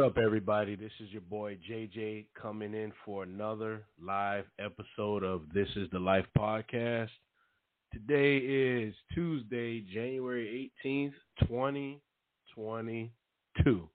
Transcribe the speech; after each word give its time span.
Up, 0.00 0.16
everybody? 0.16 0.76
This 0.76 0.92
is 1.00 1.10
your 1.10 1.20
boy 1.20 1.58
JJ 1.70 2.24
coming 2.40 2.72
in 2.72 2.90
for 3.04 3.22
another 3.22 3.82
live 4.02 4.46
episode 4.58 5.22
of 5.22 5.42
This 5.52 5.68
is 5.76 5.90
the 5.92 5.98
Life 5.98 6.24
podcast. 6.38 7.10
Today 7.92 8.38
is 8.38 8.94
Tuesday, 9.12 9.82
January 9.92 10.72
18th, 10.86 11.12
2022. 11.46 13.90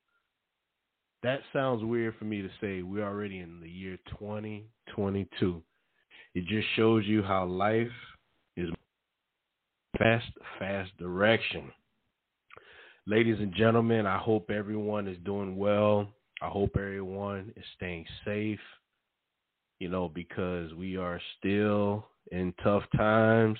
That 1.23 1.39
sounds 1.51 1.83
weird 1.83 2.13
for 2.19 2.25
me 2.25 2.43
to 2.43 2.49
say. 2.61 2.83
We're 2.83 3.03
already 3.03 3.39
in 3.39 3.59
the 3.59 3.69
year 3.69 3.97
2022. 4.11 5.63
It 6.35 6.45
just 6.45 6.67
shows 6.75 7.03
you 7.05 7.23
how 7.23 7.45
life 7.45 7.87
is 8.55 8.69
fast, 9.97 10.29
fast 10.59 10.95
direction. 10.99 11.71
Ladies 13.07 13.37
and 13.39 13.53
gentlemen, 13.53 14.07
I 14.07 14.17
hope 14.17 14.49
everyone 14.49 15.07
is 15.07 15.17
doing 15.23 15.57
well. 15.57 16.07
I 16.41 16.47
hope 16.47 16.71
everyone 16.75 17.53
is 17.55 17.63
staying 17.75 18.03
safe, 18.25 18.59
you 19.77 19.89
know, 19.89 20.09
because 20.09 20.73
we 20.73 20.97
are 20.97 21.21
still 21.37 22.07
in 22.31 22.51
tough 22.63 22.81
times 22.97 23.59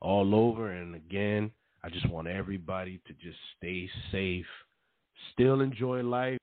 all 0.00 0.34
over. 0.34 0.70
And 0.70 0.94
again, 0.94 1.50
I 1.84 1.90
just 1.90 2.08
want 2.08 2.26
everybody 2.26 2.98
to 3.06 3.12
just 3.12 3.36
stay 3.58 3.86
safe, 4.10 4.46
still 5.34 5.60
enjoy 5.60 6.00
life, 6.02 6.38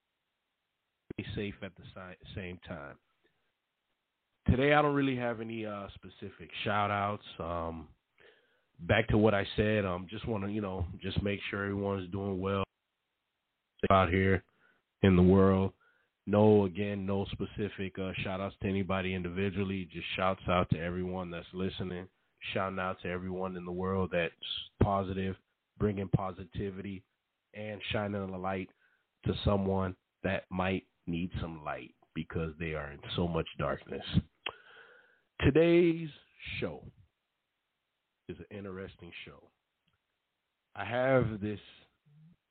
stay 1.14 1.26
safe 1.36 1.56
at 1.64 1.72
the 1.76 2.16
same 2.36 2.60
time. 2.68 2.98
Today, 4.48 4.76
I 4.76 4.82
don't 4.84 4.94
really 4.94 5.18
have 5.18 5.42
any 5.42 5.66
uh, 5.66 5.88
specific 5.96 6.52
shout 6.64 6.92
outs. 6.92 7.26
Um, 7.40 7.88
back 8.88 9.08
to 9.10 9.18
what 9.18 9.34
I 9.34 9.46
said, 9.56 9.86
um, 9.86 10.08
just 10.10 10.28
want 10.28 10.44
to, 10.44 10.52
you 10.52 10.62
know, 10.62 10.86
just 11.02 11.22
make 11.24 11.40
sure 11.50 11.64
everyone's 11.64 12.12
doing 12.12 12.40
well 12.40 12.64
out 13.90 14.10
here 14.10 14.44
in 15.02 15.16
the 15.16 15.24
world. 15.24 15.74
No, 16.26 16.66
again, 16.66 17.06
no 17.06 17.26
specific 17.32 18.00
uh, 18.00 18.12
shout 18.24 18.40
outs 18.40 18.56
to 18.62 18.70
anybody 18.70 19.14
individually. 19.14 19.90
Just 19.92 20.08
shouts 20.16 20.42
out 20.48 20.70
to 20.70 20.80
everyone 20.80 21.30
that's 21.30 21.46
listening. 21.54 22.08
Shouting 22.54 22.80
out 22.80 22.98
to 23.02 23.10
everyone 23.10 23.58
in 23.58 23.66
the 23.66 23.72
world 23.72 24.10
that's 24.12 24.34
positive, 24.82 25.36
bringing 25.80 26.10
positivity 26.10 27.04
and 27.54 27.80
shining 27.92 28.22
a 28.22 28.38
light 28.38 28.70
to 29.26 29.34
someone 29.46 29.96
that 30.24 30.44
might 30.50 30.84
need 31.08 31.30
some 31.42 31.64
light 31.64 31.94
because 32.16 32.52
they 32.60 32.74
are 32.74 32.92
in 32.92 33.00
so 33.16 33.28
much 33.28 33.48
darkness. 33.58 34.04
Today's 35.42 36.10
show 36.60 36.84
is 38.30 38.38
an 38.40 38.58
interesting 38.58 39.12
show. 39.26 39.42
I 40.76 40.86
have 40.86 41.42
this 41.42 41.60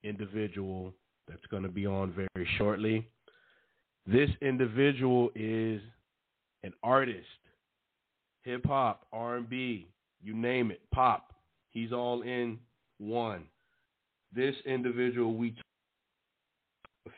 individual 0.05 0.92
that's 1.28 1.45
going 1.51 1.62
to 1.62 1.69
be 1.69 1.87
on 1.87 2.12
very 2.12 2.48
shortly. 2.59 3.09
This 4.06 4.31
individual 4.41 5.31
is 5.34 5.81
an 6.62 6.73
artist, 6.83 7.27
hip 8.43 8.65
hop, 8.67 9.06
R&B, 9.12 9.89
you 10.23 10.34
name 10.34 10.70
it, 10.70 10.81
pop. 10.93 11.33
He's 11.70 11.93
all 11.93 12.23
in 12.23 12.59
one. 12.98 13.45
This 14.34 14.55
individual 14.67 15.34
we 15.34 15.55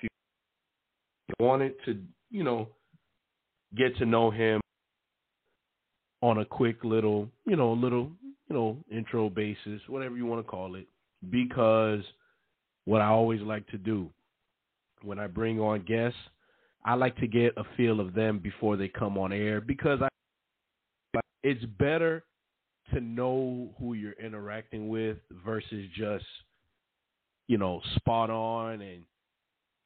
few 0.01 0.09
wanted 1.39 1.75
to, 1.85 1.99
you 2.31 2.45
know, 2.45 2.69
get 3.77 3.97
to 3.99 4.07
know 4.07 4.31
him 4.31 4.61
on 6.23 6.39
a 6.39 6.45
quick 6.45 6.83
little, 6.85 7.29
you 7.47 7.57
know, 7.57 7.73
a 7.73 7.75
little 7.75 8.11
you 8.49 8.55
know, 8.55 8.77
intro 8.91 9.31
basis, 9.31 9.81
whatever 9.89 10.17
you 10.17 10.27
want 10.27 10.45
to 10.45 10.51
call 10.51 10.75
it, 10.75 10.87
because 11.31 12.01
what 12.85 13.01
I 13.01 13.07
always 13.07 13.41
like 13.41 13.67
to 13.69 13.79
do 13.79 14.11
when 15.03 15.19
I 15.19 15.27
bring 15.27 15.61
on 15.61 15.83
guests, 15.83 16.19
I 16.85 16.95
like 16.95 17.17
to 17.17 17.27
get 17.27 17.53
a 17.57 17.65
feel 17.77 18.01
of 18.01 18.15
them 18.15 18.39
before 18.39 18.77
they 18.77 18.89
come 18.89 19.17
on 19.17 19.33
air 19.33 19.61
because 19.61 20.01
I 20.03 20.09
it's 21.43 21.65
better 21.79 22.25
to 22.93 23.01
know 23.01 23.69
who 23.79 23.95
you're 23.95 24.13
interacting 24.13 24.89
with 24.89 25.19
versus 25.45 25.87
just 25.97 26.25
you 27.47 27.59
know 27.59 27.81
spot 27.97 28.31
on 28.31 28.81
and 28.81 29.03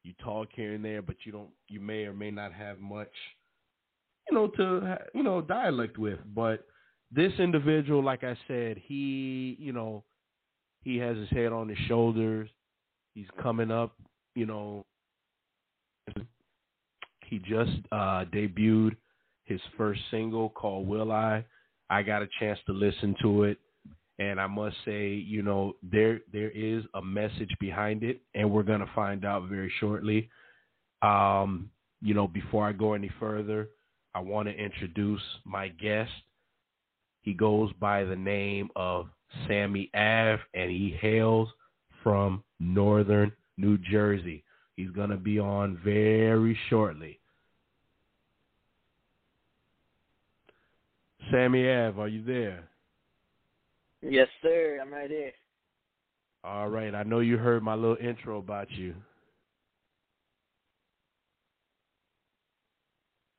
you 0.05 0.13
talk 0.23 0.49
here 0.55 0.75
and 0.75 0.85
there 0.85 1.03
but 1.03 1.17
you 1.25 1.33
don't 1.33 1.51
you 1.69 1.81
may 1.81 2.05
or 2.05 2.15
may 2.15 2.31
not 2.31 2.53
have 2.53 2.79
much 2.79 3.11
you 4.29 4.37
know 4.37 4.49
to 4.49 4.99
you 5.15 5.23
know 5.23 5.41
dialect 5.41 5.99
with. 5.99 6.19
But 6.35 6.67
this 7.11 7.33
individual, 7.39 8.03
like 8.03 8.25
I 8.25 8.37
said, 8.47 8.81
he, 8.85 9.57
you 9.59 9.73
know, 9.73 10.05
he 10.83 10.97
has 10.99 11.17
his 11.17 11.29
head 11.31 11.53
on 11.53 11.69
his 11.69 11.79
shoulders. 11.87 12.49
He's 13.15 13.27
coming 13.43 13.71
up, 13.71 13.95
you 14.35 14.47
know. 14.47 14.85
He 17.25 17.39
just 17.39 17.73
uh, 17.93 18.25
debuted 18.33 18.97
his 19.45 19.61
first 19.77 20.01
single 20.11 20.51
called 20.51 20.87
Will 20.87 21.13
I. 21.13 21.45
I 21.91 22.03
got 22.03 22.23
a 22.23 22.29
chance 22.39 22.59
to 22.67 22.73
listen 22.73 23.15
to 23.23 23.45
it 23.45 23.59
and 24.19 24.41
I 24.41 24.47
must 24.47 24.77
say, 24.85 25.09
you 25.09 25.43
know, 25.43 25.75
there 25.83 26.21
there 26.33 26.51
is 26.51 26.85
a 26.95 27.03
message 27.03 27.51
behind 27.61 28.03
it 28.03 28.21
and 28.35 28.51
we're 28.51 28.63
going 28.63 28.81
to 28.81 28.91
find 28.95 29.25
out 29.25 29.49
very 29.49 29.73
shortly. 29.81 30.29
Um, 31.03 31.71
you 32.03 32.15
know, 32.15 32.27
before 32.27 32.67
I 32.67 32.73
go 32.73 32.95
any 32.95 33.11
further, 33.21 33.69
I 34.15 34.21
want 34.21 34.49
to 34.49 34.55
introduce 34.55 35.23
my 35.45 35.69
guest. 35.69 36.11
He 37.23 37.35
goes 37.35 37.71
by 37.81 38.05
the 38.05 38.17
name 38.17 38.71
of 38.77 39.09
Sammy 39.47 39.91
Ave, 39.95 40.43
and 40.55 40.71
he 40.71 40.97
hails 41.01 41.49
from 42.03 42.43
northern 42.61 43.33
New 43.57 43.79
Jersey. 43.79 44.45
He's 44.77 44.91
going 44.91 45.11
to 45.11 45.17
be 45.17 45.39
on 45.39 45.79
very 45.85 46.57
shortly. 46.71 47.19
Sammy 51.31 51.69
Ave, 51.69 52.01
are 52.01 52.09
you 52.09 52.25
there? 52.25 52.69
Yes, 54.01 54.29
sir. 54.41 54.79
I'm 54.81 54.93
right 54.93 55.11
here. 55.11 55.33
All 56.45 56.69
right. 56.69 56.95
I 56.95 57.03
know 57.03 57.19
you 57.19 57.37
heard 57.37 57.63
my 57.63 57.75
little 57.75 57.97
intro 58.01 58.39
about 58.39 58.71
you. 58.71 58.95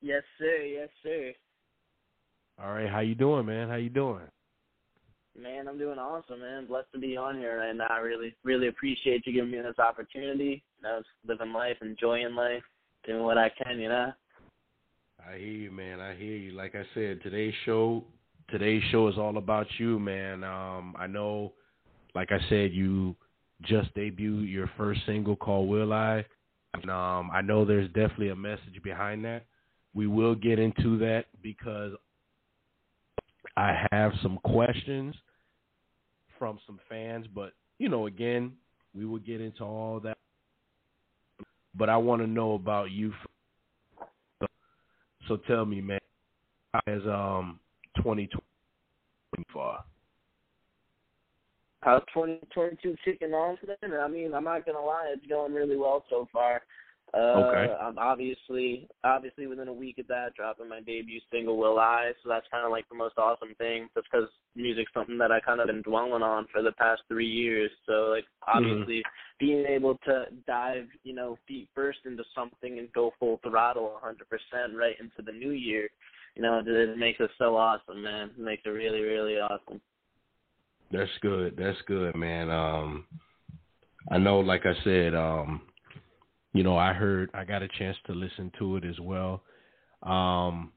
Yes, 0.02 0.22
sir. 0.38 0.62
Yes, 0.62 0.88
sir. 1.02 1.32
All 2.62 2.72
right, 2.72 2.90
how 2.90 3.00
you 3.00 3.14
doing, 3.14 3.46
man? 3.46 3.70
How 3.70 3.76
you 3.76 3.88
doing? 3.88 4.20
Man, 5.40 5.66
I'm 5.66 5.78
doing 5.78 5.98
awesome, 5.98 6.40
man. 6.40 6.66
Blessed 6.66 6.92
to 6.92 6.98
be 6.98 7.16
on 7.16 7.38
here 7.38 7.62
and. 7.62 7.80
I 7.80 7.98
really, 7.98 8.34
really 8.44 8.68
appreciate 8.68 9.26
you 9.26 9.32
giving 9.32 9.50
me 9.50 9.58
this 9.62 9.78
opportunity. 9.78 10.62
You 10.78 10.82
know, 10.82 11.02
living 11.26 11.54
life, 11.54 11.76
enjoying 11.80 12.34
life, 12.34 12.62
doing 13.06 13.22
what 13.22 13.38
I 13.38 13.50
can, 13.50 13.78
you 13.78 13.88
know. 13.88 14.12
I 15.26 15.38
hear 15.38 15.46
you, 15.46 15.70
man. 15.70 16.00
I 16.00 16.14
hear 16.14 16.36
you. 16.36 16.52
Like 16.52 16.74
I 16.74 16.82
said, 16.92 17.22
today's 17.22 17.54
show, 17.64 18.04
today's 18.50 18.82
show 18.90 19.08
is 19.08 19.16
all 19.16 19.38
about 19.38 19.66
you, 19.78 19.98
man. 19.98 20.44
Um, 20.44 20.94
I 20.98 21.06
know, 21.06 21.54
like 22.14 22.30
I 22.30 22.38
said, 22.50 22.72
you 22.72 23.16
just 23.62 23.94
debuted 23.94 24.50
your 24.52 24.70
first 24.76 25.00
single 25.06 25.36
called 25.36 25.68
"Will 25.68 25.94
I." 25.94 26.26
And, 26.74 26.90
um, 26.90 27.30
I 27.32 27.40
know 27.40 27.64
there's 27.64 27.88
definitely 27.88 28.28
a 28.30 28.36
message 28.36 28.82
behind 28.82 29.24
that. 29.24 29.44
We 29.94 30.06
will 30.06 30.34
get 30.34 30.58
into 30.58 30.98
that 30.98 31.24
because 31.42 31.92
I 33.56 33.86
have 33.92 34.12
some 34.22 34.38
questions 34.44 35.14
from 36.38 36.58
some 36.66 36.78
fans, 36.88 37.26
but 37.34 37.52
you 37.78 37.88
know, 37.88 38.06
again, 38.06 38.52
we 38.94 39.06
will 39.06 39.18
get 39.18 39.40
into 39.40 39.64
all 39.64 40.00
that. 40.00 40.18
But 41.74 41.88
I 41.88 41.96
want 41.96 42.22
to 42.22 42.26
know 42.26 42.54
about 42.54 42.90
you. 42.90 43.12
So 45.28 45.36
tell 45.46 45.64
me, 45.64 45.80
man, 45.80 46.00
as 46.86 47.02
um 47.06 47.60
2020 47.96 48.42
far? 49.52 49.84
How's 51.82 52.02
2022 52.12 52.96
kicking 53.04 53.32
on 53.32 53.56
today? 53.58 53.74
I 53.82 54.08
mean, 54.08 54.34
I'm 54.34 54.44
not 54.44 54.66
gonna 54.66 54.84
lie, 54.84 55.12
it's 55.14 55.26
going 55.26 55.54
really 55.54 55.76
well 55.76 56.04
so 56.10 56.28
far. 56.32 56.62
Uh, 57.12 57.42
okay. 57.42 57.74
I'm 57.80 57.98
obviously, 57.98 58.88
obviously 59.02 59.46
within 59.46 59.68
a 59.68 59.72
week 59.72 59.98
of 59.98 60.06
that, 60.08 60.34
dropping 60.36 60.68
my 60.68 60.80
debut 60.80 61.20
single 61.32 61.56
"Will 61.56 61.78
I," 61.78 62.12
so 62.22 62.28
that's 62.28 62.46
kind 62.50 62.64
of 62.64 62.70
like 62.70 62.88
the 62.88 62.94
most 62.94 63.18
awesome 63.18 63.54
thing. 63.58 63.88
Just 63.94 64.06
because 64.10 64.28
music's 64.54 64.92
something 64.94 65.18
that 65.18 65.32
I 65.32 65.40
kind 65.40 65.60
of 65.60 65.66
been 65.66 65.82
dwelling 65.82 66.22
on 66.22 66.46
for 66.52 66.62
the 66.62 66.72
past 66.72 67.02
three 67.08 67.26
years. 67.26 67.70
So 67.86 68.12
like, 68.14 68.24
Mm-hmm. 68.48 68.70
obviously, 68.70 68.98
mm-hmm. 68.98 69.46
being 69.46 69.66
able 69.66 69.98
to 70.04 70.24
dive, 70.46 70.86
you 71.04 71.14
know, 71.14 71.38
feet 71.46 71.68
first 71.74 71.98
into 72.06 72.24
something 72.34 72.78
and 72.78 72.92
go 72.92 73.12
full 73.18 73.40
throttle, 73.48 74.00
100% 74.04 74.74
right 74.74 74.96
into 75.00 75.22
the 75.24 75.32
new 75.32 75.50
year, 75.50 75.88
you 76.36 76.42
know, 76.42 76.58
it, 76.58 76.68
it 76.68 76.98
makes 76.98 77.20
it 77.20 77.30
so 77.38 77.56
awesome, 77.56 78.02
man. 78.02 78.30
It 78.36 78.38
makes 78.38 78.62
it 78.64 78.70
really, 78.70 79.00
really 79.00 79.34
awesome. 79.34 79.80
That's 80.92 81.10
good. 81.20 81.56
That's 81.56 81.78
good, 81.86 82.16
man. 82.16 82.50
Um, 82.50 83.04
I 84.10 84.18
know, 84.18 84.40
like 84.40 84.66
I 84.66 84.72
said, 84.82 85.14
um, 85.14 85.62
you 86.52 86.62
know, 86.62 86.76
I 86.76 86.92
heard 86.92 87.30
I 87.34 87.44
got 87.44 87.62
a 87.62 87.68
chance 87.78 87.96
to 88.06 88.12
listen 88.12 88.50
to 88.58 88.76
it 88.76 88.84
as 88.84 88.98
well. 89.00 89.42
Um, 90.02 90.72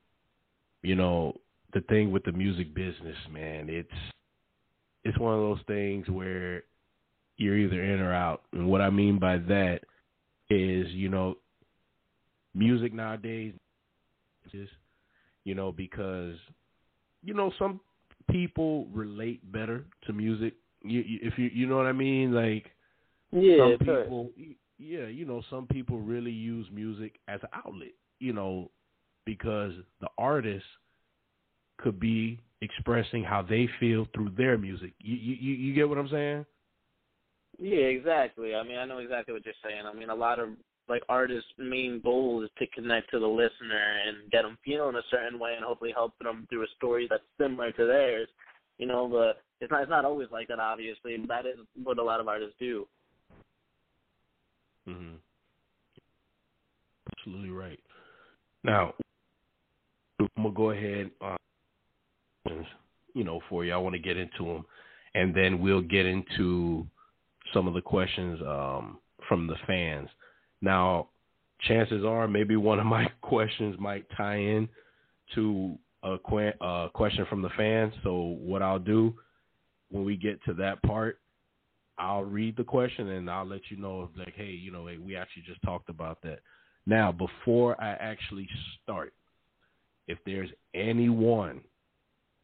you 0.81 0.95
know, 0.95 1.33
the 1.73 1.81
thing 1.81 2.11
with 2.11 2.23
the 2.23 2.31
music 2.31 2.73
business, 2.75 3.17
man, 3.31 3.67
it's 3.69 3.89
it's 5.03 5.17
one 5.17 5.33
of 5.33 5.39
those 5.39 5.59
things 5.67 6.07
where 6.09 6.63
you're 7.37 7.57
either 7.57 7.83
in 7.83 7.99
or 7.99 8.13
out. 8.13 8.43
And 8.53 8.67
what 8.67 8.81
I 8.81 8.89
mean 8.89 9.19
by 9.19 9.37
that 9.37 9.79
is, 10.49 10.87
you 10.89 11.09
know, 11.09 11.35
music 12.53 12.93
nowadays 12.93 13.53
is, 14.53 14.69
you 15.43 15.55
know, 15.55 15.71
because 15.71 16.35
you 17.23 17.33
know 17.33 17.51
some 17.57 17.79
people 18.29 18.87
relate 18.93 19.51
better 19.51 19.85
to 20.05 20.13
music. 20.13 20.53
You, 20.83 20.99
you, 21.01 21.19
if 21.23 21.37
you 21.37 21.49
you 21.51 21.65
know 21.65 21.77
what 21.77 21.87
I 21.87 21.93
mean, 21.93 22.33
like 22.33 22.65
yeah, 23.31 23.57
some 23.57 23.77
people, 23.79 24.29
yeah, 24.77 25.07
you 25.07 25.25
know, 25.25 25.41
some 25.49 25.67
people 25.67 25.99
really 25.99 26.31
use 26.31 26.67
music 26.71 27.19
as 27.27 27.39
an 27.43 27.49
outlet, 27.53 27.93
you 28.19 28.33
know, 28.33 28.71
because 29.25 29.73
the 30.01 30.07
artist 30.17 30.65
could 31.77 31.99
be 31.99 32.39
expressing 32.61 33.23
how 33.23 33.41
they 33.41 33.67
feel 33.79 34.07
through 34.13 34.31
their 34.37 34.57
music. 34.57 34.93
You 34.99 35.15
you 35.15 35.53
you 35.53 35.73
get 35.73 35.87
what 35.87 35.97
I'm 35.97 36.09
saying? 36.09 36.45
Yeah, 37.59 37.85
exactly. 37.85 38.55
I 38.55 38.63
mean, 38.63 38.77
I 38.77 38.85
know 38.85 38.97
exactly 38.97 39.33
what 39.33 39.45
you're 39.45 39.53
saying. 39.63 39.83
I 39.85 39.93
mean, 39.93 40.09
a 40.09 40.15
lot 40.15 40.39
of 40.39 40.49
like 40.89 41.03
artists' 41.07 41.49
main 41.57 42.01
goal 42.03 42.43
is 42.43 42.49
to 42.57 42.67
connect 42.67 43.11
to 43.11 43.19
the 43.19 43.27
listener 43.27 44.01
and 44.07 44.29
get 44.31 44.41
them 44.41 44.57
feeling 44.65 44.95
a 44.95 45.01
certain 45.09 45.39
way, 45.39 45.53
and 45.55 45.63
hopefully 45.63 45.91
help 45.93 46.13
them 46.19 46.47
through 46.49 46.63
a 46.63 46.75
story 46.77 47.07
that's 47.09 47.23
similar 47.39 47.71
to 47.71 47.85
theirs. 47.85 48.27
You 48.77 48.87
know, 48.87 49.07
but 49.07 49.43
it's 49.61 49.71
not 49.71 49.81
it's 49.81 49.89
not 49.89 50.05
always 50.05 50.29
like 50.31 50.47
that. 50.47 50.59
Obviously, 50.59 51.17
that 51.27 51.45
is 51.45 51.57
what 51.83 51.99
a 51.99 52.03
lot 52.03 52.19
of 52.19 52.27
artists 52.27 52.55
do. 52.59 52.87
Mhm. 54.87 55.17
Absolutely 57.17 57.49
right. 57.51 57.79
Now, 58.63 58.93
I'm 60.19 60.27
gonna 60.37 60.51
go 60.51 60.71
ahead, 60.71 61.11
uh, 61.21 61.37
you 63.13 63.23
know, 63.23 63.41
for 63.49 63.65
you. 63.65 63.73
I 63.73 63.77
want 63.77 63.93
to 63.93 63.99
get 63.99 64.17
into 64.17 64.45
them, 64.45 64.65
and 65.15 65.33
then 65.35 65.59
we'll 65.59 65.81
get 65.81 66.05
into 66.05 66.87
some 67.53 67.67
of 67.67 67.73
the 67.73 67.81
questions 67.81 68.41
um, 68.41 68.99
from 69.27 69.47
the 69.47 69.55
fans. 69.67 70.09
Now, 70.61 71.09
chances 71.61 72.03
are 72.05 72.27
maybe 72.27 72.55
one 72.55 72.79
of 72.79 72.85
my 72.85 73.05
questions 73.21 73.75
might 73.79 74.05
tie 74.17 74.37
in 74.37 74.67
to 75.35 75.77
a 76.03 76.17
qu- 76.17 76.53
uh, 76.61 76.89
question 76.89 77.25
from 77.29 77.41
the 77.41 77.49
fans. 77.57 77.93
So 78.03 78.37
what 78.41 78.61
I'll 78.61 78.79
do 78.79 79.13
when 79.89 80.03
we 80.03 80.17
get 80.17 80.43
to 80.45 80.53
that 80.55 80.81
part, 80.83 81.19
I'll 81.97 82.23
read 82.23 82.57
the 82.57 82.63
question 82.63 83.09
and 83.09 83.29
I'll 83.29 83.45
let 83.45 83.61
you 83.69 83.77
know 83.77 84.03
if 84.03 84.17
like, 84.17 84.33
hey, 84.35 84.51
you 84.51 84.71
know, 84.71 84.87
hey, 84.87 84.97
we 84.97 85.15
actually 85.15 85.43
just 85.43 85.61
talked 85.63 85.89
about 85.89 86.21
that. 86.23 86.39
Now, 86.85 87.11
before 87.11 87.81
I 87.81 87.91
actually 87.91 88.47
start, 88.81 89.13
if 90.07 90.17
there's 90.25 90.49
anyone 90.73 91.61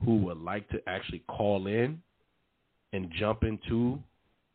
who 0.05 0.17
would 0.17 0.37
like 0.37 0.69
to 0.69 0.81
actually 0.87 1.23
call 1.27 1.67
in 1.67 2.01
and 2.93 3.11
jump 3.19 3.43
into 3.43 3.99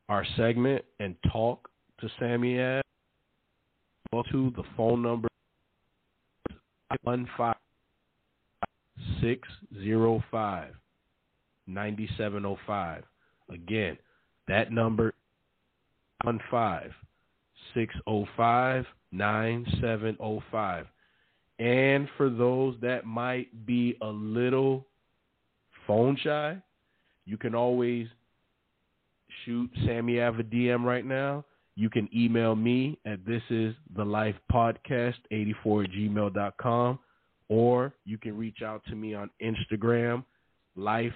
our 0.09 0.25
segment 0.37 0.85
and 1.01 1.15
talk 1.31 1.69
to 2.01 2.09
Sammy 2.19 2.61
Ave, 2.61 2.83
to 4.31 4.53
the 4.57 4.63
phone 4.77 5.03
number 5.03 5.29
one 7.03 7.29
five 7.37 7.57
six 9.21 9.49
zero 9.83 10.23
five 10.31 10.73
ninety 11.67 12.09
seven 12.17 12.47
oh 12.47 12.57
five. 12.67 13.03
Again, 13.51 13.99
that 14.49 14.73
number 14.73 15.15
one 16.23 16.41
five 16.51 16.91
six 17.75 17.95
oh 18.07 18.27
five 18.37 18.85
nine 19.13 19.67
seven 19.81 20.17
oh 20.21 20.43
five. 20.51 20.87
And 21.59 22.09
for 22.17 22.31
those 22.31 22.77
that 22.83 23.07
might 23.07 23.67
be 23.67 23.97
a 24.03 24.09
little 24.09 24.87
phone 25.87 26.17
shy, 26.23 26.57
you 27.25 27.37
can 27.37 27.55
always 27.55 28.09
shoot 29.45 29.71
Sammy 29.85 30.19
Ava 30.19 30.43
DM 30.43 30.85
right 30.85 31.05
now. 31.05 31.45
You 31.77 31.91
can 31.91 32.09
email 32.15 32.55
me 32.55 32.99
at 33.05 33.25
this 33.27 33.43
is 33.51 33.75
the 33.97 34.05
life 34.05 34.37
podcast 34.53 35.15
84 35.31 35.85
gmail.com 35.87 36.99
or 37.49 37.95
you 38.05 38.17
can 38.17 38.37
reach 38.37 38.63
out 38.63 38.83
to 38.87 38.95
me 38.95 39.15
on 39.15 39.31
Instagram, 39.43 40.25
life 40.77 41.13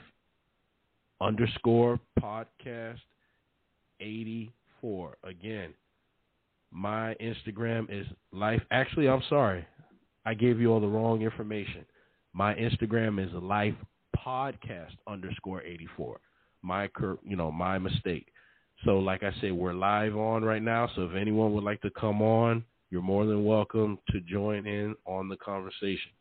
underscore 1.21 1.99
podcast 2.21 2.99
84. 4.01 5.17
Again, 5.25 5.75
my 6.71 7.15
Instagram 7.21 7.87
is 7.91 8.07
life. 8.33 8.63
Actually, 8.71 9.09
I'm 9.09 9.23
sorry. 9.29 9.67
I 10.25 10.35
gave 10.35 10.61
you 10.61 10.71
all 10.71 10.81
the 10.81 10.87
wrong 10.87 11.23
information. 11.23 11.85
My 12.33 12.55
Instagram 12.55 13.25
is 13.25 13.33
life 13.35 13.75
podcast 14.17 14.93
underscore 15.07 15.63
84. 15.63 16.21
My, 16.63 16.89
you 17.25 17.37
know, 17.37 17.51
my 17.51 17.79
mistake. 17.79 18.27
So, 18.85 18.99
like 18.99 19.23
I 19.23 19.33
said, 19.41 19.53
we're 19.53 19.73
live 19.73 20.17
on 20.17 20.45
right 20.45 20.63
now. 20.63 20.89
So, 20.95 21.03
if 21.03 21.17
anyone 21.17 21.53
would 21.55 21.65
like 21.65 21.81
to 21.83 21.91
come 21.91 22.23
on, 22.23 22.65
you're 22.91 23.03
more 23.03 23.27
than 23.27 23.45
welcome 23.45 23.99
to 24.11 24.21
join 24.21 24.67
in 24.67 24.95
on 25.05 25.29
the 25.29 25.37
conversation. 25.37 26.13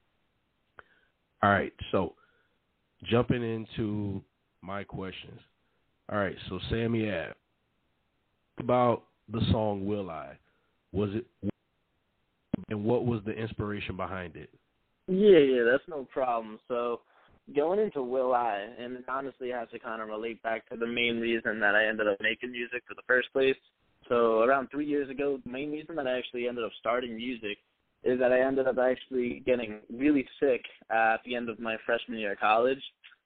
All 1.44 1.52
right. 1.52 1.74
So, 1.92 2.16
jumping 3.04 3.44
into 3.44 4.22
my 4.62 4.84
questions. 4.84 5.40
All 6.12 6.18
right. 6.18 6.36
So, 6.50 6.60
Sammy 6.70 7.10
Ave, 7.10 7.34
about 8.60 9.04
the 9.32 9.42
song 9.52 9.86
"Will 9.86 10.10
I"? 10.10 10.38
Was 10.92 11.10
it, 11.14 11.26
and 12.70 12.84
what 12.84 13.06
was 13.06 13.22
the 13.26 13.32
inspiration 13.32 13.96
behind 13.96 14.36
it? 14.36 14.50
Yeah, 15.08 15.40
yeah, 15.40 15.64
that's 15.70 15.88
no 15.88 16.08
problem. 16.12 16.60
So, 16.68 17.02
going 17.56 17.80
into 17.80 18.02
Will 18.02 18.34
I, 18.34 18.66
and 18.80 18.98
it 18.98 19.06
honestly, 19.08 19.50
has 19.50 19.70
to 19.70 19.80
kind 19.80 20.02
of 20.02 20.10
relate 20.10 20.42
back 20.44 20.68
to 20.70 20.78
the 20.78 20.88
main 20.88 21.20
reason 21.20 21.60
that 21.60 21.76
I 21.76 21.88
ended 21.88 22.08
up 22.08 22.18
making 22.22 22.52
music 22.52 22.84
for 22.88 22.96
the 22.96 23.04
first 23.08 23.32
place. 23.32 23.56
So 24.10 24.42
around 24.42 24.70
three 24.72 24.86
years 24.86 25.10
ago, 25.10 25.40
the 25.44 25.52
main 25.52 25.72
reason 25.72 25.96
that 25.96 26.08
I 26.08 26.18
actually 26.18 26.48
ended 26.48 26.64
up 26.64 26.72
starting 26.80 27.16
music 27.16 27.58
is 28.04 28.20
that 28.20 28.32
I 28.32 28.40
ended 28.42 28.68
up 28.68 28.78
actually 28.78 29.42
getting 29.46 29.80
really 29.92 30.26
sick 30.40 30.62
at 30.90 31.18
the 31.26 31.36
end 31.36 31.50
of 31.50 31.60
my 31.60 31.76
freshman 31.86 32.20
year 32.20 32.34
of 32.34 32.40
college. 32.40 32.82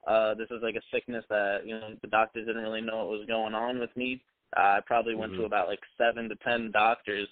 Uh, 0.06 0.34
this 0.34 0.48
was 0.50 0.60
like 0.62 0.74
a 0.74 0.82
sickness 0.92 1.24
that 1.28 1.58
you 1.64 1.78
know 1.78 1.90
the 2.00 2.08
doctors 2.08 2.46
didn't 2.46 2.62
really 2.62 2.80
know 2.80 2.98
what 2.98 3.18
was 3.18 3.26
going 3.28 3.54
on 3.54 3.78
with 3.78 3.96
me. 3.96 4.20
I 4.54 4.80
probably 4.86 5.14
went 5.14 5.32
mm-hmm. 5.32 5.42
to 5.42 5.46
about 5.46 5.68
like 5.68 5.80
seven 5.98 6.28
to 6.28 6.36
ten 6.36 6.70
doctors 6.72 7.28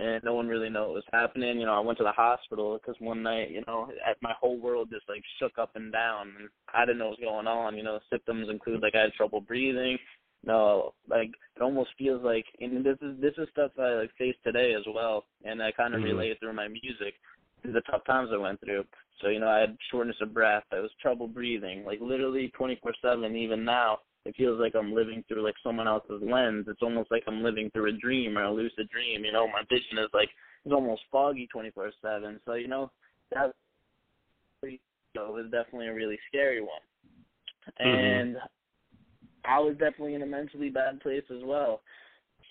and 0.00 0.24
no 0.24 0.34
one 0.34 0.48
really 0.48 0.70
knew 0.70 0.80
what 0.80 0.94
was 0.94 1.04
happening. 1.12 1.60
You 1.60 1.66
know, 1.66 1.74
I 1.74 1.80
went 1.80 1.98
to 1.98 2.04
the 2.04 2.12
hospital 2.12 2.78
because 2.78 3.00
one 3.00 3.22
night, 3.22 3.50
you 3.50 3.62
know, 3.66 3.90
my 4.22 4.32
whole 4.40 4.58
world 4.58 4.88
just 4.90 5.08
like 5.08 5.22
shook 5.38 5.58
up 5.58 5.72
and 5.74 5.92
down, 5.92 6.32
and 6.38 6.48
I 6.72 6.86
didn't 6.86 6.98
know 6.98 7.08
what 7.08 7.20
was 7.20 7.26
going 7.26 7.46
on. 7.46 7.76
You 7.76 7.82
know, 7.82 7.98
symptoms 8.08 8.48
include 8.48 8.82
like 8.82 8.94
I 8.94 9.02
had 9.02 9.12
trouble 9.12 9.40
breathing. 9.40 9.98
No, 10.44 10.94
like 11.08 11.28
it 11.56 11.62
almost 11.62 11.90
feels 11.98 12.22
like, 12.24 12.46
and 12.60 12.84
this 12.84 12.96
is 13.02 13.20
this 13.20 13.34
is 13.36 13.48
stuff 13.52 13.72
I 13.78 13.94
like 13.94 14.10
face 14.16 14.36
today 14.42 14.74
as 14.74 14.84
well, 14.92 15.26
and 15.44 15.62
I 15.62 15.70
kind 15.72 15.94
of 15.94 16.00
mm-hmm. 16.00 16.16
relate 16.16 16.38
through 16.40 16.54
my 16.54 16.68
music, 16.68 17.14
the 17.62 17.82
tough 17.90 18.04
times 18.06 18.30
I 18.32 18.38
went 18.38 18.60
through. 18.60 18.84
So 19.20 19.28
you 19.28 19.38
know, 19.38 19.48
I 19.48 19.60
had 19.60 19.76
shortness 19.90 20.16
of 20.22 20.32
breath, 20.32 20.64
I 20.72 20.80
was 20.80 20.90
trouble 21.02 21.28
breathing, 21.28 21.84
like 21.84 22.00
literally 22.00 22.50
24/7. 22.58 23.36
Even 23.36 23.66
now, 23.66 23.98
it 24.26 24.36
feels 24.36 24.60
like 24.60 24.74
I'm 24.74 24.92
living 24.92 25.24
through 25.26 25.44
like 25.44 25.56
someone 25.62 25.88
else's 25.88 26.22
lens. 26.22 26.66
It's 26.68 26.82
almost 26.82 27.10
like 27.10 27.24
I'm 27.26 27.42
living 27.42 27.70
through 27.70 27.90
a 27.90 27.98
dream 27.98 28.36
or 28.36 28.44
a 28.44 28.52
lucid 28.52 28.88
dream. 28.90 29.24
You 29.24 29.32
know, 29.32 29.46
my 29.46 29.62
vision 29.68 29.98
is 29.98 30.10
like 30.12 30.28
it's 30.64 30.74
almost 30.74 31.02
foggy 31.10 31.48
24/7. 31.54 32.40
So 32.44 32.54
you 32.54 32.68
know 32.68 32.90
that 33.32 33.52
know, 35.14 35.32
was 35.32 35.50
definitely 35.50 35.88
a 35.88 35.94
really 35.94 36.18
scary 36.28 36.60
one. 36.60 36.70
Mm-hmm. 37.80 37.88
And 37.88 38.36
I 39.44 39.58
was 39.58 39.72
definitely 39.72 40.14
in 40.14 40.22
a 40.22 40.26
mentally 40.26 40.70
bad 40.70 41.00
place 41.00 41.24
as 41.30 41.42
well. 41.44 41.82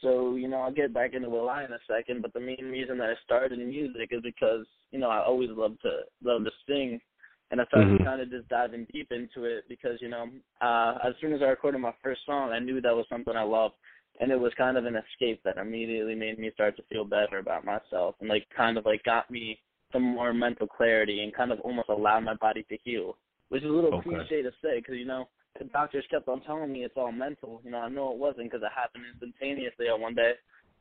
So, 0.02 0.36
you 0.36 0.48
know, 0.48 0.58
I'll 0.58 0.72
get 0.72 0.94
back 0.94 1.14
into 1.14 1.30
Will 1.30 1.50
I 1.50 1.66
in 1.66 1.74
a 1.74 1.80
second, 1.88 2.22
but 2.22 2.34
the 2.34 2.40
main 2.40 2.66
reason 2.72 2.98
that 3.00 3.10
I 3.10 3.16
started 3.26 3.60
music 3.60 4.10
is 4.12 4.22
because, 4.24 4.66
you 4.92 5.00
know, 5.00 5.10
I 5.10 5.24
always 5.24 5.50
loved 5.52 5.82
to 5.82 6.02
love 6.24 6.46
to 6.46 6.52
sing 6.68 7.02
and 7.52 7.60
I 7.60 7.66
started 7.66 7.90
mm-hmm. 7.90 8.04
kind 8.04 8.22
of 8.22 8.30
just 8.30 8.48
diving 8.50 8.88
deep 8.94 9.12
into 9.12 9.46
it 9.46 9.66
because 9.68 9.98
you 10.02 10.10
know, 10.10 10.28
uh, 10.62 10.98
as 11.04 11.14
soon 11.22 11.34
as 11.34 11.42
I 11.42 11.46
recorded 11.46 11.80
my 11.80 11.94
first 12.04 12.22
song, 12.26 12.52
I 12.52 12.60
knew 12.60 12.82
that 12.82 12.96
was 12.96 13.06
something 13.10 13.36
I 13.36 13.44
loved, 13.44 13.76
and 14.20 14.32
it 14.32 14.40
was 14.40 14.52
kind 14.58 14.78
of 14.78 14.86
an 14.86 14.96
escape 14.96 15.42
that 15.44 15.58
immediately 15.58 16.16
made 16.16 16.40
me 16.40 16.52
start 16.54 16.76
to 16.78 16.84
feel 16.90 17.06
better 17.06 17.40
about 17.40 17.66
myself, 17.66 18.16
and 18.20 18.30
like 18.30 18.46
kind 18.56 18.78
of 18.78 18.86
like 18.86 19.04
got 19.04 19.30
me 19.32 19.60
some 19.92 20.04
more 20.04 20.34
mental 20.34 20.68
clarity 20.68 21.24
and 21.24 21.34
kind 21.34 21.52
of 21.52 21.60
almost 21.62 21.90
allowed 21.90 22.22
my 22.22 22.36
body 22.36 22.64
to 22.70 22.78
heal, 22.84 23.18
which 23.50 23.64
is 23.64 23.70
a 23.70 23.74
little 23.74 23.96
okay. 23.96 24.10
cliche 24.10 24.42
to 24.42 24.52
say 24.64 24.80
because 24.80 24.96
you 24.96 25.06
know 25.06 25.28
the 25.58 25.66
doctors 25.66 26.06
kept 26.12 26.28
on 26.28 26.42
telling 26.42 26.72
me 26.72 26.84
it's 26.84 26.98
all 26.98 27.12
mental. 27.12 27.62
You 27.64 27.72
know, 27.72 27.80
I 27.80 27.90
know 27.90 28.12
it 28.12 28.18
wasn't 28.18 28.52
because 28.52 28.64
it 28.64 28.72
happened 28.76 29.06
instantaneously 29.12 29.88
on 29.88 30.02
one 30.02 30.16
day. 30.16 30.34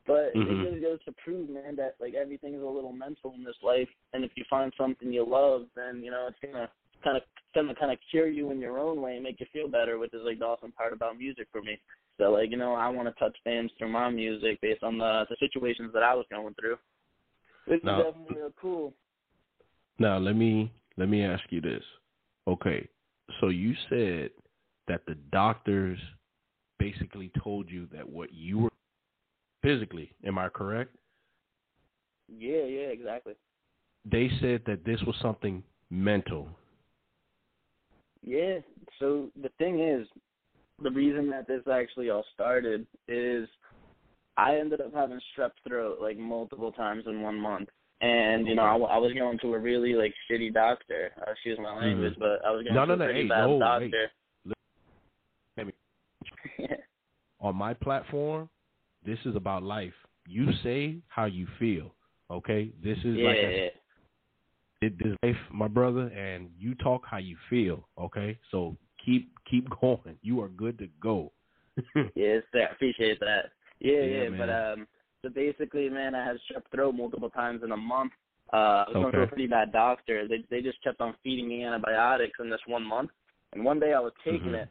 But 0.09 0.33
mm-hmm. 0.33 0.41
it 0.41 0.63
really 0.65 0.79
goes 0.79 0.97
to 1.05 1.13
prove, 1.23 1.51
man, 1.51 1.75
that 1.75 1.93
like 2.01 2.15
everything's 2.15 2.63
a 2.63 2.65
little 2.65 2.91
mental 2.91 3.31
in 3.37 3.43
this 3.43 3.61
life, 3.61 3.87
and 4.11 4.23
if 4.25 4.31
you 4.35 4.43
find 4.49 4.73
something 4.75 5.13
you 5.13 5.23
love, 5.23 5.67
then 5.75 6.01
you 6.03 6.09
know 6.09 6.27
it's 6.27 6.39
gonna 6.41 6.67
kind 7.03 7.15
of 7.15 7.21
gonna 7.53 7.75
kind 7.75 7.91
of 7.91 7.99
cure 8.09 8.27
you 8.27 8.49
in 8.49 8.59
your 8.59 8.79
own 8.79 9.03
way 9.03 9.13
and 9.13 9.23
make 9.23 9.39
you 9.39 9.45
feel 9.53 9.67
better, 9.67 9.99
which 9.99 10.11
is 10.15 10.21
like 10.25 10.39
the 10.39 10.45
awesome 10.45 10.71
part 10.71 10.93
about 10.93 11.19
music 11.19 11.47
for 11.51 11.61
me. 11.61 11.79
So 12.17 12.31
like 12.31 12.49
you 12.49 12.57
know, 12.57 12.73
I 12.73 12.89
want 12.89 13.07
to 13.07 13.13
touch 13.23 13.37
fans 13.43 13.69
through 13.77 13.89
my 13.89 14.09
music 14.09 14.59
based 14.63 14.81
on 14.81 14.97
the 14.97 15.25
the 15.29 15.35
situations 15.39 15.91
that 15.93 16.01
I 16.01 16.15
was 16.15 16.25
going 16.31 16.55
through. 16.59 16.77
Which 17.67 17.83
now, 17.83 17.99
is 17.99 18.05
definitely 18.07 18.35
real 18.37 18.53
cool. 18.59 18.93
Now 19.99 20.17
let 20.17 20.35
me 20.35 20.71
let 20.97 21.07
me 21.07 21.23
ask 21.23 21.43
you 21.51 21.61
this. 21.61 21.83
Okay, 22.47 22.87
so 23.39 23.49
you 23.49 23.75
said 23.91 24.31
that 24.87 25.01
the 25.05 25.13
doctors 25.31 25.99
basically 26.79 27.31
told 27.43 27.69
you 27.69 27.87
that 27.93 28.09
what 28.09 28.33
you 28.33 28.57
were 28.57 28.69
physically. 29.61 30.11
Am 30.25 30.37
I 30.37 30.49
correct? 30.49 30.95
Yeah, 32.27 32.63
yeah, 32.65 32.87
exactly. 32.87 33.33
they 34.05 34.29
said 34.39 34.61
that 34.67 34.85
this 34.85 35.01
was 35.05 35.15
something 35.21 35.63
mental. 35.89 36.47
Yeah. 38.21 38.59
So 38.99 39.29
the 39.41 39.49
thing 39.57 39.79
is, 39.79 40.07
the 40.81 40.91
reason 40.91 41.29
that 41.31 41.47
this 41.47 41.61
actually 41.71 42.09
all 42.09 42.23
started 42.33 42.85
is 43.07 43.47
I 44.37 44.55
ended 44.55 44.81
up 44.81 44.93
having 44.93 45.19
strep 45.37 45.51
throat 45.67 45.97
like 46.01 46.17
multiple 46.17 46.71
times 46.71 47.03
in 47.07 47.21
one 47.21 47.39
month. 47.39 47.69
And 48.01 48.47
you 48.47 48.55
know, 48.55 48.63
I, 48.63 48.75
I 48.75 48.97
was 48.97 49.11
going 49.13 49.37
to 49.39 49.53
a 49.53 49.59
really 49.59 49.93
like 49.93 50.13
shitty 50.29 50.53
doctor. 50.53 51.11
Uh, 51.19 51.31
excuse 51.31 51.57
my 51.57 51.65
mm-hmm. 51.65 51.85
language, 51.85 52.13
mm-hmm. 52.13 52.21
but 52.21 52.45
I 52.47 52.51
was 52.51 52.63
going 52.63 52.75
no, 52.75 52.85
to 52.85 52.95
no, 52.95 53.03
a 53.03 53.07
pretty 53.07 53.23
hey, 53.23 53.27
bad 53.27 53.47
no, 53.47 53.59
doctor. 53.59 54.11
Hey. 55.57 56.67
On 57.41 57.55
my 57.55 57.73
platform, 57.73 58.49
this 59.05 59.19
is 59.25 59.35
about 59.35 59.63
life. 59.63 59.93
You 60.27 60.47
say 60.63 60.97
how 61.07 61.25
you 61.25 61.47
feel. 61.57 61.93
Okay, 62.31 62.71
this 62.83 62.97
is 62.99 63.15
yeah. 63.17 63.27
like 63.27 63.37
a, 63.37 63.71
it, 64.81 64.97
this 64.99 65.15
life, 65.23 65.35
my 65.51 65.67
brother, 65.67 66.07
and 66.07 66.49
you 66.57 66.75
talk 66.75 67.03
how 67.09 67.17
you 67.17 67.35
feel. 67.49 67.87
Okay, 67.99 68.37
so 68.51 68.77
keep 69.03 69.31
keep 69.49 69.67
going. 69.81 70.17
You 70.21 70.41
are 70.41 70.49
good 70.49 70.77
to 70.79 70.87
go. 71.01 71.31
yes, 72.15 72.43
I 72.53 72.71
appreciate 72.71 73.19
that. 73.19 73.51
Yeah, 73.79 74.01
yeah, 74.01 74.23
yeah 74.23 74.29
but 74.37 74.49
um, 74.49 74.87
so 75.23 75.29
basically, 75.29 75.89
man, 75.89 76.15
I 76.15 76.25
had 76.25 76.35
strep 76.35 76.63
throat 76.73 76.93
multiple 76.93 77.29
times 77.29 77.61
in 77.63 77.71
a 77.71 77.77
month. 77.77 78.11
Uh, 78.51 78.55
I 78.55 78.85
was 78.87 78.93
going 78.93 79.13
to 79.13 79.21
a 79.21 79.27
pretty 79.27 79.47
bad 79.47 79.71
doctor. 79.71 80.27
They 80.27 80.43
they 80.49 80.61
just 80.61 80.81
kept 80.83 81.01
on 81.01 81.15
feeding 81.23 81.47
me 81.47 81.63
antibiotics 81.63 82.39
in 82.39 82.49
this 82.49 82.61
one 82.67 82.87
month. 82.87 83.11
And 83.53 83.63
one 83.63 83.79
day 83.79 83.93
I 83.93 83.99
was 83.99 84.13
taking 84.23 84.39
mm-hmm. 84.39 84.55
it, 84.55 84.69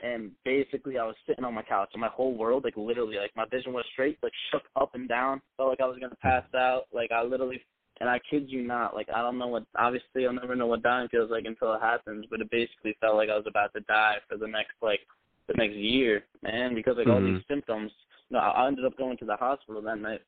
and 0.00 0.30
basically 0.44 0.98
I 0.98 1.04
was 1.04 1.16
sitting 1.26 1.44
on 1.44 1.54
my 1.54 1.62
couch, 1.62 1.90
and 1.92 2.00
my 2.00 2.08
whole 2.08 2.34
world, 2.34 2.64
like 2.64 2.76
literally, 2.76 3.16
like 3.16 3.32
my 3.36 3.46
vision 3.50 3.72
was 3.72 3.84
straight, 3.92 4.18
like 4.22 4.32
shook 4.50 4.62
up 4.76 4.94
and 4.94 5.08
down. 5.08 5.40
Felt 5.56 5.70
like 5.70 5.80
I 5.80 5.86
was 5.86 5.98
gonna 5.98 6.14
pass 6.22 6.44
out. 6.54 6.84
Like 6.92 7.10
I 7.10 7.22
literally, 7.22 7.60
and 8.00 8.08
I 8.08 8.20
kid 8.30 8.44
you 8.48 8.62
not, 8.62 8.94
like 8.94 9.08
I 9.14 9.22
don't 9.22 9.38
know 9.38 9.48
what. 9.48 9.64
Obviously, 9.76 10.26
I'll 10.26 10.32
never 10.32 10.54
know 10.54 10.66
what 10.66 10.82
dying 10.82 11.08
feels 11.08 11.30
like 11.30 11.44
until 11.46 11.74
it 11.74 11.80
happens. 11.80 12.26
But 12.30 12.40
it 12.40 12.50
basically 12.50 12.96
felt 13.00 13.16
like 13.16 13.28
I 13.28 13.36
was 13.36 13.46
about 13.48 13.72
to 13.74 13.80
die 13.80 14.16
for 14.28 14.36
the 14.36 14.46
next 14.46 14.74
like 14.82 15.00
the 15.48 15.54
next 15.56 15.74
year, 15.74 16.24
man, 16.42 16.74
because 16.74 16.96
like 16.96 17.06
mm-hmm. 17.06 17.26
all 17.26 17.32
these 17.32 17.44
symptoms. 17.48 17.90
No, 18.30 18.38
I 18.38 18.68
ended 18.68 18.84
up 18.84 18.96
going 18.98 19.16
to 19.18 19.24
the 19.24 19.36
hospital 19.36 19.80
that 19.82 19.98
night. 19.98 20.20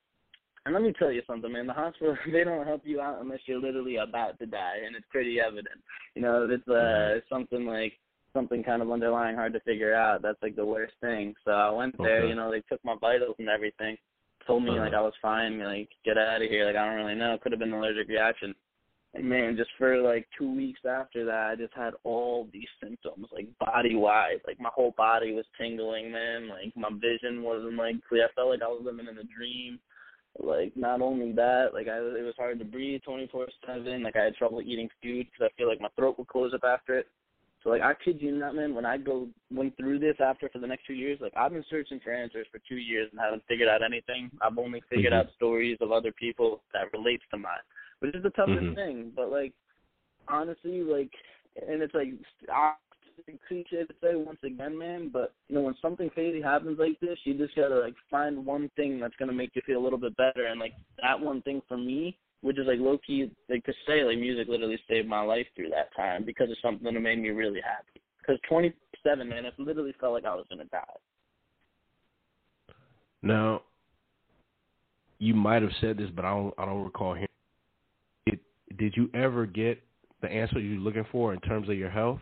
And 0.67 0.75
let 0.75 0.83
me 0.83 0.93
tell 0.99 1.13
you 1.13 1.23
something, 1.27 1.53
man. 1.53 1.67
The 1.67 1.73
hospital 1.73 2.17
they 2.33 2.45
don't 2.45 2.67
help 2.67 2.83
you 2.85 3.01
out 3.01 3.21
unless 3.21 3.41
you're 3.47 3.61
literally 3.61 3.97
about 3.97 4.39
to 4.41 4.47
die, 4.47 4.79
and 4.85 4.97
it's 4.97 5.07
pretty 5.11 5.39
evident. 5.41 5.81
You 6.15 6.23
know, 6.23 6.49
it's 6.51 6.69
uh 6.69 7.19
it's 7.19 7.29
something 7.29 7.67
like 7.67 7.93
something 8.33 8.63
kind 8.63 8.83
of 8.83 8.91
underlying 8.91 9.37
hard 9.37 9.53
to 9.55 9.61
figure 9.61 9.95
out. 9.95 10.23
That's 10.23 10.43
like 10.43 10.57
the 10.57 10.65
worst 10.65 10.95
thing. 11.01 11.35
So 11.45 11.51
I 11.53 11.71
went 11.71 11.97
there, 11.99 12.21
Okay. 12.21 12.29
you 12.29 12.35
know, 12.35 12.51
they 12.51 12.61
took 12.69 12.85
my 12.85 12.97
vitals 13.01 13.37
and 13.39 13.49
everything. 13.49 13.97
Told 14.47 14.65
me 14.65 14.71
Uh-huh. 14.71 14.81
like 14.81 14.95
I 14.95 15.01
was 15.03 15.15
fine, 15.21 15.59
like 15.61 15.89
get 16.05 16.17
out 16.19 16.43
of 16.43 16.49
here. 16.49 16.65
Like 16.67 16.77
I 16.77 16.85
don't 16.87 16.97
really 17.05 17.15
know. 17.15 17.39
Could 17.39 17.53
have 17.53 17.59
been 17.59 17.73
an 17.73 17.79
allergic 17.79 18.09
reaction. 18.09 18.55
And 19.13 19.29
man, 19.29 19.57
just 19.57 19.71
for 19.77 19.97
like 19.99 20.29
two 20.39 20.55
weeks 20.55 20.85
after 20.89 21.25
that, 21.25 21.51
I 21.51 21.57
just 21.57 21.75
had 21.75 21.95
all 22.05 22.47
these 22.53 22.69
symptoms, 22.83 23.27
like 23.33 23.49
body 23.59 23.97
wise. 23.97 24.39
Like 24.47 24.61
my 24.61 24.71
whole 24.73 24.93
body 24.97 25.33
was 25.35 25.45
tingling, 25.59 26.13
man. 26.13 26.49
Like 26.49 26.75
my 26.77 26.91
vision 26.91 27.43
wasn't 27.43 27.75
like 27.77 27.97
clear. 28.09 28.27
I 28.27 28.33
felt 28.35 28.51
like 28.51 28.63
I 28.63 28.69
was 28.69 28.83
living 28.85 29.09
in 29.09 29.19
a 29.19 29.25
dream. 29.25 29.81
Like 30.39 30.77
not 30.77 31.03
only 31.03 31.33
that, 31.33 31.71
like 31.75 31.89
I 31.89 31.97
it 31.99 32.25
was 32.25 32.35
hard 32.39 32.61
to 32.61 32.65
breathe 32.65 33.03
twenty 33.03 33.27
four 33.27 33.49
seven. 33.67 34.05
Like 34.05 34.15
I 34.17 34.25
had 34.25 34.37
trouble 34.37 34.63
eating 34.63 34.89
food 35.03 35.27
because 35.27 35.51
I 35.53 35.57
feel 35.59 35.69
like 35.69 35.81
my 35.81 35.89
throat 35.97 36.17
would 36.19 36.29
close 36.29 36.55
up 36.55 36.63
after 36.65 36.97
it. 36.99 37.09
So 37.63 37.71
like 37.71 37.83
I 37.83 37.93
kid 38.03 38.23
you 38.23 38.33
not, 38.33 38.55
man. 38.55 38.75
When 38.75 38.87
I 38.87 38.97
go 38.97 39.29
went 39.53 39.77
through 39.77 39.99
this 39.99 40.17
after 40.19 40.49
for 40.49 40.59
the 40.59 40.67
next 40.67 40.87
two 40.87 40.95
years, 40.95 41.19
like 41.21 41.33
I've 41.37 41.53
been 41.53 41.65
searching 41.69 42.01
for 42.03 42.13
answers 42.13 42.47
for 42.51 42.59
two 42.69 42.77
years 42.77 43.09
and 43.11 43.21
haven't 43.21 43.43
figured 43.49 43.69
out 43.69 43.83
anything. 43.83 44.31
I've 44.41 44.57
only 44.57 44.81
figured 44.89 45.13
Mhm. 45.13 45.17
out 45.17 45.33
stories 45.35 45.77
of 45.81 45.93
other 45.93 46.13
people 46.13 46.63
that 46.73 46.93
relates 46.93 47.25
to 47.31 47.37
mine, 47.39 47.61
which 47.99 48.15
is 48.15 48.23
the 48.23 48.31
toughest 48.31 48.63
Mhm. 48.63 48.75
thing. 48.75 49.11
But 49.11 49.31
like 49.31 49.53
honestly, 50.29 50.83
like, 50.83 51.13
and 51.67 51.83
it's 51.83 51.95
like 51.95 52.15
I- 52.49 52.77
cliche 53.47 53.85
to 53.85 53.95
say 54.01 54.15
once 54.17 54.43
again, 54.43 54.77
man. 54.79 55.09
But 55.09 55.35
you 55.49 55.55
know, 55.55 55.63
when 55.63 55.75
something 55.77 56.09
crazy 56.09 56.41
happens 56.41 56.79
like 56.79 56.99
this, 57.01 57.19
you 57.25 57.35
just 57.35 57.55
gotta 57.55 57.79
like 57.79 57.95
find 58.11 58.47
one 58.47 58.71
thing 58.71 58.99
that's 58.99 59.17
gonna 59.17 59.33
make 59.33 59.55
you 59.55 59.63
feel 59.63 59.79
a 59.79 59.85
little 59.85 59.99
bit 59.99 60.17
better. 60.17 60.47
And 60.47 60.59
like 60.59 60.73
that 61.03 61.21
one 61.21 61.43
thing 61.43 61.61
for 61.69 61.77
me, 61.77 62.17
which 62.43 62.59
is 62.59 62.67
like 62.67 62.79
low 62.79 62.99
key, 63.07 63.31
like 63.49 63.65
to 63.65 63.73
say, 63.87 64.05
like 64.05 64.19
music 64.19 64.49
literally 64.49 64.79
saved 64.89 65.09
my 65.09 65.23
life 65.23 65.47
through 65.55 65.71
that 65.71 65.95
time 65.97 66.25
because 66.25 66.51
of 66.51 66.57
something 66.63 66.93
that 66.93 67.01
made 67.01 67.19
me 67.19 67.31
really 67.31 67.61
happy. 67.61 68.01
Because 68.21 68.39
27, 68.49 69.29
man, 69.29 69.45
it 69.45 69.55
literally 69.59 69.95
felt 70.01 70.15
like 70.15 70.25
I 70.25 70.35
was 70.35 70.47
gonna 70.51 70.65
die. 70.67 70.85
Now, 73.23 73.63
you 75.19 75.35
might 75.35 75.63
have 75.63 75.73
said 75.81 75.99
this, 75.99 76.09
but 76.15 76.25
I 76.25 76.31
don't. 76.31 76.55
I 76.59 76.65
don't 76.65 76.85
recall 76.85 77.15
hearing. 77.15 77.29
It. 78.27 78.41
Did 78.79 78.95
you 78.97 79.11
ever 79.15 79.47
get 79.47 79.83
the 80.23 80.29
answer 80.29 80.59
you're 80.59 80.81
looking 80.81 81.07
for 81.13 81.35
in 81.35 81.41
terms 81.41 81.69
of 81.69 81.77
your 81.77 81.91
health? 81.91 82.21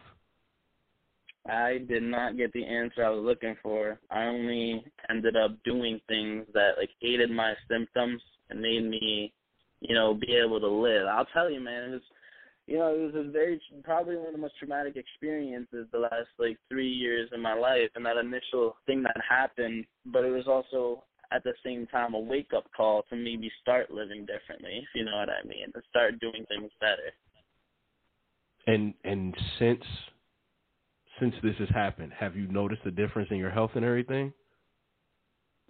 I 1.49 1.79
did 1.89 2.03
not 2.03 2.37
get 2.37 2.53
the 2.53 2.65
answer 2.65 3.05
I 3.05 3.11
was 3.11 3.25
looking 3.25 3.57
for. 3.63 3.99
I 4.11 4.25
only 4.25 4.85
ended 5.09 5.37
up 5.37 5.53
doing 5.65 6.01
things 6.09 6.45
that 6.53 6.73
like 6.77 6.91
aided 7.03 7.31
my 7.31 7.55
symptoms 7.71 8.21
and 8.51 8.61
made 8.61 8.85
me, 8.89 9.33
you 9.81 9.95
know, 9.95 10.15
be 10.15 10.35
able 10.37 10.61
to 10.61 10.69
live. 10.69 11.07
I'll 11.07 11.27
tell 11.27 11.51
you, 11.51 11.61
man, 11.61 11.85
it 11.85 11.93
was, 11.93 12.03
you 12.67 12.79
know, 12.79 12.95
it 12.95 13.13
was 13.13 13.27
a 13.27 13.31
very 13.31 13.61
probably 13.85 14.17
one 14.17 14.27
of 14.27 14.33
the 14.33 14.39
most 14.39 14.59
traumatic 14.59 14.97
experiences 14.97 15.87
the 15.93 15.99
last 15.99 16.29
like 16.39 16.59
three 16.69 16.91
years 16.91 17.31
in 17.33 17.41
my 17.41 17.55
life, 17.55 17.91
and 17.95 18.05
that 18.05 18.17
initial 18.17 18.77
thing 18.87 19.03
that 19.03 19.17
happened. 19.29 19.85
But 20.07 20.25
it 20.25 20.31
was 20.31 20.47
also 20.47 21.05
at 21.31 21.45
the 21.45 21.53
same 21.65 21.87
time 21.87 22.15
a 22.15 22.19
wake 22.19 22.51
up 22.57 22.65
call 22.77 23.03
to 23.11 23.17
maybe 23.17 23.51
start 23.61 23.91
living 23.91 24.27
differently, 24.27 24.81
if 24.83 24.89
you 24.95 25.05
know 25.05 25.17
what 25.17 25.29
I 25.29 25.47
mean, 25.47 25.73
to 25.75 25.83
start 25.89 26.19
doing 26.21 26.45
things 26.49 26.71
better. 26.81 27.13
And 28.67 28.95
and 29.05 29.35
since 29.59 29.85
since 31.21 31.35
this 31.43 31.55
has 31.59 31.69
happened, 31.71 32.13
have 32.19 32.37
you 32.37 32.47
noticed 32.49 32.83
a 32.85 32.91
difference 32.91 33.29
in 33.31 33.39
your 33.39 33.51
health 33.51 33.73
and 33.75 33.85
everything? 33.85 34.33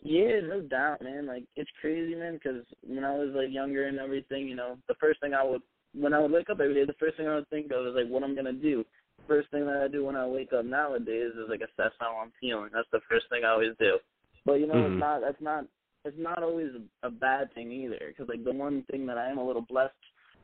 Yeah, 0.02 0.40
no 0.47 0.61
doubt, 0.61 1.02
man. 1.02 1.26
Like 1.26 1.45
it's 1.57 1.71
crazy, 1.81 2.14
man. 2.14 2.35
Because 2.35 2.62
when 2.87 3.05
I 3.05 3.14
was 3.14 3.31
like 3.35 3.50
younger 3.50 3.87
and 3.87 3.99
everything, 3.99 4.47
you 4.47 4.55
know, 4.55 4.76
the 4.88 4.95
first 5.00 5.21
thing 5.21 5.35
I 5.35 5.45
would 5.45 5.62
when 5.95 6.14
I 6.14 6.21
would 6.21 6.31
wake 6.31 6.50
up 6.50 6.61
every 6.61 6.75
day, 6.75 6.85
the 6.85 6.95
first 7.00 7.17
thing 7.17 7.26
I 7.26 7.37
would 7.37 7.49
think 7.50 7.73
of 7.73 7.87
is 7.87 7.95
like 7.95 8.09
what 8.09 8.23
I'm 8.23 8.37
gonna 8.37 8.52
do. 8.52 8.85
First 9.26 9.50
thing 9.50 9.67
that 9.67 9.83
I 9.83 9.88
do 9.88 10.05
when 10.05 10.17
I 10.17 10.26
wake 10.26 10.52
up 10.52 10.64
nowadays 10.64 11.33
is 11.35 11.49
like 11.49 11.61
assess 11.61 11.93
how 11.99 12.17
I'm 12.23 12.33
feeling. 12.40 12.71
That's 12.73 12.88
the 12.93 13.00
first 13.11 13.26
thing 13.28 13.45
I 13.45 13.50
always 13.50 13.75
do. 13.78 13.99
But 14.47 14.55
you 14.55 14.67
know, 14.67 14.75
Mhm. 14.75 14.93
it's 14.93 15.00
not. 15.00 15.21
That's 15.21 15.40
not. 15.40 15.64
It's 16.05 16.19
not 16.19 16.43
always 16.43 16.71
a 17.02 17.11
bad 17.11 17.52
thing 17.55 17.73
either. 17.73 18.00
Because 18.09 18.28
like 18.28 18.45
the 18.45 18.52
one 18.52 18.85
thing 18.85 19.05
that 19.07 19.19
I 19.19 19.28
am 19.28 19.38
a 19.38 19.47
little 19.47 19.62
blessed 19.62 19.95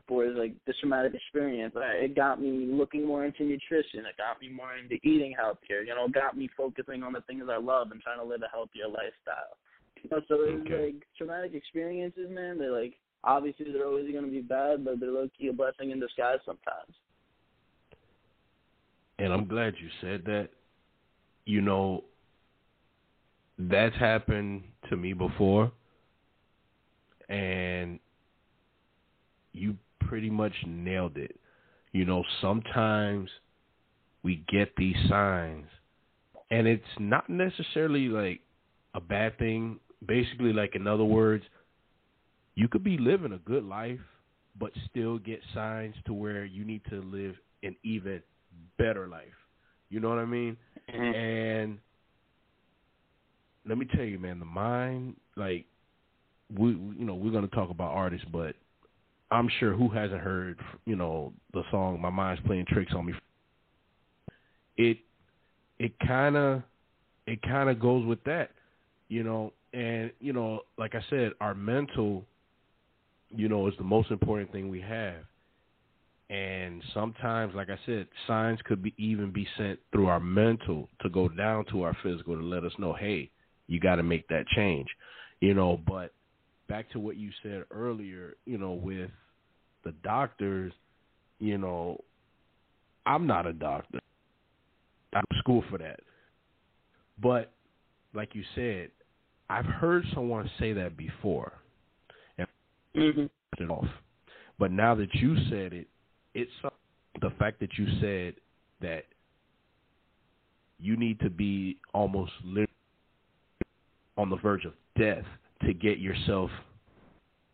for 0.07 0.25
is 0.25 0.35
like 0.37 0.53
this 0.65 0.75
traumatic 0.79 1.13
experience. 1.13 1.75
I- 1.75 2.05
It 2.05 2.15
got 2.15 2.41
me 2.41 2.65
looking 2.67 3.05
more 3.05 3.25
into 3.25 3.43
nutrition. 3.43 4.05
It 4.05 4.17
got 4.17 4.39
me 4.41 4.49
more 4.49 4.75
into 4.75 4.95
eating 5.07 5.33
healthier. 5.37 5.81
You 5.81 5.95
know, 5.95 6.05
it 6.05 6.13
got 6.13 6.37
me 6.37 6.47
focusing 6.55 7.03
on 7.03 7.13
the 7.13 7.21
things 7.21 7.45
I 7.49 7.57
love 7.57 7.91
and 7.91 8.01
trying 8.01 8.19
to 8.19 8.25
live 8.25 8.41
a 8.43 8.49
healthier 8.49 8.87
lifestyle. 8.87 9.57
You 10.01 10.09
know, 10.11 10.21
so 10.27 10.35
it's 10.43 10.61
Okay. 10.61 10.85
like 10.85 11.07
traumatic 11.17 11.53
experiences, 11.53 12.29
man. 12.29 12.57
They're 12.59 12.71
like 12.71 12.93
obviously 13.23 13.71
they're 13.71 13.87
always 13.87 14.11
going 14.11 14.25
to 14.25 14.31
be 14.31 14.41
bad, 14.41 14.85
but 14.85 14.99
they're 14.99 15.09
low 15.11 15.27
key 15.37 15.47
a 15.47 15.53
blessing 15.53 15.91
in 15.91 15.99
disguise 15.99 16.39
sometimes. 16.45 16.95
And 19.17 19.33
I'm 19.33 19.47
glad 19.47 19.73
you 19.79 19.89
said 20.01 20.23
that. 20.25 20.49
You 21.47 21.61
know, 21.61 22.03
that's 23.57 23.95
happened 23.97 24.63
to 24.89 24.97
me 24.97 25.13
before. 25.13 25.71
And 27.29 27.99
you 29.53 29.77
pretty 30.07 30.29
much 30.29 30.53
nailed 30.65 31.17
it. 31.17 31.35
You 31.91 32.05
know, 32.05 32.23
sometimes 32.41 33.29
we 34.23 34.43
get 34.49 34.75
these 34.75 34.95
signs, 35.07 35.67
and 36.51 36.67
it's 36.67 36.83
not 36.99 37.29
necessarily 37.29 38.07
like 38.07 38.41
a 38.93 38.99
bad 38.99 39.37
thing. 39.37 39.79
Basically, 40.05 40.53
like, 40.53 40.75
in 40.75 40.87
other 40.87 41.05
words, 41.05 41.43
you 42.55 42.67
could 42.67 42.83
be 42.83 42.97
living 42.97 43.33
a 43.33 43.37
good 43.39 43.63
life, 43.63 43.99
but 44.59 44.71
still 44.89 45.17
get 45.17 45.39
signs 45.53 45.95
to 46.05 46.13
where 46.13 46.45
you 46.45 46.63
need 46.63 46.81
to 46.89 47.01
live 47.01 47.35
an 47.63 47.75
even 47.83 48.21
better 48.77 49.07
life. 49.07 49.27
You 49.89 49.99
know 49.99 50.09
what 50.09 50.19
I 50.19 50.25
mean? 50.25 50.57
Mm-hmm. 50.93 51.15
And 51.15 51.77
let 53.67 53.77
me 53.77 53.85
tell 53.95 54.05
you, 54.05 54.19
man, 54.19 54.39
the 54.39 54.45
mind, 54.45 55.15
like, 55.35 55.65
we, 56.55 56.75
we- 56.75 56.97
you 56.97 57.05
know, 57.05 57.15
we're 57.15 57.31
gonna 57.31 57.47
talk 57.47 57.69
about 57.69 57.91
artists, 57.91 58.27
but 58.31 58.55
I'm 59.35 59.49
sure 59.59 59.73
who 59.73 59.89
hasn't 59.89 60.21
heard, 60.21 60.59
you 60.85 60.95
know, 60.95 61.33
the 61.53 61.63
song 61.69 61.99
"My 62.01 62.09
Mind's 62.09 62.41
Playing 62.45 62.65
Tricks 62.67 62.93
on 62.95 63.05
Me." 63.05 63.13
It, 64.77 64.97
it 65.77 65.93
kind 66.05 66.37
of, 66.37 66.63
it 67.27 67.41
kind 67.41 67.69
of 67.69 67.79
goes 67.79 68.05
with 68.05 68.23
that, 68.23 68.51
you 69.09 69.23
know, 69.23 69.51
and 69.73 70.11
you 70.19 70.31
know, 70.31 70.61
like 70.77 70.95
I 70.95 71.03
said, 71.09 71.33
our 71.41 71.53
mental, 71.53 72.23
you 73.29 73.49
know, 73.49 73.67
is 73.67 73.73
the 73.77 73.83
most 73.83 74.09
important 74.09 74.51
thing 74.51 74.69
we 74.69 74.81
have. 74.81 75.15
And 76.29 76.81
sometimes, 76.93 77.53
like 77.53 77.69
I 77.69 77.77
said, 77.85 78.07
signs 78.25 78.59
could 78.65 78.81
be 78.81 78.93
even 78.97 79.31
be 79.31 79.47
sent 79.57 79.79
through 79.91 80.07
our 80.07 80.19
mental 80.19 80.89
to 81.01 81.09
go 81.09 81.27
down 81.27 81.65
to 81.71 81.83
our 81.83 81.95
physical 82.01 82.35
to 82.35 82.41
let 82.41 82.63
us 82.63 82.71
know, 82.79 82.93
hey, 82.93 83.29
you 83.67 83.79
got 83.79 83.95
to 83.97 84.03
make 84.03 84.27
that 84.29 84.47
change, 84.55 84.87
you 85.41 85.53
know. 85.53 85.79
But 85.87 86.13
back 86.67 86.89
to 86.91 86.99
what 86.99 87.17
you 87.17 87.29
said 87.43 87.65
earlier, 87.69 88.35
you 88.45 88.57
know, 88.57 88.71
with 88.71 89.11
the 89.85 89.93
doctors, 90.03 90.73
you 91.39 91.57
know, 91.57 92.03
I'm 93.05 93.25
not 93.25 93.45
a 93.45 93.53
doctor. 93.53 93.99
I'm 95.13 95.23
school 95.39 95.63
for 95.69 95.77
that. 95.77 95.99
But 97.21 97.53
like 98.13 98.35
you 98.35 98.43
said, 98.55 98.89
I've 99.49 99.65
heard 99.65 100.03
someone 100.13 100.49
say 100.59 100.73
that 100.73 100.97
before. 100.97 101.53
And 102.37 102.47
Mhm. 102.95 103.29
it 103.59 103.69
off. 103.69 103.87
But 104.57 104.71
now 104.71 104.95
that 104.95 105.13
you 105.15 105.37
said 105.49 105.73
it, 105.73 105.87
it's 106.33 106.51
the 107.21 107.29
fact 107.31 107.59
that 107.59 107.77
you 107.77 107.87
said 107.99 108.35
that 108.81 109.05
you 110.79 110.97
need 110.97 111.19
to 111.21 111.29
be 111.29 111.79
almost 111.93 112.33
literally 112.43 112.67
on 114.17 114.29
the 114.29 114.35
verge 114.37 114.65
of 114.65 114.73
death 114.97 115.25
to 115.61 115.73
get 115.73 115.99
yourself, 115.99 116.51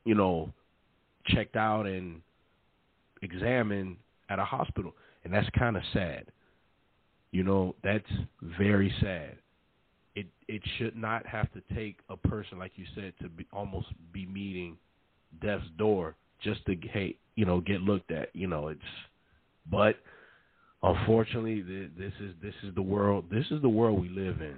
you 0.05 0.15
know, 0.15 0.53
checked 1.25 1.55
out 1.55 1.85
and 1.85 2.21
examined 3.21 3.97
at 4.29 4.39
a 4.39 4.45
hospital. 4.45 4.93
And 5.23 5.33
that's 5.33 5.49
kind 5.57 5.77
of 5.77 5.83
sad. 5.93 6.25
You 7.31 7.43
know, 7.43 7.75
that's 7.83 8.09
very 8.57 8.93
sad. 9.01 9.37
It 10.15 10.27
it 10.47 10.61
should 10.77 10.95
not 10.95 11.25
have 11.25 11.51
to 11.53 11.61
take 11.73 11.99
a 12.09 12.17
person 12.17 12.59
like 12.59 12.73
you 12.75 12.85
said 12.95 13.13
to 13.21 13.29
be 13.29 13.47
almost 13.53 13.87
be 14.11 14.25
meeting 14.25 14.77
death's 15.41 15.63
door 15.77 16.15
just 16.43 16.65
to 16.65 16.75
hey, 16.75 17.15
you 17.35 17.45
know, 17.45 17.61
get 17.61 17.81
looked 17.81 18.11
at. 18.11 18.35
You 18.35 18.47
know, 18.47 18.67
it's 18.67 18.81
but 19.69 19.95
unfortunately 20.83 21.61
this 21.61 22.11
is 22.19 22.33
this 22.41 22.53
is 22.63 22.73
the 22.75 22.81
world 22.81 23.25
this 23.29 23.45
is 23.51 23.61
the 23.61 23.69
world 23.69 24.01
we 24.01 24.09
live 24.09 24.41
in 24.41 24.57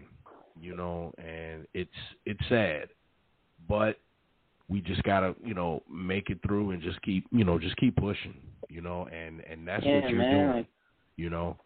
you 0.60 0.76
know 0.76 1.14
and 1.18 1.68
it's 1.74 1.90
it's 2.26 2.40
sad 2.48 2.88
but 3.68 3.98
we 4.70 4.82
just 4.82 5.04
gotta 5.04 5.36
you 5.44 5.54
know 5.54 5.84
make 5.92 6.30
it 6.30 6.40
through 6.46 6.72
and 6.72 6.82
just 6.82 7.02
keep 7.02 7.26
you 7.32 7.44
know 7.44 7.60
just 7.60 7.76
keep 7.78 7.96
pushing 7.96 8.36
you 8.70 8.82
know 8.82 9.08
and 9.12 9.42
and 9.42 9.68
that's 9.68 9.86
yeah, 9.86 10.00
what 10.00 10.10
you're 10.10 10.20
man. 10.20 10.34
doing 10.34 10.58
Like, 10.58 10.68
you 11.16 11.30
know 11.30 11.58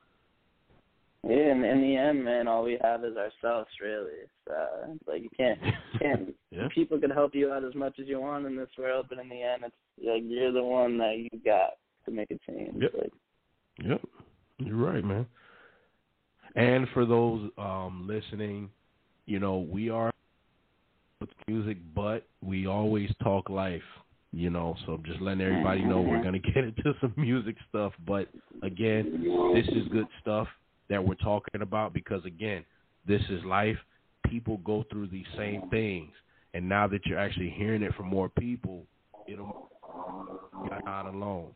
yeah, 1.27 1.51
in, 1.51 1.63
in 1.63 1.81
the 1.81 1.97
end, 1.97 2.23
man, 2.23 2.47
all 2.47 2.63
we 2.63 2.77
have 2.81 3.03
is 3.03 3.17
ourselves. 3.17 3.67
Really, 3.81 4.11
it's 4.23 4.49
uh, 4.49 4.87
like 5.07 5.23
you 5.23 5.29
can't 5.35 5.59
can't 6.01 6.33
yeah 6.51 6.67
people 6.73 6.99
can 6.99 7.09
help 7.09 7.35
you 7.35 7.51
out 7.51 7.65
as 7.65 7.75
much 7.75 7.99
as 7.99 8.07
you 8.07 8.21
want 8.21 8.45
in 8.45 8.55
this 8.55 8.69
world, 8.77 9.07
but 9.09 9.19
in 9.19 9.27
the 9.27 9.41
end, 9.41 9.63
it's 9.65 9.75
like 10.05 10.21
you're 10.25 10.53
the 10.53 10.63
one 10.63 10.97
that 10.99 11.17
you 11.17 11.39
got 11.43 11.71
to 12.05 12.11
make 12.11 12.31
a 12.31 12.37
change. 12.49 12.75
Yep. 12.81 12.91
Like, 12.97 13.11
Yep, 13.83 14.01
you're 14.59 14.77
right, 14.77 15.03
man. 15.03 15.25
And 16.55 16.87
for 16.93 17.05
those 17.05 17.49
um, 17.57 18.07
listening, 18.07 18.69
you 19.25 19.39
know, 19.39 19.59
we 19.59 19.89
are 19.89 20.11
music, 21.47 21.77
but 21.95 22.27
we 22.41 22.67
always 22.67 23.09
talk 23.23 23.49
life. 23.49 23.81
You 24.33 24.49
know, 24.49 24.75
so 24.85 24.91
I'm 24.91 25.03
just 25.05 25.21
letting 25.21 25.41
everybody 25.41 25.81
know 25.83 26.01
we're 26.01 26.21
gonna 26.21 26.39
get 26.53 26.65
into 26.65 26.93
some 26.99 27.13
music 27.15 27.55
stuff. 27.69 27.93
But 28.05 28.27
again, 28.61 29.53
this 29.55 29.65
is 29.69 29.87
good 29.91 30.07
stuff 30.21 30.47
that 30.89 31.03
we're 31.03 31.15
talking 31.15 31.61
about 31.61 31.93
because 31.93 32.23
again, 32.25 32.65
this 33.07 33.21
is 33.29 33.43
life. 33.45 33.77
People 34.29 34.57
go 34.57 34.83
through 34.91 35.07
these 35.07 35.25
same 35.37 35.69
things, 35.69 36.11
and 36.53 36.67
now 36.67 36.87
that 36.87 37.05
you're 37.05 37.17
actually 37.17 37.49
hearing 37.49 37.81
it 37.81 37.95
from 37.95 38.07
more 38.07 38.27
people, 38.27 38.83
it'll 39.27 39.69
you're 40.65 40.81
not 40.83 41.05
alone. 41.05 41.51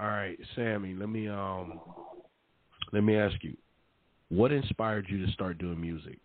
All 0.00 0.06
right, 0.06 0.38
Sammy, 0.54 0.94
let 0.94 1.08
me 1.08 1.28
um 1.28 1.80
let 2.92 3.02
me 3.02 3.16
ask 3.16 3.36
you, 3.42 3.56
what 4.28 4.52
inspired 4.52 5.06
you 5.08 5.26
to 5.26 5.32
start 5.32 5.58
doing 5.58 5.80
music? 5.80 6.20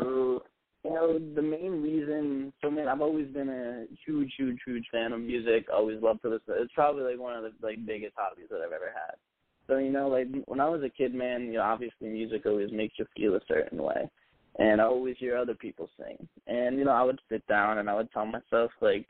So, 0.00 0.42
you 0.84 0.91
know, 1.02 1.18
the 1.34 1.42
main 1.42 1.82
reason, 1.82 2.52
so 2.62 2.70
man, 2.70 2.88
I've 2.88 3.00
always 3.00 3.26
been 3.28 3.48
a 3.48 3.84
huge, 4.06 4.32
huge, 4.36 4.58
huge 4.66 4.84
fan 4.90 5.12
of 5.12 5.20
music. 5.20 5.66
Always 5.72 6.02
loved 6.02 6.22
to 6.22 6.28
listen. 6.28 6.54
It's 6.58 6.72
probably 6.74 7.02
like 7.02 7.18
one 7.18 7.36
of 7.36 7.42
the 7.42 7.52
like 7.62 7.84
biggest 7.86 8.14
hobbies 8.16 8.46
that 8.50 8.60
I've 8.60 8.72
ever 8.72 8.92
had. 8.94 9.14
So 9.66 9.78
you 9.78 9.90
know, 9.90 10.08
like 10.08 10.28
when 10.46 10.60
I 10.60 10.68
was 10.68 10.82
a 10.82 10.88
kid, 10.88 11.14
man, 11.14 11.46
you 11.46 11.54
know, 11.54 11.62
obviously 11.62 12.08
music 12.08 12.46
always 12.46 12.72
makes 12.72 12.94
you 12.98 13.06
feel 13.16 13.34
a 13.36 13.40
certain 13.46 13.82
way, 13.82 14.08
and 14.58 14.80
I 14.80 14.84
always 14.84 15.16
hear 15.18 15.36
other 15.36 15.54
people 15.54 15.88
sing, 15.96 16.28
and 16.46 16.78
you 16.78 16.84
know, 16.84 16.92
I 16.92 17.02
would 17.02 17.20
sit 17.28 17.46
down 17.46 17.78
and 17.78 17.88
I 17.88 17.94
would 17.94 18.10
tell 18.12 18.26
myself 18.26 18.70
like. 18.80 19.06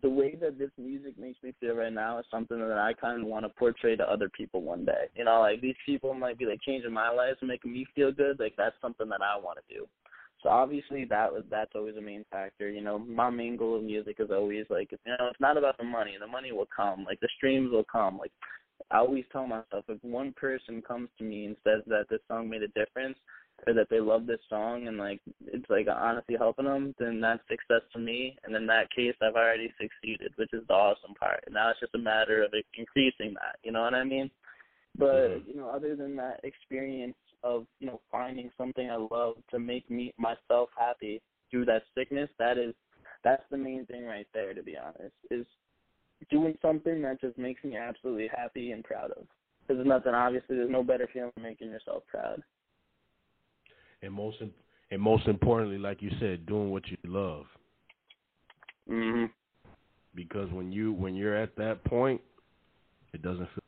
The 0.00 0.08
way 0.08 0.36
that 0.40 0.60
this 0.60 0.70
music 0.78 1.18
makes 1.18 1.42
me 1.42 1.52
feel 1.58 1.74
right 1.74 1.92
now 1.92 2.20
is 2.20 2.24
something 2.30 2.56
that 2.56 2.78
I 2.78 2.92
kind 2.92 3.20
of 3.20 3.26
want 3.26 3.44
to 3.44 3.48
portray 3.48 3.96
to 3.96 4.08
other 4.08 4.28
people 4.28 4.62
one 4.62 4.84
day. 4.84 5.08
You 5.16 5.24
know, 5.24 5.40
like 5.40 5.60
these 5.60 5.74
people 5.84 6.14
might 6.14 6.38
be 6.38 6.44
like 6.44 6.60
changing 6.64 6.92
my 6.92 7.10
life 7.10 7.34
and 7.40 7.48
making 7.48 7.72
me 7.72 7.84
feel 7.96 8.12
good. 8.12 8.38
Like 8.38 8.54
that's 8.56 8.76
something 8.80 9.08
that 9.08 9.22
I 9.22 9.36
want 9.36 9.58
to 9.58 9.74
do. 9.74 9.88
So 10.42 10.48
obviously 10.50 11.04
that 11.06 11.32
was 11.32 11.42
that's 11.50 11.72
always 11.74 11.96
a 11.96 12.00
main 12.00 12.24
factor. 12.30 12.70
You 12.70 12.80
know, 12.80 12.98
my 12.98 13.30
main 13.30 13.56
goal 13.56 13.76
of 13.76 13.82
music 13.82 14.16
is 14.18 14.30
always 14.30 14.66
like 14.70 14.92
you 14.92 14.98
know, 15.06 15.28
it's 15.30 15.40
not 15.40 15.56
about 15.56 15.78
the 15.78 15.84
money. 15.84 16.16
The 16.18 16.26
money 16.26 16.52
will 16.52 16.68
come. 16.74 17.04
Like 17.04 17.20
the 17.20 17.28
streams 17.36 17.72
will 17.72 17.86
come. 17.90 18.18
Like 18.18 18.32
I 18.90 18.98
always 18.98 19.24
tell 19.32 19.46
myself 19.46 19.84
if 19.88 20.02
one 20.02 20.32
person 20.32 20.80
comes 20.82 21.08
to 21.18 21.24
me 21.24 21.46
and 21.46 21.56
says 21.64 21.82
that 21.86 22.06
this 22.08 22.20
song 22.28 22.48
made 22.48 22.62
a 22.62 22.68
difference 22.68 23.18
or 23.66 23.74
that 23.74 23.88
they 23.90 23.98
love 23.98 24.26
this 24.26 24.40
song 24.48 24.86
and 24.86 24.96
like 24.96 25.20
it's 25.46 25.68
like 25.68 25.86
honestly 25.88 26.36
helping 26.38 26.66
them, 26.66 26.94
then 26.98 27.20
that's 27.20 27.42
success 27.50 27.82
to 27.92 27.98
me. 27.98 28.36
And 28.44 28.54
in 28.54 28.66
that 28.66 28.90
case, 28.94 29.14
I've 29.20 29.34
already 29.34 29.72
succeeded, 29.80 30.32
which 30.36 30.50
is 30.52 30.62
the 30.68 30.74
awesome 30.74 31.14
part. 31.18 31.42
Now 31.50 31.70
it's 31.70 31.80
just 31.80 31.94
a 31.94 31.98
matter 31.98 32.44
of 32.44 32.52
increasing 32.76 33.34
that. 33.34 33.58
You 33.64 33.72
know 33.72 33.82
what 33.82 33.94
I 33.94 34.04
mean? 34.04 34.30
But 34.98 35.30
Mhm. 35.30 35.46
you 35.46 35.54
know, 35.54 35.68
other 35.68 35.94
than 35.96 36.16
that 36.16 36.40
experience 36.44 37.16
of 37.44 37.66
you 37.78 37.86
know 37.86 38.00
finding 38.10 38.50
something 38.58 38.90
I 38.90 38.96
love 38.96 39.36
to 39.50 39.58
make 39.58 39.88
me 39.90 40.12
myself 40.18 40.70
happy 40.76 41.22
through 41.50 41.66
that 41.66 41.84
sickness, 41.94 42.28
that 42.38 42.58
is 42.58 42.74
that's 43.24 43.44
the 43.50 43.56
main 43.56 43.86
thing 43.86 44.04
right 44.04 44.26
there. 44.34 44.52
To 44.54 44.62
be 44.62 44.76
honest, 44.76 45.14
is 45.30 45.46
doing 46.30 46.58
something 46.60 47.00
that 47.02 47.20
just 47.20 47.38
makes 47.38 47.62
me 47.62 47.76
absolutely 47.76 48.28
happy 48.28 48.72
and 48.72 48.82
proud 48.82 49.12
of. 49.12 49.26
Because 49.62 49.78
there's 49.78 49.86
nothing 49.86 50.14
obviously 50.14 50.56
there's 50.56 50.70
no 50.70 50.82
better 50.82 51.08
feeling 51.12 51.30
than 51.36 51.44
making 51.44 51.70
yourself 51.70 52.02
proud. 52.08 52.42
And 54.02 54.12
most 54.12 54.38
and 54.90 55.00
most 55.00 55.26
importantly, 55.28 55.78
like 55.78 56.02
you 56.02 56.10
said, 56.18 56.46
doing 56.46 56.70
what 56.70 56.86
you 56.88 56.96
love. 57.04 57.46
Mhm. 58.88 59.30
Because 60.14 60.50
when 60.50 60.72
you 60.72 60.92
when 60.92 61.14
you're 61.14 61.36
at 61.36 61.54
that 61.56 61.84
point, 61.84 62.20
it 63.12 63.22
doesn't 63.22 63.46
feel 63.46 63.67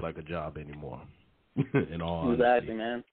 like 0.00 0.18
a 0.18 0.22
job 0.22 0.56
anymore. 0.58 1.00
In 1.56 2.00
all 2.02 2.20
honesty. 2.20 2.42
Exactly, 2.42 2.74
man. 2.74 3.04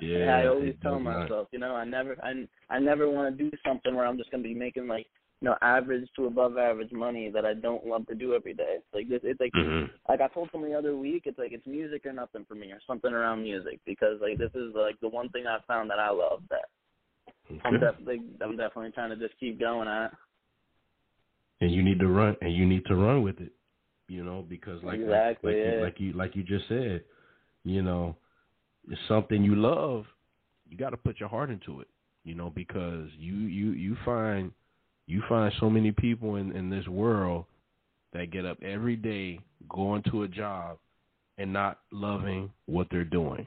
Yeah, 0.00 0.36
I 0.36 0.46
always 0.48 0.74
tell 0.82 0.96
does 0.96 1.04
not. 1.04 1.22
myself, 1.22 1.48
you 1.52 1.58
know, 1.58 1.74
I 1.76 1.84
never, 1.84 2.16
I, 2.24 2.46
I 2.70 2.78
never 2.78 3.08
want 3.10 3.36
to 3.36 3.44
do 3.44 3.50
something 3.66 3.94
where 3.94 4.06
I'm 4.06 4.16
just 4.16 4.30
gonna 4.30 4.42
be 4.42 4.54
making 4.54 4.88
like, 4.88 5.06
you 5.40 5.46
know, 5.48 5.56
average 5.60 6.08
to 6.16 6.26
above 6.26 6.56
average 6.56 6.92
money 6.92 7.30
that 7.30 7.44
I 7.44 7.54
don't 7.54 7.86
love 7.86 8.06
to 8.06 8.14
do 8.14 8.34
every 8.34 8.54
day. 8.54 8.78
Like 8.94 9.08
this, 9.08 9.20
it's 9.22 9.40
like, 9.40 9.52
Mhm. 9.52 9.90
like 10.08 10.20
I 10.20 10.28
told 10.28 10.50
someone 10.50 10.70
the 10.70 10.78
other 10.78 10.96
week, 10.96 11.24
it's 11.26 11.38
like 11.38 11.52
it's 11.52 11.66
music 11.66 12.06
or 12.06 12.12
nothing 12.12 12.44
for 12.46 12.54
me, 12.54 12.72
or 12.72 12.80
something 12.86 13.12
around 13.12 13.42
music, 13.42 13.80
because 13.86 14.20
like 14.20 14.38
this 14.38 14.50
is 14.54 14.74
like 14.74 14.98
the 15.00 15.08
one 15.08 15.28
thing 15.28 15.46
I've 15.46 15.64
found 15.66 15.90
that 15.90 15.98
I 15.98 16.10
love 16.10 16.42
that 16.50 16.64
I'm 17.64 17.78
definitely, 17.78 18.22
I'm 18.40 18.56
definitely 18.56 18.92
trying 18.92 19.10
to 19.10 19.16
just 19.16 19.38
keep 19.38 19.60
going 19.60 19.88
at. 19.88 20.12
and 21.60 21.70
you 21.70 21.82
need 21.82 21.98
to 22.00 22.08
run 22.08 22.36
and 22.40 22.52
you 22.54 22.66
need 22.66 22.84
to 22.86 22.96
run 22.96 23.22
with 23.22 23.38
it 23.40 23.52
you 24.12 24.22
know 24.22 24.44
because 24.46 24.82
like 24.84 25.00
Exactly, 25.00 25.52
like, 25.52 25.56
like, 25.56 25.64
yeah. 25.64 25.76
you, 25.76 25.82
like 25.82 26.00
you 26.00 26.12
like 26.12 26.36
you 26.36 26.42
just 26.42 26.68
said 26.68 27.02
you 27.64 27.82
know 27.82 28.14
it's 28.90 29.00
something 29.08 29.42
you 29.42 29.54
love 29.54 30.04
you 30.68 30.76
got 30.76 30.90
to 30.90 30.96
put 30.96 31.18
your 31.18 31.28
heart 31.28 31.50
into 31.50 31.80
it 31.80 31.88
you 32.24 32.34
know 32.34 32.50
because 32.50 33.08
you 33.18 33.34
you 33.34 33.70
you 33.72 33.96
find 34.04 34.52
you 35.06 35.22
find 35.28 35.52
so 35.60 35.70
many 35.70 35.92
people 35.92 36.36
in 36.36 36.52
in 36.54 36.68
this 36.68 36.86
world 36.88 37.46
that 38.12 38.30
get 38.30 38.44
up 38.44 38.62
every 38.62 38.96
day 38.96 39.40
going 39.68 40.02
to 40.10 40.24
a 40.24 40.28
job 40.28 40.76
and 41.38 41.50
not 41.52 41.78
loving 41.90 42.50
what 42.66 42.86
they're 42.90 43.04
doing 43.04 43.46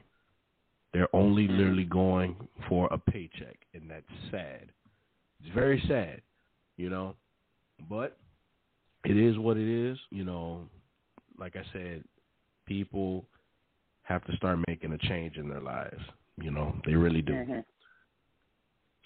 they're 0.92 1.14
only 1.14 1.46
Mhm. 1.46 1.58
literally 1.58 1.84
going 1.84 2.34
for 2.68 2.88
a 2.90 2.98
paycheck 2.98 3.58
and 3.74 3.88
that's 3.88 4.12
sad 4.30 4.72
it's 5.40 5.54
very 5.54 5.80
sad 5.86 6.20
you 6.76 6.90
know 6.90 7.14
but 7.88 8.18
it 9.06 9.16
is 9.16 9.38
what 9.38 9.56
it 9.56 9.68
is. 9.68 9.98
You 10.10 10.24
know, 10.24 10.68
like 11.38 11.56
I 11.56 11.62
said, 11.72 12.04
people 12.66 13.24
have 14.02 14.24
to 14.24 14.36
start 14.36 14.58
making 14.68 14.92
a 14.92 14.98
change 14.98 15.36
in 15.36 15.48
their 15.48 15.60
lives. 15.60 16.00
You 16.40 16.50
know, 16.50 16.76
they 16.84 16.94
really 16.94 17.22
do. 17.22 17.32
Mhm. 17.32 17.64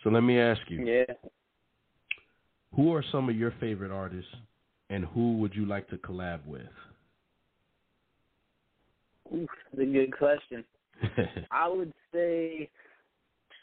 So 0.03 0.11
let 0.11 0.23
me 0.23 0.39
ask 0.39 0.69
you, 0.71 0.85
Yeah. 0.85 1.15
who 2.75 2.95
are 2.95 3.03
some 3.03 3.29
of 3.29 3.37
your 3.37 3.51
favorite 3.53 3.91
artists, 3.91 4.35
and 4.89 5.05
who 5.07 5.37
would 5.39 5.55
you 5.55 5.67
like 5.67 5.89
to 5.89 5.99
collab 5.99 6.45
with? 6.47 6.73
Oof, 9.33 9.51
that's 9.73 9.83
a 9.83 9.87
good 9.87 10.17
question. 10.17 10.65
I 11.51 11.69
would 11.69 11.93
say 12.13 12.71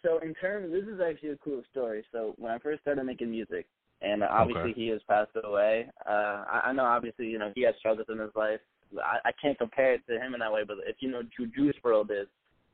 so 0.03 0.19
in 0.19 0.33
terms 0.35 0.71
this 0.71 0.87
is 0.87 1.01
actually 1.01 1.29
a 1.29 1.37
cool 1.37 1.63
story. 1.71 2.05
So 2.11 2.35
when 2.37 2.51
I 2.51 2.59
first 2.59 2.81
started 2.81 3.03
making 3.03 3.31
music 3.31 3.67
and 4.01 4.23
obviously 4.23 4.71
Okay. 4.71 4.73
he 4.81 4.87
has 4.89 5.01
passed 5.07 5.31
away, 5.43 5.89
uh 6.07 6.43
I, 6.47 6.61
I 6.65 6.73
know 6.73 6.85
obviously, 6.85 7.27
you 7.27 7.39
know, 7.39 7.51
he 7.55 7.63
has 7.63 7.75
struggles 7.79 8.07
in 8.09 8.19
his 8.19 8.35
life. 8.35 8.59
I, 9.03 9.17
I 9.29 9.31
can't 9.41 9.57
compare 9.57 9.93
it 9.95 10.01
to 10.07 10.19
him 10.19 10.33
in 10.33 10.39
that 10.39 10.51
way, 10.51 10.63
but 10.65 10.77
if 10.85 10.97
you 10.99 11.09
know 11.11 11.23
who 11.37 11.47
Juice 11.47 11.75
WRLD 11.83 12.11
is, 12.21 12.27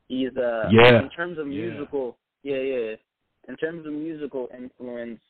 he's 0.08 0.36
uh 0.38 0.70
Yeah. 0.72 1.00
in 1.00 1.10
terms 1.10 1.38
of 1.38 1.48
Yeah. 1.48 1.70
musical 1.70 2.18
yeah, 2.44 2.58
yeah. 2.58 2.96
In 3.48 3.56
terms 3.58 3.86
of 3.88 3.94
musical 3.94 4.50
influence 4.56 5.22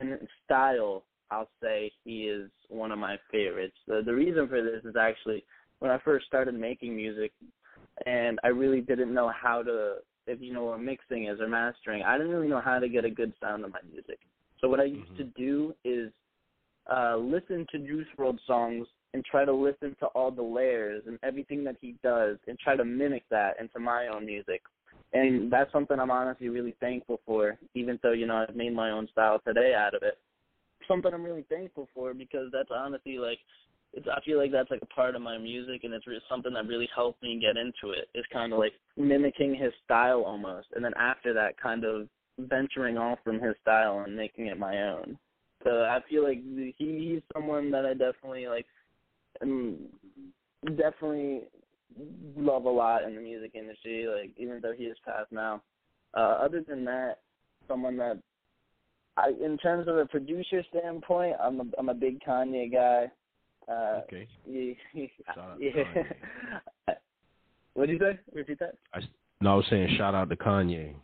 and 0.00 0.18
style, 0.44 1.04
I'll 1.30 1.48
say 1.62 1.90
he 2.04 2.28
is 2.28 2.50
one 2.68 2.92
of 2.92 2.98
my 2.98 3.18
favorites. 3.30 3.76
The 3.86 4.02
the 4.04 4.14
reason 4.14 4.48
for 4.48 4.62
this 4.62 4.84
is 4.84 4.96
actually 4.96 5.44
when 5.80 5.90
I 5.90 5.98
first 5.98 6.26
started 6.26 6.54
making 6.54 6.96
music, 6.96 7.32
and 8.06 8.38
I 8.42 8.48
really 8.48 8.80
didn't 8.80 9.12
know 9.12 9.28
how 9.30 9.62
to, 9.62 9.96
if 10.26 10.40
you 10.40 10.52
know 10.54 10.64
what 10.64 10.80
mixing 10.80 11.26
is 11.26 11.40
or 11.40 11.48
mastering, 11.48 12.02
I 12.02 12.16
didn't 12.16 12.32
really 12.32 12.48
know 12.48 12.60
how 12.60 12.78
to 12.78 12.88
get 12.88 13.04
a 13.04 13.10
good 13.10 13.32
sound 13.40 13.64
of 13.64 13.72
my 13.72 13.80
music. 13.90 14.18
So 14.60 14.68
what 14.68 14.80
I 14.80 14.84
used 14.84 15.12
Mhm. 15.12 15.16
to 15.18 15.24
do 15.24 15.74
is 15.84 16.12
uh 16.88 17.16
listen 17.16 17.66
to 17.72 17.78
Juice 17.78 18.06
WRLD 18.16 18.40
songs 18.46 18.86
and 19.12 19.24
try 19.24 19.44
to 19.44 19.52
listen 19.52 19.94
to 19.96 20.06
all 20.08 20.30
the 20.30 20.42
layers 20.42 21.06
and 21.06 21.18
everything 21.22 21.64
that 21.64 21.76
he 21.80 21.92
does 22.02 22.38
and 22.46 22.58
try 22.58 22.76
to 22.76 22.84
mimic 22.84 23.24
that 23.30 23.58
into 23.58 23.78
my 23.80 24.08
own 24.08 24.26
music. 24.26 24.62
And 25.12 25.50
that's 25.50 25.72
something 25.72 25.98
I'm 25.98 26.10
honestly 26.10 26.48
really 26.48 26.76
thankful 26.80 27.20
for, 27.24 27.58
even 27.74 27.98
though, 28.02 28.12
you 28.12 28.26
know, 28.26 28.36
I've 28.36 28.54
made 28.54 28.74
my 28.74 28.90
own 28.90 29.08
style 29.08 29.38
today 29.38 29.72
out 29.74 29.94
of 29.94 30.02
it. 30.02 30.18
Something 30.86 31.14
I'm 31.14 31.24
really 31.24 31.46
thankful 31.48 31.88
for 31.94 32.12
because 32.12 32.50
that's 32.52 32.70
honestly 32.70 33.18
like 33.18 33.38
it's 33.94 34.06
I 34.06 34.20
feel 34.20 34.36
like 34.38 34.52
that's 34.52 34.70
like 34.70 34.82
a 34.82 34.86
part 34.86 35.16
of 35.16 35.22
my 35.22 35.38
music 35.38 35.84
and 35.84 35.94
it's 35.94 36.06
re- 36.06 36.20
something 36.28 36.52
that 36.52 36.66
really 36.66 36.88
helped 36.94 37.22
me 37.22 37.40
get 37.40 37.56
into 37.56 37.94
it. 37.94 38.08
It's 38.14 38.28
kind 38.32 38.52
of 38.52 38.58
like 38.58 38.74
mimicking 38.96 39.54
his 39.54 39.72
style 39.84 40.22
almost 40.22 40.68
and 40.74 40.84
then 40.84 40.92
after 40.98 41.32
that 41.32 41.58
kind 41.58 41.84
of 41.84 42.08
venturing 42.38 42.98
off 42.98 43.18
from 43.24 43.40
his 43.40 43.54
style 43.62 44.04
and 44.06 44.16
making 44.16 44.46
it 44.46 44.58
my 44.58 44.82
own. 44.82 45.18
So 45.64 45.82
I 45.82 46.00
feel 46.08 46.22
like 46.22 46.42
he 46.42 46.72
he's 46.76 47.22
someone 47.32 47.70
that 47.70 47.86
I 47.86 47.92
definitely 47.92 48.46
like 48.46 48.66
am 49.42 49.76
definitely 50.76 51.42
love 52.36 52.64
a 52.64 52.70
lot 52.70 53.04
in 53.04 53.14
the 53.14 53.20
music 53.20 53.52
industry, 53.54 54.06
like 54.06 54.32
even 54.36 54.60
though 54.62 54.72
he 54.72 54.84
is 54.84 54.96
passed 55.04 55.32
now. 55.32 55.62
Uh 56.14 56.38
other 56.42 56.62
than 56.66 56.84
that, 56.84 57.18
someone 57.66 57.96
that 57.96 58.18
I 59.16 59.30
in 59.42 59.56
terms 59.58 59.88
of 59.88 59.96
a 59.96 60.06
producer 60.06 60.62
standpoint, 60.70 61.36
I'm 61.42 61.60
a 61.60 61.64
I'm 61.78 61.88
a 61.88 61.94
big 61.94 62.20
Kanye 62.20 62.70
guy. 62.72 63.10
Uh 63.68 64.02
Okay. 64.04 64.28
yeah, 64.46 64.74
Shout 65.34 65.38
out 65.38 65.58
to 65.58 65.64
yeah. 65.64 66.94
What'd 67.74 67.90
you 67.90 67.98
say? 67.98 68.18
Repeat 68.32 68.58
that? 68.60 68.74
I, 68.94 69.00
No, 69.40 69.52
I 69.52 69.56
was 69.56 69.66
saying 69.68 69.96
shout 69.96 70.14
out 70.14 70.28
to 70.30 70.36
Kanye. 70.36 70.94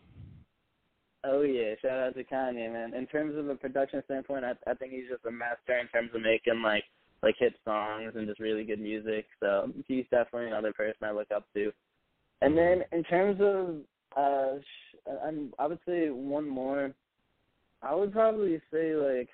Oh 1.25 1.41
yeah, 1.41 1.75
shout 1.81 1.99
out 1.99 2.15
to 2.15 2.23
Kanye, 2.23 2.71
man. 2.71 2.93
In 2.93 3.07
terms 3.07 3.37
of 3.37 3.47
a 3.47 3.55
production 3.55 4.01
standpoint, 4.05 4.43
I 4.43 4.53
I 4.69 4.73
think 4.73 4.91
he's 4.91 5.09
just 5.09 5.25
a 5.25 5.31
master 5.31 5.77
in 5.79 5.87
terms 5.87 6.11
of 6.13 6.21
making 6.21 6.61
like 6.61 6.83
like 7.21 7.35
hit 7.39 7.53
songs 7.63 8.11
and 8.15 8.27
just 8.27 8.39
really 8.39 8.65
good 8.65 8.81
music. 8.81 9.25
So 9.39 9.71
he's 9.87 10.05
definitely 10.11 10.47
another 10.47 10.73
person 10.73 11.03
I 11.03 11.11
look 11.11 11.31
up 11.33 11.45
to. 11.55 11.71
And 12.41 12.57
then 12.57 12.83
in 12.91 13.03
terms 13.05 13.39
of 13.41 13.77
uh, 14.17 14.59
I'm, 15.25 15.53
I 15.59 15.67
would 15.67 15.79
say 15.87 16.09
one 16.09 16.47
more. 16.47 16.91
I 17.81 17.93
would 17.95 18.13
probably 18.13 18.61
say 18.71 18.95
like, 18.95 19.29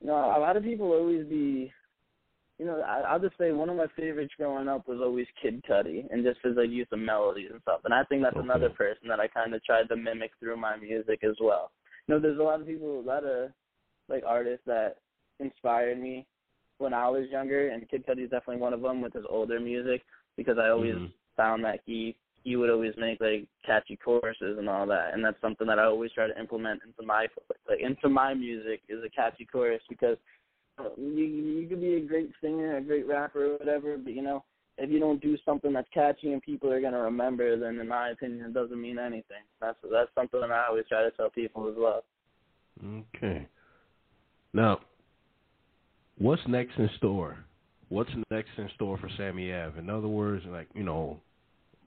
you 0.00 0.08
know, 0.08 0.14
a 0.14 0.40
lot 0.40 0.56
of 0.56 0.62
people 0.62 0.92
always 0.92 1.26
be 1.26 1.72
you 2.58 2.66
know, 2.66 2.80
I, 2.82 3.00
I'll 3.00 3.20
just 3.20 3.36
say 3.36 3.52
one 3.52 3.68
of 3.68 3.76
my 3.76 3.86
favorites 3.96 4.32
growing 4.36 4.68
up 4.68 4.86
was 4.86 5.00
always 5.00 5.26
Kid 5.42 5.64
Cudi, 5.68 6.04
and 6.10 6.24
just 6.24 6.38
his 6.42 6.56
like 6.56 6.70
use 6.70 6.86
of 6.92 7.00
melodies 7.00 7.50
and 7.52 7.60
stuff. 7.62 7.80
And 7.84 7.92
I 7.92 8.04
think 8.04 8.22
that's 8.22 8.36
Okay. 8.36 8.44
another 8.44 8.70
person 8.70 9.08
that 9.08 9.20
I 9.20 9.26
kind 9.26 9.54
of 9.54 9.64
tried 9.64 9.88
to 9.88 9.96
mimic 9.96 10.30
through 10.38 10.56
my 10.56 10.76
music 10.76 11.24
as 11.24 11.36
well. 11.40 11.72
You 12.06 12.14
know, 12.14 12.20
there's 12.20 12.38
a 12.38 12.42
lot 12.42 12.60
of 12.60 12.66
people, 12.66 13.00
a 13.00 13.02
lot 13.02 13.24
of 13.24 13.50
like 14.08 14.22
artists 14.26 14.64
that 14.66 14.98
inspired 15.40 16.00
me 16.00 16.26
when 16.78 16.94
I 16.94 17.08
was 17.08 17.28
younger, 17.30 17.70
and 17.70 17.88
Kid 17.88 18.06
Cudi's 18.06 18.30
definitely 18.30 18.62
one 18.62 18.72
of 18.72 18.82
them 18.82 19.00
with 19.00 19.14
his 19.14 19.24
older 19.28 19.58
music 19.58 20.02
because 20.36 20.58
I 20.58 20.68
always 20.68 20.94
Mhm. 20.94 21.12
found 21.36 21.64
that 21.64 21.80
he 21.86 22.16
he 22.44 22.56
would 22.56 22.68
always 22.68 22.94
make 22.98 23.18
like 23.22 23.48
catchy 23.64 23.96
choruses 23.96 24.58
and 24.58 24.68
all 24.68 24.86
that, 24.86 25.14
and 25.14 25.24
that's 25.24 25.40
something 25.40 25.66
that 25.66 25.78
I 25.78 25.84
always 25.84 26.12
try 26.12 26.26
to 26.26 26.38
implement 26.38 26.82
into 26.84 27.02
my 27.02 27.26
like 27.68 27.80
into 27.80 28.08
my 28.08 28.34
music 28.34 28.82
is 28.88 29.02
a 29.02 29.08
catchy 29.08 29.46
chorus 29.46 29.82
because 29.88 30.18
you 30.96 31.24
you 31.24 31.68
could 31.68 31.80
be 31.80 31.94
a 31.94 32.00
great 32.00 32.30
singer, 32.40 32.76
a 32.76 32.82
great 32.82 33.06
rapper, 33.06 33.54
or 33.54 33.58
whatever, 33.58 33.96
but 33.96 34.12
you 34.12 34.22
know 34.22 34.44
if 34.76 34.90
you 34.90 34.98
don't 34.98 35.20
do 35.20 35.36
something 35.44 35.72
that's 35.72 35.88
catchy 35.94 36.32
and 36.32 36.42
people 36.42 36.72
are 36.72 36.80
gonna 36.80 37.00
remember, 37.00 37.58
then 37.58 37.78
in 37.78 37.88
my 37.88 38.10
opinion, 38.10 38.46
it 38.46 38.54
doesn't 38.54 38.80
mean 38.80 38.98
anything. 38.98 39.42
That's 39.60 39.78
that's 39.90 40.10
something 40.14 40.40
that 40.40 40.50
I 40.50 40.66
always 40.68 40.84
try 40.88 41.02
to 41.02 41.10
tell 41.12 41.30
people 41.30 41.68
as 41.68 41.74
well. 41.76 42.02
Okay. 43.16 43.46
Now, 44.52 44.80
what's 46.18 46.42
next 46.48 46.76
in 46.78 46.90
store? 46.96 47.38
What's 47.88 48.10
next 48.30 48.50
in 48.58 48.68
store 48.74 48.98
for 48.98 49.08
Sammy 49.16 49.52
Ave? 49.52 49.78
In 49.78 49.90
other 49.90 50.08
words, 50.08 50.44
like 50.48 50.68
you 50.74 50.82
know, 50.82 51.20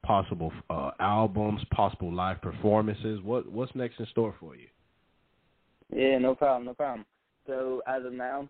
possible 0.04 0.54
uh, 0.70 0.92
albums, 1.00 1.62
possible 1.72 2.14
live 2.14 2.42
performances. 2.42 3.20
What 3.22 3.52
what's 3.52 3.76
next 3.76 4.00
in 4.00 4.06
store 4.08 4.34
for 4.40 4.56
you? 4.56 4.68
Yeah, 5.94 6.18
no 6.20 6.36
problem, 6.36 6.66
no 6.66 6.74
problem. 6.74 7.06
So 7.48 7.82
as 7.88 8.06
of 8.06 8.14
now, 8.14 8.50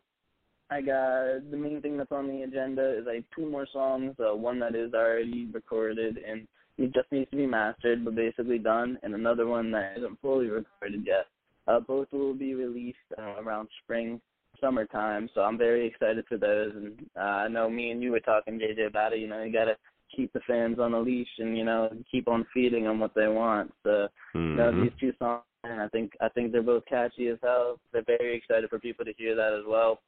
I 0.69 0.81
got 0.81 1.49
the 1.49 1.57
main 1.57 1.81
thing 1.81 1.97
that's 1.97 2.11
on 2.11 2.27
the 2.27 2.43
agenda 2.43 2.97
is 2.97 3.05
like 3.05 3.23
two 3.35 3.49
more 3.49 3.67
songs. 3.71 4.15
Uh, 4.19 4.35
one 4.35 4.59
that 4.59 4.75
is 4.75 4.93
already 4.93 5.47
recorded 5.53 6.17
and 6.17 6.47
it 6.77 6.93
just 6.93 7.11
needs 7.11 7.29
to 7.31 7.37
be 7.37 7.47
mastered, 7.47 8.05
but 8.05 8.15
basically 8.15 8.59
done, 8.59 8.99
and 9.01 9.15
another 9.15 9.47
one 9.47 9.71
that 9.71 9.95
isn't 9.97 10.19
fully 10.21 10.47
recorded 10.47 11.03
yet. 11.05 11.25
Uh, 11.67 11.79
both 11.79 12.07
will 12.11 12.35
be 12.35 12.53
released 12.53 12.97
uh, 13.17 13.41
around 13.41 13.67
spring, 13.83 14.21
summertime. 14.61 15.27
So 15.33 15.41
I'm 15.41 15.57
very 15.57 15.87
excited 15.87 16.25
for 16.29 16.37
those. 16.37 16.73
And 16.75 16.93
uh, 17.17 17.19
I 17.19 17.47
know 17.47 17.69
me 17.69 17.91
and 17.91 18.01
you 18.03 18.11
were 18.11 18.19
talking, 18.19 18.59
JJ, 18.59 18.87
about 18.87 19.13
it. 19.13 19.19
You 19.19 19.27
know, 19.27 19.41
you 19.43 19.51
gotta 19.51 19.75
keep 20.15 20.31
the 20.33 20.39
fans 20.47 20.79
on 20.79 20.93
a 20.93 20.99
leash 20.99 21.27
and 21.39 21.57
you 21.57 21.65
know 21.65 21.89
keep 22.09 22.27
on 22.27 22.45
feeding 22.53 22.83
them 22.85 22.99
what 22.99 23.13
they 23.15 23.27
want. 23.27 23.73
So 23.83 24.07
you 24.33 24.55
know, 24.55 24.71
Mhm. 24.71 24.83
these 24.83 24.93
two 24.99 25.13
songs, 25.19 25.43
and 25.63 25.81
I 25.81 25.87
think 25.89 26.15
I 26.21 26.29
think 26.29 26.51
they're 26.51 26.61
both 26.61 26.85
catchy 26.85 27.27
as 27.27 27.39
hell. 27.41 27.79
They're 27.91 28.03
very 28.03 28.35
excited 28.35 28.69
for 28.69 28.79
people 28.79 29.03
to 29.03 29.13
hear 29.13 29.35
that 29.35 29.53
as 29.53 29.65
well. 29.65 29.99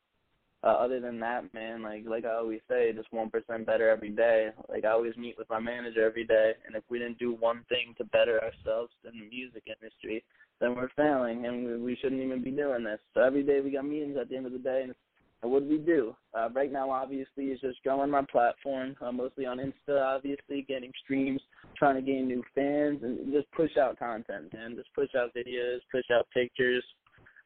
Uh, 0.61 0.67
other 0.67 0.99
than 0.99 1.19
that, 1.21 1.53
man, 1.53 1.81
like 1.81 2.03
like 2.05 2.25
I 2.25 2.35
always 2.35 2.59
say, 2.67 2.91
just 2.93 3.11
one 3.13 3.29
percent 3.29 3.65
better 3.65 3.89
every 3.89 4.09
day. 4.09 4.49
Like 4.67 4.83
I 4.83 4.89
always 4.89 5.15
meet 5.15 5.37
with 5.37 5.49
my 5.49 5.59
manager 5.59 6.05
every 6.05 6.25
day, 6.25 6.51
and 6.65 6.75
if 6.75 6.83
we 6.89 6.99
didn't 6.99 7.17
do 7.17 7.33
one 7.33 7.63
thing 7.69 7.95
to 7.97 8.03
better 8.05 8.41
ourselves 8.43 8.91
in 9.05 9.19
the 9.19 9.29
music 9.29 9.63
industry, 9.67 10.23
then 10.59 10.75
we're 10.75 10.89
failing, 10.97 11.45
and 11.45 11.65
we, 11.65 11.77
we 11.77 11.97
shouldn't 12.01 12.21
even 12.21 12.43
be 12.43 12.51
doing 12.51 12.83
this. 12.83 12.99
So 13.13 13.21
every 13.21 13.43
day 13.43 13.61
we 13.61 13.71
got 13.71 13.85
meetings 13.85 14.17
at 14.19 14.29
the 14.29 14.35
end 14.35 14.47
of 14.47 14.51
the 14.51 14.59
day, 14.59 14.81
and 14.83 14.93
and 15.41 15.51
what 15.51 15.63
do 15.63 15.69
we 15.69 15.77
do? 15.77 16.15
Uh, 16.37 16.49
right 16.53 16.71
now, 16.71 16.91
obviously, 16.91 17.45
is 17.45 17.61
just 17.61 17.81
growing 17.83 18.11
my 18.11 18.23
platform, 18.29 18.95
uh, 19.01 19.11
mostly 19.11 19.45
on 19.45 19.57
Insta, 19.57 20.01
obviously, 20.01 20.65
getting 20.67 20.91
streams, 21.03 21.41
trying 21.77 21.95
to 21.95 22.01
gain 22.01 22.27
new 22.27 22.43
fans, 22.53 22.99
and 23.03 23.31
just 23.31 23.49
push 23.51 23.77
out 23.77 23.97
content, 23.97 24.51
and 24.51 24.75
just 24.75 24.93
push 24.93 25.09
out 25.15 25.33
videos, 25.33 25.79
push 25.91 26.03
out 26.11 26.27
pictures. 26.33 26.83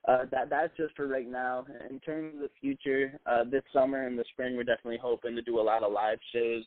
Uh, 0.08 0.26
that 0.32 0.50
that's 0.50 0.76
just 0.76 0.96
for 0.96 1.08
right 1.08 1.30
now. 1.30 1.66
In 1.90 2.00
terms 2.00 2.36
of 2.36 2.42
the 2.42 2.50
future, 2.60 3.18
uh, 3.26 3.44
this 3.50 3.64
summer 3.72 4.06
and 4.06 4.20
the 4.20 4.26
spring, 4.34 4.56
we're 4.56 4.64
definitely 4.64 5.00
hoping 5.02 5.36
to 5.36 5.42
do 5.42 5.60
a 5.60 5.62
lot 5.62 5.84
of 5.84 5.94
live 5.94 6.20
shows. 6.34 6.64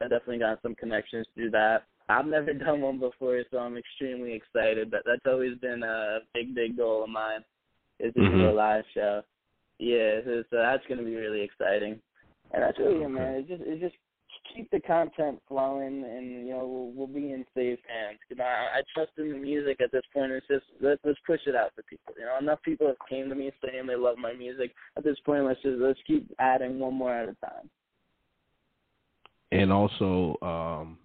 I 0.00 0.04
definitely 0.04 0.38
got 0.38 0.60
some 0.62 0.74
connections 0.74 1.26
through 1.34 1.50
that. 1.52 1.84
I've 2.08 2.26
never 2.26 2.52
done 2.52 2.82
one 2.82 2.98
before, 2.98 3.42
so 3.50 3.58
I'm 3.58 3.78
extremely 3.78 4.34
excited. 4.34 4.90
But 4.90 5.02
that's 5.06 5.24
always 5.26 5.56
been 5.58 5.82
a 5.82 6.18
big, 6.34 6.54
big 6.54 6.76
goal 6.76 7.04
of 7.04 7.10
mine, 7.10 7.42
is 8.00 8.12
to 8.14 8.28
do 8.28 8.44
a 8.44 8.52
Mhm. 8.52 8.56
live 8.56 8.84
show. 8.92 9.22
Yeah, 9.78 10.20
so, 10.24 10.44
so 10.50 10.56
that's 10.56 10.86
going 10.86 10.98
to 10.98 11.04
be 11.04 11.16
really 11.16 11.40
exciting. 11.40 12.00
And 12.52 12.62
that's 12.62 12.78
really 12.78 13.02
it, 13.02 13.08
man. 13.08 13.34
It 13.34 13.48
just 13.48 13.62
it 13.62 13.80
just 13.80 13.96
keep 14.52 14.70
the 14.70 14.80
content 14.80 15.40
flowing, 15.48 16.04
and 16.04 16.46
you 16.46 16.52
know 16.52 16.66
we'll, 16.66 16.92
we'll 16.94 17.06
be 17.06 17.32
in 17.32 17.44
safe 17.54 17.78
hands. 17.88 18.18
Know, 18.36 18.44
I, 18.44 18.78
I 18.78 18.82
trust 18.94 19.12
in 19.18 19.32
the 19.32 19.38
music 19.38 19.80
at 19.80 19.92
this 19.92 20.02
point. 20.12 20.32
It's 20.32 20.46
just 20.46 20.64
let's 20.80 21.00
let's 21.04 21.18
push 21.26 21.40
it 21.46 21.54
out 21.54 21.72
for 21.74 21.82
people. 21.82 22.14
You 22.18 22.24
know, 22.24 22.38
enough 22.40 22.62
people 22.62 22.86
have 22.86 22.96
came 23.08 23.28
to 23.28 23.34
me 23.34 23.50
saying 23.64 23.86
they 23.86 23.96
love 23.96 24.18
my 24.18 24.32
music. 24.32 24.72
At 24.96 25.04
this 25.04 25.16
point, 25.24 25.44
let's 25.44 25.62
just 25.62 25.78
let's 25.78 25.98
keep 26.06 26.30
adding 26.38 26.78
one 26.78 26.94
more 26.94 27.14
at 27.14 27.28
a 27.28 27.36
time. 27.44 27.70
And 29.52 29.72
also, 29.72 30.36
um, 30.42 30.98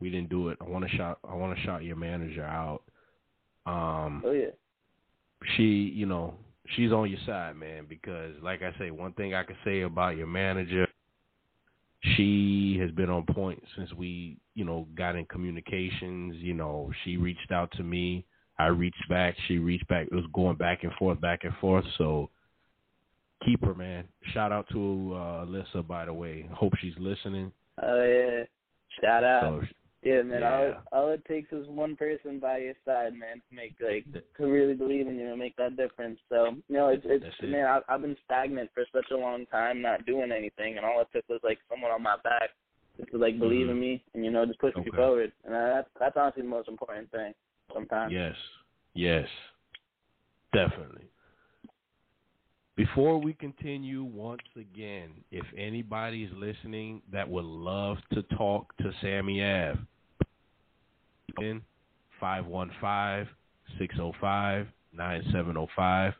we 0.00 0.10
didn't 0.10 0.30
do 0.30 0.48
it. 0.48 0.58
I 0.60 0.68
want 0.68 0.88
to 0.88 0.96
shout. 0.96 1.18
I 1.28 1.34
want 1.34 1.56
to 1.56 1.62
shout 1.64 1.84
your 1.84 1.96
manager 1.96 2.44
out. 2.44 2.82
Um, 3.66 4.22
Oh 4.24 4.32
yeah. 4.32 4.50
she, 5.56 5.62
you 5.62 6.06
know, 6.06 6.34
she's 6.76 6.92
on 6.92 7.10
your 7.10 7.20
side, 7.26 7.56
man. 7.56 7.86
Because, 7.88 8.34
like 8.42 8.62
I 8.62 8.76
say, 8.78 8.90
one 8.90 9.12
thing 9.12 9.34
I 9.34 9.42
can 9.42 9.56
say 9.64 9.82
about 9.82 10.16
your 10.16 10.26
manager, 10.26 10.86
she 12.02 12.78
has 12.80 12.90
been 12.92 13.10
on 13.10 13.24
point 13.26 13.62
since 13.76 13.92
we, 13.92 14.38
you 14.54 14.64
know, 14.64 14.86
got 14.96 15.16
in 15.16 15.26
communications. 15.26 16.36
You 16.36 16.54
know, 16.54 16.90
she 17.04 17.16
reached 17.16 17.52
out 17.52 17.70
to 17.72 17.82
me. 17.82 18.24
I 18.58 18.66
reached 18.66 19.08
back. 19.08 19.36
She 19.48 19.58
reached 19.58 19.88
back. 19.88 20.06
It 20.10 20.14
was 20.14 20.24
going 20.32 20.56
back 20.56 20.82
and 20.82 20.92
forth, 20.94 21.20
back 21.20 21.44
and 21.44 21.54
forth. 21.60 21.84
So 21.98 22.30
keep 23.44 23.64
her, 23.64 23.74
man. 23.74 24.04
Shout 24.32 24.52
out 24.52 24.66
to 24.72 25.12
uh, 25.14 25.46
Alyssa, 25.46 25.86
by 25.86 26.04
the 26.04 26.12
way. 26.12 26.48
Hope 26.52 26.72
she's 26.80 26.94
listening. 26.98 27.52
Oh 27.82 28.04
yeah. 28.04 28.44
Shout 29.00 29.24
out. 29.24 29.62
So 29.62 29.66
Yeah, 30.02 30.22
man. 30.22 30.42
All, 30.42 30.62
Yeah. 30.62 30.68
it, 30.68 30.76
all 30.92 31.08
it 31.10 31.24
takes 31.26 31.52
is 31.52 31.68
one 31.68 31.94
person 31.94 32.38
by 32.40 32.58
your 32.58 32.74
side, 32.86 33.12
man, 33.14 33.42
to 33.48 33.54
make 33.54 33.74
like 33.80 34.06
to 34.38 34.46
really 34.46 34.72
believe 34.74 35.06
in 35.06 35.18
you 35.18 35.28
and 35.28 35.38
make 35.38 35.56
that 35.56 35.76
difference. 35.76 36.18
So, 36.30 36.56
you 36.68 36.76
know, 36.76 36.88
it's 36.88 37.04
it's 37.04 37.22
That's 37.24 37.36
it. 37.40 37.50
man, 37.50 37.66
I, 37.66 37.80
I've 37.88 38.00
been 38.00 38.16
stagnant 38.24 38.70
for 38.72 38.84
such 38.92 39.10
a 39.10 39.16
long 39.16 39.44
time, 39.46 39.82
not 39.82 40.06
doing 40.06 40.32
anything, 40.32 40.78
and 40.78 40.86
all 40.86 41.02
it 41.02 41.08
took 41.12 41.28
was 41.28 41.40
like 41.44 41.58
someone 41.68 41.90
on 41.90 42.02
my 42.02 42.16
back 42.24 42.50
just 42.96 43.10
to 43.10 43.18
like 43.18 43.38
believe 43.38 43.66
Mhm. 43.66 43.70
in 43.72 43.80
me 43.80 44.04
and 44.14 44.24
you 44.24 44.30
know 44.30 44.46
just 44.46 44.58
push 44.58 44.74
me 44.74 44.90
forward. 44.90 45.32
And 45.44 45.54
that's 45.54 45.90
that's 45.98 46.16
honestly 46.16 46.42
the 46.42 46.48
most 46.48 46.68
important 46.68 47.10
thing. 47.10 47.34
Sometimes. 47.72 48.10
Yes, 48.12 48.36
yes, 48.94 49.28
definitely. 50.54 51.04
Before 52.76 53.18
we 53.18 53.34
continue, 53.34 54.02
once 54.02 54.40
again, 54.56 55.10
if 55.30 55.44
anybody's 55.56 56.30
listening 56.32 57.02
that 57.12 57.28
would 57.28 57.44
love 57.44 57.98
to 58.14 58.22
talk 58.22 58.74
to 58.78 58.90
Sammy 59.02 59.42
Ave, 59.44 59.78
515 62.20 63.34
605 63.78 64.66
9705. 64.92 66.12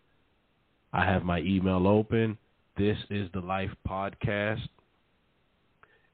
I 0.93 1.05
have 1.05 1.23
my 1.23 1.41
email 1.41 1.87
open. 1.87 2.37
This 2.77 2.97
is 3.11 3.29
the 3.33 3.41
Life 3.41 3.71
Podcast 3.89 4.69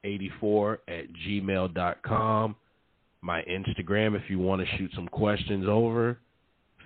84 0.03 0.79
at 0.87 1.05
gmail.com. 1.27 2.55
My 3.21 3.41
Instagram, 3.43 4.15
if 4.15 4.29
you 4.29 4.39
want 4.39 4.61
to 4.61 4.77
shoot 4.77 4.91
some 4.95 5.07
questions 5.07 5.65
over, 5.67 6.19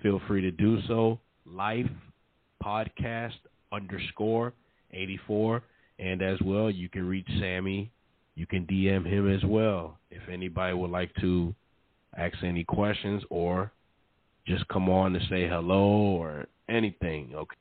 feel 0.02 0.22
free 0.28 0.42
to 0.42 0.52
do 0.52 0.80
so. 0.88 1.20
Life 1.46 1.90
Podcast 2.64 3.34
underscore 3.72 4.54
84. 4.92 5.64
And 6.00 6.22
as 6.22 6.38
well, 6.44 6.72
you 6.72 6.90
can 6.90 7.08
reach 7.08 7.28
Sammy. 7.40 7.92
You 8.36 8.48
can 8.48 8.66
DM 8.66 9.06
him 9.06 9.32
as 9.32 9.44
well 9.44 9.98
if 10.10 10.22
anybody 10.30 10.74
would 10.74 10.90
like 10.90 11.14
to 11.22 11.54
ask 12.18 12.36
any 12.44 12.64
questions 12.64 13.24
or 13.30 13.72
just 14.48 14.68
come 14.68 14.90
on 14.90 15.14
to 15.14 15.20
say 15.30 15.48
hello 15.48 15.84
or 15.84 16.46
anything. 16.70 17.32
Okay, 17.36 17.58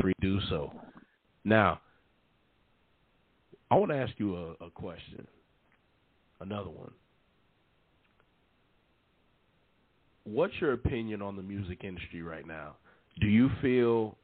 free 0.00 0.12
do 0.20 0.40
so. 0.48 0.72
Now, 1.44 1.80
I 3.70 3.76
want 3.76 3.90
to 3.92 3.96
ask 3.96 4.12
you 4.18 4.36
a, 4.36 4.64
a 4.64 4.70
question. 4.70 5.26
Another 6.40 6.70
one. 6.70 6.92
What's 10.24 10.54
your 10.60 10.72
opinion 10.72 11.22
on 11.22 11.36
the 11.36 11.42
music 11.42 11.84
industry 11.84 12.22
right 12.22 12.46
now? 12.46 12.76
Do 13.20 13.26
you 13.26 13.50
feel 13.60 14.16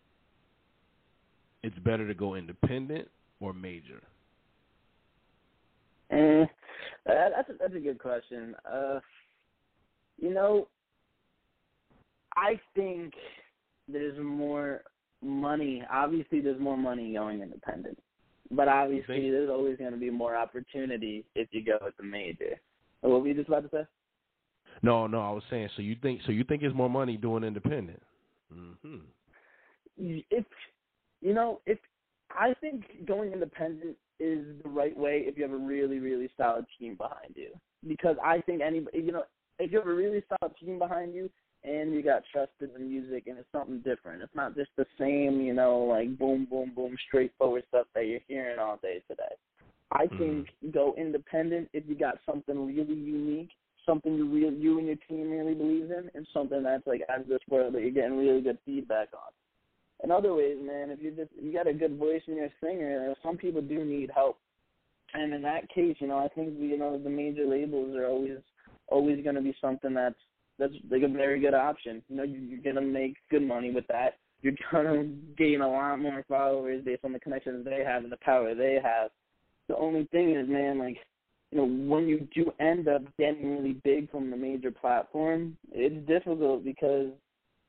it's 1.62 1.78
better 1.80 2.06
to 2.06 2.14
go 2.14 2.34
independent 2.34 3.08
or 3.40 3.52
major? 3.52 4.02
That's 7.06 7.48
a, 7.50 7.52
that's 7.58 7.74
a 7.74 7.80
good 7.80 7.98
question. 7.98 8.54
Uh, 8.70 9.00
you 10.18 10.32
know, 10.32 10.68
I 12.36 12.60
think 12.74 13.14
there's 13.88 14.18
more 14.18 14.82
money. 15.22 15.82
Obviously, 15.90 16.40
there's 16.40 16.60
more 16.60 16.76
money 16.76 17.12
going 17.12 17.42
independent, 17.42 17.98
but 18.50 18.68
obviously, 18.68 19.30
there's 19.30 19.50
always 19.50 19.78
going 19.78 19.92
to 19.92 19.98
be 19.98 20.10
more 20.10 20.36
opportunity 20.36 21.24
if 21.34 21.48
you 21.52 21.64
go 21.64 21.78
with 21.82 21.96
the 21.96 22.02
major. 22.02 22.60
What 23.00 23.22
were 23.22 23.28
you 23.28 23.34
just 23.34 23.48
about 23.48 23.62
to 23.62 23.68
say? 23.70 23.86
No, 24.82 25.06
no, 25.06 25.20
I 25.20 25.30
was 25.30 25.42
saying. 25.48 25.68
So 25.76 25.82
you 25.82 25.96
think 26.02 26.20
so? 26.26 26.32
You 26.32 26.44
think 26.44 26.62
it's 26.62 26.74
more 26.74 26.90
money 26.90 27.16
doing 27.16 27.44
independent? 27.44 28.02
Mm-hmm. 28.52 28.96
If 29.96 30.44
you 31.20 31.34
know, 31.34 31.60
if 31.66 31.78
I 32.30 32.54
think 32.60 33.06
going 33.06 33.32
independent 33.32 33.96
is 34.18 34.44
the 34.62 34.68
right 34.68 34.96
way 34.96 35.24
if 35.26 35.36
you 35.36 35.42
have 35.42 35.52
a 35.52 35.56
really, 35.56 35.98
really 35.98 36.30
solid 36.36 36.66
team 36.78 36.96
behind 36.96 37.34
you. 37.34 37.50
Because 37.86 38.16
I 38.24 38.40
think 38.40 38.62
any, 38.62 38.84
you 38.92 39.12
know, 39.12 39.24
if 39.58 39.72
you 39.72 39.78
have 39.78 39.88
a 39.88 39.94
really 39.94 40.22
solid 40.28 40.54
team 40.56 40.78
behind 40.78 41.14
you, 41.14 41.30
and 41.66 41.92
you 41.92 42.02
got 42.02 42.22
trust 42.32 42.52
in 42.60 42.72
the 42.72 42.78
music 42.78 43.24
and 43.26 43.38
it's 43.38 43.48
something 43.50 43.80
different. 43.80 44.22
It's 44.22 44.34
not 44.34 44.54
just 44.54 44.70
the 44.76 44.86
same, 44.98 45.40
you 45.40 45.52
know, 45.52 45.78
like 45.80 46.16
boom, 46.16 46.46
boom, 46.48 46.72
boom, 46.74 46.96
straightforward 47.08 47.64
stuff 47.68 47.86
that 47.94 48.06
you're 48.06 48.20
hearing 48.28 48.58
all 48.58 48.78
day 48.80 49.02
today. 49.08 49.34
I 49.92 50.06
mm. 50.06 50.18
think 50.18 50.72
go 50.72 50.94
independent 50.96 51.68
if 51.72 51.84
you 51.88 51.96
got 51.96 52.18
something 52.24 52.66
really 52.66 52.94
unique, 52.94 53.50
something 53.84 54.14
you 54.14 54.28
real 54.28 54.52
you 54.52 54.78
and 54.78 54.86
your 54.86 54.96
team 55.08 55.30
really 55.30 55.54
believe 55.54 55.90
in, 55.90 56.10
and 56.14 56.26
something 56.32 56.62
that's 56.62 56.86
like 56.86 57.02
out 57.10 57.20
of 57.20 57.28
this 57.28 57.40
world 57.48 57.74
that 57.74 57.82
you're 57.82 57.90
getting 57.90 58.16
really 58.16 58.40
good 58.40 58.58
feedback 58.64 59.08
on. 59.12 59.32
In 60.04 60.10
other 60.10 60.34
ways, 60.34 60.58
man, 60.62 60.90
if 60.90 61.02
you 61.02 61.10
just 61.10 61.30
you 61.40 61.52
got 61.52 61.66
a 61.66 61.72
good 61.72 61.98
voice 61.98 62.22
and 62.26 62.36
you're 62.36 62.46
a 62.46 62.52
singer, 62.62 63.14
some 63.22 63.36
people 63.36 63.62
do 63.62 63.84
need 63.84 64.10
help. 64.14 64.38
And 65.14 65.32
in 65.32 65.42
that 65.42 65.68
case, 65.70 65.96
you 66.00 66.08
know, 66.08 66.18
I 66.18 66.28
think 66.28 66.54
you 66.58 66.78
know 66.78 66.98
the 66.98 67.10
major 67.10 67.46
labels 67.46 67.96
are 67.96 68.06
always 68.06 68.38
always 68.88 69.22
going 69.24 69.36
to 69.36 69.40
be 69.40 69.56
something 69.60 69.94
that's 69.94 70.18
that's 70.58 70.74
like 70.90 71.02
a 71.02 71.08
very 71.08 71.40
good 71.40 71.54
option. 71.54 72.02
You 72.08 72.16
know, 72.16 72.22
you're 72.22 72.60
gonna 72.62 72.86
make 72.86 73.16
good 73.30 73.42
money 73.42 73.70
with 73.70 73.86
that. 73.88 74.18
You're 74.42 74.54
gonna 74.70 75.04
gain 75.38 75.60
a 75.60 75.68
lot 75.68 75.98
more 75.98 76.24
followers 76.28 76.84
based 76.84 77.04
on 77.04 77.12
the 77.12 77.20
connections 77.20 77.64
they 77.64 77.84
have 77.84 78.02
and 78.02 78.12
the 78.12 78.18
power 78.18 78.54
they 78.54 78.78
have. 78.82 79.10
The 79.68 79.76
only 79.76 80.04
thing 80.12 80.34
is, 80.34 80.48
man, 80.48 80.78
like 80.78 80.98
you 81.52 81.58
know, 81.58 81.66
when 81.66 82.08
you 82.08 82.26
do 82.34 82.52
end 82.60 82.88
up 82.88 83.02
getting 83.18 83.56
really 83.56 83.80
big 83.84 84.10
from 84.10 84.30
the 84.30 84.36
major 84.36 84.70
platform, 84.70 85.56
it's 85.70 86.06
difficult 86.06 86.64
because 86.64 87.10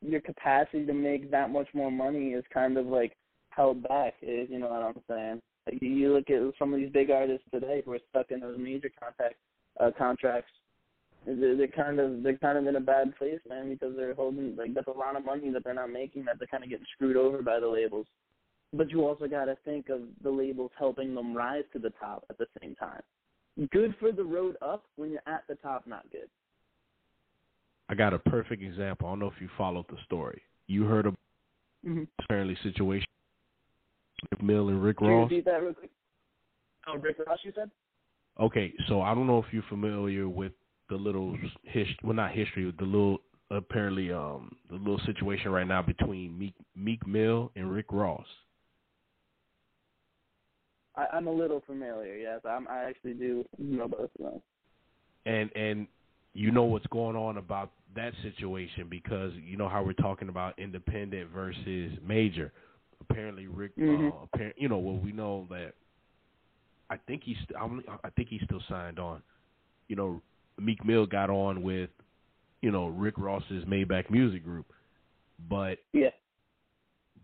your 0.01 0.21
capacity 0.21 0.85
to 0.85 0.93
make 0.93 1.31
that 1.31 1.49
much 1.49 1.67
more 1.73 1.91
money 1.91 2.29
is 2.29 2.43
kind 2.53 2.77
of 2.77 2.85
like 2.85 3.15
held 3.49 3.83
back. 3.83 4.13
Is 4.21 4.49
you 4.49 4.59
know 4.59 4.69
what 4.69 4.83
I'm 4.83 5.01
saying? 5.09 5.41
Like 5.65 5.81
you 5.81 6.13
look 6.13 6.29
at 6.29 6.41
some 6.57 6.73
of 6.73 6.79
these 6.79 6.91
big 6.91 7.11
artists 7.11 7.45
today 7.53 7.81
who 7.83 7.93
are 7.93 7.99
stuck 8.09 8.31
in 8.31 8.39
those 8.39 8.57
major 8.57 8.89
contact 8.99 9.35
uh, 9.79 9.91
contracts 9.97 10.51
they're 11.27 11.67
kind 11.67 11.99
of 11.99 12.23
they're 12.23 12.37
kind 12.37 12.57
of 12.57 12.67
in 12.67 12.75
a 12.77 12.81
bad 12.81 13.15
place, 13.17 13.39
man, 13.49 13.69
because 13.69 13.95
they're 13.95 14.13
holding 14.13 14.55
like 14.55 14.73
that's 14.73 14.87
a 14.87 14.91
lot 14.91 15.17
of 15.17 15.25
money 15.25 15.49
that 15.51 15.63
they're 15.63 15.73
not 15.73 15.91
making 15.91 16.25
that 16.25 16.39
they're 16.39 16.47
kind 16.47 16.63
of 16.63 16.69
getting 16.69 16.85
screwed 16.93 17.17
over 17.17 17.41
by 17.41 17.59
the 17.59 17.67
labels. 17.67 18.05
But 18.73 18.91
you 18.91 19.05
also 19.05 19.27
got 19.27 19.45
to 19.45 19.57
think 19.65 19.89
of 19.89 20.01
the 20.23 20.29
labels 20.29 20.71
helping 20.77 21.15
them 21.15 21.35
rise 21.35 21.63
to 21.73 21.79
the 21.79 21.91
top 22.01 22.25
at 22.29 22.37
the 22.37 22.47
same 22.61 22.75
time. 22.75 23.01
Good 23.71 23.95
for 23.99 24.11
the 24.11 24.23
road 24.23 24.55
up 24.61 24.83
when 24.95 25.09
you're 25.09 25.21
at 25.25 25.43
the 25.49 25.55
top, 25.55 25.87
not 25.87 26.09
good. 26.11 26.29
I 27.89 27.95
got 27.95 28.13
a 28.13 28.19
perfect 28.19 28.61
example. 28.61 29.07
I 29.07 29.11
don't 29.11 29.19
know 29.19 29.27
if 29.27 29.41
you 29.41 29.49
followed 29.57 29.85
the 29.89 29.97
story. 30.05 30.41
You 30.67 30.83
heard 30.83 31.05
of 31.05 31.13
mm-hmm. 31.85 32.03
apparently 32.19 32.57
situation 32.63 33.07
with 34.31 34.41
Mill 34.41 34.69
and 34.69 34.83
Rick 34.83 34.97
Can 34.97 35.07
Ross. 35.07 35.31
You 35.31 35.37
repeat 35.37 35.45
that 35.45 35.63
real 35.63 35.73
quick. 35.73 35.91
Oh, 36.87 36.97
Rick 36.97 37.17
Ross, 37.25 37.39
you 37.43 37.51
said. 37.55 37.69
Okay, 38.39 38.73
so 38.87 39.01
I 39.01 39.13
don't 39.15 39.27
know 39.27 39.39
if 39.39 39.45
you're 39.51 39.63
familiar 39.69 40.27
with 40.29 40.51
the 40.89 40.95
little 40.95 41.35
history, 41.63 41.97
well, 42.03 42.13
not 42.13 42.31
history, 42.31 42.65
with 42.65 42.77
the 42.77 42.85
little 42.85 43.19
apparently 43.49 44.11
um 44.11 44.51
the 44.69 44.75
little 44.75 44.99
situation 45.05 45.51
right 45.51 45.67
now 45.67 45.81
between 45.81 46.37
Meek 46.37 46.53
Meek 46.75 47.05
Mill 47.07 47.51
and 47.55 47.71
Rick 47.71 47.87
Ross. 47.91 48.25
I, 50.95 51.05
I'm 51.13 51.27
a 51.27 51.31
little 51.31 51.61
familiar. 51.65 52.15
Yes, 52.15 52.41
I'm, 52.43 52.67
I 52.67 52.85
actually 52.85 53.13
do 53.13 53.45
know 53.57 53.87
both 53.87 54.09
of 54.19 54.31
them. 54.31 54.41
And 55.25 55.49
and 55.55 55.87
you 56.37 56.51
know 56.51 56.63
what's 56.63 56.85
going 56.87 57.15
on 57.15 57.37
about 57.37 57.71
that 57.95 58.13
situation 58.21 58.85
because 58.89 59.31
you 59.43 59.57
know 59.57 59.67
how 59.67 59.83
we're 59.83 59.93
talking 59.93 60.29
about 60.29 60.57
independent 60.59 61.31
versus 61.31 61.91
major. 62.07 62.51
Apparently, 63.01 63.47
Rick. 63.47 63.75
Mm-hmm. 63.75 64.07
Uh, 64.07 64.23
apparent, 64.23 64.55
you 64.57 64.69
know, 64.69 64.77
well, 64.77 64.97
we 64.97 65.11
know 65.11 65.47
that. 65.49 65.73
I 66.89 66.97
think 67.07 67.23
he's. 67.25 67.37
I 67.59 68.09
think 68.15 68.29
he's 68.29 68.41
still 68.45 68.61
signed 68.69 68.99
on. 68.99 69.23
You 69.87 69.95
know, 69.95 70.21
Meek 70.59 70.85
Mill 70.85 71.07
got 71.07 71.31
on 71.31 71.63
with, 71.63 71.89
you 72.61 72.71
know, 72.71 72.87
Rick 72.87 73.15
Ross's 73.17 73.65
Maybach 73.65 74.11
Music 74.11 74.43
Group, 74.43 74.67
but 75.49 75.79
yeah, 75.91 76.09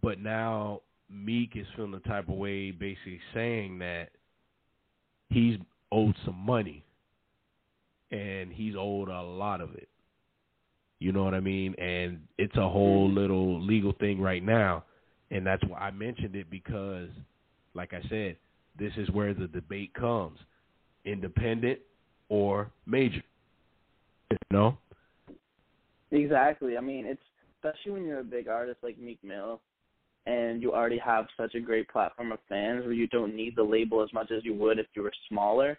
but 0.02 0.20
now 0.20 0.82
Meek 1.10 1.52
is 1.56 1.68
feeling 1.76 1.92
the 1.92 2.00
type 2.00 2.30
of 2.30 2.36
way, 2.36 2.72
basically 2.72 3.20
saying 3.34 3.78
that 3.80 4.10
he's 5.30 5.58
owed 5.92 6.16
some 6.26 6.38
money, 6.38 6.84
and 8.14 8.54
he's 8.54 8.76
owed 8.78 9.10
a 9.10 9.22
lot 9.22 9.60
of 9.60 9.74
it. 9.76 9.90
You 11.00 11.12
know 11.12 11.24
what 11.24 11.34
I 11.34 11.40
mean? 11.40 11.76
And 11.80 12.22
it's 12.38 12.56
a 12.56 12.70
whole 12.70 13.08
mm-hmm. 13.08 13.18
little 13.18 13.62
legal 13.62 13.94
thing 14.00 14.22
right 14.22 14.44
now, 14.44 14.86
and 15.32 15.46
that's 15.46 15.64
why 15.66 15.80
I 15.80 15.92
mentioned 15.92 16.36
it 16.36 16.50
because, 16.50 17.10
like 17.74 17.94
I 17.94 18.02
said, 18.10 18.38
this 18.80 18.94
is 18.98 19.10
where 19.10 19.34
the 19.34 19.48
debate 19.48 19.94
comes: 19.96 20.40
independent 21.04 21.80
or 22.30 22.72
major. 22.86 23.24
You 24.32 24.38
know? 24.52 24.78
Exactly. 26.12 26.78
I 26.78 26.82
mean, 26.82 27.06
it's 27.06 27.22
especially 27.58 27.92
when 27.92 28.06
you're 28.06 28.20
a 28.20 28.24
big 28.24 28.48
artist 28.48 28.78
like 28.84 28.98
Meek 29.00 29.20
Mill 29.24 29.60
and 30.26 30.62
you 30.62 30.72
already 30.74 30.98
have 31.00 31.26
such 31.36 31.56
a 31.56 31.60
great 31.60 31.90
platform 31.90 32.32
of 32.32 32.40
fans 32.48 32.86
where 32.86 32.94
you 32.94 33.08
don't 33.08 33.36
need 33.36 33.56
the 33.56 33.64
label 33.64 34.02
as 34.02 34.14
much 34.14 34.32
as 34.32 34.44
you 34.46 34.54
would 34.54 34.80
if 34.80 34.86
you 34.96 35.02
were 35.02 35.12
smaller. 35.30 35.78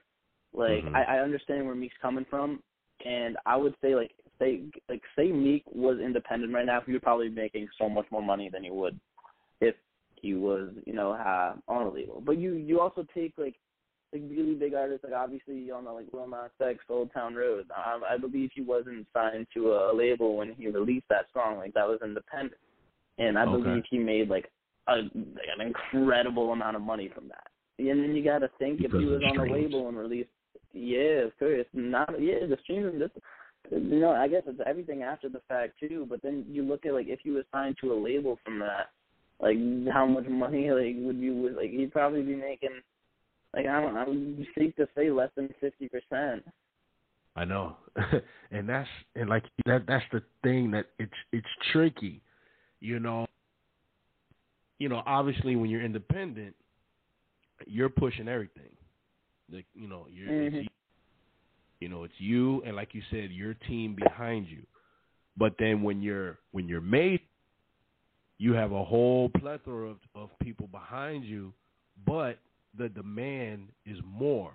Like 0.55 0.85
mm-hmm. 0.85 0.97
I, 0.97 1.17
I 1.17 1.19
understand 1.21 1.67
where 1.67 1.75
Meek's 1.75 1.97
coming 2.01 2.27
from 2.31 2.61
and 3.05 3.37
I 3.47 3.57
would 3.57 3.75
say 3.83 3.95
like 3.95 4.13
say 4.39 4.63
like 4.89 5.03
say 5.17 5.31
Meek 5.31 5.65
was 5.73 5.99
independent 5.99 6.53
right 6.53 6.67
now, 6.67 6.81
he 6.85 6.93
would 6.93 7.03
probably 7.03 7.29
be 7.29 7.35
making 7.35 7.69
so 7.79 7.89
much 7.89 8.07
more 8.11 8.23
money 8.23 8.49
than 8.53 8.65
he 8.65 8.71
would 8.71 8.99
if 9.61 9.75
he 10.15 10.35
was, 10.35 10.71
you 10.87 10.93
know, 10.93 11.13
uh, 11.13 11.55
on 11.69 11.87
a 11.87 11.91
label. 11.91 12.23
But 12.25 12.39
you 12.39 12.55
you 12.55 12.81
also 12.81 13.07
take 13.15 13.35
like 13.37 13.55
like 14.13 14.23
really 14.31 14.55
big 14.55 14.75
artists, 14.75 15.05
like 15.05 15.13
obviously 15.13 15.57
you 15.57 15.75
all 15.75 15.83
know 15.83 15.95
like 15.95 16.07
Lil 16.13 16.29
Nas 16.29 16.51
X, 16.61 16.79
Old 16.89 17.13
Town 17.13 17.35
Road. 17.35 17.67
Um, 17.77 18.03
I 18.09 18.17
believe 18.17 18.51
he 18.55 18.63
wasn't 18.63 19.07
signed 19.13 19.47
to 19.55 19.73
a 19.73 19.93
label 19.95 20.37
when 20.37 20.55
he 20.55 20.69
released 20.69 21.07
that 21.11 21.27
song. 21.33 21.59
Like 21.59 21.75
that 21.75 21.87
was 21.87 22.01
independent, 22.03 22.61
and 23.19 23.39
I 23.39 23.45
okay. 23.45 23.63
believe 23.63 23.85
he 23.91 23.99
made 23.99 24.29
like 24.29 24.51
a 24.89 24.97
like 24.97 25.49
an 25.59 25.67
incredible 25.67 26.53
amount 26.53 26.77
of 26.77 26.83
money 26.83 27.11
from 27.15 27.29
that. 27.29 27.49
And 27.77 27.89
then 27.89 28.15
you 28.15 28.23
got 28.23 28.39
to 28.39 28.51
think 28.59 28.79
because 28.79 28.95
if 28.95 29.01
he 29.01 29.07
was 29.07 29.21
on 29.29 29.49
a 29.49 29.53
label 29.53 29.89
and 29.89 29.99
released, 29.99 30.29
yeah, 30.75 31.25
of 31.25 31.39
course, 31.39 31.67
not 31.73 32.21
yeah, 32.21 32.47
the 32.49 32.59
streaming 32.63 32.99
just. 32.99 33.15
You 33.71 33.99
know, 33.99 34.11
I 34.11 34.29
guess 34.29 34.43
it's 34.47 34.61
everything 34.67 35.03
after 35.03 35.31
the 35.31 35.41
fact 35.49 35.81
too. 35.81 36.07
But 36.11 36.21
then 36.23 36.45
you 36.47 36.63
look 36.63 36.85
at 36.85 36.93
like 36.93 37.07
if 37.09 37.21
he 37.23 37.31
was 37.31 37.45
signed 37.51 37.77
to 37.81 37.95
a 37.95 37.99
label 37.99 38.39
from 38.45 38.59
that, 38.59 38.91
like 39.41 39.57
how 39.93 40.07
much 40.07 40.27
money 40.27 40.71
like 40.71 40.97
would 40.99 41.17
you 41.17 41.51
like 41.57 41.71
he'd 41.71 41.93
probably 41.93 42.23
be 42.23 42.35
making 42.35 42.81
like 43.55 43.67
I 43.67 43.81
don't 43.81 43.97
I'm 43.97 44.47
safe 44.57 44.75
to 44.77 44.87
say 44.97 45.11
less 45.11 45.31
than 45.37 45.49
fifty 45.61 45.89
percent. 45.89 46.45
I 47.37 47.45
know, 47.45 47.77
and 48.51 48.69
that's 48.69 48.89
and 49.17 49.29
like 49.29 49.45
that 49.67 49.85
that's 49.87 50.05
the 50.13 50.23
thing 50.43 50.71
that 50.73 50.87
it's 50.99 51.13
it's 51.33 51.47
tricky, 51.73 52.21
you 52.81 53.01
know. 53.01 53.27
You 54.79 54.89
know, 54.89 55.03
obviously 55.07 55.57
when 55.57 55.71
you're 55.71 55.85
independent, 55.85 56.55
you're 57.67 57.89
pushing 57.89 58.29
everything. 58.29 58.71
Like 59.53 59.67
you 59.75 59.89
know, 59.89 60.07
you're 60.11 60.29
mm-hmm. 60.29 60.57
it's, 60.57 60.69
you 61.81 61.89
know 61.89 62.05
it's 62.05 62.15
you 62.19 62.63
and 62.65 62.77
like 62.77 62.95
you 62.95 63.03
said, 63.11 63.31
your 63.31 63.55
team 63.55 63.97
behind 63.97 64.49
you. 64.49 64.63
But 65.37 65.55
then 65.59 65.83
when 65.83 66.03
you're 66.03 66.39
when 66.53 66.69
you're 66.69 66.81
made, 66.81 67.21
you 68.39 68.53
have 68.53 68.73
a 68.73 68.85
whole 68.85 69.29
plethora 69.29 69.91
of, 69.91 69.99
of 70.15 70.31
people 70.41 70.69
behind 70.69 71.25
you, 71.25 71.53
but 72.07 72.39
the 72.77 72.89
demand 72.89 73.69
is 73.87 73.99
more. 74.05 74.55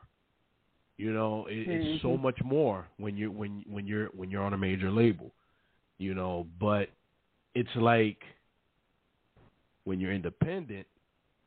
You 0.97 1.13
know, 1.13 1.45
it, 1.47 1.67
mm-hmm. 1.67 1.71
it's 1.71 2.01
so 2.01 2.17
much 2.17 2.37
more 2.43 2.87
when 2.97 3.15
you 3.15 3.31
when 3.31 3.63
when 3.69 3.87
you're 3.87 4.07
when 4.07 4.29
you're 4.29 4.43
on 4.43 4.53
a 4.53 4.57
major 4.57 4.91
label. 4.91 5.31
You 5.97 6.13
know, 6.13 6.47
but 6.59 6.89
it's 7.55 7.69
like 7.75 8.21
when 9.83 9.99
you're 9.99 10.13
independent, 10.13 10.87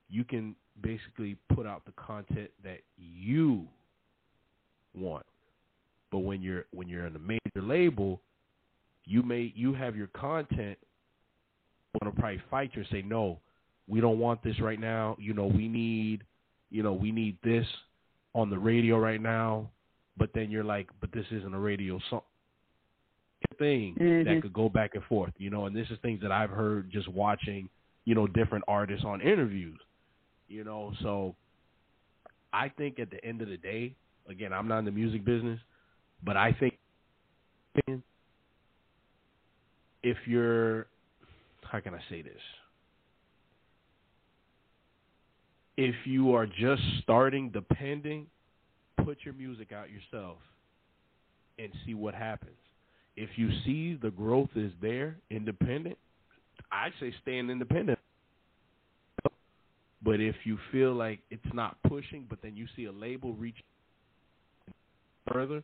you 0.09 0.25
can 0.25 0.55
basically 0.81 1.37
put 1.55 1.67
out 1.67 1.85
the 1.85 1.93
content 1.93 2.51
that 2.65 2.81
you 2.97 3.67
want. 4.95 5.27
But 6.11 6.21
when 6.21 6.43
you're 6.43 6.67
when 6.73 6.89
you're 6.89 7.07
in 7.07 7.17
a 7.17 7.19
major 7.19 7.41
label, 7.57 8.21
you 9.05 9.23
may 9.23 9.53
you 9.55 9.75
have 9.75 9.97
your 9.97 10.09
content 10.09 10.79
want 12.01 12.15
to 12.15 12.21
probably 12.21 12.41
fight 12.51 12.71
you 12.75 12.83
and 12.83 12.89
say 12.91 13.03
no, 13.07 13.39
we 13.87 14.01
don't 14.01 14.19
want 14.19 14.43
this 14.43 14.59
right 14.61 14.81
now. 14.81 15.17
You 15.19 15.35
know, 15.35 15.47
we 15.47 15.69
need 15.69 16.23
you 16.71 16.83
know, 16.83 16.95
we 16.95 17.13
need 17.13 17.37
this 17.45 17.67
on 18.35 18.49
the 18.49 18.59
radio 18.59 18.99
right 18.99 19.21
now, 19.21 19.71
but 20.17 20.31
then 20.35 20.51
you're 20.51 20.65
like, 20.65 20.89
but 21.01 21.13
this 21.13 21.27
isn't 21.31 21.55
a 21.55 21.59
radio 21.59 22.01
song 22.09 22.23
thing 23.59 23.95
mm-hmm. 24.01 24.29
that 24.29 24.43
could 24.43 24.53
go 24.53 24.69
back 24.69 24.95
and 24.95 25.05
forth, 25.05 25.33
you 25.37 25.51
know, 25.51 25.67
and 25.67 25.77
this 25.77 25.87
is 25.91 25.99
things 26.01 26.21
that 26.23 26.33
I've 26.33 26.51
heard 26.51 26.91
just 26.91 27.09
watching, 27.09 27.69
you 28.05 28.15
know, 28.15 28.27
different 28.27 28.65
artists 28.67 29.05
on 29.05 29.21
interviews. 29.21 29.79
You 30.53 30.65
know, 30.65 30.93
so 31.03 31.35
I 32.53 32.69
think 32.69 32.99
at 32.99 33.11
the 33.11 33.25
end 33.25 33.41
of 33.41 33.49
the 33.49 33.57
day, 33.57 33.95
again, 34.29 34.53
I'm 34.53 34.69
not 34.69 34.81
in 34.81 34.85
the 34.85 34.91
music 34.91 35.25
business, 35.25 35.59
but 36.23 36.37
I 36.37 36.53
think 36.59 36.75
if 40.03 40.17
you're 40.27 40.87
how 41.63 41.81
can 41.81 41.95
I 41.95 42.01
say 42.11 42.21
this? 42.23 42.41
if 45.77 45.95
you 46.05 46.35
are 46.35 46.47
just 46.47 46.83
starting 47.03 47.51
depending, 47.51 48.27
put 49.05 49.19
your 49.25 49.35
music 49.35 49.73
out 49.73 49.89
yourself 49.91 50.39
and 51.59 51.71
see 51.87 51.95
what 51.95 52.15
happens. 52.15 52.57
If 53.17 53.31
you 53.37 53.51
see 53.65 53.99
the 54.01 54.11
growth 54.11 54.51
is 54.55 54.73
there, 54.81 55.17
independent, 55.31 55.99
I 56.71 56.91
say 57.01 57.13
stay 57.23 57.39
independent. 57.39 57.99
But 60.05 60.21
if 60.21 60.35
you 60.45 60.59
feel 60.73 60.93
like 60.95 61.21
it's 61.31 61.43
not 61.55 61.77
pushing, 61.89 62.27
but 62.29 62.41
then 62.43 62.57
you 62.57 62.67
see 62.77 62.87
a 62.87 62.93
label 62.93 63.35
reach 63.35 63.57
further, 65.33 65.63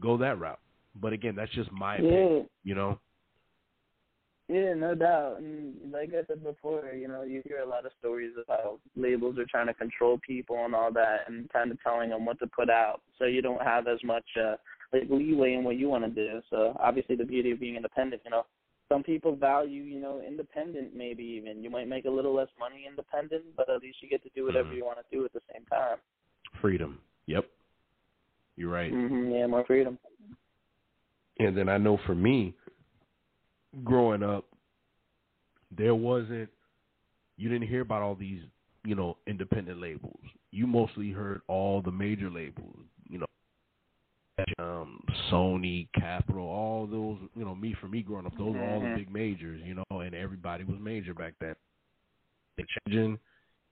go 0.00 0.16
that 0.18 0.38
route. 0.38 0.58
But 1.00 1.12
again, 1.12 1.34
that's 1.36 1.52
just 1.52 1.70
my 1.72 1.96
opinion, 1.96 2.48
you 2.62 2.74
know. 2.74 2.98
Yeah, 4.48 4.74
no 4.74 4.94
doubt. 4.94 5.38
And 5.38 5.74
like 5.90 6.10
I 6.10 6.24
said 6.26 6.44
before, 6.44 6.92
you 6.94 7.08
know, 7.08 7.22
you 7.22 7.42
hear 7.46 7.60
a 7.60 7.68
lot 7.68 7.86
of 7.86 7.92
stories 7.98 8.32
of 8.38 8.44
how 8.46 8.78
labels 8.94 9.38
are 9.38 9.46
trying 9.46 9.68
to 9.68 9.74
control 9.74 10.20
people 10.26 10.64
and 10.64 10.74
all 10.74 10.92
that, 10.92 11.20
and 11.26 11.50
kind 11.50 11.70
of 11.70 11.82
telling 11.82 12.10
them 12.10 12.26
what 12.26 12.38
to 12.40 12.46
put 12.46 12.68
out, 12.68 13.00
so 13.18 13.24
you 13.24 13.40
don't 13.40 13.62
have 13.62 13.88
as 13.88 13.98
much 14.04 14.24
uh, 14.38 14.56
like 14.92 15.04
leeway 15.08 15.54
in 15.54 15.64
what 15.64 15.76
you 15.76 15.88
want 15.88 16.04
to 16.04 16.10
do. 16.10 16.40
So 16.50 16.76
obviously, 16.78 17.16
the 17.16 17.24
beauty 17.24 17.52
of 17.52 17.60
being 17.60 17.76
independent, 17.76 18.22
you 18.24 18.30
know, 18.30 18.44
some 18.88 19.02
people 19.02 19.34
value, 19.34 19.82
you 19.82 20.00
know, 20.00 20.20
independent. 20.26 20.94
Maybe 20.94 21.22
even 21.22 21.62
you 21.62 21.70
might 21.70 21.88
make 21.88 22.04
a 22.04 22.10
little 22.10 22.34
less 22.34 22.48
money 22.58 22.86
independent, 22.88 23.44
but 23.56 23.68
at 23.70 23.80
least 23.82 23.98
you 24.00 24.08
get 24.08 24.22
to 24.22 24.30
do 24.34 24.44
whatever 24.44 24.68
mm-hmm. 24.68 24.76
you 24.78 24.84
want 24.84 24.98
to 24.98 25.16
do 25.16 25.24
at 25.24 25.32
the 25.32 25.40
same 25.52 25.64
time. 25.66 25.96
Freedom. 26.60 26.98
Yep. 27.26 27.44
You're 28.56 28.70
right. 28.70 28.92
Mm-hmm. 28.92 29.32
Yeah, 29.32 29.46
more 29.46 29.64
freedom. 29.64 29.98
And 31.38 31.56
then 31.56 31.68
I 31.68 31.78
know 31.78 31.98
for 32.06 32.14
me, 32.14 32.54
growing 33.82 34.22
up, 34.22 34.44
there 35.76 35.94
wasn't 35.94 36.48
you 37.36 37.48
didn't 37.48 37.68
hear 37.68 37.80
about 37.80 38.02
all 38.02 38.14
these, 38.14 38.40
you 38.84 38.94
know, 38.94 39.16
independent 39.26 39.80
labels. 39.80 40.20
You 40.50 40.66
mostly 40.66 41.10
heard 41.10 41.40
all 41.48 41.82
the 41.82 41.90
major 41.90 42.30
labels, 42.30 42.76
um, 44.58 45.00
Sony, 45.30 45.88
Capitol, 45.94 46.46
all 46.46 46.86
those, 46.86 47.18
you 47.36 47.44
know, 47.44 47.54
me 47.54 47.74
for 47.80 47.88
me 47.88 48.02
growing 48.02 48.26
up, 48.26 48.36
those 48.36 48.48
mm-hmm. 48.48 48.60
were 48.60 48.68
all 48.68 48.80
the 48.80 48.94
big 48.96 49.12
majors, 49.12 49.60
you 49.64 49.74
know, 49.74 50.00
and 50.00 50.14
everybody 50.14 50.64
was 50.64 50.76
major 50.80 51.14
back 51.14 51.34
then. 51.40 51.54
They 52.56 52.64
changing, 52.86 53.18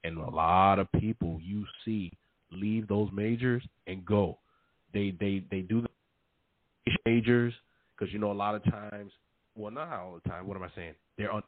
and 0.04 0.18
a 0.18 0.30
lot 0.30 0.78
of 0.78 0.90
people 0.92 1.40
you 1.42 1.64
see 1.84 2.12
leave 2.50 2.88
those 2.88 3.08
majors 3.12 3.62
and 3.86 4.04
go. 4.04 4.38
They 4.92 5.14
they 5.18 5.44
they 5.50 5.60
do 5.60 5.82
the 5.82 5.88
majors 7.06 7.54
because 7.96 8.12
you 8.12 8.18
know 8.18 8.32
a 8.32 8.34
lot 8.34 8.54
of 8.54 8.64
times 8.64 9.12
well, 9.54 9.70
not 9.70 9.92
all 9.92 10.18
the 10.22 10.28
time. 10.28 10.46
What 10.46 10.56
am 10.56 10.62
I 10.62 10.70
saying? 10.74 10.94
They're 11.18 11.30
on. 11.30 11.42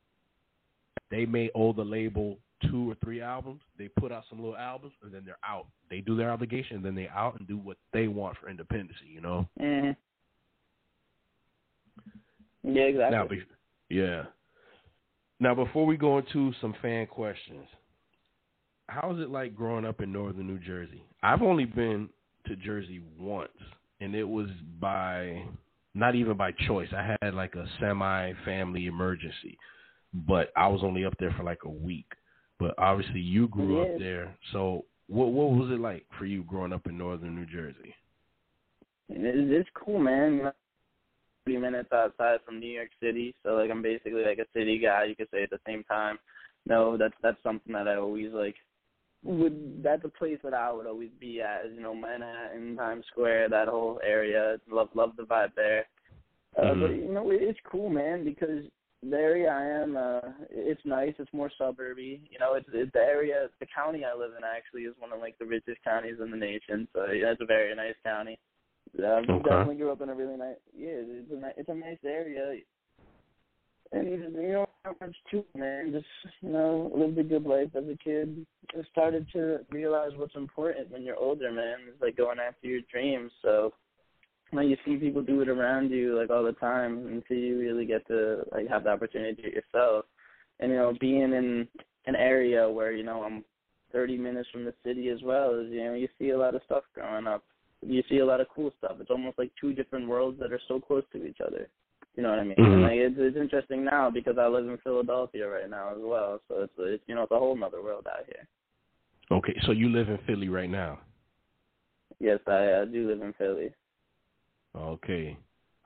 They 1.11 1.27
may 1.27 1.51
owe 1.55 1.73
the 1.73 1.85
label 1.85 2.39
two 2.71 2.91
or 2.91 2.95
three 3.03 3.21
albums. 3.21 3.61
They 3.79 3.89
put 3.89 4.13
out 4.13 4.25
some 4.29 4.41
little 4.41 4.57
albums, 4.57 4.95
and 5.03 5.13
then 5.13 5.23
they're 5.25 5.39
out. 5.47 5.67
They 5.91 6.01
do 6.01 6.17
their 6.17 6.31
obligation, 6.31 6.77
and 6.77 6.85
then 6.85 6.95
they 6.95 7.09
out 7.09 7.39
and 7.39 7.47
do 7.47 7.59
what 7.59 7.77
they 7.93 8.09
want 8.09 8.37
for 8.39 8.49
independency. 8.49 9.07
You 9.13 9.21
know. 9.21 9.49
Mm-hmm. 9.61 9.91
Yeah, 12.77 12.85
exactly. 12.85 13.19
Now, 13.19 13.29
be, 13.29 13.43
yeah. 13.91 14.23
Now, 15.41 15.55
before 15.55 15.85
we 15.85 15.97
go 15.97 16.19
into 16.19 16.53
some 16.61 16.75
fan 16.81 17.07
questions, 17.07 17.67
how 18.89 19.13
is 19.15 19.21
it 19.21 19.31
like 19.31 19.55
growing 19.55 19.85
up 19.85 20.01
in 20.01 20.13
northern 20.13 20.47
New 20.47 20.59
Jersey? 20.59 21.05
I've 21.23 21.43
only 21.43 21.65
been 21.65 22.09
to 22.47 22.57
Jersey 22.57 23.03
once, 23.19 23.51
and 24.01 24.15
it 24.15 24.25
was 24.25 24.49
by 24.81 25.45
not 25.95 26.15
even 26.15 26.37
by 26.37 26.53
choice. 26.67 26.89
I 26.97 27.17
had 27.21 27.35
like 27.35 27.55
a 27.55 27.67
semi 27.81 28.33
family 28.45 28.87
emergency, 28.87 29.59
but 30.13 30.53
I 30.57 30.69
was 30.69 30.81
only 30.83 31.05
up 31.05 31.15
there 31.19 31.35
for 31.37 31.45
like 31.45 31.65
a 31.65 31.71
week. 31.71 32.07
But 32.59 32.75
obviously, 32.79 33.21
you 33.21 33.49
grew 33.49 33.83
up 33.83 33.99
there. 33.99 34.37
So, 34.53 34.85
what 35.09 35.33
what 35.33 35.51
was 35.51 35.71
it 35.71 35.81
like 35.81 36.07
for 36.19 36.25
you 36.25 36.45
growing 36.45 36.73
up 36.73 36.87
in 36.87 36.97
northern 36.97 37.35
New 37.35 37.47
Jersey? 37.47 37.95
It's 39.09 39.69
cool, 39.75 39.99
man. 39.99 40.53
Thirty 41.45 41.59
minutes 41.59 41.91
outside 41.93 42.39
from 42.47 42.61
New 42.61 42.71
York 42.71 42.91
City, 43.03 43.35
so 43.43 43.51
like 43.51 43.71
I'm 43.71 43.83
basically 43.83 44.25
like 44.25 44.39
a 44.39 44.59
city 44.59 44.79
guy. 44.79 45.05
You 45.05 45.17
could 45.17 45.29
say 45.33 45.43
at 45.43 45.51
the 45.51 45.61
same 45.67 45.85
time. 45.85 46.19
No, 46.67 46.97
that's 46.97 47.15
that's 47.23 47.43
something 47.43 47.73
that 47.75 47.89
I 47.89 47.97
always 47.97 48.33
like 48.33 48.55
would 49.25 49.83
that's 49.83 50.05
a 50.05 50.09
place 50.09 50.39
that 50.45 50.55
I 50.55 50.73
would 50.73 50.87
always 50.87 51.11
be 51.19 51.41
at. 51.41 51.73
You 51.75 51.81
know, 51.81 51.95
Manhattan, 51.95 52.77
Times 52.77 53.05
Square, 53.11 53.51
that 53.51 53.69
whole 53.69 54.01
area. 54.07 54.59
Love 54.71 54.89
love 54.95 55.13
the 55.17 55.25
vibe 55.25 55.55
there. 55.57 55.87
Uh, 56.57 56.63
mm-hmm. 56.67 56.81
But 56.81 56.91
you 56.91 57.13
know, 57.13 57.31
it's 57.31 57.59
cool, 57.71 57.91
man, 57.91 58.25
because 58.25 58.65
the 59.11 59.17
area 59.17 59.49
I 59.49 59.83
am, 59.83 59.97
uh, 59.97 60.21
it's 60.51 60.81
nice. 60.85 61.15
It's 61.19 61.33
more 61.33 61.51
suburby. 61.61 62.21
You 62.31 62.39
know, 62.39 62.55
it's, 62.55 62.69
it's 62.73 62.93
the 62.93 63.01
area, 63.01 63.49
the 63.61 63.67
county 63.75 64.05
I 64.05 64.17
live 64.17 64.33
in 64.37 64.45
actually 64.45 64.83
is 64.83 64.95
one 64.99 65.13
of 65.13 65.21
like 65.21 65.39
the 65.39 65.47
richest 65.47 65.83
counties 65.85 66.17
in 66.23 66.31
the 66.31 66.37
nation. 66.37 66.89
So 66.93 67.07
yeah, 67.13 67.33
it's 67.33 67.41
a 67.41 67.47
very 67.47 67.75
nice 67.75 67.95
county. 68.05 68.39
Uh, 68.99 69.23
okay. 69.29 69.43
Definitely 69.43 69.77
grew 69.77 69.93
up 69.93 70.01
in 70.01 70.09
a 70.09 70.15
really 70.15 70.37
nice. 70.37 70.57
Yeah, 70.77 70.89
it's 70.93 71.31
a 71.31 71.61
it's 71.61 71.69
a 71.69 71.75
nice 71.75 71.99
area 72.05 72.57
and 73.95 74.09
you 74.09 74.53
know 74.53 74.67
not 74.85 75.01
much 75.01 75.17
too, 75.31 75.45
man. 75.57 75.93
Just 75.93 76.07
you 76.43 76.51
know, 76.51 76.91
lived 76.95 77.19
a 77.19 77.23
good 77.23 77.45
life 77.45 77.71
as 77.75 77.85
a 77.85 77.97
kid. 78.03 78.47
Just 78.75 78.89
started 78.91 79.27
to 79.33 79.61
realize 79.71 80.11
what's 80.17 80.35
important 80.37 80.91
when 80.91 81.03
you're 81.03 81.17
older, 81.17 81.51
man. 81.53 81.77
It's 81.89 82.03
like 82.03 82.17
going 82.17 82.39
after 82.39 82.67
your 82.67 82.81
dreams. 82.91 83.31
So 83.43 83.73
you 84.55 84.61
know, 84.61 84.67
you 84.67 84.77
see 84.85 84.97
people 84.97 85.23
do 85.23 85.41
it 85.41 85.49
around 85.49 85.91
you 85.91 86.17
like 86.17 86.31
all 86.31 86.45
the 86.45 86.53
time 86.53 87.07
until 87.09 87.37
you 87.37 87.59
really 87.59 87.85
get 87.85 88.07
to 88.07 88.43
like 88.53 88.69
have 88.69 88.85
the 88.85 88.91
opportunity 88.91 89.35
to 89.35 89.43
do 89.43 89.49
it 89.49 89.55
yourself. 89.55 90.05
And 90.61 90.71
you 90.71 90.77
know, 90.77 90.95
being 91.01 91.33
in 91.33 91.67
an 92.07 92.15
area 92.15 92.71
where 92.71 92.93
you 92.93 93.03
know 93.03 93.25
I'm 93.25 93.45
30 93.93 94.17
minutes 94.17 94.49
from 94.53 94.65
the 94.65 94.75
city 94.85 95.09
as 95.09 95.19
well, 95.23 95.59
is 95.59 95.71
you 95.71 95.85
know 95.85 95.95
you 95.95 96.09
see 96.19 96.31
a 96.31 96.39
lot 96.39 96.55
of 96.55 96.63
stuff 96.67 96.85
growing 96.95 97.27
up. 97.27 97.43
You 97.83 98.03
see 98.09 98.19
a 98.19 98.27
lot 98.27 98.41
of 98.41 98.47
cool 98.55 98.73
stuff. 98.79 98.97
It's 99.01 99.11
almost 99.11 99.39
like 99.39 99.51
two 99.61 99.73
different 99.73 100.09
worlds 100.09 100.39
that 100.39 100.53
are 100.53 100.61
so 100.69 100.81
close 100.81 101.03
to 101.13 101.27
each 101.27 101.39
other. 101.45 101.69
You 102.17 102.23
know 102.23 102.31
what 102.31 102.39
I 102.39 102.45
mean? 102.45 102.57
Mm-hmm. 102.57 102.73
And 102.73 102.83
like 102.83 102.93
it's 102.95 103.17
it's 103.19 103.37
interesting 103.37 103.85
now 103.85 104.09
because 104.09 104.37
I 104.39 104.47
live 104.47 104.69
in 104.69 104.79
Philadelphia 104.85 105.49
right 105.49 105.69
now 105.69 105.91
as 105.91 105.99
well. 105.99 106.41
So 106.47 106.63
it's 106.63 106.73
it's 106.79 107.03
you 107.09 107.17
know 107.17 107.25
it's 107.25 107.33
a 107.33 107.39
whole 107.39 107.59
other 107.65 107.83
world 107.83 108.07
out 108.09 108.25
here. 108.27 108.47
Okay, 109.37 109.57
so 109.67 109.73
you 109.73 109.89
live 109.89 110.09
in 110.09 110.19
Philly 110.27 110.49
right 110.49 110.71
now. 110.71 111.01
Yes, 112.21 112.39
I, 112.47 112.83
I 112.83 112.85
do 112.85 113.09
live 113.09 113.21
in 113.21 113.33
Philly. 113.33 113.71
Okay, 114.77 115.37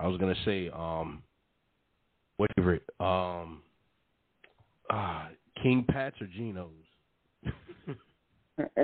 I 0.01 0.07
was 0.07 0.18
gonna 0.18 0.34
say, 0.45 0.70
um, 0.70 1.22
what 2.36 2.51
favorite? 2.57 2.84
Um, 3.01 3.62
ah, 4.91 5.28
King 5.62 5.84
Pat's 5.89 6.16
or 6.20 6.26
Geno's? 6.26 6.72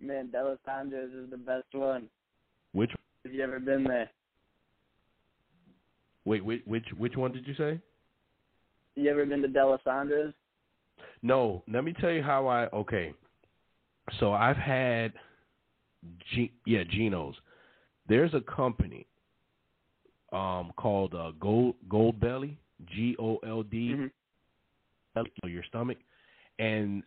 man, 0.00 0.28
Dalessandro's 0.28 1.12
is 1.14 1.30
the 1.30 1.36
best 1.36 1.72
one. 1.72 2.08
Which? 2.72 2.90
Have 3.24 3.34
you 3.34 3.42
ever 3.42 3.60
been 3.60 3.84
there? 3.84 4.10
Wait, 6.24 6.44
which 6.44 6.62
which 6.66 6.84
which 6.96 7.16
one 7.16 7.32
did 7.32 7.46
you 7.46 7.54
say? 7.54 7.80
You 8.96 9.10
ever 9.10 9.24
been 9.24 9.42
to 9.42 9.48
Dalessandro's? 9.48 10.34
No. 11.22 11.62
Let 11.72 11.84
me 11.84 11.94
tell 12.00 12.10
you 12.10 12.22
how 12.22 12.46
I. 12.46 12.66
Okay. 12.68 13.14
So 14.18 14.32
I've 14.32 14.56
had, 14.56 15.12
G, 16.34 16.52
yeah, 16.66 16.82
Geno's. 16.90 17.34
There's 18.10 18.34
a 18.34 18.40
company 18.40 19.06
um 20.32 20.72
called 20.76 21.14
uh, 21.14 21.30
Gold 21.40 21.76
Gold 21.88 22.20
Belly, 22.20 22.58
G 22.86 23.16
O 23.18 23.38
L 23.46 23.62
D, 23.62 23.94
Mm-hmm. 25.16 25.48
your 25.48 25.64
stomach, 25.64 25.98
and 26.58 27.02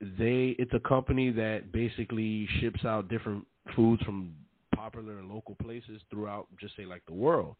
they 0.00 0.56
it's 0.58 0.72
a 0.74 0.80
company 0.80 1.30
that 1.30 1.72
basically 1.72 2.48
ships 2.60 2.84
out 2.84 3.08
different 3.08 3.46
foods 3.74 4.02
from 4.02 4.34
popular 4.74 5.18
and 5.18 5.28
local 5.28 5.54
places 5.62 6.00
throughout 6.10 6.46
just 6.60 6.76
say 6.76 6.84
like 6.84 7.02
the 7.06 7.14
world. 7.14 7.56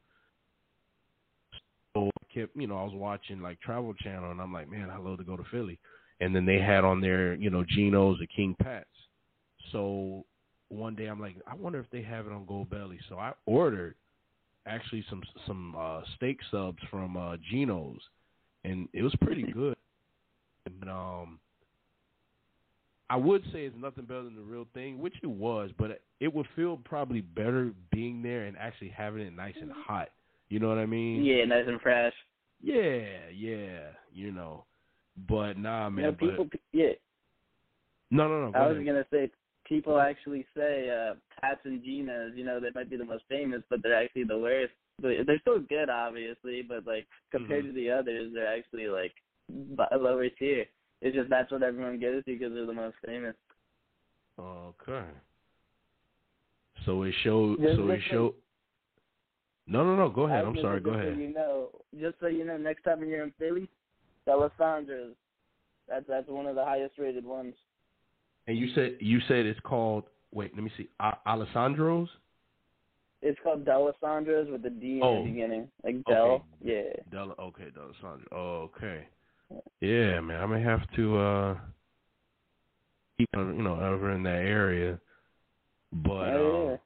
So 1.95 2.09
I 2.09 2.35
kept 2.35 2.57
you 2.57 2.67
know, 2.67 2.79
I 2.79 2.85
was 2.85 2.95
watching 2.95 3.41
like 3.41 3.61
Travel 3.61 3.95
Channel 3.95 4.31
and 4.31 4.41
I'm 4.41 4.53
like, 4.53 4.71
man, 4.71 4.91
I 4.91 4.99
love 4.99 5.19
to 5.19 5.25
go 5.25 5.37
to 5.37 5.45
Philly. 5.51 5.79
And 6.21 6.35
then 6.35 6.47
they 6.47 6.59
had 6.59 6.85
on 6.85 7.01
there, 7.01 7.35
you 7.35 7.51
know, 7.51 7.65
Geno's 7.69 8.21
or 8.21 8.27
King 8.35 8.55
Pat's. 8.63 8.87
So 9.73 10.25
one 10.73 10.95
day 10.95 11.07
I'm 11.07 11.21
like, 11.21 11.37
I 11.47 11.55
wonder 11.55 11.79
if 11.79 11.91
they 11.91 12.03
have 12.03 12.27
it 12.27 12.33
on 12.33 12.47
Gold 12.47 12.71
Belly. 12.71 12.99
So 13.09 13.19
I 13.19 13.33
ordered 13.47 13.95
actually 14.67 15.05
some 15.11 15.23
some 15.47 15.75
uh 15.77 16.01
steak 16.17 16.39
subs 16.51 16.79
from 16.91 17.17
uh 17.17 17.37
Geno's 17.51 18.01
and 18.65 18.89
it 18.93 19.03
was 19.03 19.15
pretty 19.21 19.43
good. 19.43 19.77
And 20.67 20.89
um 20.89 21.39
I 23.11 23.17
would 23.17 23.43
say 23.53 23.67
it's 23.67 23.77
nothing 23.79 24.05
better 24.05 24.23
than 24.23 24.37
the 24.37 24.43
real 24.43 24.67
thing, 24.73 24.99
which 24.99 25.15
it 25.23 25.29
was, 25.29 25.71
but 25.79 26.01
it 26.21 26.33
would 26.33 26.47
feel 26.57 26.79
probably 26.83 27.21
better 27.21 27.73
being 27.91 28.23
there 28.23 28.45
and 28.45 28.57
actually 28.57 28.89
having 28.89 29.21
it 29.27 29.37
nice 29.37 29.55
and 29.61 29.71
hot. 29.71 30.09
You 30.49 30.61
know 30.61 30.69
what 30.69 30.79
I 30.79 30.87
mean? 30.87 31.23
Yeah, 31.23 31.45
nice 31.45 31.65
and 31.67 31.81
fresh. 31.81 32.15
Yeah, 32.63 33.29
yeah, 33.35 33.89
you 34.15 34.33
know. 34.33 34.65
But 35.29 35.59
nah, 35.59 35.91
man. 35.91 36.05
you 36.05 36.11
know, 36.11 36.17
people, 36.17 36.49
but, 36.51 36.61
yeah. 36.73 36.93
no, 38.11 38.29
no, 38.29 38.47
no. 38.47 38.53
Go 38.53 38.59
I 38.59 38.67
was 38.69 38.77
ahead. 38.77 38.87
gonna 38.87 39.07
say 39.11 39.31
people 39.73 39.99
actually 39.99 40.47
say 40.57 40.91
uh 40.91 41.15
Pats 41.41 41.61
and 41.65 41.83
Geno's, 41.83 42.33
you 42.35 42.45
know, 42.45 42.61
they 42.61 42.71
might 42.75 42.91
be 42.91 42.97
the 42.97 43.05
most 43.05 43.25
famous, 43.29 43.63
but 43.71 43.83
they're 43.83 44.03
actually 44.03 44.25
the 44.25 44.39
worst. 44.39 44.75
But 45.01 45.13
they're 45.27 45.41
still 45.41 45.61
good, 45.61 45.89
obviously, 45.89 46.63
but 46.63 46.87
like 46.87 47.07
compared 47.31 47.65
Mhm. 47.65 47.69
to 47.69 47.75
the 47.75 47.91
others, 47.91 48.33
they're 48.33 48.55
actually 48.59 48.89
like 48.89 49.15
lower 49.51 50.29
tier. 50.29 50.67
It's 51.01 51.17
just 51.17 51.31
that's 51.31 51.51
what 51.51 51.63
everyone 51.63 51.99
goes 51.99 52.25
to 52.25 52.33
because 52.33 52.53
they're 52.53 52.67
the 52.67 52.73
most 52.73 52.97
famous. 53.05 53.35
Okay. 54.39 55.07
So 56.85 57.03
it 57.03 57.15
showed. 57.23 57.61
Just 57.61 57.77
so 57.77 57.91
it 57.91 58.03
showed. 58.11 58.35
No, 59.67 59.85
no, 59.85 59.97
no. 59.97 60.09
Go 60.11 60.23
ahead. 60.27 60.45
I'm 60.45 60.57
sorry. 60.57 60.81
Go 60.81 60.91
ahead. 60.91 61.07
Just 61.07 61.17
so 61.17 61.23
you 61.23 61.35
know, 61.35 61.69
just 61.99 62.21
so 62.21 62.27
you 62.27 62.45
know, 62.45 62.57
next 62.57 62.83
time 62.83 63.03
you're 63.05 63.25
in 63.25 63.33
Philly, 63.39 63.69
Alessandro's. 64.29 65.15
That's 65.89 66.07
that's 66.07 66.29
one 66.29 66.47
of 66.47 66.55
the 66.55 66.65
highest 66.65 66.99
rated 66.99 67.25
ones. 67.25 67.55
And 68.47 68.59
you 68.59 68.69
said 68.75 68.97
you 69.01 69.21
said 69.29 69.47
it's 69.47 69.61
called. 69.61 70.05
Wait, 70.33 70.55
let 70.55 70.65
me 70.65 70.71
see. 70.77 70.89
A- 71.01 71.19
Alessandro's. 71.27 72.09
It's 73.21 73.39
called 73.45 73.65
Dalessandro's 73.65 74.51
with 74.51 74.63
the 74.63 74.71
D 74.71 74.97
in 74.97 75.01
Oh. 75.03 75.23
the 75.23 75.31
beginning, 75.31 75.69
like 75.85 76.03
Del. 76.05 76.45
Yeah. 76.61 76.83
Della. 77.13 77.35
Okay, 77.39 77.71
D'Alessandro. 77.73 78.27
Oh, 78.33 78.71
okay. 78.75 79.07
Yeah, 79.81 80.21
man. 80.21 80.41
I 80.43 80.47
may 80.47 80.63
have 80.63 80.81
to 80.97 81.17
uh 81.19 81.59
keep 83.19 83.29
uh, 83.37 83.41
you 83.41 83.63
know 83.63 83.79
over 83.81 84.11
in 84.13 84.23
that 84.25 84.31
area. 84.45 84.99
But 85.93 86.35
Oh, 86.35 86.63
um, 86.63 86.71
yeah. 86.71 86.77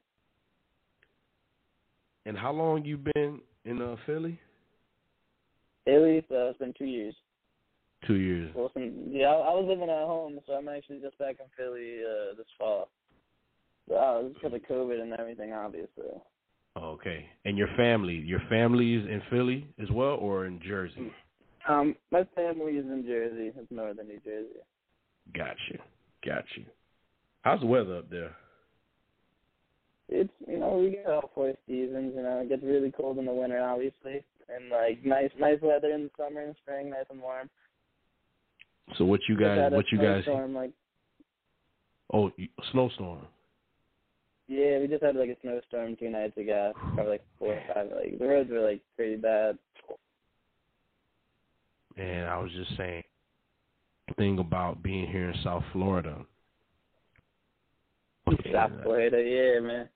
and 2.27 2.37
how 2.37 2.51
long 2.51 2.85
you 2.85 2.97
been 2.97 3.39
in 3.65 3.81
uh 3.81 3.95
Philly? 4.05 4.39
Philly, 5.85 6.23
so 6.29 6.49
it's 6.49 6.59
been 6.59 6.73
two 6.77 6.85
years. 6.85 7.15
Two 8.07 8.15
years. 8.15 8.51
Well, 8.55 8.71
some, 8.73 8.93
yeah, 9.09 9.27
I, 9.27 9.33
I 9.33 9.53
was 9.53 9.65
living 9.67 9.89
at 9.89 10.05
home, 10.05 10.39
so 10.47 10.53
I'm 10.53 10.69
actually 10.69 10.99
just 10.99 11.17
back 11.19 11.35
in 11.39 11.45
Philly 11.57 11.99
uh, 11.99 12.35
this 12.37 12.47
fall. 12.57 12.89
So, 13.89 13.95
uh, 13.95 14.23
because 14.29 14.53
of 14.53 14.61
COVID 14.69 15.01
and 15.01 15.13
everything, 15.13 15.51
obviously. 15.53 16.05
Okay. 16.77 17.25
And 17.45 17.57
your 17.57 17.69
family, 17.75 18.15
your 18.15 18.41
family 18.49 18.95
is 18.95 19.05
in 19.05 19.21
Philly 19.29 19.67
as 19.81 19.89
well, 19.91 20.15
or 20.15 20.45
in 20.45 20.61
Jersey? 20.65 21.11
Um, 21.67 21.95
my 22.11 22.25
family 22.35 22.73
is 22.73 22.85
in 22.85 23.03
Jersey. 23.05 23.51
It's 23.57 23.71
northern 23.71 24.07
New 24.07 24.19
Jersey. 24.23 24.59
Got 25.33 25.55
you. 25.69 25.79
Got 26.25 26.45
you. 26.55 26.65
How's 27.41 27.59
the 27.59 27.65
weather 27.65 27.97
up 27.97 28.09
there? 28.09 28.35
It's 30.09 30.31
you 30.47 30.57
know 30.57 30.77
we 30.77 30.91
get 30.91 31.05
all 31.07 31.31
four 31.35 31.53
seasons. 31.67 32.13
You 32.15 32.23
know 32.23 32.39
it 32.39 32.49
gets 32.49 32.63
really 32.63 32.91
cold 32.91 33.17
in 33.17 33.25
the 33.25 33.33
winter, 33.33 33.61
obviously, 33.61 34.23
and 34.47 34.69
like 34.69 35.03
nice 35.05 35.31
nice 35.37 35.59
weather 35.61 35.91
in 35.91 36.03
the 36.03 36.09
summer 36.17 36.41
and 36.41 36.55
spring, 36.63 36.89
nice 36.89 37.05
and 37.09 37.21
warm. 37.21 37.49
So 38.95 39.05
what 39.05 39.19
you 39.27 39.37
guys? 39.37 39.71
What 39.71 39.91
you 39.91 39.97
guys? 39.97 40.23
snowstorm, 40.23 40.53
like 40.53 40.71
Oh, 42.13 42.31
snowstorm. 42.71 43.27
yeah, 44.47 44.79
we 44.79 44.87
just 44.87 45.03
had 45.03 45.17
like 45.17 45.29
a 45.29 45.35
snowstorm 45.41 45.97
two 45.97 46.09
nights 46.09 46.37
ago, 46.37 46.71
probably 46.93 47.11
like 47.11 47.25
four 47.37 47.53
or 47.53 47.61
five. 47.73 47.87
Like 47.93 48.17
the 48.17 48.25
roads 48.25 48.49
were 48.49 48.61
like 48.61 48.81
pretty 48.95 49.17
bad. 49.17 49.57
And 51.97 52.27
I 52.27 52.37
was 52.37 52.51
just 52.53 52.77
saying, 52.77 53.03
thing 54.15 54.39
about 54.39 54.81
being 54.81 55.07
here 55.07 55.31
in 55.31 55.35
South 55.43 55.63
Florida. 55.73 56.25
South 58.53 58.71
Florida, 58.83 59.21
yeah, 59.21 59.59
man. 59.59 59.89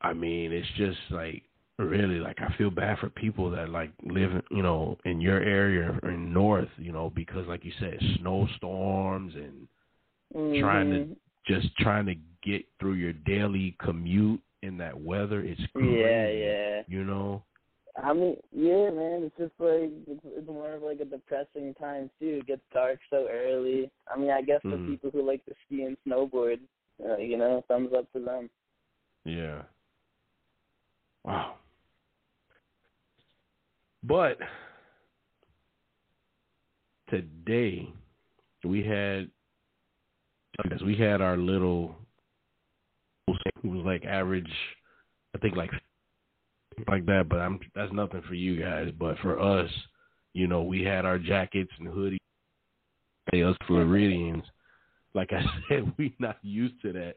I 0.00 0.12
mean, 0.12 0.52
it's 0.52 0.68
just 0.76 0.98
like 1.10 1.42
really 1.84 2.18
like 2.20 2.40
I 2.40 2.52
feel 2.56 2.70
bad 2.70 2.98
for 2.98 3.08
people 3.10 3.50
that 3.50 3.68
like 3.70 3.90
live, 4.02 4.42
you 4.50 4.62
know, 4.62 4.98
in 5.04 5.20
your 5.20 5.40
area 5.42 5.98
or 6.02 6.10
in 6.10 6.32
north, 6.32 6.68
you 6.78 6.92
know, 6.92 7.10
because 7.14 7.46
like 7.46 7.64
you 7.64 7.72
said, 7.80 7.98
snowstorms 8.18 9.34
and 9.34 9.66
Trying 10.32 10.90
to- 10.90 10.98
Mhm. 11.06 11.16
just 11.44 11.76
trying 11.78 12.06
to 12.06 12.14
get 12.42 12.64
through 12.78 12.92
your 12.94 13.12
daily 13.12 13.72
commute 13.80 14.40
in 14.62 14.76
that 14.78 14.98
weather. 15.00 15.40
It's 15.40 15.60
crazy. 15.74 15.98
Yeah, 16.00 16.28
yeah. 16.28 16.82
You 16.86 17.04
know. 17.04 17.42
I 17.96 18.12
mean, 18.12 18.36
yeah, 18.52 18.90
man. 18.90 19.24
It's 19.24 19.36
just 19.36 19.52
like 19.58 19.90
it's, 20.06 20.24
it's 20.24 20.46
more 20.46 20.74
of 20.74 20.82
like 20.82 21.00
a 21.00 21.04
depressing 21.04 21.74
time 21.74 22.08
too. 22.20 22.38
It 22.40 22.46
gets 22.46 22.62
dark 22.72 23.00
so 23.10 23.26
early. 23.28 23.90
I 24.06 24.16
mean, 24.16 24.30
I 24.30 24.42
guess 24.42 24.62
for 24.62 24.76
Mhm. 24.78 24.86
people 24.86 25.10
who 25.10 25.22
like 25.22 25.44
to 25.46 25.54
ski 25.66 25.82
and 25.82 25.96
snowboard, 26.06 26.60
uh, 27.04 27.16
you 27.16 27.36
know, 27.36 27.62
thumbs 27.66 27.92
up 27.92 28.10
to 28.12 28.20
them. 28.20 28.48
Yeah. 29.24 29.62
Wow. 31.24 31.56
But 34.02 34.38
today 37.08 37.92
we 38.64 38.84
had 38.84 39.30
we 40.84 40.96
had 40.96 41.20
our 41.20 41.36
little 41.36 41.94
who 43.62 43.70
was 43.70 43.84
like 43.84 44.04
average 44.04 44.50
I 45.34 45.38
think 45.38 45.56
like 45.56 45.70
like 46.88 47.06
that, 47.06 47.28
but 47.28 47.40
I'm 47.40 47.60
that's 47.74 47.92
nothing 47.92 48.22
for 48.26 48.34
you 48.34 48.60
guys. 48.60 48.90
But 48.98 49.18
for 49.18 49.38
us, 49.38 49.70
you 50.32 50.46
know, 50.46 50.62
we 50.62 50.82
had 50.82 51.04
our 51.04 51.18
jackets 51.18 51.70
and 51.78 51.88
hoodies. 51.88 52.18
Hey, 53.30 53.42
us 53.42 53.56
Floridians, 53.66 54.44
like 55.14 55.32
I 55.32 55.42
said, 55.68 55.92
we 55.98 56.14
not 56.18 56.38
used 56.42 56.80
to 56.82 56.92
that. 56.92 57.16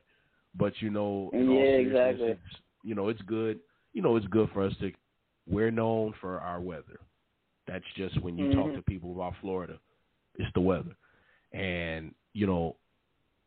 But 0.55 0.73
you 0.79 0.89
know, 0.89 1.29
Yeah, 1.33 1.39
exactly. 1.39 2.37
You 2.83 2.95
know, 2.95 3.09
it's 3.09 3.21
good. 3.21 3.59
You 3.93 4.01
know, 4.01 4.15
it's 4.15 4.27
good 4.27 4.49
for 4.53 4.63
us 4.63 4.73
to. 4.81 4.91
We're 5.47 5.71
known 5.71 6.13
for 6.21 6.39
our 6.39 6.61
weather. 6.61 6.99
That's 7.67 7.85
just 7.95 8.19
when 8.21 8.37
you 8.37 8.51
talk 8.53 8.67
Mhm. 8.67 8.75
to 8.75 8.81
people 8.81 9.13
about 9.13 9.35
Florida, 9.37 9.79
it's 10.35 10.51
the 10.53 10.61
weather. 10.61 10.95
And 11.51 12.13
you 12.33 12.47
know, 12.47 12.75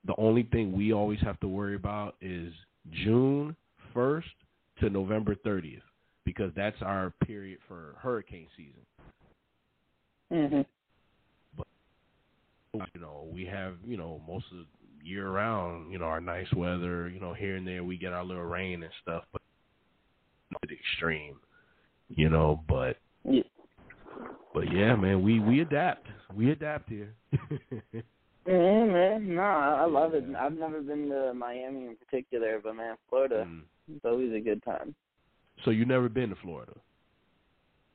the 0.04 0.14
only 0.16 0.44
thing 0.44 0.72
we 0.72 0.92
always 0.92 1.20
have 1.20 1.40
to 1.40 1.48
worry 1.48 1.74
about 1.74 2.16
is 2.20 2.54
June 2.90 3.56
first 3.92 4.28
to 4.76 4.88
November 4.90 5.34
thirtieth, 5.34 5.82
because 6.24 6.52
that's 6.54 6.80
our 6.82 7.10
period 7.26 7.60
for 7.66 7.94
hurricane 7.98 8.48
season. 8.56 8.86
Mhm. 10.30 10.66
But, 11.56 12.94
you 12.94 13.00
know, 13.00 13.28
we 13.32 13.46
have, 13.46 13.78
you 13.86 13.96
know, 13.96 14.20
most 14.26 14.52
of 14.52 14.58
the 14.58 15.06
year 15.06 15.30
round, 15.30 15.90
you 15.90 15.98
know, 15.98 16.04
our 16.04 16.20
nice 16.20 16.52
weather, 16.52 17.08
you 17.08 17.18
know, 17.18 17.32
here 17.32 17.56
and 17.56 17.66
there 17.66 17.82
we 17.82 17.96
get 17.96 18.12
our 18.12 18.22
little 18.22 18.44
rain 18.44 18.82
and 18.82 18.92
stuff, 19.00 19.24
but 19.32 19.40
not 20.50 20.60
to 20.62 20.68
the 20.68 20.74
extreme, 20.74 21.40
you 22.08 22.28
know, 22.28 22.62
but 22.68 22.96
Yeah. 23.24 23.42
but 24.54 24.72
yeah, 24.72 24.94
man, 24.96 25.22
we 25.22 25.40
we 25.40 25.60
adapt. 25.60 26.06
We 26.34 26.50
adapt 26.52 26.88
here. 26.88 27.14
Mhm, 28.46 28.92
man. 28.92 29.34
No, 29.34 29.42
I, 29.42 29.84
love 29.86 30.14
it. 30.14 30.22
I've 30.38 30.56
never 30.56 30.80
been 30.80 31.08
to 31.08 31.34
Miami 31.34 31.86
in 31.88 31.96
particular, 31.96 32.60
but 32.62 32.76
man, 32.76 32.94
Florida, 33.08 33.44
Mm. 33.44 33.64
it's 33.92 34.04
always 34.04 34.32
a 34.32 34.38
good 34.38 34.62
time. 34.62 34.94
So 35.64 35.72
you 35.72 35.84
never 35.84 36.08
been 36.08 36.30
to 36.30 36.36
Florida? 36.36 36.74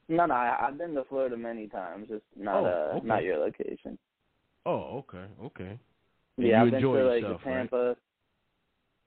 No, 0.09 0.26
no, 0.26 0.34
I, 0.34 0.68
I've 0.68 0.78
been 0.78 0.93
to 0.95 1.05
Florida 1.05 1.38
many 1.38 1.68
times. 1.68 2.09
Just 2.09 2.26
not 2.36 2.64
Oh, 2.64 2.66
uh 2.66 2.97
okay. 2.97 3.07
not 3.07 3.24
your 3.24 3.38
location. 3.38 3.97
Oh, 4.66 4.97
okay, 5.07 5.26
okay. 5.41 5.80
And 6.38 6.47
yeah, 6.47 6.57
you 6.57 6.66
I've 6.66 6.72
been 6.72 6.76
enjoy 6.76 6.97
to 6.97 7.05
like 7.05 7.22
yourself, 7.22 7.41
the 7.45 7.49
right? 7.49 7.59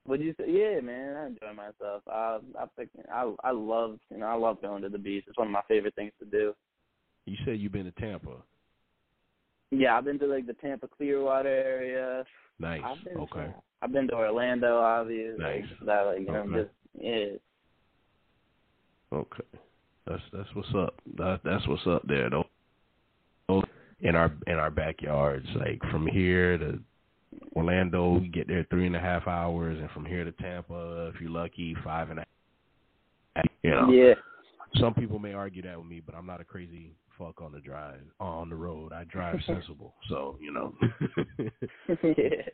Would 0.07 0.21
you 0.21 0.35
say? 0.39 0.45
Yeah, 0.49 0.81
man, 0.81 1.17
I 1.17 1.27
enjoy 1.27 1.55
myself. 1.55 2.03
I 2.07 2.39
I 2.59 2.67
think 2.77 2.91
I 3.13 3.33
I 3.43 3.51
love 3.53 3.99
you 4.11 4.19
know 4.19 4.27
I 4.27 4.35
love 4.35 4.61
going 4.61 4.83
to 4.83 4.89
the 4.89 4.99
beach. 4.99 5.25
It's 5.27 5.39
one 5.39 5.47
of 5.49 5.53
my 5.53 5.63
favorite 5.67 5.95
things 5.95 6.13
to 6.19 6.27
do. 6.27 6.55
You 7.27 7.37
said 7.45 7.59
you've 7.59 7.73
been 7.73 7.87
to 7.87 7.91
Tampa. 7.93 8.37
Yeah, 9.71 9.97
I've 9.97 10.05
been 10.05 10.19
to 10.19 10.27
like 10.27 10.47
the 10.47 10.53
Tampa 10.55 10.89
Clearwater 10.89 11.49
area. 11.49 12.25
Nice. 12.59 12.83
I've 12.85 13.05
been 13.05 13.19
Okay. 13.19 13.41
To, 13.41 13.55
I've 13.83 13.93
been 13.93 14.09
to 14.09 14.15
Orlando, 14.15 14.79
obviously. 14.79 15.43
Nice. 15.43 15.65
Like, 15.81 15.87
that 15.87 16.01
like 16.03 16.21
you 16.21 16.27
know 16.27 16.41
Okay. 16.41 16.63
just 16.63 16.71
yeah. 17.01 17.25
Okay. 19.19 19.59
That's 20.07 20.23
that's 20.33 20.55
what's 20.55 20.75
up. 20.77 20.95
That 21.17 21.41
that's 21.45 21.67
what's 21.67 21.87
up 21.87 22.03
there 22.07 22.29
though. 22.29 22.45
Oh, 23.49 23.63
In 24.01 24.15
our 24.17 24.33
in 24.47 24.55
our 24.55 24.71
backyards, 24.71 25.47
like 25.57 25.81
from 25.91 26.07
here 26.07 26.59
to 26.59 26.79
Orlando, 27.57 28.19
you 28.21 28.29
get 28.31 28.49
there 28.49 28.67
three 28.71 28.87
and 28.87 28.97
a 28.97 29.01
half 29.01 29.27
hours, 29.27 29.79
and 29.81 29.91
from 29.91 30.05
here 30.05 30.25
to 30.25 30.33
Tampa, 30.33 31.13
if 31.15 31.21
you're 31.21 31.31
lucky, 31.31 31.77
five 31.85 32.11
and 32.11 32.21
a 32.21 32.25
half. 33.37 33.45
You 33.63 33.71
know, 33.71 33.91
Yeah. 33.91 34.15
some 34.79 34.95
people 34.95 35.19
may 35.19 35.33
argue 35.33 35.63
that 35.63 35.79
with 35.79 35.87
me, 35.87 36.01
but 36.05 36.15
I'm 36.15 36.27
not 36.27 36.41
a 36.41 36.45
crazy 36.45 36.95
fuck 37.19 37.41
on 37.41 37.53
the 37.53 37.61
drive 37.61 38.01
on 38.21 38.49
the 38.49 38.57
road. 38.57 38.93
I 38.93 39.05
drive 39.05 39.39
sensible, 39.47 39.95
so 40.09 40.37
you 40.41 40.53
know. 40.53 40.75
yeah. 42.03 42.43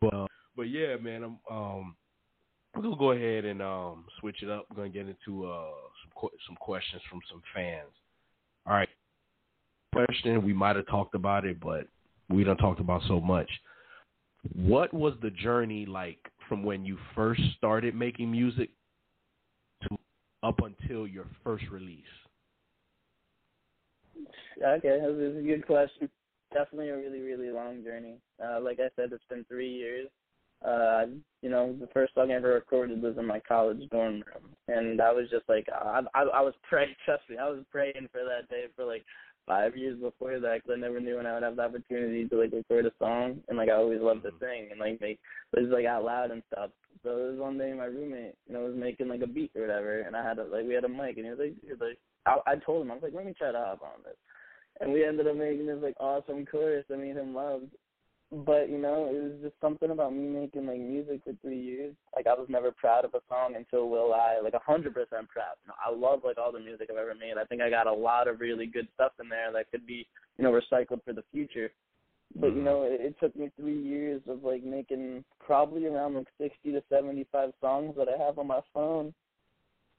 But 0.00 0.12
uh, 0.12 0.26
but 0.54 0.64
yeah, 0.68 0.96
man, 0.96 1.22
I'm 1.24 1.38
um 1.50 1.96
we're 2.74 2.82
gonna 2.82 2.96
go 2.96 3.12
ahead 3.12 3.46
and 3.46 3.62
um 3.62 4.04
switch 4.20 4.42
it 4.42 4.50
up. 4.50 4.66
We're 4.68 4.76
gonna 4.76 4.90
get 4.90 5.08
into 5.08 5.46
uh 5.46 5.70
some 6.02 6.12
qu- 6.14 6.36
some 6.46 6.56
questions 6.56 7.00
from 7.08 7.20
some 7.30 7.40
fans. 7.54 7.88
All 8.66 8.74
right, 8.74 8.90
question 9.94 10.44
we 10.44 10.52
might 10.52 10.76
have 10.76 10.86
talked 10.86 11.14
about 11.14 11.46
it, 11.46 11.58
but 11.60 11.86
we 12.28 12.44
don't 12.44 12.58
talked 12.58 12.78
about 12.80 13.00
so 13.08 13.20
much. 13.22 13.48
What 14.54 14.92
was 14.92 15.14
the 15.22 15.30
journey 15.30 15.86
like 15.86 16.18
from 16.48 16.62
when 16.62 16.84
you 16.84 16.98
first 17.14 17.40
started 17.56 17.94
making 17.94 18.30
music 18.30 18.70
to 19.82 19.96
up 20.42 20.60
until 20.62 21.06
your 21.06 21.26
first 21.44 21.64
release? 21.70 22.04
Okay, 24.62 24.98
this 25.00 25.32
is 25.32 25.38
a 25.38 25.46
good 25.46 25.66
question. 25.66 26.08
Definitely 26.52 26.90
a 26.90 26.96
really, 26.96 27.20
really 27.20 27.50
long 27.50 27.82
journey. 27.82 28.16
Uh, 28.42 28.60
like 28.60 28.78
I 28.78 28.88
said, 28.96 29.12
it's 29.12 29.24
been 29.28 29.44
three 29.44 29.70
years. 29.70 30.08
Uh, 30.64 31.06
you 31.42 31.50
know, 31.50 31.76
the 31.78 31.88
first 31.88 32.14
song 32.14 32.30
I 32.30 32.34
ever 32.34 32.54
recorded 32.54 33.02
was 33.02 33.18
in 33.18 33.26
my 33.26 33.40
college 33.40 33.82
dorm 33.90 34.14
room, 34.14 34.50
and 34.68 35.00
I 35.02 35.12
was 35.12 35.28
just 35.30 35.46
like, 35.48 35.66
I, 35.70 36.00
I, 36.14 36.22
I 36.22 36.40
was 36.40 36.54
praying. 36.68 36.94
Trust 37.04 37.24
me, 37.28 37.36
I 37.36 37.48
was 37.48 37.60
praying 37.70 38.08
for 38.10 38.22
that 38.24 38.48
day 38.48 38.64
for 38.74 38.84
like 38.84 39.04
five 39.46 39.76
years 39.76 39.98
before 40.00 40.38
that, 40.40 40.62
because 40.62 40.76
I 40.76 40.80
never 40.80 41.00
knew 41.00 41.16
when 41.16 41.26
I 41.26 41.34
would 41.34 41.42
have 41.42 41.56
the 41.56 41.62
opportunity 41.62 42.26
to 42.28 42.36
like 42.38 42.52
record 42.52 42.86
a 42.86 42.92
song, 42.98 43.40
and 43.48 43.56
like 43.56 43.68
I 43.68 43.74
always 43.74 44.00
loved 44.00 44.22
to 44.24 44.30
mm-hmm. 44.30 44.44
sing 44.44 44.68
and 44.70 44.80
like 44.80 45.00
make 45.00 45.18
it 45.52 45.60
was 45.60 45.70
like 45.70 45.86
out 45.86 46.04
loud 46.04 46.30
and 46.30 46.42
stuff. 46.52 46.70
So 47.02 47.10
it 47.10 47.30
was 47.32 47.38
one 47.38 47.58
day 47.58 47.72
my 47.72 47.84
roommate, 47.84 48.34
you 48.46 48.54
know, 48.54 48.60
was 48.60 48.74
making 48.76 49.08
like 49.08 49.22
a 49.22 49.26
beat 49.26 49.52
or 49.54 49.62
whatever, 49.62 50.00
and 50.00 50.16
I 50.16 50.26
had 50.26 50.38
a, 50.38 50.44
like 50.44 50.66
we 50.66 50.74
had 50.74 50.84
a 50.84 50.88
mic, 50.88 51.16
and 51.16 51.24
he 51.26 51.30
was 51.30 51.38
like, 51.38 51.54
was 51.68 51.80
like, 51.80 51.98
I, 52.26 52.52
I 52.52 52.56
told 52.56 52.82
him 52.82 52.90
I 52.90 52.94
was 52.94 53.02
like, 53.02 53.14
let 53.14 53.26
me 53.26 53.34
try 53.36 53.52
to 53.52 53.58
hop 53.58 53.82
on 53.82 54.02
this 54.04 54.16
and 54.80 54.92
we 54.92 55.04
ended 55.04 55.26
up 55.26 55.36
making 55.36 55.66
this 55.66 55.78
like 55.82 55.96
awesome 56.00 56.44
chorus 56.44 56.84
that 56.88 56.98
made 56.98 57.16
him 57.16 57.34
loved. 57.34 57.72
But 58.32 58.68
you 58.68 58.78
know, 58.78 59.06
it 59.08 59.22
was 59.22 59.32
just 59.40 59.54
something 59.60 59.90
about 59.90 60.12
me 60.12 60.26
making 60.26 60.66
like 60.66 60.80
music 60.80 61.20
for 61.24 61.32
three 61.42 61.60
years. 61.60 61.94
Like 62.14 62.26
I 62.26 62.34
was 62.34 62.46
never 62.48 62.72
proud 62.72 63.04
of 63.04 63.14
a 63.14 63.20
song 63.28 63.54
until 63.54 63.88
Will 63.88 64.12
I, 64.12 64.40
like 64.42 64.54
a 64.54 64.58
hundred 64.58 64.94
percent 64.94 65.28
proud. 65.28 65.54
You 65.64 65.68
know, 65.68 65.74
I 65.84 65.94
love 65.94 66.22
like 66.24 66.36
all 66.36 66.50
the 66.50 66.58
music 66.58 66.88
I've 66.90 66.96
ever 66.96 67.14
made. 67.14 67.38
I 67.40 67.44
think 67.44 67.62
I 67.62 67.70
got 67.70 67.86
a 67.86 67.92
lot 67.92 68.26
of 68.26 68.40
really 68.40 68.66
good 68.66 68.88
stuff 68.94 69.12
in 69.20 69.28
there 69.28 69.52
that 69.52 69.70
could 69.70 69.86
be, 69.86 70.08
you 70.38 70.44
know, 70.44 70.50
recycled 70.50 71.04
for 71.04 71.12
the 71.12 71.22
future. 71.32 71.70
But 72.34 72.48
you 72.56 72.62
Mhm. 72.62 72.64
know, 72.64 72.82
it, 72.82 73.00
it 73.00 73.20
took 73.20 73.36
me 73.36 73.50
three 73.56 73.80
years 73.80 74.20
of 74.26 74.42
like 74.42 74.64
making 74.64 75.24
probably 75.38 75.86
around 75.86 76.14
like 76.14 76.28
sixty 76.36 76.72
to 76.72 76.82
seventy 76.88 77.24
five 77.30 77.52
songs 77.60 77.94
that 77.96 78.08
I 78.08 78.16
have 78.18 78.40
on 78.40 78.48
my 78.48 78.60
phone 78.74 79.14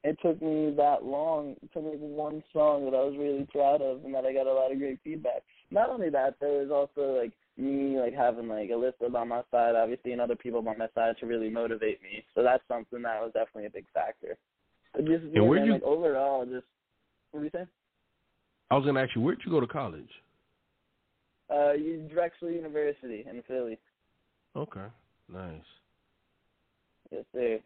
it 0.04 0.16
took 0.22 0.40
me 0.40 0.72
that 0.76 1.04
long 1.04 1.56
to 1.72 1.82
make 1.82 1.98
one 1.98 2.42
song 2.52 2.84
that 2.84 2.94
I 2.96 3.02
was 3.02 3.16
really 3.18 3.46
proud 3.50 3.82
of 3.82 4.04
and 4.04 4.14
that 4.14 4.24
I 4.24 4.32
got 4.32 4.46
a 4.46 4.52
lot 4.52 4.70
of 4.70 4.78
great 4.78 5.00
feedback. 5.02 5.42
Not 5.70 5.90
only 5.90 6.08
that, 6.10 6.36
there 6.40 6.64
was 6.64 6.70
also 6.70 7.18
like 7.20 7.32
me 7.58 7.98
like 7.98 8.14
having 8.14 8.48
like 8.48 8.70
a 8.70 8.76
listener 8.76 9.08
by 9.10 9.24
my 9.24 9.42
side, 9.50 9.74
obviously, 9.74 10.12
and 10.12 10.20
other 10.20 10.36
people 10.36 10.62
by 10.62 10.76
my 10.76 10.88
side 10.94 11.16
to 11.20 11.26
really 11.26 11.50
motivate 11.50 12.00
me. 12.02 12.24
So 12.34 12.42
that's 12.42 12.62
something 12.68 13.02
that 13.02 13.20
was 13.20 13.32
definitely 13.34 13.66
a 13.66 13.70
big 13.70 13.86
factor. 13.92 14.38
But 14.94 15.04
just 15.06 15.24
yeah, 15.32 15.42
where'd 15.42 15.60
man, 15.62 15.66
you- 15.66 15.72
like 15.74 15.82
overall, 15.82 16.44
just 16.44 16.66
what 17.30 17.40
were 17.40 17.44
you 17.44 17.50
saying? 17.52 17.68
I 18.70 18.76
was 18.76 18.84
gonna 18.86 19.02
ask 19.02 19.14
you, 19.14 19.22
where'd 19.22 19.40
you 19.44 19.50
go 19.50 19.60
to 19.60 19.66
college? 19.66 20.10
Uh, 21.50 21.72
Drexel 22.12 22.50
University 22.50 23.24
in 23.28 23.42
Philly. 23.48 23.78
Okay, 24.54 24.84
nice. 25.32 25.60
Yes, 27.10 27.24
sir. 27.32 27.58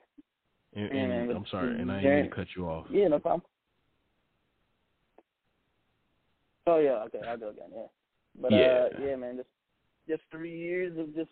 And, 0.75 0.89
Yeah, 0.95 1.01
and 1.01 1.31
I'm 1.33 1.47
sorry, 1.51 1.81
and 1.81 1.91
I 1.91 2.01
didn't 2.01 2.15
mean 2.23 2.31
to 2.31 2.37
cut 2.37 2.47
you 2.57 2.69
off. 2.69 2.87
Yeah, 2.91 3.09
no 3.09 3.19
problem. 3.19 3.43
Oh 6.67 6.79
yeah, 6.79 7.03
okay, 7.07 7.19
I'll 7.27 7.37
go 7.37 7.49
again. 7.51 7.71
Yeah, 7.75 7.87
but 8.41 8.53
Yeah. 8.53 8.59
uh, 8.59 8.89
yeah, 9.01 9.17
man, 9.17 9.37
just 9.37 9.49
just 10.09 10.23
three 10.31 10.57
years 10.57 10.99
of 10.99 11.15
just 11.15 11.31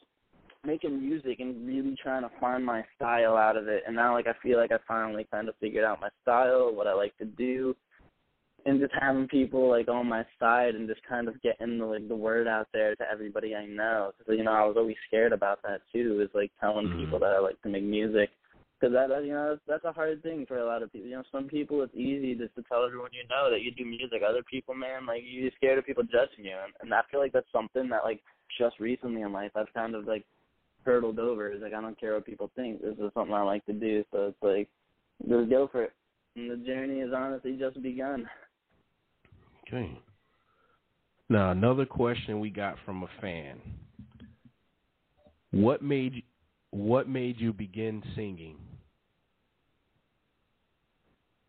making 0.65 1.01
music 1.01 1.41
and 1.41 1.67
really 1.67 1.97
trying 2.03 2.23
to 2.23 2.31
find 2.41 2.65
my 2.65 2.85
style 2.97 3.37
out 3.37 3.57
of 3.57 3.69
it, 3.69 3.83
and 3.87 3.97
now 3.97 4.15
like 4.15 4.27
I 4.27 4.35
feel 4.43 4.59
like 4.59 4.73
I 4.73 4.79
finally 4.87 5.27
kind 5.31 5.49
of 5.49 5.55
figured 5.61 5.85
out 5.85 6.01
my 6.01 6.11
style, 6.23 6.75
what 6.75 6.87
I 6.87 6.93
like 6.93 7.17
to 7.19 7.25
do, 7.25 7.75
and 8.67 8.81
just 8.81 8.93
having 9.01 9.27
people 9.27 9.69
like 9.69 9.89
on 9.89 10.07
my 10.07 10.25
side 10.39 10.75
and 10.75 10.89
just 10.89 11.01
kind 11.09 11.29
of 11.29 11.41
getting 11.43 11.79
the 11.79 11.87
like 11.87 12.07
the 12.09 12.17
word 12.17 12.47
out 12.47 12.69
there 12.73 12.95
to 12.97 13.05
everybody 13.11 13.55
I 13.55 13.67
know. 13.67 14.13
Because 14.19 14.37
you 14.37 14.45
know 14.45 14.53
I 14.53 14.67
was 14.67 14.77
always 14.77 14.97
scared 15.07 15.33
about 15.33 15.63
that 15.63 15.81
too, 15.93 16.21
is 16.21 16.35
like 16.35 16.53
telling 16.61 16.89
Mhm. 16.89 17.01
people 17.01 17.19
that 17.21 17.33
I 17.33 17.39
like 17.39 17.61
to 17.63 17.69
make 17.69 17.85
music 17.85 18.31
because 18.81 18.93
that 18.95 19.09
that, 19.09 19.25
you 19.25 19.33
know 19.33 19.51
that's, 19.51 19.63
that's 19.67 19.85
a 19.85 19.93
hard 19.93 20.23
thing 20.23 20.47
for 20.47 20.59
a 20.59 20.65
lot 20.67 20.83
of 20.83 20.93
people. 20.93 21.09
You 21.09 21.17
know, 21.17 21.23
some 21.31 21.49
people 21.49 21.83
it's 21.83 21.95
easy 21.95 22.35
just 22.35 22.55
to 22.57 22.63
tell 22.65 22.85
everyone 22.85 23.11
you 23.13 23.25
know 23.29 23.51
that 23.51 23.63
you 23.63 23.73
do 23.73 23.85
music. 23.85 24.23
Other 24.27 24.43
people, 24.43 24.75
man, 24.75 25.07
like 25.07 25.23
you're 25.25 25.51
scared 25.57 25.79
of 25.79 25.87
people 25.87 26.05
judging 26.05 26.45
you, 26.45 26.57
and, 26.63 26.73
and 26.81 26.95
I 26.95 27.01
feel 27.11 27.21
like 27.21 27.33
that's 27.33 27.51
something 27.53 27.89
that 27.89 28.05
like 28.05 28.21
just 28.59 28.79
recently 28.81 29.23
in 29.23 29.33
life 29.33 29.53
I've 29.55 29.73
kind 29.75 29.95
of 29.95 30.07
like 30.07 30.25
hurdled 30.85 31.19
over. 31.19 31.51
Is 31.51 31.63
like 31.63 31.75
I 31.75 31.81
don't 31.81 31.99
care 31.99 32.15
what 32.15 32.27
people 32.27 32.51
think. 32.57 32.83
This 32.83 32.95
is 32.99 33.11
something 33.15 33.35
I 33.35 33.43
like 33.43 33.65
to 33.67 33.73
do, 33.73 34.05
so 34.13 34.29
it's 34.29 34.43
like 34.43 34.69
just 35.29 35.51
go 35.51 35.69
for 35.71 35.85
it. 35.85 35.93
And 36.37 36.51
the 36.51 36.65
journey 36.65 37.01
is 37.01 37.13
honestly 37.15 37.57
just 37.59 37.83
begun. 37.83 38.29
Okay. 39.67 39.99
Now 41.29 41.51
another 41.51 41.87
question 41.87 42.41
we 42.41 42.51
got 42.51 42.77
from 42.85 43.03
a 43.03 43.09
fan. 43.21 43.61
What 45.53 45.83
made 45.83 46.15
you, 46.17 46.23
what 46.71 47.09
made 47.09 47.41
you 47.41 47.53
begin 47.53 48.03
singing? 48.15 48.57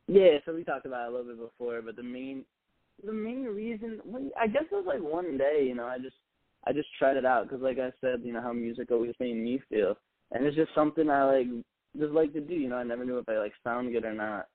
Yeah, 0.08 0.39
so 0.45 0.54
we 0.54 0.64
talked 0.64 0.86
about 0.86 1.06
it 1.06 1.14
a 1.14 1.18
little 1.18 1.28
bit 1.28 1.39
before, 1.39 1.82
but 1.82 1.95
the 1.95 2.04
main 2.04 2.43
the 3.06 3.14
main 3.14 3.45
reason, 3.45 3.99
I 4.39 4.47
guess 4.47 4.64
it 4.72 4.76
was 4.76 4.86
like 4.86 5.02
one 5.02 5.38
day, 5.38 5.66
you 5.68 5.74
know, 5.74 5.86
I 5.86 5.97
just 5.97 6.16
I 6.66 6.74
just 6.74 6.89
tried 6.97 7.18
it 7.18 7.26
out 7.26 7.47
because, 7.47 7.62
like 7.62 7.80
I 7.80 7.91
said, 8.01 8.22
you 8.24 8.34
know 8.34 8.41
how 8.41 8.53
music 8.53 8.91
always 8.91 9.16
made 9.20 9.36
me 9.36 9.62
feel, 9.70 9.97
and 10.32 10.45
it's 10.45 10.55
just 10.55 10.74
something 10.76 11.09
I 11.09 11.24
like 11.24 11.47
just 11.97 12.14
like 12.14 12.34
to 12.34 12.41
do. 12.41 12.53
You 12.53 12.70
know, 12.70 12.78
I 12.78 12.84
never 12.84 13.05
knew 13.05 13.18
if 13.18 13.28
I 13.28 13.38
like 13.38 13.53
sound 13.64 13.91
good 13.91 14.05
or 14.05 14.14
not 14.14 14.47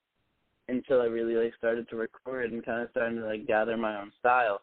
until 0.68 1.00
I 1.00 1.06
really 1.06 1.34
like 1.34 1.54
started 1.56 1.88
to 1.88 1.96
record 1.96 2.52
and 2.52 2.64
kind 2.64 2.82
of 2.82 2.88
starting 2.90 3.18
to 3.18 3.26
like 3.26 3.46
gather 3.46 3.76
my 3.76 4.00
own 4.00 4.12
style. 4.18 4.60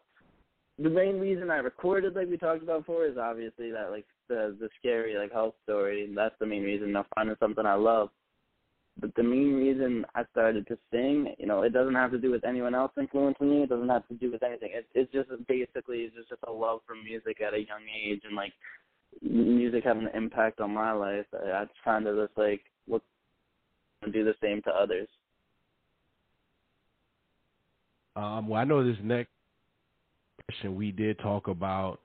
The 0.80 0.90
main 0.90 1.20
reason 1.20 1.52
I 1.52 1.58
recorded, 1.58 2.16
like 2.16 2.30
we 2.30 2.38
talked 2.38 2.64
about 2.64 2.80
before, 2.80 3.06
is 3.06 3.18
obviously 3.18 3.72
that 3.72 3.92
like 3.92 4.06
the 4.28 4.56
the 4.60 4.70
scary 4.80 5.18
like 5.18 5.32
health 5.32 5.56
story. 5.64 6.10
That's 6.16 6.36
the 6.40 6.46
main 6.46 6.64
reason. 6.64 6.92
Know, 6.92 7.06
finding 7.16 7.36
something 7.40 7.66
I 7.66 7.76
love. 7.76 8.10
But 9.00 9.16
the 9.16 9.24
main 9.24 9.56
reason 9.56 10.06
I 10.14 10.24
started 10.32 10.68
to 10.68 10.78
sing, 10.92 11.34
you 11.40 11.48
know, 11.48 11.64
it 11.64 11.74
doesn't 11.74 11.96
have 11.96 12.12
to 12.12 12.20
do 12.20 12.32
with 12.32 12.46
anyone 12.46 12.76
else 12.76 12.92
influencing 12.98 13.50
me. 13.50 13.64
It 13.64 13.70
doesn't 13.70 13.90
have 13.90 14.08
to 14.08 14.14
do 14.14 14.32
with 14.32 14.44
anything. 14.44 14.70
It's 14.74 14.88
it's 14.94 15.12
just 15.12 15.30
basically 15.48 16.02
it's 16.02 16.16
just, 16.30 16.42
a 16.48 16.52
love 16.52 16.82
for 16.86 16.96
music 16.96 17.42
at 17.42 17.54
a 17.54 17.60
young 17.60 17.82
age 18.06 18.22
and 18.24 18.36
like 18.36 18.54
music 19.22 19.84
having 19.84 20.04
an 20.04 20.16
impact 20.16 20.60
on 20.60 20.74
my 20.74 20.92
life. 20.92 21.26
I, 21.34 21.52
I 21.52 21.64
just 21.66 21.84
kind 21.84 22.08
of 22.08 22.16
just 22.18 22.38
like 22.38 22.62
look 22.88 23.04
and 24.04 24.14
do 24.14 24.24
the 24.24 24.36
same 24.42 24.62
to 24.64 24.70
others. 24.70 25.08
Um, 28.16 28.48
well, 28.48 28.62
I 28.62 28.64
know 28.64 28.86
this 28.86 28.98
next 29.04 29.30
question 30.46 30.76
we 30.76 30.92
did 30.92 31.18
talk 31.20 31.48
about, 31.48 32.00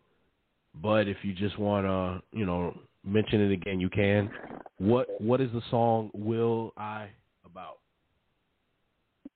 but 0.75 1.07
if 1.07 1.19
you 1.23 1.35
just 1.35 1.59
want 1.59 1.87
to, 1.87 2.39
you 2.39 2.47
know, 2.47 2.75
mention 3.05 3.41
it 3.41 3.53
again, 3.53 3.81
you 3.81 3.89
can. 3.89 4.31
What 4.79 5.09
What 5.21 5.41
is 5.41 5.51
the 5.53 5.63
song 5.71 6.11
"Will 6.15 6.73
I" 6.77 7.09
about? 7.45 7.79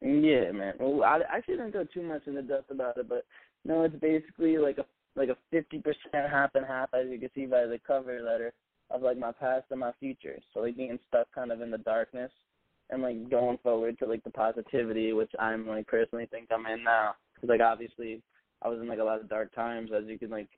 Yeah, 0.01 0.51
man. 0.53 0.75
Well, 0.79 1.05
I 1.05 1.21
actually 1.31 1.57
didn't 1.57 1.73
go 1.73 1.85
too 1.85 2.03
much 2.03 2.27
into 2.27 2.43
depth 2.43 2.71
about 2.71 2.97
it, 2.99 3.09
but 3.09 3.25
no, 3.65 3.83
it's 3.83 3.97
basically 3.97 4.59
like 4.59 4.79
a 4.79 4.85
like 5.15 5.29
a 5.29 5.37
fifty 5.51 5.79
percent 5.79 6.31
half 6.31 6.51
and 6.55 6.67
half, 6.67 6.89
as 6.95 7.07
you 7.09 7.19
can 7.19 7.31
see 7.35 7.47
by 7.47 7.67
the 7.67 7.79
cover 7.87 8.21
letter, 8.21 8.53
of 8.91 9.03
like 9.03 9.19
my 9.19 9.33
past 9.33 9.67
and 9.71 9.81
my 9.81 9.93
future. 9.99 10.39
So 10.53 10.61
like 10.61 10.77
being 10.77 10.99
stuck 11.09 11.29
kind 11.35 11.53
of 11.53 11.61
in 11.61 11.71
the 11.71 11.79
darkness, 11.79 12.31
and 12.91 13.03
like 13.03 13.31
going 13.31 13.59
forward 13.63 13.99
to 13.99 14.07
like 14.07 14.25
the 14.25 14.31
positivity, 14.31 15.13
which 15.13 15.31
I'm 15.39 15.67
like 15.67 15.87
personally 15.87 16.27
think 16.27 16.49
I'm 16.51 16.67
in 16.67 16.85
now. 16.85 17.15
Because 17.35 17.49
like 17.49 17.61
obviously 17.61 18.23
I 18.63 18.69
was 18.69 18.81
in 18.81 18.89
like 18.89 19.01
a 19.01 19.05
lot 19.05 19.21
of 19.21 19.29
dark 19.29 19.55
times, 19.55 19.91
as 19.97 20.05
you 20.07 20.19
can 20.19 20.31
like. 20.31 20.49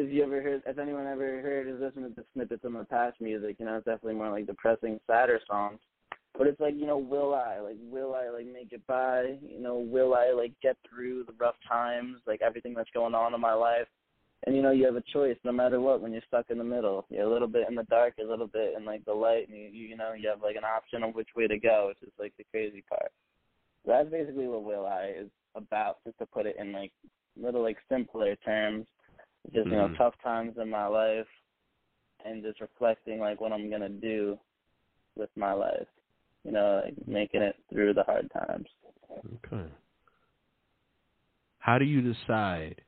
If 0.00 0.10
you 0.10 0.22
ever 0.22 0.40
heard, 0.40 0.62
if 0.64 0.78
anyone 0.78 1.06
ever 1.06 1.42
heard 1.42 1.66
or 1.66 1.74
listened 1.74 2.16
to 2.16 2.24
snippets 2.32 2.64
of 2.64 2.72
my 2.72 2.84
past 2.84 3.20
music, 3.20 3.56
you 3.58 3.66
know 3.66 3.76
it's 3.76 3.84
definitely 3.84 4.14
more 4.14 4.30
like 4.30 4.46
depressing, 4.46 4.98
sadder 5.06 5.38
songs. 5.46 5.78
But 6.38 6.46
it's 6.46 6.58
like 6.58 6.74
you 6.74 6.86
know, 6.86 6.96
will 6.96 7.34
I 7.34 7.60
like 7.60 7.76
will 7.82 8.14
I 8.14 8.30
like 8.30 8.46
make 8.46 8.72
it 8.72 8.80
by? 8.86 9.36
You 9.46 9.60
know, 9.60 9.76
will 9.76 10.14
I 10.14 10.32
like 10.32 10.52
get 10.62 10.78
through 10.88 11.24
the 11.24 11.34
rough 11.38 11.56
times, 11.68 12.16
like 12.26 12.40
everything 12.40 12.72
that's 12.72 12.88
going 12.94 13.14
on 13.14 13.34
in 13.34 13.40
my 13.42 13.52
life? 13.52 13.88
and 14.46 14.56
you 14.56 14.62
know 14.62 14.70
you 14.70 14.86
have 14.86 14.96
a 14.96 15.02
choice 15.12 15.36
no 15.44 15.52
matter 15.52 15.82
what 15.82 16.00
when 16.00 16.12
you're 16.12 16.22
stuck 16.26 16.46
in 16.48 16.56
the 16.56 16.64
middle 16.64 17.04
you're 17.10 17.28
a 17.28 17.30
little 17.30 17.46
bit 17.46 17.68
in 17.68 17.74
the 17.74 17.82
dark 17.84 18.14
a 18.18 18.24
little 18.24 18.46
bit 18.46 18.72
in 18.74 18.86
like 18.86 19.04
the 19.04 19.12
light 19.12 19.46
and 19.48 19.58
you 19.58 19.68
you 19.68 19.94
know 19.94 20.14
you 20.14 20.26
have 20.30 20.40
like 20.40 20.56
an 20.56 20.64
option 20.64 21.02
of 21.02 21.14
which 21.14 21.28
way 21.36 21.46
to 21.46 21.58
go 21.58 21.88
which 21.88 22.02
is 22.02 22.14
like 22.18 22.32
the 22.38 22.44
crazy 22.50 22.82
part 22.88 23.12
that's 23.86 24.08
basically 24.08 24.46
what 24.46 24.64
will 24.64 24.86
i 24.86 25.12
is 25.14 25.28
about 25.56 25.98
just 26.06 26.16
to 26.18 26.24
put 26.24 26.46
it 26.46 26.56
in 26.58 26.72
like 26.72 26.90
little 27.38 27.62
like 27.62 27.76
simpler 27.90 28.34
terms 28.36 28.86
just 29.52 29.66
you 29.70 29.76
know 29.76 29.88
Mhm. 29.88 29.96
tough 29.96 30.14
times 30.22 30.56
in 30.58 30.68
my 30.68 30.86
life 30.86 31.26
and 32.24 32.42
just 32.42 32.60
reflecting 32.60 33.18
like 33.18 33.40
what 33.40 33.52
i'm 33.52 33.68
going 33.68 33.80
to 33.80 33.88
do 33.88 34.38
with 35.16 35.30
my 35.36 35.52
life 35.52 35.88
you 36.44 36.52
know 36.52 36.82
like 36.84 36.94
making 37.06 37.42
it 37.42 37.56
through 37.70 37.94
the 37.94 38.04
hard 38.04 38.30
times 38.32 38.68
Okay. 39.44 39.70
How 41.58 41.78
do 41.78 41.84
you 41.84 42.00
decide 42.00 42.80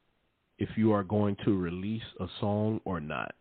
if 0.59 0.69
you 0.77 0.93
are 0.93 1.05
going 1.05 1.37
to 1.45 1.59
release 1.59 2.03
a 2.21 2.27
song 2.41 2.81
or 2.85 3.01
not? 3.01 3.35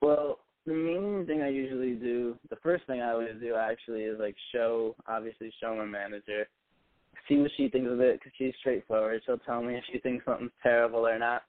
Well, 0.00 0.40
the 0.66 0.72
main 0.74 1.26
thing 1.26 1.42
I 1.42 1.48
usually 1.48 1.94
do, 1.94 2.36
the 2.50 2.56
first 2.56 2.86
thing 2.86 3.00
I 3.00 3.12
always 3.12 3.40
do 3.40 3.54
actually 3.54 4.02
is 4.02 4.18
like 4.18 4.36
show, 4.52 4.96
obviously 5.06 5.52
show 5.60 5.74
my 5.76 5.84
manager, 5.84 6.48
see 7.28 7.36
what 7.36 7.50
she 7.56 7.68
thinks 7.68 7.90
of 7.90 8.00
it 8.00 8.18
because 8.18 8.32
she's 8.36 8.54
straightforward. 8.60 9.22
She'll 9.24 9.38
tell 9.38 9.62
me 9.62 9.76
if 9.76 9.84
she 9.92 9.98
thinks 9.98 10.24
something's 10.24 10.50
terrible 10.62 11.06
or 11.06 11.18
not. 11.18 11.42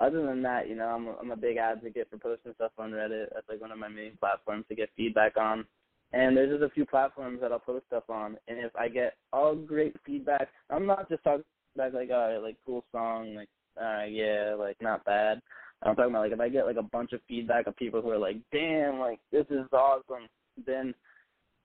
Other 0.00 0.24
than 0.24 0.42
that, 0.42 0.68
you 0.68 0.76
know, 0.76 0.86
I'm 0.86 1.08
a, 1.08 1.16
I'm 1.20 1.30
a 1.32 1.36
big 1.36 1.56
advocate 1.56 2.08
for 2.10 2.18
posting 2.18 2.54
stuff 2.54 2.70
on 2.78 2.92
Reddit. 2.92 3.26
That's 3.34 3.48
like 3.48 3.60
one 3.60 3.72
of 3.72 3.78
my 3.78 3.88
main 3.88 4.12
platforms 4.20 4.64
to 4.68 4.76
get 4.76 4.90
feedback 4.96 5.36
on. 5.36 5.64
And 6.12 6.36
there's 6.36 6.50
just 6.50 6.62
a 6.62 6.74
few 6.74 6.86
platforms 6.86 7.40
that 7.40 7.52
I'll 7.52 7.58
post 7.58 7.86
stuff 7.88 8.04
on. 8.08 8.36
And 8.46 8.58
if 8.58 8.74
I 8.76 8.88
get 8.88 9.14
all 9.32 9.54
great 9.54 9.96
feedback, 10.06 10.48
I'm 10.70 10.86
not 10.86 11.08
just 11.08 11.24
talking 11.24 11.44
back 11.76 11.92
like, 11.92 12.10
oh, 12.10 12.40
like 12.42 12.56
cool 12.64 12.84
song, 12.92 13.34
like, 13.34 13.48
uh, 13.80 14.04
yeah, 14.04 14.54
like 14.58 14.76
not 14.80 15.04
bad. 15.04 15.40
I'm 15.82 15.94
talking 15.94 16.10
about 16.10 16.22
like 16.22 16.32
if 16.32 16.40
I 16.40 16.48
get 16.48 16.66
like 16.66 16.76
a 16.76 16.82
bunch 16.82 17.12
of 17.12 17.20
feedback 17.28 17.66
of 17.66 17.76
people 17.76 18.00
who 18.00 18.10
are 18.10 18.18
like, 18.18 18.38
damn, 18.52 18.98
like 18.98 19.20
this 19.30 19.46
is 19.50 19.66
awesome, 19.72 20.28
then 20.66 20.94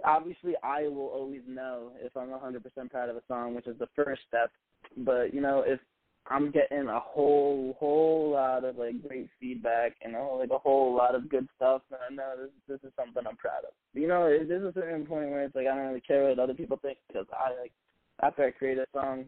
obviously 0.04 0.54
I 0.64 0.84
will 0.84 1.08
always 1.08 1.41
know 1.47 1.91
if 1.99 2.16
I'm 2.16 2.30
100% 2.30 2.91
proud 2.91 3.10
of 3.10 3.16
a 3.16 3.22
song, 3.28 3.56
which 3.56 3.68
is 3.68 3.78
the 3.80 3.89
first 3.95 4.22
step. 4.28 4.51
But 4.97 5.34
you 5.34 5.41
know, 5.41 5.64
if 5.66 5.80
I'm 6.28 6.51
getting 6.51 6.88
a 6.88 6.99
whole 6.99 7.76
whole 7.80 8.32
lot 8.32 8.64
of 8.64 8.78
like 8.78 9.01
great 9.08 9.30
feedback 9.39 9.95
and 10.01 10.16
a 10.16 10.20
whole, 10.20 10.39
like 10.39 10.51
a 10.51 10.58
whole 10.58 10.95
lot 10.95 11.16
of 11.16 11.30
good 11.30 11.47
stuff, 11.56 11.82
then 11.89 11.99
I 12.10 12.14
know 12.14 12.34
this 12.38 12.51
this 12.68 12.89
is 12.89 12.93
something 12.95 13.24
I'm 13.28 13.38
proud 13.38 13.66
of. 13.66 13.74
You 13.93 14.08
know, 14.08 14.24
there's 14.30 14.64
a 14.64 14.74
certain 14.74 15.06
point 15.06 15.30
where 15.30 15.43
it's 15.43 15.56
like 15.56 15.68
I 15.68 15.76
don't 15.76 15.88
really 15.88 16.01
care 16.01 16.30
what 16.30 16.39
other 16.39 16.54
people 16.54 16.78
think 16.82 16.97
because 17.08 17.28
I 17.34 17.60
like 17.60 17.74
after 18.22 18.45
I 18.45 18.51
create 18.51 18.78
a 18.78 18.86
song, 18.93 19.26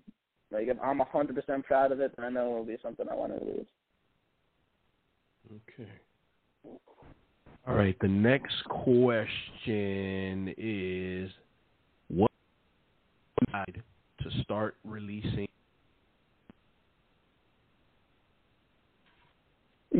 like 0.52 0.68
if 0.68 0.78
I'm 0.82 1.00
100% 1.00 1.64
proud 1.64 1.92
of 1.92 2.00
it, 2.00 2.14
then 2.16 2.26
I 2.26 2.30
know 2.30 2.52
it 2.52 2.58
will 2.58 2.66
be 2.66 2.78
something 2.82 3.08
I 3.10 3.16
want 3.16 3.34
to 3.38 3.46
release. 3.46 3.68
Okay. 5.52 5.92
All 7.68 7.74
right. 7.74 7.98
The 8.00 8.08
next 8.08 8.64
question 8.66 10.54
is 10.58 11.32
what 12.10 12.30
decide 13.46 13.82
to 14.22 14.44
start 14.44 14.76
releasing 14.84 15.48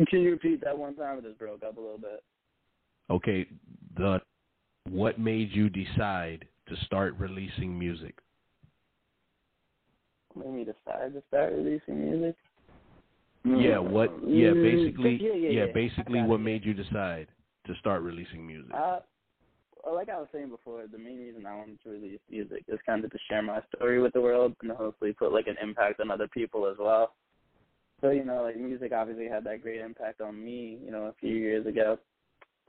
Can 0.08 0.20
you 0.20 0.30
repeat 0.30 0.62
that 0.62 0.76
one 0.76 0.94
time? 0.94 1.18
It 1.18 1.24
just 1.24 1.38
broke 1.38 1.62
up 1.62 1.76
a 1.78 1.80
little 1.80 1.98
bit. 1.98 2.22
okay, 3.10 3.46
the 3.96 4.20
what 4.90 5.18
made 5.18 5.50
you 5.50 5.68
decide 5.68 6.46
to 6.68 6.76
start 6.84 7.14
releasing 7.18 7.76
music? 7.76 8.18
Made 10.36 10.52
me 10.52 10.64
decide 10.64 11.14
to 11.14 11.22
start 11.28 11.54
releasing 11.54 12.10
music. 12.10 12.36
Yeah, 13.44 13.78
what 13.78 14.10
yeah, 14.26 14.48
Mm, 14.50 14.62
basically 14.62 15.20
yeah, 15.22 15.34
yeah, 15.34 15.64
yeah. 15.64 15.72
basically 15.72 16.22
what 16.22 16.40
made 16.40 16.64
you 16.64 16.74
decide 16.74 17.28
to 17.66 17.74
start 17.80 18.02
releasing 18.02 18.46
music? 18.46 18.72
Uh, 18.74 19.00
well, 19.84 19.94
like 19.94 20.08
I 20.08 20.18
was 20.18 20.28
saying 20.32 20.50
before, 20.50 20.84
the 20.90 20.98
main 20.98 21.18
reason 21.18 21.46
I 21.46 21.56
wanted 21.56 21.80
to 21.84 21.90
release 21.90 22.20
music 22.30 22.64
is 22.68 22.78
kind 22.84 23.04
of 23.04 23.10
to 23.10 23.18
share 23.28 23.42
my 23.42 23.60
story 23.74 24.00
with 24.00 24.12
the 24.12 24.20
world 24.20 24.54
and 24.62 24.72
hopefully 24.72 25.12
put 25.12 25.32
like 25.32 25.46
an 25.46 25.56
impact 25.62 26.00
on 26.00 26.10
other 26.10 26.28
people 26.28 26.66
as 26.68 26.76
well. 26.78 27.14
So 28.00 28.10
you 28.10 28.24
know, 28.24 28.42
like 28.42 28.58
music 28.58 28.92
obviously 28.92 29.28
had 29.28 29.44
that 29.44 29.62
great 29.62 29.80
impact 29.80 30.20
on 30.20 30.44
me, 30.44 30.78
you 30.84 30.90
know, 30.90 31.04
a 31.04 31.14
few 31.20 31.34
years 31.34 31.66
ago, 31.66 31.98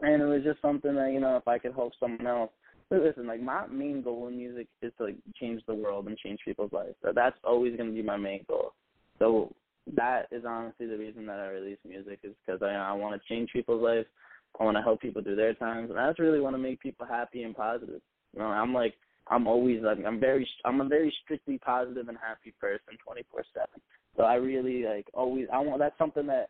and 0.02 0.22
it 0.22 0.26
was 0.26 0.43
just 0.43 0.62
something 0.62 0.95
that 0.95 1.12
you 1.12 1.20
know, 1.20 1.38
if 1.38 1.48
I 1.48 1.58
could 1.58 1.74
help 1.74 1.93
someone 2.00 2.28
else. 2.28 2.52
But 2.89 3.02
listen, 3.02 3.28
like 3.28 3.41
my 3.41 3.68
main 3.68 4.02
goal 4.02 4.28
in 4.28 4.38
music 4.38 4.68
is 4.82 4.93
to 4.98 5.06
like 5.06 5.18
change 5.39 5.62
the 5.68 5.74
world 5.74 6.08
and 6.08 6.18
change 6.18 6.39
people's 6.45 6.72
lives. 6.72 6.95
So 7.02 7.12
that's 7.14 7.36
always 7.43 7.76
going 7.76 7.89
to 7.89 7.95
be 7.95 8.04
my 8.04 8.16
main 8.16 8.45
goal. 8.48 8.74
So 9.20 9.54
that 9.95 10.28
is 10.32 10.43
honestly 10.48 10.86
the 10.86 10.98
reason 10.98 11.26
that 11.26 11.39
I 11.39 11.48
release 11.48 11.78
music 11.86 12.20
is 12.24 12.34
because 12.45 12.62
I 12.62 12.68
I 12.76 12.93
want 12.93 13.20
to 13.20 13.28
change 13.28 13.50
people's 13.52 13.82
lives. 13.82 14.08
I 14.60 14.64
want 14.64 14.78
to 14.78 14.84
help 14.84 15.01
people 15.01 15.22
through 15.22 15.36
their 15.36 15.53
times, 15.53 15.89
and 15.89 15.99
I 15.99 16.10
just 16.10 16.20
really 16.20 16.39
want 16.39 16.55
to 16.55 16.62
make 16.62 16.80
people 16.80 17.05
happy 17.05 17.43
and 17.43 17.55
positive. 17.55 18.01
You 18.34 18.39
know, 18.39 18.47
I'm 18.47 18.74
like 18.74 18.95
I'm 19.30 19.47
always 19.47 19.82
like 19.82 19.99
I'm 20.05 20.20
very 20.20 20.47
I'm 20.66 20.82
a 20.82 20.88
very 20.88 21.14
strictly 21.24 21.58
positive 21.58 22.08
and 22.08 22.18
happy 22.18 22.53
person, 22.60 22.97
24 23.03 23.43
seven. 23.53 23.82
So 24.16 24.24
I 24.24 24.36
really 24.36 24.84
like 24.84 25.08
always 25.14 25.47
I 25.51 25.60
want 25.60 25.80
that's 25.80 25.97
something 25.97 26.28
that 26.28 26.49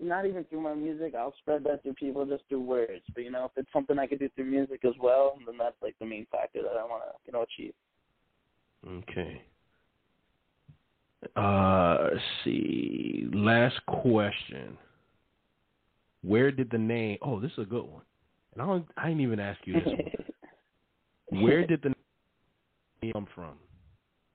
not 0.00 0.26
even 0.26 0.44
through 0.44 0.60
my 0.60 0.74
music 0.74 1.14
I'll 1.16 1.34
spread 1.40 1.64
that 1.64 1.82
through 1.82 1.94
people 1.94 2.24
just 2.26 2.44
through 2.48 2.62
words. 2.62 3.02
But 3.14 3.24
you 3.24 3.30
know, 3.30 3.46
if 3.46 3.52
it's 3.56 3.72
something 3.72 3.98
I 3.98 4.06
could 4.06 4.20
do 4.20 4.28
through 4.34 4.46
music 4.46 4.84
as 4.84 4.94
well, 5.00 5.38
then 5.44 5.56
that's 5.58 5.76
like 5.82 5.96
the 5.98 6.06
main 6.06 6.26
factor 6.30 6.62
that 6.62 6.78
I 6.78 6.84
want 6.84 7.02
to 7.04 7.12
you 7.26 7.32
know 7.32 7.42
achieve. 7.42 7.74
Okay. 8.86 9.42
Uh, 11.34 12.10
let's 12.12 12.24
see. 12.44 13.28
Last 13.32 13.80
question. 13.86 14.78
Where 16.22 16.50
did 16.50 16.70
the 16.70 16.78
name? 16.78 17.18
Oh, 17.22 17.40
this 17.40 17.52
is 17.52 17.58
a 17.58 17.64
good 17.64 17.84
one. 17.84 18.02
And 18.52 18.62
I 18.62 18.66
don't. 18.66 18.86
I 18.96 19.08
didn't 19.08 19.22
even 19.22 19.40
ask 19.40 19.60
you 19.64 19.74
this 19.74 19.84
one. 19.86 21.42
Where 21.42 21.66
did 21.66 21.82
the 21.82 21.94
name 23.02 23.12
come 23.12 23.28
from? 23.34 23.54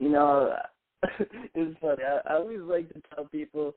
you 0.04 0.10
know, 0.10 0.56
it's 1.20 1.80
funny. 1.80 2.04
I, 2.04 2.34
I 2.34 2.36
always 2.36 2.60
like 2.60 2.90
to 2.90 3.02
tell 3.14 3.26
people, 3.26 3.74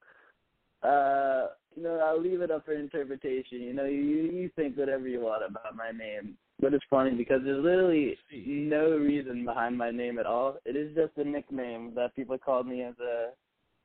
uh, 0.82 1.48
you 1.74 1.82
know, 1.82 2.00
I'll 2.04 2.20
leave 2.20 2.40
it 2.40 2.50
up 2.50 2.64
for 2.64 2.72
interpretation. 2.72 3.60
You 3.60 3.72
know, 3.72 3.84
you 3.84 4.30
you 4.32 4.50
think 4.56 4.76
whatever 4.76 5.06
you 5.08 5.20
want 5.20 5.44
about 5.48 5.76
my 5.76 5.90
name, 5.96 6.36
but 6.60 6.74
it's 6.74 6.84
funny 6.90 7.12
because 7.12 7.40
there's 7.44 7.62
literally 7.62 8.16
no 8.32 8.90
reason 8.90 9.44
behind 9.44 9.76
my 9.78 9.90
name 9.90 10.18
at 10.18 10.26
all. 10.26 10.56
It 10.64 10.76
is 10.76 10.94
just 10.94 11.16
a 11.16 11.24
nickname 11.24 11.92
that 11.94 12.16
people 12.16 12.38
called 12.38 12.66
me 12.66 12.82
as 12.82 12.94
a 12.98 13.30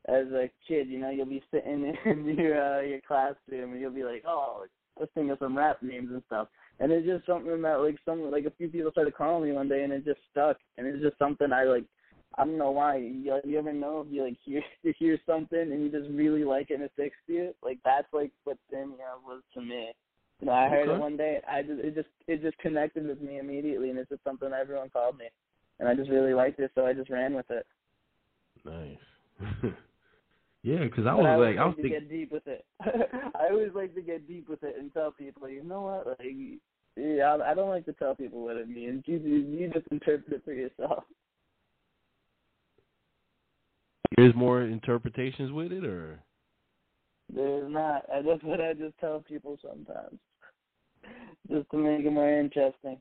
as 0.07 0.27
a 0.27 0.49
kid. 0.67 0.87
You 0.89 0.99
know, 0.99 1.09
you'll 1.09 1.25
be 1.25 1.43
sitting 1.51 1.93
in 2.05 2.25
your 2.37 2.79
uh, 2.79 2.81
your 2.81 3.01
classroom 3.07 3.73
and 3.73 3.81
you'll 3.81 3.91
be 3.91 4.03
like, 4.03 4.23
oh, 4.27 4.65
let's 4.99 5.11
think 5.13 5.31
of 5.31 5.39
some 5.39 5.57
rap 5.57 5.81
names 5.81 6.09
and 6.11 6.23
stuff. 6.27 6.47
And 6.79 6.91
it's 6.91 7.07
just 7.07 7.25
something 7.25 7.61
that 7.61 7.75
like 7.75 7.97
some 8.05 8.31
like 8.31 8.45
a 8.45 8.51
few 8.51 8.67
people 8.67 8.91
started 8.91 9.15
calling 9.15 9.49
me 9.49 9.55
one 9.55 9.69
day 9.69 9.83
and 9.83 9.93
it 9.93 10.05
just 10.05 10.19
stuck. 10.31 10.57
And 10.77 10.87
it's 10.87 11.01
just 11.01 11.17
something 11.19 11.51
I 11.51 11.63
like 11.63 11.85
I 12.37 12.45
don't 12.45 12.57
know 12.57 12.71
why. 12.71 12.97
You, 12.97 13.39
you 13.43 13.59
ever 13.59 13.73
know 13.73 14.01
if 14.05 14.13
you 14.13 14.23
like 14.23 14.37
hear 14.45 14.61
you 14.83 14.93
hear 14.97 15.19
something 15.25 15.59
and 15.59 15.83
you 15.83 15.91
just 15.91 16.09
really 16.11 16.43
like 16.43 16.71
it 16.71 16.75
and 16.75 16.83
it 16.83 16.91
sticks 16.93 17.17
to 17.27 17.33
you? 17.33 17.55
Like 17.61 17.79
that's 17.83 18.07
like 18.13 18.31
what 18.43 18.57
Sammy 18.71 18.95
Ave 18.95 19.25
was 19.25 19.41
to 19.53 19.61
me. 19.61 19.91
You 20.39 20.47
know, 20.47 20.53
I 20.53 20.69
heard 20.69 20.87
Okay. 20.87 20.97
it 20.97 20.99
one 20.99 21.17
day. 21.17 21.39
I 21.47 21.61
just 21.61 21.79
it 21.79 21.95
just 21.95 22.07
it 22.27 22.41
just 22.41 22.57
connected 22.57 23.07
with 23.07 23.21
me 23.21 23.37
immediately, 23.37 23.89
and 23.89 23.99
it's 23.99 24.09
just 24.09 24.23
something 24.23 24.49
everyone 24.51 24.89
called 24.89 25.17
me, 25.17 25.25
and 25.79 25.87
I 25.87 25.93
just 25.93 26.09
really 26.09 26.33
liked 26.33 26.59
it, 26.59 26.71
so 26.73 26.85
I 26.85 26.93
just 26.93 27.11
ran 27.11 27.35
with 27.35 27.45
it. 27.51 27.65
Nice. 28.65 29.73
yeah, 30.63 30.83
because 30.83 31.07
I 31.07 31.13
was 31.13 31.25
I 31.25 31.35
like, 31.35 31.57
I 31.57 31.65
was 31.65 31.75
like 31.77 31.77
to 31.77 31.81
thinking. 31.81 31.99
get 32.01 32.09
deep 32.09 32.31
with 32.31 32.47
it. 32.47 32.65
I 32.81 33.49
always 33.51 33.71
like 33.73 33.95
to 33.95 34.01
get 34.01 34.27
deep 34.27 34.47
with 34.49 34.63
it 34.63 34.75
and 34.77 34.93
tell 34.93 35.11
people, 35.11 35.49
you 35.49 35.63
know 35.63 35.81
what? 35.81 36.07
Like, 36.07 36.59
yeah, 36.97 37.37
I, 37.43 37.53
don't 37.53 37.69
like 37.69 37.85
to 37.85 37.93
tell 37.93 38.15
people 38.15 38.43
what 38.43 38.57
it 38.57 38.69
means. 38.69 39.03
You 39.07 39.17
you 39.17 39.69
just 39.73 39.87
interpret 39.91 40.33
it 40.33 40.43
for 40.45 40.53
yourself. 40.53 41.03
There's 44.17 44.35
more 44.35 44.61
interpretations 44.63 45.51
with 45.51 45.71
it, 45.71 45.83
or 45.85 46.19
There's 47.33 47.71
not. 47.71 48.03
I 48.13 48.21
That's 48.21 48.43
what 48.43 48.61
I 48.61 48.73
just 48.73 48.97
tell 48.99 49.21
people 49.21 49.57
sometimes, 49.61 50.19
just 51.49 51.69
to 51.71 51.77
make 51.77 52.05
it 52.05 52.11
more 52.11 52.29
interesting. 52.39 52.99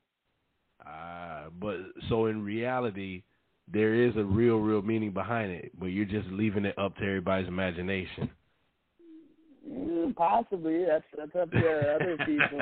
ah, 0.85 1.45
but 1.59 1.77
so 2.09 2.25
in 2.27 2.43
reality, 2.43 3.23
there 3.71 3.93
is 3.93 4.15
a 4.17 4.23
real, 4.23 4.57
real 4.57 4.81
meaning 4.81 5.11
behind 5.11 5.51
it, 5.51 5.71
but 5.79 5.87
you're 5.87 6.05
just 6.05 6.27
leaving 6.29 6.65
it 6.65 6.77
up 6.77 6.95
to 6.97 7.03
everybody's 7.03 7.47
imagination. 7.47 8.29
Mm, 9.69 10.15
Possibly, 10.15 10.85
that's 10.85 11.05
that's 11.17 11.35
up 11.35 11.51
to 11.51 11.95
other 11.95 12.17
people. 12.25 12.59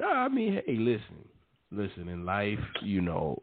I 0.04 0.28
mean, 0.28 0.60
hey, 0.66 0.76
listen, 0.76 1.28
listen. 1.70 2.08
In 2.08 2.24
life, 2.24 2.58
you 2.82 3.00
know, 3.00 3.42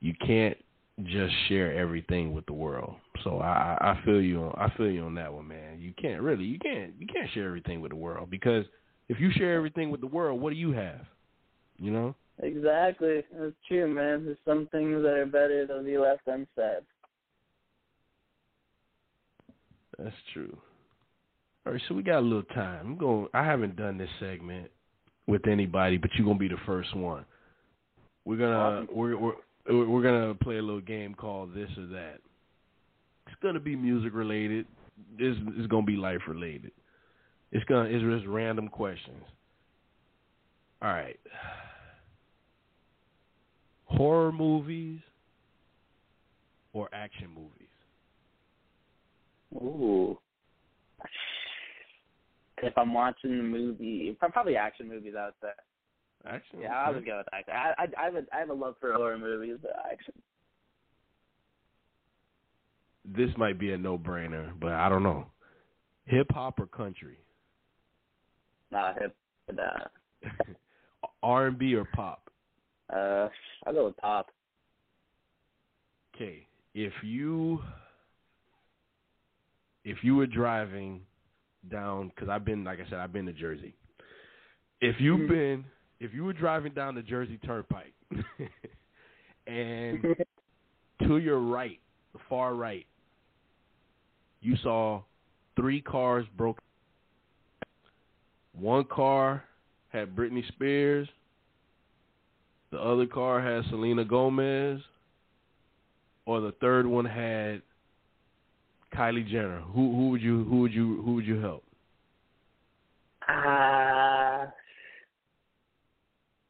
you 0.00 0.14
can't 0.26 0.56
just 1.04 1.32
share 1.48 1.72
everything 1.74 2.32
with 2.34 2.44
the 2.46 2.52
world. 2.52 2.96
So 3.24 3.38
I, 3.38 3.76
I 3.80 4.00
feel 4.04 4.20
you. 4.20 4.42
On, 4.42 4.54
I 4.58 4.74
feel 4.76 4.90
you 4.90 5.02
on 5.04 5.14
that 5.14 5.32
one, 5.32 5.48
man. 5.48 5.80
You 5.80 5.92
can't 6.00 6.22
really. 6.22 6.44
You 6.44 6.58
can't. 6.58 6.94
You 6.98 7.06
can't 7.06 7.30
share 7.32 7.46
everything 7.46 7.80
with 7.80 7.90
the 7.90 7.96
world 7.96 8.30
because 8.30 8.64
if 9.08 9.18
you 9.20 9.30
share 9.32 9.54
everything 9.54 9.90
with 9.90 10.00
the 10.00 10.06
world, 10.06 10.40
what 10.40 10.50
do 10.50 10.56
you 10.56 10.72
have? 10.72 11.00
You 11.78 11.90
know. 11.90 12.14
Exactly. 12.42 13.22
That's 13.36 13.54
true, 13.66 13.92
man. 13.92 14.24
There's 14.24 14.38
some 14.46 14.68
things 14.70 15.02
that 15.02 15.14
are 15.14 15.26
better 15.26 15.66
to 15.66 15.82
be 15.82 15.98
left 15.98 16.22
unsaid. 16.26 16.84
That's 19.98 20.14
true. 20.32 20.56
All 21.66 21.72
right, 21.72 21.82
so 21.88 21.94
we 21.94 22.02
got 22.02 22.20
a 22.20 22.20
little 22.20 22.44
time. 22.44 22.86
I'm 22.86 22.96
going. 22.96 23.26
I 23.34 23.44
haven't 23.44 23.76
done 23.76 23.98
this 23.98 24.08
segment 24.20 24.70
with 25.26 25.46
anybody, 25.48 25.98
but 25.98 26.10
you're 26.14 26.26
gonna 26.26 26.38
be 26.38 26.48
the 26.48 26.56
first 26.64 26.94
one. 26.96 27.24
We're 28.24 28.36
gonna 28.36 28.56
awesome. 28.56 28.88
we're, 28.96 29.16
we're 29.18 29.86
we're 29.86 30.02
gonna 30.02 30.34
play 30.34 30.58
a 30.58 30.62
little 30.62 30.80
game 30.80 31.14
called 31.14 31.54
this 31.54 31.68
or 31.76 31.86
that. 31.86 32.20
It's 33.26 33.36
gonna 33.42 33.60
be 33.60 33.74
music 33.74 34.14
related. 34.14 34.66
This 35.18 35.36
is 35.58 35.66
gonna 35.66 35.84
be 35.84 35.96
life 35.96 36.22
related. 36.28 36.70
It's 37.50 37.64
gonna 37.64 37.88
it's 37.88 38.02
just 38.02 38.26
random 38.26 38.68
questions. 38.68 39.24
All 40.80 40.90
right. 40.90 41.18
Horror 43.88 44.32
movies 44.32 45.00
or 46.72 46.88
action 46.92 47.28
movies? 47.34 47.68
Ooh 49.54 50.18
if 52.62 52.76
I'm 52.76 52.92
watching 52.92 53.36
the 53.36 53.42
movie, 53.42 54.16
probably 54.18 54.56
action 54.56 54.88
movies. 54.88 55.14
I 55.18 55.26
would 55.26 55.34
say. 55.42 55.48
Action. 56.26 56.60
Yeah, 56.60 56.74
I 56.74 56.90
would 56.90 57.06
go 57.06 57.18
with 57.18 57.26
action. 57.32 57.54
I 57.54 57.74
I 57.78 58.02
I 58.02 58.04
have 58.04 58.14
a 58.14 58.22
I 58.32 58.38
have 58.40 58.50
a 58.50 58.54
love 58.54 58.74
for 58.80 58.92
horror 58.92 59.18
movies, 59.18 59.56
but 59.62 59.72
action. 59.90 60.14
This 63.04 63.30
might 63.38 63.58
be 63.58 63.72
a 63.72 63.78
no-brainer, 63.78 64.52
but 64.60 64.72
I 64.72 64.90
don't 64.90 65.02
know. 65.02 65.26
Hip 66.06 66.26
hop 66.30 66.60
or 66.60 66.66
country? 66.66 67.16
Nah, 68.70 68.92
hip. 68.94 69.16
Nah. 69.50 69.86
R 71.22 71.46
and 71.46 71.58
B 71.58 71.74
or 71.74 71.86
pop? 71.94 72.27
Uh, 72.92 73.28
I'll 73.66 73.72
go 73.72 73.86
with 73.86 73.96
pop. 73.96 74.30
Okay, 76.14 76.46
if 76.74 76.92
you 77.02 77.60
if 79.84 79.98
you 80.02 80.16
were 80.16 80.26
driving 80.26 81.00
down 81.70 82.08
because 82.08 82.28
I've 82.28 82.44
been 82.44 82.64
like 82.64 82.78
I 82.80 82.88
said 82.88 82.98
I've 82.98 83.12
been 83.12 83.26
to 83.26 83.32
Jersey. 83.32 83.74
If 84.80 84.96
you've 85.00 85.20
mm-hmm. 85.20 85.32
been 85.32 85.64
if 86.00 86.14
you 86.14 86.24
were 86.24 86.32
driving 86.32 86.72
down 86.72 86.94
the 86.94 87.02
Jersey 87.02 87.38
Turnpike 87.44 87.94
and 89.46 90.04
to 91.02 91.18
your 91.18 91.40
right, 91.40 91.78
the 92.12 92.20
far 92.28 92.54
right, 92.54 92.86
you 94.40 94.56
saw 94.62 95.02
three 95.56 95.80
cars 95.80 96.26
broken. 96.36 96.62
One 98.52 98.84
car 98.84 99.44
had 99.88 100.14
Britney 100.14 100.46
Spears. 100.48 101.08
The 102.70 102.78
other 102.78 103.06
car 103.06 103.40
had 103.40 103.68
Selena 103.70 104.04
Gomez. 104.04 104.80
Or 106.26 106.42
the 106.42 106.52
third 106.60 106.86
one 106.86 107.06
had 107.06 107.62
Kylie 108.94 109.26
Jenner, 109.26 109.60
who 109.60 109.94
who 109.94 110.10
would 110.10 110.20
you 110.20 110.44
who 110.44 110.60
would 110.60 110.72
you 110.72 111.02
who 111.02 111.14
would 111.14 111.26
you 111.26 111.40
help? 111.40 111.64
Ah, 113.28 114.42
uh, 114.42 114.46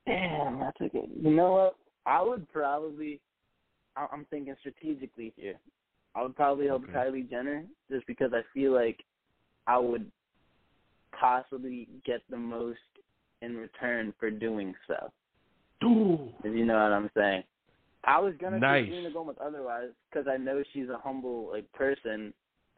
damn, 0.07 0.61
that's 0.61 0.81
a 0.81 0.89
good. 0.89 1.11
You 1.21 1.31
know 1.31 1.53
what? 1.53 1.77
I 2.07 2.23
would 2.23 2.51
probably. 2.53 3.21
I'm 3.97 4.27
thinking 4.31 4.55
strategically 4.61 5.33
here. 5.37 5.59
I 6.15 6.23
would 6.23 6.37
probably 6.37 6.67
help 6.67 6.85
okay. 6.85 6.93
Kylie 6.93 7.29
Jenner 7.29 7.65
just 7.91 8.07
because 8.07 8.33
I 8.33 8.43
feel 8.55 8.73
like 8.73 8.99
I 9.67 9.79
would 9.79 10.11
possibly 11.19 11.89
get 12.05 12.23
the 12.31 12.37
most 12.37 12.79
in 13.43 13.57
return 13.57 14.13
for 14.19 14.31
doing 14.31 14.75
so. 14.87 15.13
Ooh. 15.85 16.29
If 16.45 16.57
you 16.57 16.65
know 16.65 16.75
what 16.75 16.93
I'm 16.93 17.11
saying. 17.17 17.43
I 18.05 18.21
was 18.21 18.35
gonna 18.41 18.59
nice. 18.59 18.87
say 18.87 18.91
Selena 18.91 19.11
Gomez 19.11 19.37
otherwise 19.45 19.89
because 20.11 20.27
I 20.29 20.37
know 20.37 20.63
she's 20.73 20.89
a 20.89 20.99
humble 20.99 21.51
like 21.53 21.71
person, 21.73 22.33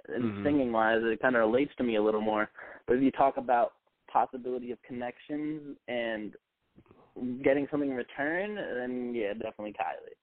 and 0.08 0.24
mm-hmm. 0.24 0.44
singing 0.44 0.72
wise, 0.72 1.00
it 1.02 1.20
kind 1.20 1.36
of 1.36 1.40
relates 1.40 1.72
to 1.78 1.84
me 1.84 1.96
a 1.96 2.02
little 2.02 2.20
more. 2.20 2.48
But 2.86 2.96
if 2.96 3.02
you 3.02 3.10
talk 3.10 3.36
about 3.36 3.72
possibility 4.12 4.72
of 4.72 4.82
connections 4.82 5.76
and 5.88 6.34
getting 7.44 7.66
something 7.70 7.90
in 7.90 7.96
return, 7.96 8.56
then 8.56 9.12
yeah, 9.14 9.32
definitely 9.34 9.72
Kylie. 9.72 10.16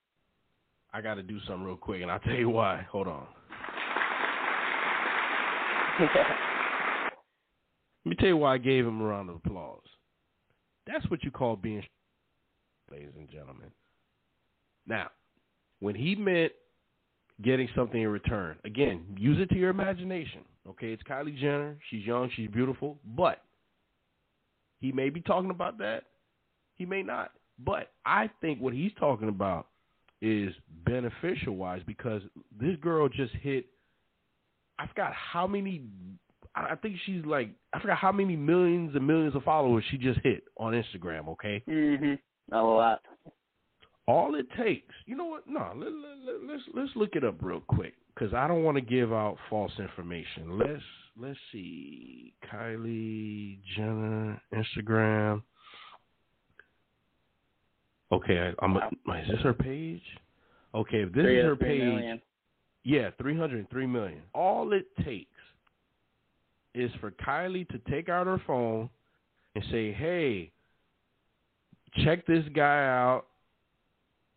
I 0.94 1.02
got 1.02 1.16
to 1.16 1.24
do 1.24 1.40
something 1.48 1.66
real 1.66 1.76
quick, 1.76 2.02
and 2.02 2.12
I'll 2.12 2.20
tell 2.20 2.34
you 2.34 2.50
why. 2.50 2.86
Hold 2.92 3.08
on. 3.08 3.28
Let 6.00 6.10
me 8.06 8.16
tell 8.16 8.30
you 8.30 8.38
why 8.38 8.54
I 8.54 8.58
gave 8.58 8.86
him 8.86 9.02
a 9.02 9.04
round 9.04 9.30
of 9.30 9.38
applause. 9.38 9.82
That's 10.86 11.10
what 11.10 11.24
you 11.24 11.32
call 11.32 11.56
being, 11.56 11.84
ladies 12.92 13.14
and 13.18 13.30
gentlemen. 13.30 13.70
Now, 14.86 15.10
when 15.80 15.96
he 15.96 16.16
meant 16.16 16.52
getting 17.44 17.68
something 17.76 18.02
in 18.02 18.08
return, 18.08 18.58
again, 18.66 19.04
use 19.18 19.40
it 19.40 19.50
to 19.50 19.56
your 19.56 19.70
imagination. 19.70 20.42
Okay, 20.68 20.88
it's 20.88 21.04
Kylie 21.04 21.38
Jenner. 21.38 21.78
She's 21.90 22.06
young, 22.06 22.30
she's 22.36 22.50
beautiful, 22.50 22.98
but 23.16 23.42
he 24.80 24.92
may 24.92 25.10
be 25.10 25.22
talking 25.22 25.50
about 25.50 25.78
that. 25.80 26.04
He 26.76 26.86
may 26.86 27.04
not. 27.04 27.32
But 27.60 27.92
I 28.06 28.30
think 28.42 28.60
what 28.60 28.74
he's 28.74 28.92
talking 29.00 29.30
about 29.30 29.68
is 30.22 30.54
beneficial 30.86 31.56
wise 31.56 31.82
because 31.86 32.22
this 32.60 32.76
girl 32.82 33.08
just 33.08 33.34
hit 33.36 33.66
I 34.80 34.88
forgot 34.88 35.14
how 35.14 35.48
many 35.48 35.84
I 36.56 36.76
think 36.76 36.96
she's 37.06 37.24
like 37.26 37.50
I 37.74 37.80
forgot 37.80 37.98
how 37.98 38.12
many 38.12 38.36
millions 38.36 38.96
and 38.96 39.06
millions 39.06 39.36
of 39.36 39.44
followers 39.44 39.84
she 39.92 39.98
just 39.98 40.20
hit 40.24 40.44
on 40.58 40.74
Instagram, 40.74 41.28
okay? 41.30 41.64
Mm-hmm. 41.68 42.14
Mhm. 42.52 42.58
A 42.58 42.64
lot. 42.64 43.02
All 44.08 44.36
it 44.36 44.50
takes, 44.58 44.94
you 45.06 45.18
know 45.18 45.26
what? 45.26 45.48
No, 45.48 45.74
let, 45.76 45.92
let, 45.92 46.44
let's 46.50 46.64
let's 46.74 46.96
look 46.96 47.16
it 47.16 47.26
up 47.26 47.36
real 47.42 47.60
quick 47.60 47.94
because 48.14 48.34
I 48.34 48.48
don't 48.48 48.64
want 48.64 48.76
to 48.76 48.82
give 48.82 49.12
out 49.12 49.38
false 49.50 49.74
information. 49.80 50.58
Let's 50.58 50.84
let's 51.20 51.38
see, 51.52 52.34
Kylie 52.50 53.60
Jenner 53.76 54.42
Instagram. 54.54 55.44
Okay, 58.14 58.54
I, 58.58 58.66
am 58.66 58.78
is 58.78 59.28
this 59.30 59.42
her 59.44 59.54
page? 59.54 60.02
Okay, 60.74 61.02
if 61.02 61.12
this 61.12 61.26
is 61.26 61.44
her 61.44 61.58
page, 61.58 61.82
million. 61.82 62.22
yeah, 62.86 63.10
three 63.20 63.38
hundred 63.38 63.70
three 63.70 63.88
million. 63.88 64.22
All 64.34 64.72
it 64.72 64.86
takes 65.04 65.30
is 66.74 66.92
for 67.02 67.12
Kylie 67.12 67.68
to 67.70 67.80
take 67.92 68.08
out 68.08 68.26
her 68.26 68.42
phone 68.48 68.90
and 69.56 69.64
say, 69.70 69.92
"Hey, 69.92 70.54
check 72.04 72.26
this 72.26 72.44
guy 72.54 72.86
out. 72.86 73.26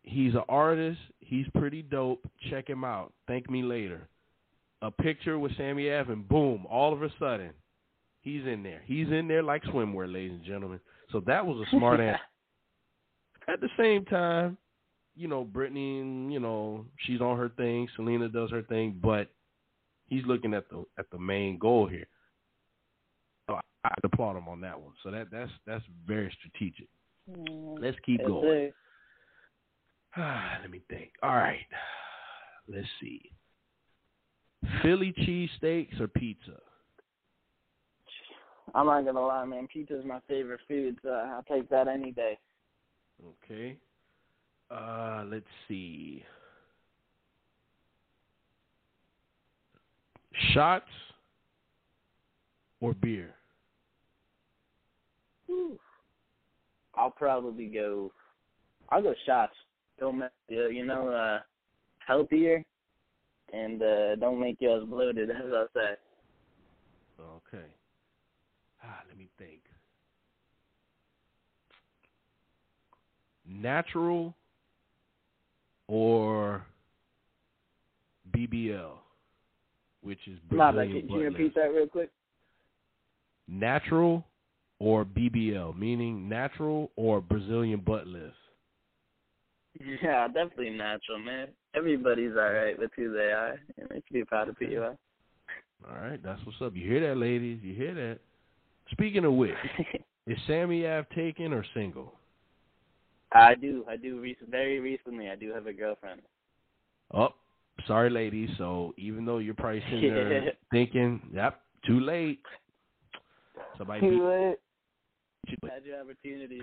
He's 0.03 0.33
an 0.33 0.43
artist. 0.49 0.99
He's 1.19 1.45
pretty 1.55 1.81
dope. 1.81 2.27
Check 2.49 2.67
him 2.69 2.83
out. 2.83 3.13
Thank 3.27 3.49
me 3.49 3.63
later. 3.63 4.07
A 4.81 4.89
picture 4.89 5.37
with 5.37 5.55
Sammy 5.57 5.91
Ave. 5.91 6.13
Boom. 6.13 6.65
All 6.69 6.91
of 6.91 7.03
a 7.03 7.09
sudden, 7.19 7.51
he's 8.21 8.45
in 8.45 8.63
there. 8.63 8.81
He's 8.85 9.07
in 9.07 9.27
there 9.27 9.43
like 9.43 9.63
swimwear, 9.63 10.11
ladies 10.11 10.33
and 10.33 10.43
gentlemen. 10.43 10.79
So 11.11 11.21
that 11.27 11.45
was 11.45 11.65
a 11.65 11.77
smart 11.77 11.99
answer. 12.01 12.19
At 13.47 13.61
the 13.61 13.69
same 13.77 14.05
time, 14.05 14.57
you 15.15 15.27
know, 15.27 15.45
Britney, 15.45 16.31
you 16.31 16.39
know, 16.39 16.85
she's 17.05 17.21
on 17.21 17.37
her 17.37 17.49
thing. 17.49 17.87
Selena 17.95 18.29
does 18.29 18.49
her 18.51 18.63
thing, 18.63 18.99
but 19.01 19.29
he's 20.07 20.25
looking 20.25 20.53
at 20.53 20.69
the 20.69 20.83
at 20.97 21.09
the 21.11 21.19
main 21.19 21.57
goal 21.57 21.87
here. 21.87 22.07
So 23.47 23.55
I, 23.55 23.61
I 23.85 23.93
applaud 24.03 24.37
him 24.37 24.47
on 24.47 24.61
that 24.61 24.79
one. 24.79 24.93
So 25.03 25.11
that 25.11 25.27
that's 25.31 25.51
that's 25.65 25.83
very 26.07 26.35
strategic. 26.39 26.87
Mm, 27.29 27.81
Let's 27.81 27.97
keep 28.05 28.25
going. 28.25 28.71
Let 30.17 30.69
me 30.69 30.81
think. 30.89 31.11
All 31.23 31.35
right. 31.35 31.59
Let's 32.67 32.87
see. 32.99 33.31
Philly 34.81 35.13
cheesesteaks 35.17 35.99
or 35.99 36.07
pizza? 36.07 36.59
I'm 38.73 38.85
not 38.85 39.05
gonna 39.05 39.19
lie, 39.19 39.45
man. 39.45 39.67
Pizza 39.67 39.99
is 39.99 40.05
my 40.05 40.19
favorite 40.27 40.61
food, 40.67 40.97
so 41.01 41.09
I'll 41.09 41.43
take 41.43 41.69
that 41.69 41.87
any 41.87 42.11
day. 42.11 42.37
Okay. 43.43 43.77
Uh, 44.69 45.25
let's 45.27 45.45
see. 45.67 46.23
Shots 50.53 50.85
or 52.79 52.93
beer? 52.93 53.35
I'll 57.01 57.09
probably 57.09 57.65
go. 57.65 58.11
I'll 58.89 59.01
go 59.01 59.15
shots. 59.25 59.55
Don't 59.99 60.21
you 60.49 60.85
know, 60.85 61.09
uh, 61.09 61.39
healthier, 61.97 62.63
and 63.51 63.81
uh, 63.81 64.15
don't 64.17 64.39
make 64.39 64.57
you 64.59 64.75
as 64.75 64.87
bloated. 64.87 65.31
As 65.31 65.51
I 65.51 65.65
say. 65.73 65.95
Okay. 67.19 67.65
Ah, 68.83 69.01
let 69.07 69.17
me 69.17 69.29
think. 69.39 69.61
Natural 73.47 74.35
or 75.87 76.63
BBL, 78.31 78.91
which 80.01 80.19
is 80.27 80.37
Brazilian. 80.47 80.75
Nah, 80.75 80.81
like, 80.81 81.07
can 81.07 81.09
you 81.09 81.23
repeat 81.23 81.55
that 81.55 81.73
real 81.73 81.87
quick? 81.87 82.11
Natural 83.47 84.23
or 84.81 85.05
BBL, 85.05 85.77
meaning 85.77 86.27
natural 86.27 86.89
or 86.95 87.21
Brazilian 87.21 87.81
butt 87.85 88.07
lift. 88.07 88.33
Yeah, 89.79 90.25
definitely 90.27 90.71
natural, 90.71 91.19
man. 91.19 91.49
Everybody's 91.75 92.31
all 92.31 92.51
right 92.51 92.77
with 92.77 92.89
who 92.95 93.13
they 93.13 93.31
are. 93.31 93.59
You 93.77 94.01
be 94.11 94.25
proud 94.25 94.49
of 94.49 94.55
who 94.57 94.65
you 94.65 94.81
are. 94.81 94.97
All 95.87 96.01
right, 96.01 96.21
that's 96.23 96.43
what's 96.45 96.57
up. 96.61 96.75
You 96.75 96.89
hear 96.89 97.07
that, 97.07 97.17
ladies? 97.17 97.59
You 97.61 97.75
hear 97.75 97.93
that? 97.93 98.19
Speaking 98.89 99.23
of 99.23 99.33
which, 99.33 99.53
is 100.27 100.37
Sammy 100.47 100.87
Ave 100.87 101.07
taken 101.15 101.53
or 101.53 101.63
single? 101.75 102.15
I 103.31 103.53
do. 103.53 103.85
I 103.87 103.97
do. 103.97 104.19
Rec- 104.19 104.49
very 104.49 104.79
recently, 104.79 105.29
I 105.29 105.35
do 105.35 105.53
have 105.53 105.67
a 105.67 105.73
girlfriend. 105.73 106.21
Oh, 107.13 107.29
sorry, 107.85 108.09
ladies. 108.09 108.49
So 108.57 108.95
even 108.97 109.25
though 109.25 109.37
you're 109.37 109.53
probably 109.53 109.83
sitting 109.91 110.09
there 110.09 110.53
thinking, 110.71 111.21
"Yep, 111.33 111.61
too 111.85 111.99
late," 111.99 112.41
somebody 113.77 114.01
beat 114.01 114.09
Too 114.09 114.27
late. 114.27 114.57
You. 115.47 115.57
Had 115.69 115.85
your 115.85 116.01
opportunity. 116.01 116.61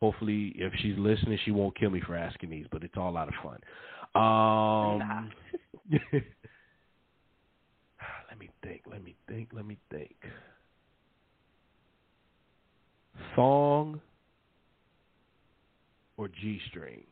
Hopefully, 0.00 0.52
if 0.56 0.72
she's 0.80 0.96
listening, 0.96 1.38
she 1.44 1.50
won't 1.50 1.76
kill 1.76 1.90
me 1.90 2.00
for 2.06 2.16
asking 2.16 2.50
these, 2.50 2.66
but 2.70 2.84
it's 2.84 2.94
all 2.96 3.10
a 3.10 3.12
lot 3.12 3.28
of 3.28 3.34
fun. 3.42 3.58
Um, 4.14 5.30
let 8.30 8.38
me 8.38 8.48
think. 8.62 8.82
Let 8.88 9.02
me 9.02 9.16
think. 9.28 9.48
Let 9.52 9.66
me 9.66 9.76
think. 9.90 10.14
Thong 13.34 14.00
or 16.16 16.28
G 16.28 16.60
string? 16.68 17.04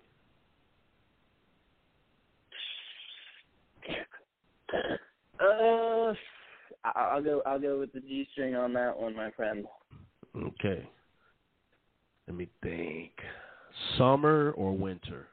Uh, 5.40 6.12
I'll 6.94 7.22
go. 7.22 7.42
I'll 7.46 7.60
go 7.60 7.78
with 7.78 7.92
the 7.92 8.00
G 8.00 8.28
string 8.32 8.54
on 8.54 8.72
that 8.74 8.98
one, 8.98 9.16
my 9.16 9.30
friend. 9.32 9.64
Okay. 10.36 10.88
Let 12.26 12.36
me 12.36 12.48
think. 12.62 13.12
Summer 13.98 14.52
or 14.52 14.76
winter? 14.76 15.28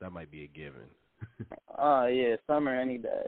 That 0.00 0.10
might 0.10 0.30
be 0.30 0.44
a 0.44 0.46
given. 0.46 0.88
Oh 1.76 2.06
yeah, 2.06 2.36
summer 2.46 2.78
any 2.78 2.98
day. 2.98 3.26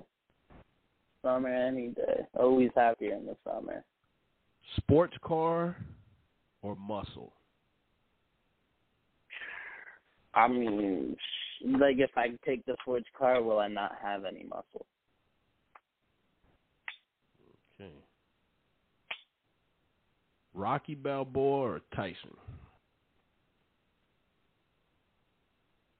Summer 1.22 1.48
any 1.48 1.88
day. 1.88 2.26
Always 2.38 2.70
happier 2.76 3.14
in 3.14 3.26
the 3.26 3.36
summer. 3.44 3.82
Sports 4.76 5.16
car 5.22 5.76
or 6.62 6.76
muscle? 6.76 7.32
I 10.34 10.46
mean, 10.46 11.16
like 11.64 11.98
if 11.98 12.10
I 12.16 12.28
take 12.44 12.64
the 12.66 12.76
sports 12.82 13.06
car, 13.18 13.42
will 13.42 13.58
I 13.58 13.68
not 13.68 13.96
have 14.00 14.24
any 14.24 14.44
muscle? 14.44 14.86
Rocky 20.56 20.94
Balboa 20.94 21.60
or 21.60 21.80
Tyson? 21.94 22.34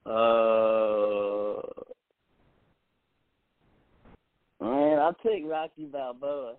Uh, 0.07 1.61
man, 4.61 4.99
I'll 4.99 5.17
take 5.25 5.45
Rocky 5.45 5.85
Balboa. 5.85 6.55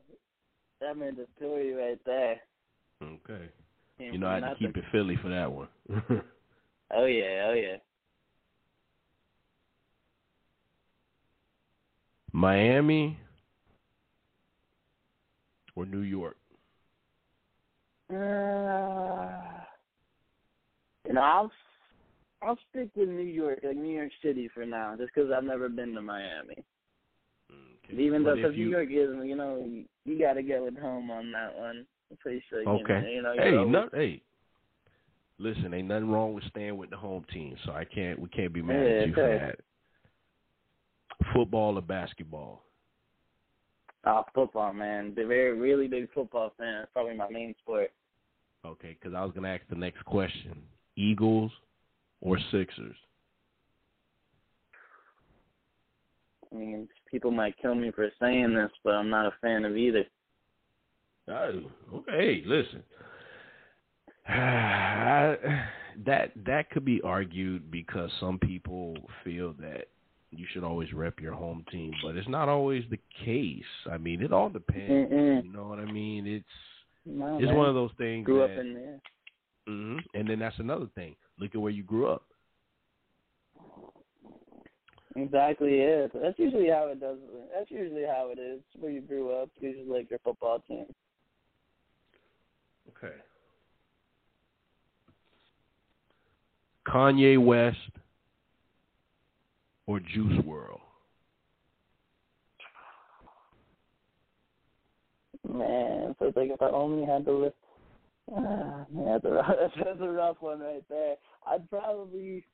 That 0.80 0.98
meant 0.98 1.18
the 1.18 1.26
story 1.38 1.74
right 1.74 2.00
there. 2.06 2.39
Okay. 3.02 3.50
Came 3.98 4.14
You 4.14 4.20
know, 4.20 4.28
I 4.28 4.36
had 4.36 4.41
to 4.41 4.56
keep 4.60 4.78
it 4.78 4.84
Philly 4.91 5.18
for 5.22 5.30
that 5.30 5.52
one. 5.52 5.68
Oh 6.89 7.06
yeah, 7.06 7.48
oh 7.50 7.54
yeah. 7.54 7.76
Miami 12.32 13.20
or 15.76 15.86
New 15.86 16.00
York? 16.00 16.38
Uh, 18.10 19.30
you 21.05 21.14
know, 21.14 21.22
I'll 21.22 21.51
I'll 22.41 22.58
stick 22.70 22.89
with 22.95 23.10
New 23.10 23.22
York, 23.24 23.60
like 23.64 23.76
New 23.76 23.95
York 23.95 24.12
City 24.24 24.49
for 24.53 24.66
now, 24.66 24.95
just 24.97 25.12
because 25.14 25.32
I've 25.32 25.43
never 25.43 25.70
been 25.70 25.93
to 25.93 26.01
Miami. 26.01 26.64
Okay. 27.89 28.01
Even 28.01 28.24
though, 28.24 28.36
because 28.36 28.55
New 28.55 28.70
York 28.70 28.89
is, 28.91 29.10
you 29.24 29.36
know, 29.36 29.64
you, 29.66 29.86
you 30.05 30.20
got 30.20 30.34
to 30.34 30.43
go 30.43 30.66
with 30.66 30.78
home 30.78 31.10
on 31.10 31.32
that 31.32 31.58
one. 31.58 31.86
I'm 32.12 32.18
pretty 32.18 32.43
sure. 32.49 32.62
You 32.62 32.70
Okay. 32.70 33.01
Know, 33.01 33.08
you 33.08 33.22
know, 33.22 33.34
Hey, 33.34 33.51
you're 33.51 33.66
no, 33.66 33.89
hey. 33.93 34.22
Listen, 35.39 35.74
ain't 35.74 35.88
nothing 35.88 36.10
wrong 36.10 36.34
with 36.34 36.43
staying 36.45 36.78
with 36.78 36.89
the 36.89 36.97
home 36.97 37.24
team, 37.32 37.55
so 37.64 37.72
I 37.72 37.86
can't. 37.86 38.20
We 38.20 38.28
can't 38.30 38.51
be 38.53 38.62
mad 38.62 38.88
Yeah, 38.88 38.93
at 38.93 39.08
you 39.08 39.14
for 39.14 39.22
that. 39.39 39.60
Football 41.34 41.78
or 41.78 41.82
basketball? 41.82 42.64
Oh, 44.08 44.24
football, 44.34 44.72
man. 44.72 45.12
They're 45.16 45.28
very, 45.28 45.58
really 45.58 45.88
big 45.88 46.10
football 46.14 46.53
fan. 46.58 46.84
It's 46.84 46.91
probably 46.93 47.16
my 47.18 47.30
main 47.30 47.53
sport. 47.62 47.91
Okay, 48.66 48.97
because 48.99 49.14
I 49.14 49.24
was 49.24 49.34
gonna 49.36 49.49
ask 49.49 49.64
the 49.70 49.76
next 49.76 50.05
question: 50.05 50.62
Eagles 50.95 51.51
or 52.22 52.39
Sixers? 52.51 52.95
I 56.49 56.55
mean, 56.55 56.88
people 57.12 57.32
might 57.32 57.58
kill 57.62 57.76
me 57.76 57.91
for 57.91 58.10
saying 58.22 58.53
this, 58.53 58.72
but 58.82 58.91
I'm 58.91 59.10
not 59.10 59.26
a 59.26 59.34
fan 59.41 59.66
of 59.66 59.76
either. 59.76 60.05
Oh, 61.28 61.64
okay. 61.93 62.43
Listen, 62.45 62.84
that 66.05 66.32
that 66.45 66.70
could 66.72 66.86
be 66.86 67.01
argued 67.01 67.70
because 67.70 68.10
some 68.22 68.39
people 68.39 68.95
feel 69.26 69.53
that 69.60 69.88
you 70.32 70.45
should 70.51 70.63
always 70.63 70.91
rep 70.93 71.19
your 71.19 71.34
home 71.34 71.63
team, 71.71 71.93
but 72.03 72.15
it's 72.15 72.28
not 72.28 72.49
always 72.49 72.84
the 72.89 72.99
case. 73.23 73.63
I 73.89 73.97
mean, 73.97 74.21
it 74.21 74.34
all 74.34 74.49
depends. 74.49 75.11
Mm-mm. 75.11 75.43
You 75.43 75.51
know 75.51 75.67
what 75.67 75.80
I 75.80 75.86
mean? 75.86 76.28
It's 76.28 76.45
No, 77.05 77.38
it's 77.38 77.45
man. 77.45 77.55
one 77.55 77.69
of 77.69 77.75
those 77.75 77.91
things. 77.97 78.25
Grew 78.25 78.39
that, 78.39 78.53
up 78.53 78.59
in 78.59 78.73
there. 78.73 78.99
hmm 79.67 79.97
And 80.13 80.30
then 80.30 80.39
that's 80.39 80.59
another 80.59 80.88
thing. 80.95 81.15
Look 81.39 81.55
at 81.55 81.61
where 81.61 81.71
you 81.71 81.84
grew 81.84 82.07
up. 82.07 82.23
Exactly, 85.15 85.80
yeah. 85.80 86.07
That's 86.13 86.38
usually 86.38 86.69
how 86.69 86.89
it 86.91 86.99
does. 86.99 87.17
That's 87.55 87.71
usually 87.71 88.03
how 88.03 88.30
it 88.32 88.39
is. 88.39 88.61
Where 88.80 88.91
you 88.91 89.01
grew 89.01 89.32
up, 89.32 89.49
usually 89.59 89.86
like 89.86 90.09
your 90.09 90.19
football 90.19 90.63
team. 90.67 90.86
Okay. 92.89 93.15
Kanye 96.88 97.43
West 97.43 97.78
or 99.88 99.99
Juice 99.99 100.43
WRLD? 100.43 100.79
Man, 105.49 106.13
so 106.19 106.25
like 106.35 106.49
if 106.51 106.61
I 106.61 106.69
only 106.69 107.05
had 107.05 107.23
to 107.25 107.31
list, 107.31 107.55
ah, 108.35 108.85
man, 108.91 109.05
that's 109.23 109.25
a 109.25 109.29
rough, 109.29 109.47
that's 109.83 110.01
a 110.01 110.09
rough 110.09 110.38
one 110.41 110.59
right 110.59 110.83
there. 110.89 111.15
I'd 111.47 111.69
probably, 111.69 112.45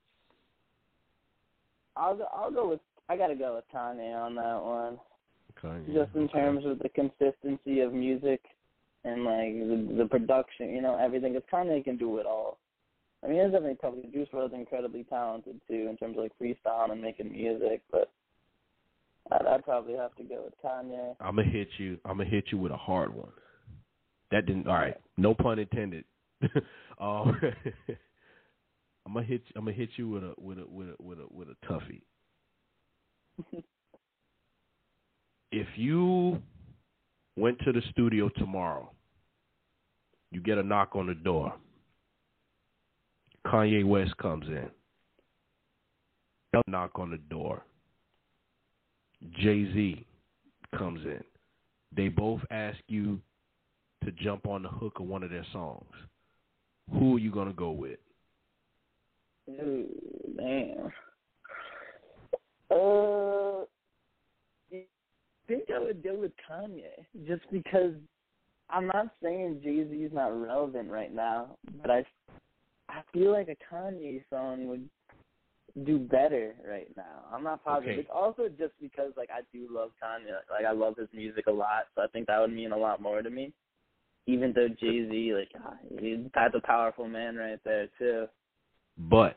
I'll 1.96 2.16
go, 2.16 2.26
I'll 2.32 2.52
go 2.52 2.68
with, 2.68 2.80
I 3.08 3.16
gotta 3.16 3.34
go 3.34 3.56
with 3.56 3.64
Kanye 3.74 4.14
on 4.14 4.36
that 4.36 4.62
one, 4.62 4.98
Kanye. 5.60 5.92
just 5.92 6.14
in 6.14 6.24
okay. 6.24 6.34
terms 6.34 6.64
of 6.64 6.78
the 6.78 6.88
consistency 6.90 7.80
of 7.80 7.92
music 7.92 8.40
and 9.02 9.24
like 9.24 9.54
the, 9.54 9.96
the 9.98 10.08
production, 10.08 10.70
you 10.70 10.80
know, 10.80 10.96
everything. 10.96 11.32
Because 11.32 11.48
Kanye 11.52 11.82
can 11.82 11.96
do 11.96 12.18
it 12.18 12.26
all. 12.26 12.58
I 13.24 13.28
mean, 13.28 13.42
he's 13.42 13.52
definitely 13.52 13.76
probably 13.80 14.10
Juice 14.12 14.28
WRLD's 14.32 14.54
incredibly 14.54 15.04
talented 15.04 15.60
too 15.66 15.86
in 15.88 15.96
terms 15.96 16.18
of 16.18 16.24
like 16.24 16.32
freestyling 16.40 16.92
and 16.92 17.02
making 17.02 17.32
music, 17.32 17.82
but. 17.90 18.10
I'd, 19.32 19.46
I'd 19.46 19.64
probably 19.64 19.94
have 19.94 20.14
to 20.16 20.22
go 20.22 20.44
with 20.44 20.52
Kanye. 20.62 21.16
I'm 21.18 21.36
gonna 21.36 21.48
hit 21.48 21.68
you. 21.78 21.96
I'm 22.04 22.18
gonna 22.18 22.28
hit 22.28 22.44
you 22.52 22.58
with 22.58 22.72
a 22.72 22.76
hard 22.76 23.14
one. 23.14 23.32
That 24.30 24.46
didn't. 24.46 24.66
All 24.66 24.74
right. 24.74 24.96
No 25.16 25.34
pun 25.34 25.58
intended. 25.58 26.04
um, 27.00 27.40
I'm 29.06 29.14
gonna 29.14 29.26
hit. 29.26 29.42
I'm 29.56 29.64
gonna 29.64 29.76
hit 29.76 29.90
you 29.96 30.08
with 30.08 30.24
a 30.24 30.34
with 30.38 30.58
a 30.58 30.66
with 30.66 30.88
a 30.88 30.96
with 31.02 31.18
a 31.18 31.26
with 31.30 31.48
a 31.48 31.56
toughie. 31.66 32.02
if 35.52 35.66
you 35.76 36.42
went 37.36 37.58
to 37.60 37.72
the 37.72 37.82
studio 37.90 38.28
tomorrow, 38.36 38.90
you 40.30 40.40
get 40.40 40.58
a 40.58 40.62
knock 40.62 40.96
on 40.96 41.06
the 41.06 41.14
door. 41.14 41.54
Kanye 43.46 43.84
West 43.84 44.16
comes 44.18 44.46
in. 44.48 44.68
They'll 46.52 46.62
Knock 46.66 46.92
on 46.98 47.10
the 47.10 47.18
door. 47.18 47.64
Jay 49.38 49.64
Z 49.72 50.06
comes 50.78 51.04
in. 51.04 51.22
They 51.96 52.08
both 52.08 52.40
ask 52.50 52.78
you 52.88 53.20
to 54.04 54.12
jump 54.12 54.46
on 54.46 54.62
the 54.62 54.68
hook 54.68 54.94
of 55.00 55.06
one 55.06 55.22
of 55.22 55.30
their 55.30 55.46
songs. 55.52 55.90
Who 56.92 57.16
are 57.16 57.18
you 57.18 57.30
gonna 57.30 57.52
go 57.52 57.70
with? 57.70 57.98
Ooh, 59.48 59.86
damn. 60.36 60.92
Uh, 62.70 63.64
I 64.72 64.84
think 65.48 65.64
I 65.74 65.78
would 65.78 66.02
go 66.02 66.14
with 66.14 66.32
Kanye, 66.48 67.04
just 67.26 67.42
because 67.50 67.92
I'm 68.70 68.86
not 68.88 69.08
saying 69.22 69.60
Jay 69.62 69.86
Z 69.88 69.94
is 69.94 70.12
not 70.12 70.28
relevant 70.28 70.90
right 70.90 71.14
now, 71.14 71.56
but 71.82 71.90
I 71.90 72.04
I 72.88 73.00
feel 73.12 73.32
like 73.32 73.48
a 73.48 73.74
Kanye 73.74 74.22
song 74.30 74.68
would 74.68 74.88
do 75.84 75.98
better 75.98 76.54
right 76.68 76.88
now. 76.96 77.24
I'm 77.32 77.42
not 77.42 77.64
positive. 77.64 77.92
Okay. 77.92 78.00
It's 78.00 78.10
also 78.14 78.48
just 78.48 78.72
because 78.80 79.12
like 79.16 79.30
I 79.34 79.40
do 79.52 79.66
love 79.70 79.90
Kanye. 80.02 80.30
Like 80.50 80.64
I 80.66 80.72
love 80.72 80.96
his 80.96 81.08
music 81.12 81.46
a 81.46 81.52
lot, 81.52 81.86
so 81.94 82.02
I 82.02 82.06
think 82.08 82.26
that 82.26 82.40
would 82.40 82.52
mean 82.52 82.72
a 82.72 82.76
lot 82.76 83.02
more 83.02 83.22
to 83.22 83.30
me. 83.30 83.52
Even 84.26 84.52
though 84.54 84.68
Jay 84.68 85.08
Z, 85.08 85.34
like 85.34 85.50
ah, 85.64 85.74
he's 85.98 86.18
that's 86.34 86.54
a 86.54 86.66
powerful 86.66 87.08
man 87.08 87.36
right 87.36 87.58
there 87.64 87.88
too. 87.98 88.26
But 88.96 89.36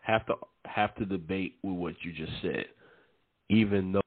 have 0.00 0.26
to 0.26 0.34
have 0.66 0.94
to 0.96 1.04
debate 1.04 1.56
with 1.62 1.76
what 1.76 1.94
you 2.02 2.12
just 2.12 2.32
said. 2.42 2.66
Even 3.48 3.92
though 3.92 4.00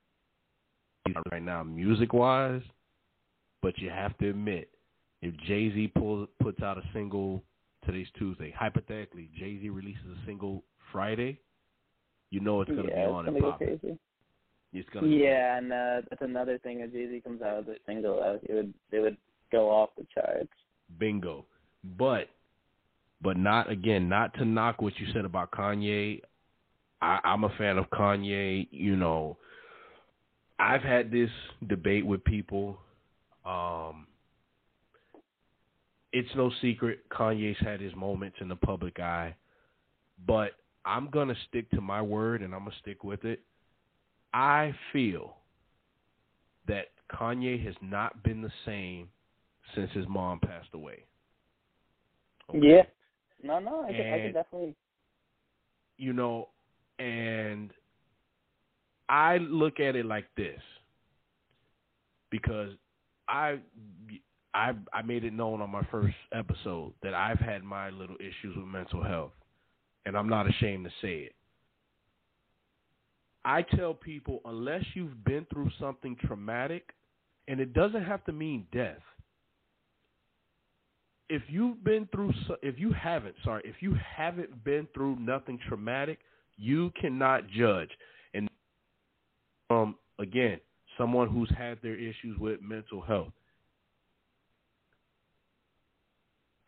right 1.31 1.41
now 1.41 1.63
music 1.63 2.13
wise, 2.13 2.61
but 3.61 3.77
you 3.77 3.89
have 3.89 4.17
to 4.17 4.29
admit 4.29 4.69
if 5.21 5.35
Jay 5.47 5.71
Z 5.73 5.93
pulls 5.97 6.27
puts 6.41 6.61
out 6.61 6.77
a 6.77 6.83
single 6.93 7.41
today's 7.85 8.07
Tuesday, 8.17 8.53
hypothetically 8.57 9.29
Jay 9.37 9.59
Z 9.61 9.69
releases 9.69 10.05
a 10.21 10.25
single 10.25 10.63
Friday, 10.91 11.39
you 12.29 12.39
know 12.39 12.61
it's 12.61 12.71
gonna 12.71 12.89
yeah, 12.89 13.05
be 13.05 13.11
on 13.11 13.27
it's 13.27 13.27
and 13.27 13.37
gonna 13.37 13.39
go 13.39 13.51
popping. 13.51 13.79
crazy. 13.79 13.97
It's 14.73 14.89
gonna 14.89 15.07
Yeah, 15.07 15.57
and 15.57 15.71
uh, 15.71 16.01
that's 16.09 16.21
another 16.21 16.57
thing. 16.59 16.81
If 16.81 16.91
Jay 16.91 17.07
Z 17.09 17.21
comes 17.21 17.41
out 17.41 17.65
with 17.65 17.77
a 17.77 17.79
single, 17.85 18.21
uh, 18.23 18.33
it 18.43 18.53
would 18.53 18.73
it 18.91 18.99
would 18.99 19.17
go 19.51 19.69
off 19.69 19.89
the 19.97 20.05
charts. 20.13 20.49
bingo. 20.99 21.45
But 21.97 22.29
but 23.21 23.37
not 23.37 23.69
again, 23.71 24.09
not 24.09 24.33
to 24.35 24.45
knock 24.45 24.81
what 24.81 24.93
you 24.99 25.07
said 25.13 25.25
about 25.25 25.51
Kanye. 25.51 26.21
I, 27.01 27.19
I'm 27.23 27.43
a 27.43 27.49
fan 27.57 27.77
of 27.77 27.89
Kanye. 27.89 28.67
You 28.71 28.95
know, 28.95 29.37
I've 30.59 30.81
had 30.81 31.11
this 31.11 31.29
debate 31.67 32.05
with 32.05 32.23
people. 32.23 32.77
Um, 33.45 34.07
it's 36.13 36.29
no 36.35 36.51
secret 36.61 36.99
Kanye's 37.09 37.57
had 37.59 37.81
his 37.81 37.95
moments 37.95 38.37
in 38.41 38.47
the 38.47 38.55
public 38.55 38.99
eye, 38.99 39.35
but 40.25 40.51
I'm 40.85 41.09
gonna 41.09 41.35
stick 41.49 41.69
to 41.71 41.81
my 41.81 42.01
word 42.01 42.41
and 42.41 42.53
I'm 42.53 42.61
gonna 42.63 42.75
stick 42.81 43.03
with 43.03 43.25
it. 43.25 43.41
I 44.33 44.73
feel 44.93 45.37
that 46.67 46.87
Kanye 47.11 47.63
has 47.65 47.75
not 47.81 48.23
been 48.23 48.41
the 48.41 48.51
same 48.65 49.09
since 49.75 49.91
his 49.91 50.05
mom 50.07 50.39
passed 50.39 50.69
away. 50.73 51.03
Okay? 52.49 52.59
Yeah. 52.61 52.83
No, 53.43 53.59
no, 53.59 53.83
I 53.83 53.91
could, 53.91 54.05
I 54.05 54.19
could 54.19 54.33
definitely. 54.33 54.75
you 55.97 56.11
know, 56.13 56.49
and 56.99 57.71
I 59.09 59.37
look 59.37 59.79
at 59.79 59.95
it 59.95 60.05
like 60.05 60.25
this 60.35 60.59
because 62.29 62.71
I 63.29 63.59
I 64.57 64.73
I 64.91 65.03
made 65.03 65.23
it 65.23 65.33
known 65.33 65.61
on 65.61 65.69
my 65.69 65.83
first 65.91 66.15
episode 66.33 66.93
that 67.03 67.13
I've 67.13 67.39
had 67.39 67.63
my 67.63 67.91
little 67.91 68.15
issues 68.19 68.55
with 68.55 68.65
mental 68.65 69.03
health 69.03 69.31
and 70.05 70.17
I'm 70.17 70.27
not 70.27 70.49
ashamed 70.49 70.85
to 70.85 70.91
say 70.99 71.27
it. 71.27 71.35
I 73.45 73.61
tell 73.61 73.93
people 73.93 74.41
unless 74.45 74.83
you've 74.95 75.23
been 75.23 75.45
through 75.53 75.69
something 75.79 76.17
traumatic 76.25 76.89
and 77.47 77.59
it 77.59 77.73
doesn't 77.73 78.03
have 78.03 78.25
to 78.25 78.31
mean 78.31 78.65
death. 78.73 78.97
If 81.29 81.43
you've 81.49 81.83
been 81.83 82.07
through, 82.11 82.33
if 82.63 82.79
you 82.79 82.91
haven't, 82.93 83.35
sorry, 83.43 83.61
if 83.63 83.75
you 83.81 83.95
haven't 84.15 84.63
been 84.63 84.87
through 84.93 85.19
nothing 85.19 85.59
traumatic, 85.67 86.17
you 86.57 86.91
cannot 86.99 87.47
judge. 87.49 87.91
And 88.33 88.49
um 89.69 89.97
again, 90.17 90.59
someone 90.97 91.29
who's 91.29 91.51
had 91.55 91.77
their 91.83 91.95
issues 91.95 92.39
with 92.39 92.59
mental 92.63 93.01
health. 93.01 93.33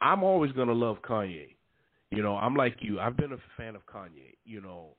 I'm 0.01 0.23
always 0.23 0.51
gonna 0.53 0.73
love 0.73 0.97
Kanye. 1.01 1.55
You 2.11 2.23
know, 2.23 2.35
I'm 2.35 2.55
like 2.55 2.77
you. 2.79 2.99
I've 2.99 3.17
been 3.17 3.33
a 3.33 3.37
fan 3.57 3.75
of 3.75 3.85
Kanye. 3.85 4.35
You 4.45 4.61
know, 4.61 4.95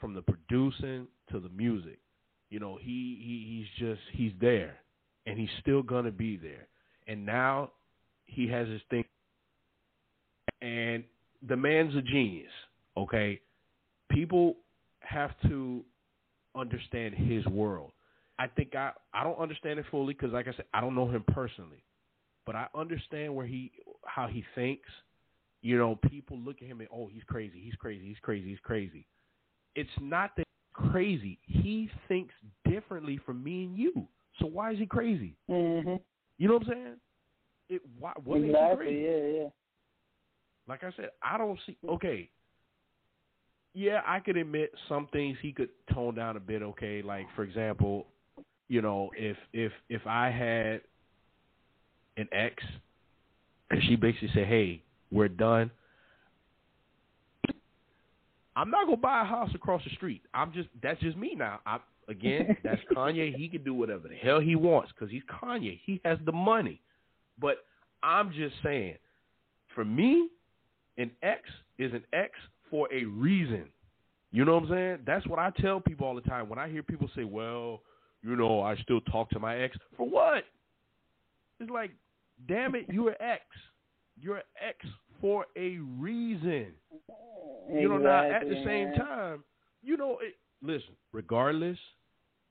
from 0.00 0.14
the 0.14 0.22
producing 0.22 1.06
to 1.30 1.40
the 1.40 1.48
music. 1.50 1.98
You 2.50 2.60
know, 2.60 2.78
he, 2.80 3.18
he 3.20 3.66
he's 3.76 3.88
just 3.88 4.00
he's 4.12 4.32
there, 4.40 4.76
and 5.26 5.38
he's 5.38 5.48
still 5.60 5.82
gonna 5.82 6.12
be 6.12 6.36
there. 6.36 6.68
And 7.08 7.26
now 7.26 7.72
he 8.26 8.48
has 8.48 8.68
his 8.68 8.80
thing, 8.90 9.04
and 10.62 11.02
the 11.46 11.56
man's 11.56 11.94
a 11.96 12.02
genius. 12.02 12.52
Okay, 12.96 13.40
people 14.10 14.56
have 15.00 15.30
to 15.48 15.84
understand 16.54 17.14
his 17.14 17.44
world. 17.46 17.92
I 18.38 18.46
think 18.46 18.74
I 18.74 18.92
I 19.12 19.24
don't 19.24 19.38
understand 19.38 19.78
it 19.78 19.86
fully 19.90 20.14
because, 20.14 20.32
like 20.32 20.46
I 20.48 20.52
said, 20.52 20.66
I 20.72 20.80
don't 20.80 20.94
know 20.94 21.08
him 21.08 21.24
personally, 21.28 21.82
but 22.44 22.54
I 22.54 22.68
understand 22.74 23.34
where 23.34 23.46
he 23.46 23.72
how 24.06 24.26
he 24.26 24.44
thinks. 24.54 24.88
You 25.62 25.78
know, 25.78 25.96
people 25.96 26.38
look 26.38 26.56
at 26.62 26.68
him 26.68 26.80
and 26.80 26.88
oh, 26.92 27.08
he's 27.12 27.24
crazy, 27.24 27.60
he's 27.62 27.74
crazy, 27.74 28.06
he's 28.06 28.18
crazy, 28.22 28.48
he's 28.50 28.58
crazy. 28.62 29.06
It's 29.74 29.90
not 30.00 30.30
that 30.36 30.44
he's 30.46 30.90
crazy. 30.90 31.38
He 31.42 31.90
thinks 32.08 32.34
differently 32.68 33.18
from 33.24 33.42
me 33.42 33.64
and 33.64 33.76
you. 33.76 34.06
So 34.38 34.46
why 34.46 34.72
is 34.72 34.78
he 34.78 34.86
crazy? 34.86 35.34
Mhm. 35.50 36.00
You 36.38 36.48
know 36.48 36.54
what 36.54 36.68
I'm 36.68 36.68
saying? 36.68 36.96
It 37.68 37.82
why 37.98 38.12
what 38.22 38.40
makes 38.40 38.54
him 38.54 38.54
Exactly. 38.54 38.86
crazy? 38.86 39.02
Yeah, 39.02 39.40
yeah. 39.42 39.48
Like 40.68 40.84
I 40.84 40.92
said, 40.96 41.10
I 41.22 41.38
don't 41.38 41.58
see. 41.66 41.76
Okay, 41.88 42.30
yeah, 43.76 44.00
I 44.06 44.20
could 44.20 44.38
admit 44.38 44.72
some 44.88 45.06
things 45.12 45.36
he 45.42 45.52
could 45.52 45.68
tone 45.92 46.14
down 46.14 46.38
a 46.38 46.40
bit. 46.40 46.62
Okay, 46.62 47.02
like 47.02 47.26
for 47.36 47.42
example, 47.42 48.06
you 48.68 48.80
know, 48.80 49.10
if 49.14 49.36
if 49.52 49.70
if 49.90 50.06
I 50.06 50.30
had 50.30 50.80
an 52.16 52.26
ex 52.32 52.64
and 53.70 53.82
she 53.84 53.96
basically 53.96 54.30
said, 54.34 54.46
"Hey, 54.46 54.82
we're 55.10 55.28
done," 55.28 55.70
I'm 58.56 58.70
not 58.70 58.86
gonna 58.86 58.96
buy 58.96 59.22
a 59.22 59.24
house 59.24 59.50
across 59.54 59.82
the 59.84 59.90
street. 59.90 60.22
I'm 60.32 60.52
just 60.52 60.68
that's 60.82 61.00
just 61.00 61.16
me 61.16 61.34
now. 61.36 61.60
I 61.66 61.78
again, 62.08 62.56
that's 62.64 62.80
Kanye. 62.94 63.34
He 63.34 63.48
can 63.48 63.62
do 63.62 63.74
whatever 63.74 64.08
the 64.08 64.14
hell 64.14 64.40
he 64.40 64.56
wants 64.56 64.92
because 64.92 65.10
he's 65.10 65.22
Kanye. 65.24 65.78
He 65.84 66.00
has 66.04 66.18
the 66.24 66.32
money. 66.32 66.80
But 67.38 67.58
I'm 68.02 68.32
just 68.32 68.54
saying, 68.62 68.96
for 69.74 69.84
me, 69.84 70.28
an 70.96 71.10
ex 71.22 71.42
is 71.78 71.92
an 71.92 72.02
ex 72.12 72.32
for 72.70 72.88
a 72.92 73.04
reason. 73.04 73.66
You 74.32 74.44
know 74.44 74.54
what 74.54 74.64
I'm 74.64 74.68
saying? 74.70 74.98
That's 75.06 75.26
what 75.26 75.38
I 75.38 75.50
tell 75.60 75.80
people 75.80 76.06
all 76.06 76.14
the 76.14 76.20
time. 76.22 76.48
When 76.48 76.58
I 76.58 76.68
hear 76.68 76.82
people 76.82 77.10
say, 77.14 77.24
"Well, 77.24 77.82
you 78.22 78.36
know, 78.36 78.62
I 78.62 78.76
still 78.76 79.00
talk 79.02 79.28
to 79.30 79.38
my 79.38 79.58
ex," 79.58 79.76
for 79.96 80.08
what? 80.08 80.44
It's 81.60 81.70
like, 81.70 81.90
damn 82.48 82.74
it, 82.74 82.86
you're 82.88 83.10
an 83.10 83.16
ex. 83.20 83.42
You're 84.18 84.36
an 84.36 84.42
ex 84.60 84.86
for 85.20 85.46
a 85.56 85.78
reason. 85.98 86.68
You 87.72 87.88
know, 87.88 87.98
now 87.98 88.30
at 88.30 88.48
the 88.48 88.62
same 88.64 88.92
time, 88.94 89.42
you 89.82 89.96
know, 89.96 90.18
it, 90.22 90.34
listen, 90.62 90.94
regardless 91.12 91.78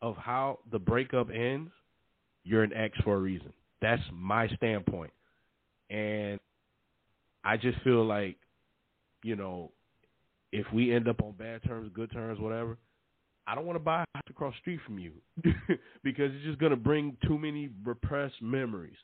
of 0.02 0.16
how 0.18 0.60
the 0.72 0.80
breakup 0.80 1.30
ends, 1.34 1.72
you're 2.44 2.64
an 2.64 2.74
ex 2.74 2.98
for 3.04 3.16
a 3.16 3.20
reason. 3.20 3.52
That's 3.82 4.02
my 4.14 4.48
standpoint. 4.50 5.12
And 5.90 6.40
I 7.44 7.58
just 7.58 7.80
feel 7.82 8.06
like, 8.06 8.38
you 9.24 9.36
know, 9.36 9.72
if 10.52 10.66
we 10.74 10.94
end 10.94 11.08
up 11.08 11.22
on 11.22 11.34
bad 11.34 11.64
terms, 11.64 11.92
good 11.94 12.12
terms, 12.12 12.40
whatever, 12.40 12.78
I 13.48 13.56
don't 13.56 13.66
want 13.66 13.76
to 13.76 13.84
buy 13.84 14.02
a 14.02 14.18
house 14.18 14.24
across 14.30 14.54
the 14.54 14.60
street 14.62 14.80
from 14.86 14.98
you 14.98 15.12
because 16.04 16.32
it's 16.34 16.46
just 16.46 16.60
going 16.60 16.72
to 16.72 16.78
bring 16.78 17.16
too 17.28 17.38
many 17.38 17.70
repressed 17.84 18.42
memories. 18.42 18.98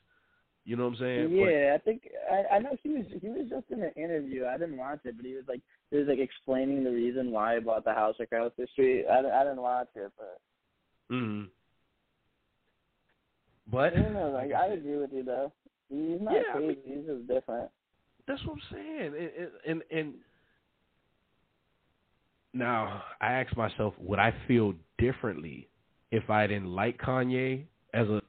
You 0.64 0.76
know 0.76 0.84
what 0.84 0.94
I'm 0.94 0.98
saying? 1.00 1.28
But- 1.30 1.50
Yeah, 1.50 1.72
I 1.74 1.78
think 1.78 2.02
I, 2.30 2.54
I 2.56 2.58
know 2.60 2.76
he 2.82 2.90
was 2.90 3.06
he 3.20 3.28
was 3.28 3.48
just 3.50 3.64
in 3.70 3.82
an 3.82 3.90
interview. 3.96 4.46
I 4.46 4.56
didn't 4.58 4.76
watch 4.76 5.00
it, 5.04 5.16
but 5.16 5.26
he 5.26 5.34
was 5.34 5.44
like 5.48 5.60
he 5.90 5.96
was 5.96 6.06
like 6.06 6.18
explaining 6.20 6.84
the 6.84 6.90
reason 6.92 7.32
why 7.32 7.54
he 7.54 7.60
bought 7.60 7.84
the 7.84 7.92
house 7.92 8.14
across 8.20 8.52
the 8.56 8.66
street. 8.72 9.04
I, 9.10 9.18
I 9.18 9.42
didn't 9.44 9.60
watch 9.62 9.88
it, 9.96 10.12
but 10.16 10.40
Mhm. 11.14 11.48
But 13.70 13.92
I 13.96 14.02
don't 14.02 14.12
know. 14.14 14.30
Like 14.30 14.52
I 14.52 14.66
agree 14.68 14.96
with 14.98 15.12
you 15.12 15.24
though. 15.24 15.52
He's 15.88 16.20
not 16.20 16.34
Yeah, 16.34 16.42
I 16.54 16.58
mean- 16.60 16.76
he's 16.84 17.06
just 17.06 17.26
different. 17.26 17.70
that's 18.28 18.40
what 18.46 18.54
I'm 18.54 18.62
saying. 18.72 19.14
And 19.16 19.50
and 19.66 19.82
and 19.90 20.14
now 22.54 23.02
I 23.20 23.32
ask 23.32 23.56
myself, 23.56 23.94
would 23.98 24.18
I 24.18 24.32
feel 24.46 24.74
differently 24.98 25.68
if 26.10 26.28
I 26.30 26.46
didn't 26.46 26.68
like 26.68 26.98
Kanye 27.00 27.64
as 27.94 28.06
a? 28.08 28.22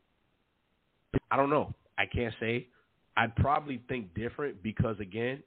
I 1.29 1.35
don't 1.35 1.49
know. 1.49 1.73
I 1.97 2.05
can't 2.05 2.33
say. 2.39 2.67
I'd 3.15 3.35
probably 3.35 3.81
think 3.87 4.13
different 4.15 4.61
because 4.63 4.99
again, 4.99 5.43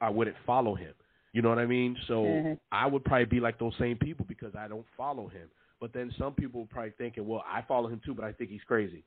I 0.00 0.10
wouldn't 0.10 0.36
follow 0.46 0.74
him. 0.74 0.92
You 1.32 1.42
know 1.42 1.48
what 1.50 1.58
I 1.58 1.66
mean? 1.66 1.96
So 2.06 2.24
Mhm. 2.24 2.58
I 2.72 2.86
would 2.86 3.04
probably 3.04 3.26
be 3.26 3.40
like 3.40 3.58
those 3.58 3.76
same 3.76 3.96
people 3.98 4.24
because 4.28 4.54
I 4.56 4.66
don't 4.66 4.86
follow 4.96 5.28
him. 5.28 5.48
But 5.80 5.92
then 5.92 6.10
some 6.18 6.34
people 6.34 6.66
probably 6.66 6.90
thinking, 6.92 7.26
well, 7.26 7.44
I 7.46 7.62
follow 7.62 7.88
him 7.88 8.00
too, 8.04 8.14
but 8.14 8.24
I 8.24 8.32
think 8.32 8.50
he's 8.50 8.64
crazy. 8.64 9.04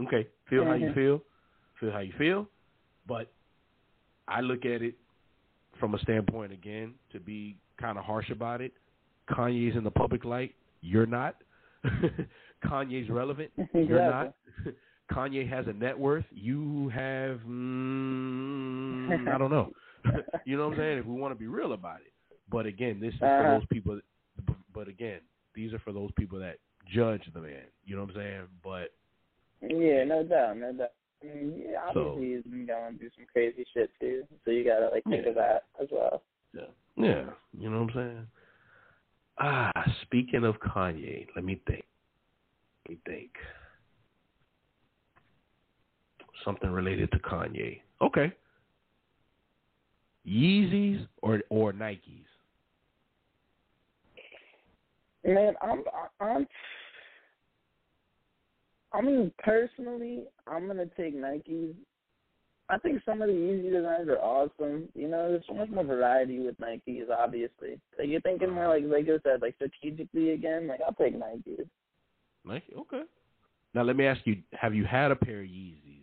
Okay, 0.00 0.26
feel 0.48 0.64
how 0.64 0.74
you 0.74 0.88
Mhm. 0.88 0.94
feel, 0.94 1.22
feel 1.80 1.90
how 1.90 1.98
you 1.98 2.12
feel, 2.12 2.48
but 3.06 3.30
I 4.28 4.40
look 4.40 4.64
at 4.64 4.82
it 4.82 4.94
from 5.78 5.94
a 5.94 5.98
standpoint 5.98 6.52
again 6.52 6.94
to 7.10 7.20
be 7.20 7.58
kind 7.76 7.98
of 7.98 8.04
harsh 8.04 8.30
about 8.30 8.60
it. 8.62 8.72
Kanye's 9.28 9.76
in 9.76 9.84
the 9.84 9.90
public 9.90 10.24
light, 10.24 10.54
you're 10.80 11.06
not. 11.06 11.36
Kanye's 12.62 13.10
relevant, 13.10 13.50
you're 13.74 14.02
not. 14.02 14.34
Kanye 15.10 15.48
has 15.48 15.66
a 15.68 15.72
net 15.72 15.98
worth. 15.98 16.24
You 16.32 16.88
have, 16.88 17.38
mm, 17.46 19.28
I 19.28 19.38
don't 19.38 19.50
know. 19.50 19.72
you 20.44 20.56
know 20.56 20.66
what 20.68 20.74
I'm 20.74 20.78
saying? 20.78 20.98
If 20.98 21.06
we 21.06 21.14
want 21.20 21.32
to 21.34 21.38
be 21.38 21.46
real 21.46 21.72
about 21.72 22.00
it. 22.00 22.12
But 22.50 22.66
again, 22.66 23.00
this 23.00 23.14
is 23.14 23.22
Uh-huh. 23.22 23.42
for 23.42 23.58
those 23.58 23.66
people. 23.68 24.00
But 24.72 24.88
again, 24.88 25.20
these 25.54 25.72
are 25.72 25.78
for 25.80 25.92
those 25.92 26.10
people 26.16 26.38
that 26.40 26.58
judge 26.86 27.22
the 27.34 27.40
man. 27.40 27.62
You 27.84 27.96
know 27.96 28.02
what 28.02 28.10
I'm 28.10 28.16
saying? 28.16 28.42
But 28.62 28.92
Yeah, 29.62 30.04
no 30.04 30.22
doubt, 30.22 30.58
no 30.58 30.72
doubt. 30.72 30.90
I 31.22 31.26
mean, 31.26 31.62
yeah, 31.70 31.92
So- 31.92 32.10
obviously 32.12 32.34
he's 32.36 32.42
been 32.44 32.66
going 32.66 32.98
through 32.98 33.10
some 33.16 33.24
crazy 33.32 33.64
shit 33.72 33.90
too, 33.98 34.24
so 34.44 34.50
you 34.50 34.64
gotta 34.64 34.90
like 34.90 35.02
think 35.04 35.24
Yeah. 35.24 35.30
of 35.30 35.34
that 35.36 35.64
as 35.80 35.88
well. 35.90 36.22
yeah, 36.52 36.66
yeah. 36.96 37.30
You 37.58 37.70
know 37.70 37.82
what 37.82 37.90
I'm 37.90 37.94
saying? 37.94 38.26
Ah, 39.38 39.72
speaking 40.02 40.44
of 40.44 40.58
Kanye, 40.60 41.26
let 41.34 41.44
me 41.44 41.56
think. 41.66 41.84
Let 42.86 42.90
me 42.90 42.98
think. 43.06 43.32
Something 46.46 46.70
related 46.70 47.10
to 47.10 47.18
Kanye. 47.18 47.80
Okay. 48.00 48.32
Yeezys 50.26 51.06
or 51.20 51.42
or 51.50 51.72
Nikes? 51.72 52.24
Man, 55.24 55.54
I'm, 55.60 55.82
I'm, 56.20 56.46
I 58.92 59.00
mean, 59.00 59.32
personally, 59.38 60.22
I'm 60.46 60.68
gonna 60.68 60.86
take 60.96 61.16
Nikes. 61.16 61.74
I 62.68 62.78
think 62.78 63.02
some 63.04 63.22
of 63.22 63.28
the 63.28 63.34
Yeezy 63.34 63.72
designs 63.72 64.08
are 64.08 64.18
awesome. 64.18 64.88
You 64.94 65.08
know, 65.08 65.30
there's 65.30 65.44
so 65.48 65.54
much 65.54 65.68
more 65.70 65.84
variety 65.84 66.38
with 66.38 66.56
Nikes. 66.60 67.10
Obviously, 67.10 67.80
like 67.98 68.08
you're 68.08 68.20
thinking 68.20 68.50
more 68.50 68.68
like, 68.68 68.84
like 68.86 69.06
I 69.08 69.18
said, 69.28 69.42
like 69.42 69.56
strategically 69.56 70.30
again. 70.30 70.68
Like 70.68 70.80
I'll 70.86 70.94
take 70.94 71.16
Nikes. 71.16 71.66
Nike. 72.44 72.72
Okay. 72.78 73.02
Now 73.74 73.82
let 73.82 73.96
me 73.96 74.06
ask 74.06 74.20
you: 74.24 74.36
Have 74.52 74.76
you 74.76 74.84
had 74.84 75.10
a 75.10 75.16
pair 75.16 75.40
of 75.40 75.46
Yeezys? 75.46 75.95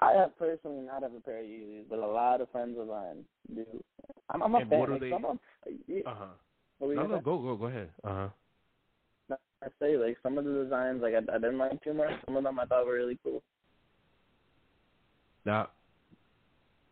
I 0.00 0.12
have 0.12 0.38
personally 0.38 0.82
not 0.86 1.02
have 1.02 1.14
a 1.14 1.20
pair 1.20 1.38
of 1.40 1.46
Yeezys, 1.46 1.84
but 1.88 1.98
a 1.98 2.06
lot 2.06 2.40
of 2.40 2.48
friends 2.50 2.76
of 2.78 2.86
mine 2.86 3.24
do. 3.54 3.64
I'm, 4.28 4.42
I'm 4.42 4.54
a 4.54 4.58
And 4.58 4.70
fan. 4.70 4.78
what 4.78 4.90
are 4.90 4.98
they- 4.98 5.08
yeah, 5.88 6.00
Uh 6.06 6.14
huh. 6.14 6.24
what 6.78 6.88
were 6.88 6.94
you 6.94 7.00
No, 7.00 7.06
no, 7.08 7.20
go, 7.20 7.38
go, 7.38 7.56
go 7.56 7.66
ahead. 7.66 7.90
Uh 8.04 8.28
huh. 9.28 9.36
I 9.62 9.68
say 9.80 9.96
like 9.96 10.16
some 10.22 10.38
of 10.38 10.44
the 10.44 10.64
designs 10.64 11.02
like 11.02 11.14
I, 11.14 11.18
I 11.18 11.38
didn't 11.38 11.58
like 11.58 11.82
too 11.82 11.92
much. 11.92 12.10
Some 12.26 12.36
of 12.36 12.44
them 12.44 12.58
I 12.58 12.64
thought 12.66 12.86
were 12.86 12.94
really 12.94 13.18
cool. 13.22 13.42
Now, 15.44 15.68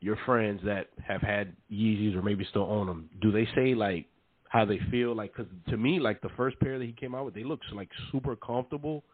your 0.01 0.17
friends 0.27 0.61
that 0.65 0.89
have 1.07 1.23
had 1.23 1.55
Yeezys 1.71 2.15
or 2.15 2.23
maybe 2.23 2.47
still 2.51 2.65
own 2.65 2.87
them, 2.87 3.11
do 3.21 3.33
they 3.33 3.47
say 3.55 3.75
like 3.75 4.07
how 4.49 4.65
they 4.65 4.79
feel? 4.91 5.15
Like, 5.15 5.35
cause 5.35 5.47
to 5.69 5.77
me, 5.77 5.99
like 5.99 6.21
the 6.21 6.29
first 6.37 6.59
pair 6.61 6.79
that 6.79 6.85
he 6.85 6.93
came 6.93 7.15
out 7.15 7.25
with, 7.25 7.35
they 7.35 7.45
look 7.45 7.61
like 7.73 7.89
super 8.13 8.37
comfortable. 8.37 9.05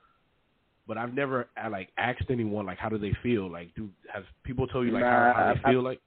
But 0.86 0.98
I've 0.98 1.14
never 1.14 1.48
I, 1.56 1.68
like 1.68 1.88
asked 1.96 2.26
anyone 2.30 2.66
like 2.66 2.78
how 2.78 2.88
do 2.90 2.98
they 2.98 3.12
feel? 3.22 3.50
Like, 3.50 3.74
do 3.74 3.88
have 4.12 4.24
people 4.42 4.66
told 4.66 4.86
you 4.86 4.92
like 4.92 5.02
Nah, 5.02 5.32
how, 5.32 5.40
how 5.44 5.54
they 5.54 5.60
I- 5.64 5.72
feel 5.72 5.82
like? 5.82 6.00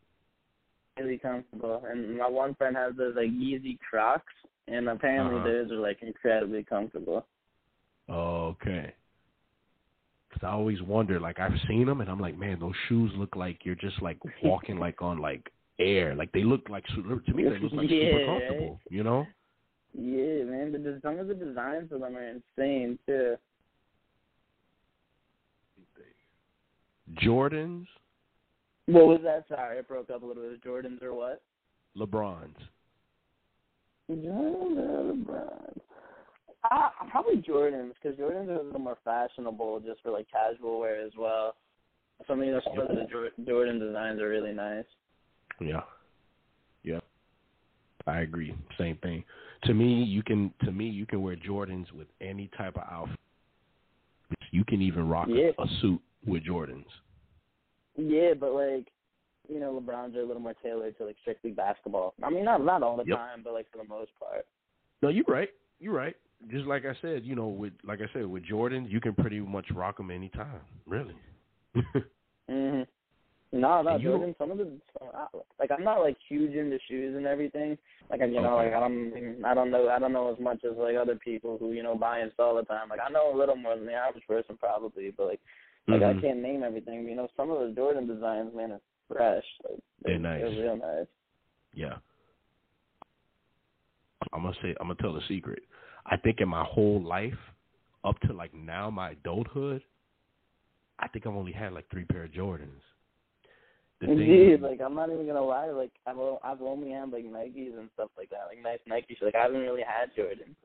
Really 1.00 1.18
comfortable. 1.20 1.84
And 1.88 2.18
my 2.18 2.28
one 2.28 2.56
friend 2.56 2.76
has 2.76 2.96
those 2.98 3.16
like 3.16 3.30
Yeezy 3.30 3.78
Crocs, 3.88 4.34
and 4.68 4.90
apparently 4.90 5.36
Uh-huh. 5.36 5.48
those 5.48 5.72
are 5.72 5.76
like 5.80 6.02
incredibly 6.02 6.64
comfortable. 6.64 7.26
Okay. 8.10 8.94
Cause 10.32 10.40
I 10.44 10.48
always 10.52 10.82
wonder, 10.82 11.20
like 11.20 11.40
I've 11.40 11.58
seen 11.68 11.86
them, 11.86 12.02
and 12.02 12.10
I'm 12.10 12.20
like, 12.20 12.38
man, 12.38 12.60
those 12.60 12.74
shoes 12.90 13.12
look 13.16 13.36
like 13.36 13.64
you're 13.64 13.76
just 13.76 14.02
like 14.02 14.18
walking 14.44 14.78
like 14.78 15.02
on 15.02 15.20
like 15.20 15.52
air. 15.80 16.16
Like 16.16 16.32
they 16.32 16.44
look 16.44 16.68
like 16.70 16.84
to 16.88 16.98
me, 17.34 17.44
they 17.44 17.60
look 17.60 17.74
like 17.74 17.90
super 17.90 18.20
Yeah. 18.20 18.26
comfortable. 18.26 18.80
You 18.90 19.04
know? 19.04 19.26
Yeah, 19.94 20.44
man. 20.44 20.72
The, 20.72 21.00
some 21.04 21.20
of 21.20 21.28
the 21.28 21.34
designs 21.34 21.92
of 21.92 22.02
them 22.02 22.16
are 22.18 22.28
insane 22.28 22.98
too. 23.08 23.36
Jordans, 27.16 27.86
What 28.86 29.08
was 29.08 29.20
that? 29.24 29.46
Sorry, 29.48 29.80
it 29.80 29.88
broke 29.88 30.10
up 30.10 30.24
a 30.24 30.26
little 30.26 30.44
bit. 30.44 30.64
Jordans 30.64 31.02
or 31.02 31.14
what? 31.14 31.42
LeBrons. 31.98 32.56
LeBron? 34.12 35.80
Ah, 36.72 36.92
probably 37.12 37.38
Jordans 37.42 37.92
because 38.02 38.18
Jordans 38.18 38.50
are 38.50 38.60
a 38.60 38.64
little 38.64 38.80
more 38.80 38.98
fashionable 39.04 39.82
just 39.82 40.02
for 40.02 40.12
like 40.12 40.28
casual 40.32 40.80
wear 40.80 41.06
as 41.06 41.12
well. 41.18 41.56
Some 42.28 42.42
of 42.42 42.48
the 42.48 42.62
some 42.66 42.80
of 42.80 42.88
the 42.90 43.06
Jor- 43.10 43.30
Jordan 43.46 43.80
designs 43.80 44.20
are 44.20 44.30
really 44.30 44.54
nice. 44.54 44.86
Yeah. 45.60 45.82
Yeah. 46.84 47.00
I 48.06 48.22
agree. 48.22 48.56
Same 48.78 48.98
thing. 48.98 49.24
To 49.64 49.74
me, 49.74 50.04
you 50.04 50.24
can 50.24 50.54
to 50.64 50.72
me 50.72 50.86
you 50.86 51.06
can 51.06 51.22
wear 51.22 51.36
Jordans 51.36 51.92
with 51.92 52.08
any 52.22 52.50
type 52.58 52.76
of 52.76 52.84
outfit. 52.90 53.18
You 54.52 54.64
can 54.66 54.82
even 54.82 55.08
rock 55.08 55.28
a- 55.30 55.62
a, 55.62 55.68
suit 55.82 56.02
with 56.28 56.44
Jordans. 56.46 56.86
Yeah, 57.96 58.34
but 58.40 58.52
like, 58.54 58.88
you 59.50 59.60
know, 59.60 59.82
LeBron's 59.82 60.16
are 60.16 60.22
a 60.22 60.26
little 60.26 60.42
more 60.42 60.54
tailored 60.62 60.98
to 60.98 61.06
like 61.06 61.16
strictly 61.22 61.52
basketball. 61.52 62.14
I 62.22 62.30
mean, 62.30 62.46
not 62.46 62.64
not 62.64 62.84
all 62.84 62.98
the 62.98 63.06
Yep. 63.06 63.18
time, 63.18 63.42
but 63.44 63.54
like 63.54 63.66
for 63.72 63.78
the 63.80 63.88
most 63.88 64.12
part. 64.20 64.46
No, 65.02 65.10
you're 65.10 65.26
right. 65.28 65.50
You're 65.80 65.94
right. 65.94 66.16
Just 66.52 66.66
like 66.66 66.86
I 66.86 66.94
said, 67.02 67.24
you 67.26 67.36
know, 67.36 67.48
with 67.48 67.74
like 67.84 68.00
I 68.02 68.12
said, 68.14 68.26
with 68.28 68.44
Jordans, 68.46 68.90
you 68.92 69.00
can 69.02 69.14
pretty 69.16 69.40
much 69.40 69.66
rock 69.74 69.98
them 69.98 70.12
anytime. 70.12 70.62
Really. 70.86 71.16
Mhm. 72.50 72.88
No, 73.52 73.82
no, 73.82 73.90
And 73.96 74.04
you- 74.04 74.10
Jordan. 74.10 74.36
Some 74.38 74.52
of 74.52 74.58
the 74.58 74.72
like, 75.60 75.72
I'm 75.72 75.84
not 75.84 76.00
like 76.02 76.18
huge 76.30 76.54
into 76.54 76.78
shoes 76.88 77.16
and 77.16 77.26
everything. 77.26 77.78
Like, 78.10 78.22
you 78.22 78.42
know, 78.42 78.58
Okay. 78.58 78.68
like 78.68 78.74
I 78.74 78.80
don't, 78.80 79.46
I 79.46 79.54
don't 79.54 79.72
know, 79.72 79.90
I 79.90 80.00
don't 80.00 80.14
know 80.14 80.32
as 80.34 80.40
much 80.40 80.64
as 80.64 80.78
like 80.78 80.96
other 80.96 81.16
people 81.16 81.58
who 81.58 81.72
you 81.74 81.84
know 81.84 81.96
buy 81.96 82.20
and 82.20 82.32
sell 82.38 82.48
all 82.48 82.56
the 82.56 82.64
time. 82.64 82.90
Like, 82.90 83.00
I 83.06 83.10
know 83.10 83.34
a 83.34 83.38
little 83.38 83.56
more 83.56 83.76
than 83.76 83.86
the 83.86 83.94
average 83.94 84.26
person 84.28 84.58
probably, 84.58 85.12
but 85.12 85.28
like, 85.28 85.42
like 85.88 86.02
I 86.02 86.14
Mhm. 86.14 86.22
can't 86.22 86.40
name 86.40 86.64
everything. 86.64 87.08
You 87.08 87.16
know, 87.16 87.28
some 87.38 87.50
of 87.50 87.60
the 87.68 87.74
Jordan 87.74 88.08
designs, 88.08 88.54
man, 88.54 88.74
are 88.74 88.82
fresh. 89.08 89.46
Like, 89.64 89.80
They're 90.02 90.20
nice. 90.20 90.42
They're 90.42 90.64
real 90.64 90.78
nice. 90.78 91.08
Yeah. 91.74 91.98
I'm 94.34 94.44
gonna 94.44 94.56
say 94.62 94.76
I'm 94.80 94.88
gonna 94.88 94.96
tell 94.96 95.16
a 95.16 95.22
secret. 95.24 95.64
I 96.06 96.18
think 96.18 96.42
in 96.42 96.50
my 96.50 96.64
whole 96.64 97.02
life, 97.02 97.38
up 98.04 98.20
to 98.22 98.34
like 98.34 98.54
now, 98.54 98.90
my 98.90 99.12
adulthood, 99.12 99.84
I 101.00 101.08
think 101.08 101.26
I've 101.28 101.36
only 101.36 101.52
had 101.52 101.74
like 101.74 101.88
three 101.90 102.06
pair 102.06 102.24
of 102.24 102.32
Jordans. 102.32 102.82
The 104.00 104.12
Indeed, 104.12 104.54
is- 104.54 104.62
like 104.62 104.82
I'm 104.82 104.94
not 104.96 105.10
even 105.10 105.26
gonna 105.28 105.42
lie, 105.42 105.70
like 105.70 105.92
I've 106.06 106.18
I've 106.44 106.62
only 106.62 106.92
had 106.92 107.12
like 107.12 107.26
Nikes 107.26 107.78
and 107.78 107.90
stuff 107.94 108.12
like 108.18 108.30
that, 108.30 108.48
like 108.48 108.62
nice 108.62 108.80
Nikes. 108.88 109.22
Like 109.22 109.36
I 109.36 109.44
haven't 109.44 109.62
really 109.62 109.84
had 109.84 110.14
Jordan. 110.16 110.56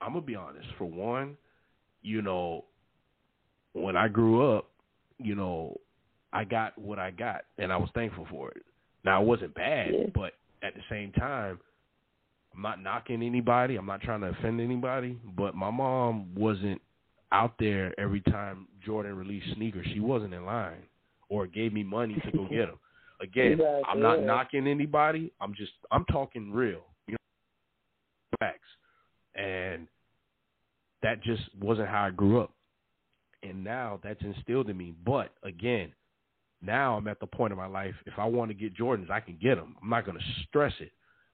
I'm 0.00 0.12
gonna 0.12 0.20
be 0.24 0.36
honest. 0.36 0.68
For 0.78 0.84
one, 0.84 1.36
you 2.02 2.22
know, 2.22 2.64
when 3.74 3.96
I 3.96 4.08
grew 4.08 4.56
up, 4.56 4.68
you 5.18 5.34
know, 5.34 5.76
I 6.32 6.44
got 6.44 6.76
what 6.78 6.98
I 6.98 7.10
got, 7.10 7.42
and 7.58 7.72
I 7.72 7.76
was 7.76 7.90
thankful 7.94 8.26
for 8.30 8.50
it. 8.50 8.62
Now 9.04 9.22
it 9.22 9.26
wasn't 9.26 9.54
bad, 9.54 9.92
Yeah. 9.92 10.06
but 10.14 10.34
at 10.62 10.74
the 10.74 10.82
same 10.88 11.12
time, 11.12 11.58
I'm 12.54 12.62
not 12.62 12.82
knocking 12.82 13.22
anybody. 13.22 13.76
I'm 13.76 13.86
not 13.86 14.02
trying 14.02 14.20
to 14.20 14.28
offend 14.28 14.60
anybody, 14.60 15.18
but 15.36 15.54
my 15.54 15.70
mom 15.70 16.34
wasn't 16.34 16.80
out 17.32 17.54
there 17.58 17.98
every 17.98 18.20
time 18.20 18.68
Jordan 18.84 19.16
released 19.16 19.54
sneakers. 19.56 19.86
She 19.92 20.00
wasn't 20.00 20.34
in 20.34 20.44
line 20.44 20.82
or 21.30 21.46
gave 21.46 21.72
me 21.72 21.82
money 21.82 22.14
to 22.24 22.30
go 22.32 22.46
get 22.46 22.66
them. 22.66 22.78
Again, 23.20 23.52
Exactly, 23.52 23.82
I'm 23.88 24.00
not 24.00 24.22
knocking 24.22 24.66
anybody. 24.66 25.32
I'm 25.40 25.54
just 25.54 25.72
I'm 25.90 26.04
talking 26.06 26.52
real, 26.52 26.82
you 27.06 27.12
know, 27.12 28.36
facts, 28.40 28.68
and 29.36 29.86
that 31.02 31.22
just 31.22 31.42
wasn't 31.60 31.88
how 31.88 32.04
I 32.04 32.10
grew 32.10 32.40
up. 32.40 32.52
And 33.42 33.64
now 33.64 33.98
that's 34.02 34.22
instilled 34.22 34.70
in 34.70 34.76
me. 34.76 34.94
But 35.04 35.34
again, 35.42 35.92
now 36.62 36.96
I'm 36.96 37.08
at 37.08 37.18
the 37.20 37.26
point 37.26 37.52
in 37.52 37.58
my 37.58 37.66
life. 37.66 37.94
If 38.06 38.14
I 38.18 38.24
want 38.24 38.50
to 38.50 38.54
get 38.54 38.76
Jordans, 38.76 39.10
I 39.10 39.20
can 39.20 39.36
get 39.42 39.56
them. 39.56 39.76
I'm 39.82 39.90
not 39.90 40.06
going 40.06 40.18
to 40.18 40.24
stress 40.46 40.72
it, 40.80 40.92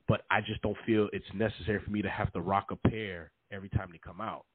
but 0.08 0.22
I 0.30 0.40
just 0.40 0.62
don't 0.62 0.76
feel 0.86 1.08
it's 1.12 1.26
necessary 1.34 1.80
for 1.84 1.90
me 1.90 2.00
to 2.02 2.08
have 2.08 2.32
to 2.32 2.40
rock 2.40 2.70
a 2.70 2.88
pair 2.88 3.30
every 3.52 3.68
time 3.68 3.90
they 3.92 3.98
come 3.98 4.20
out. 4.20 4.46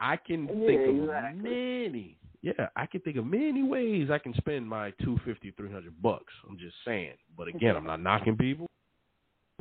I 0.00 0.16
can 0.16 0.48
Yeah, 0.48 0.66
think 0.66 0.88
of 0.88 0.96
exactly. 0.96 1.50
many. 1.50 2.18
Yeah, 2.42 2.68
I 2.76 2.86
can 2.86 3.00
think 3.00 3.16
of 3.16 3.24
many 3.24 3.62
ways 3.62 4.10
I 4.10 4.18
can 4.18 4.34
spend 4.34 4.68
my 4.68 4.92
two 5.02 5.18
fifty, 5.24 5.52
three 5.52 5.72
hundred 5.72 6.00
bucks. 6.02 6.32
I'm 6.48 6.58
just 6.58 6.74
saying. 6.84 7.14
But 7.38 7.48
again, 7.48 7.74
I'm 7.76 7.86
not 7.86 8.00
knocking 8.00 8.36
people. 8.36 8.66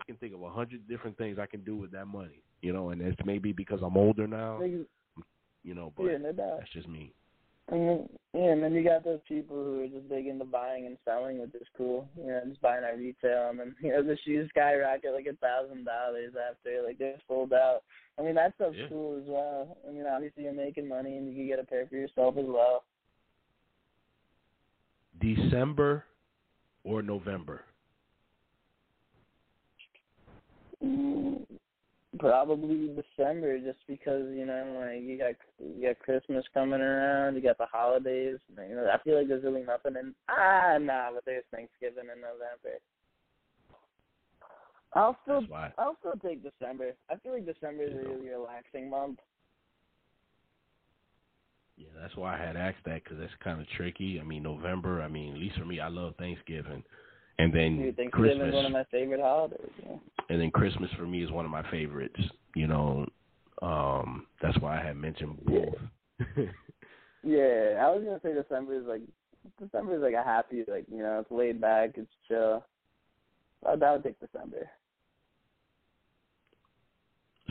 I 0.01 0.03
can 0.05 0.17
think 0.17 0.33
of 0.33 0.41
a 0.41 0.49
hundred 0.49 0.85
different 0.89 1.17
things 1.17 1.37
I 1.39 1.45
can 1.45 1.63
do 1.63 1.77
with 1.77 1.91
that 1.91 2.07
money. 2.07 2.41
You 2.61 2.73
know, 2.73 2.89
and 2.89 3.01
it's 3.01 3.17
maybe 3.23 3.53
because 3.53 3.79
I'm 3.81 3.95
older 3.95 4.27
now. 4.27 4.61
You 5.63 5.75
know, 5.75 5.93
but 5.95 6.03
yeah, 6.05 6.17
no 6.17 6.31
doubt. 6.31 6.57
that's 6.59 6.71
just 6.71 6.87
me. 6.87 7.13
And 7.69 7.87
then, 7.87 8.09
yeah, 8.33 8.51
and 8.51 8.61
then 8.61 8.73
you 8.73 8.83
got 8.83 9.05
those 9.05 9.21
people 9.27 9.55
who 9.55 9.81
are 9.83 9.87
just 9.87 10.09
big 10.09 10.27
into 10.27 10.43
buying 10.43 10.85
and 10.85 10.97
selling, 11.05 11.39
which 11.39 11.55
is 11.55 11.65
cool. 11.77 12.09
You 12.17 12.27
know, 12.27 12.41
just 12.49 12.61
buying 12.61 12.83
at 12.83 12.97
retail, 12.97 13.49
and 13.51 13.59
then 13.59 13.75
you 13.81 13.89
know 13.91 14.03
the 14.03 14.17
shoes 14.25 14.49
skyrocket 14.49 15.13
like 15.13 15.27
a 15.27 15.35
thousand 15.37 15.85
dollars 15.85 16.33
after 16.49 16.83
like 16.85 16.97
they're 16.97 17.15
sold 17.27 17.53
out. 17.53 17.83
I 18.19 18.21
mean, 18.21 18.35
that 18.35 18.53
stuff's 18.55 18.75
Yeah. 18.77 18.87
cool 18.89 19.17
as 19.17 19.23
well. 19.25 19.77
I 19.87 19.91
mean, 19.91 20.05
obviously 20.05 20.43
you're 20.43 20.53
making 20.53 20.89
money, 20.89 21.15
and 21.17 21.27
you 21.27 21.33
can 21.35 21.47
get 21.47 21.59
a 21.59 21.63
pair 21.63 21.87
for 21.87 21.95
yourself 21.95 22.35
as 22.37 22.45
well. 22.47 22.83
December 25.21 26.03
or 26.83 27.01
November. 27.01 27.63
Mm, 30.83 31.45
probably 32.19 32.89
December, 32.89 33.59
just 33.59 33.79
because 33.87 34.23
you 34.33 34.45
know, 34.45 34.77
like 34.79 35.03
you 35.03 35.17
got 35.17 35.35
you 35.59 35.87
got 35.87 35.99
Christmas 35.99 36.45
coming 36.53 36.81
around, 36.81 37.35
you 37.35 37.41
got 37.41 37.57
the 37.57 37.65
holidays. 37.65 38.37
You 38.49 38.75
know, 38.75 38.89
I 38.93 39.01
feel 39.03 39.17
like 39.17 39.27
there's 39.27 39.43
really 39.43 39.63
nothing 39.63 39.95
in 39.99 40.13
ah 40.29 40.77
nah, 40.79 41.11
but 41.13 41.25
there's 41.25 41.43
Thanksgiving 41.51 42.09
in 42.13 42.21
November. 42.21 42.79
I'll 44.95 45.17
still 45.23 45.41
I'll 45.77 45.97
still 45.99 46.19
take 46.23 46.43
December. 46.43 46.93
I 47.09 47.15
feel 47.17 47.33
like 47.33 47.45
December 47.45 47.83
is 47.83 47.93
a 47.93 48.09
really 48.09 48.29
relaxing 48.29 48.89
month. 48.89 49.19
Yeah, 51.75 51.87
that's 51.99 52.15
why 52.15 52.35
I 52.35 52.45
had 52.45 52.55
asked 52.55 52.85
that 52.85 53.03
because 53.03 53.17
that's 53.19 53.33
kind 53.43 53.59
of 53.59 53.67
tricky. 53.75 54.19
I 54.19 54.23
mean, 54.23 54.43
November. 54.43 55.01
I 55.01 55.07
mean, 55.07 55.33
at 55.33 55.39
least 55.39 55.57
for 55.57 55.65
me, 55.65 55.79
I 55.79 55.87
love 55.87 56.13
Thanksgiving, 56.17 56.83
and 57.39 57.53
then 57.53 57.77
Dude, 57.77 57.97
Thanksgiving 57.97 58.37
Christmas. 58.37 58.47
is 58.49 58.53
one 58.53 58.65
of 58.65 58.71
my 58.71 58.83
favorite 58.85 59.19
holidays. 59.19 59.69
Yeah. 59.83 59.95
And 60.29 60.41
then 60.41 60.51
Christmas 60.51 60.89
for 60.97 61.05
me 61.05 61.23
is 61.23 61.31
one 61.31 61.45
of 61.45 61.51
my 61.51 61.69
favorites. 61.71 62.19
You 62.55 62.67
know, 62.67 63.05
um, 63.61 64.27
that's 64.41 64.57
why 64.59 64.79
I 64.79 64.85
had 64.85 64.97
mentioned 64.97 65.37
both. 65.45 65.75
yeah, 67.23 67.81
I 67.81 67.89
was 67.89 68.03
gonna 68.03 68.19
say 68.23 68.33
December 68.33 68.75
is 68.75 68.85
like 68.85 69.01
December 69.59 69.95
is 69.95 70.01
like 70.01 70.13
a 70.13 70.23
happy, 70.23 70.63
like 70.67 70.85
you 70.91 70.99
know, 70.99 71.19
it's 71.19 71.31
laid 71.31 71.59
back, 71.59 71.91
it's 71.95 72.11
chill. 72.27 72.63
I 73.65 73.75
would 73.75 74.03
take 74.03 74.19
December. 74.19 74.69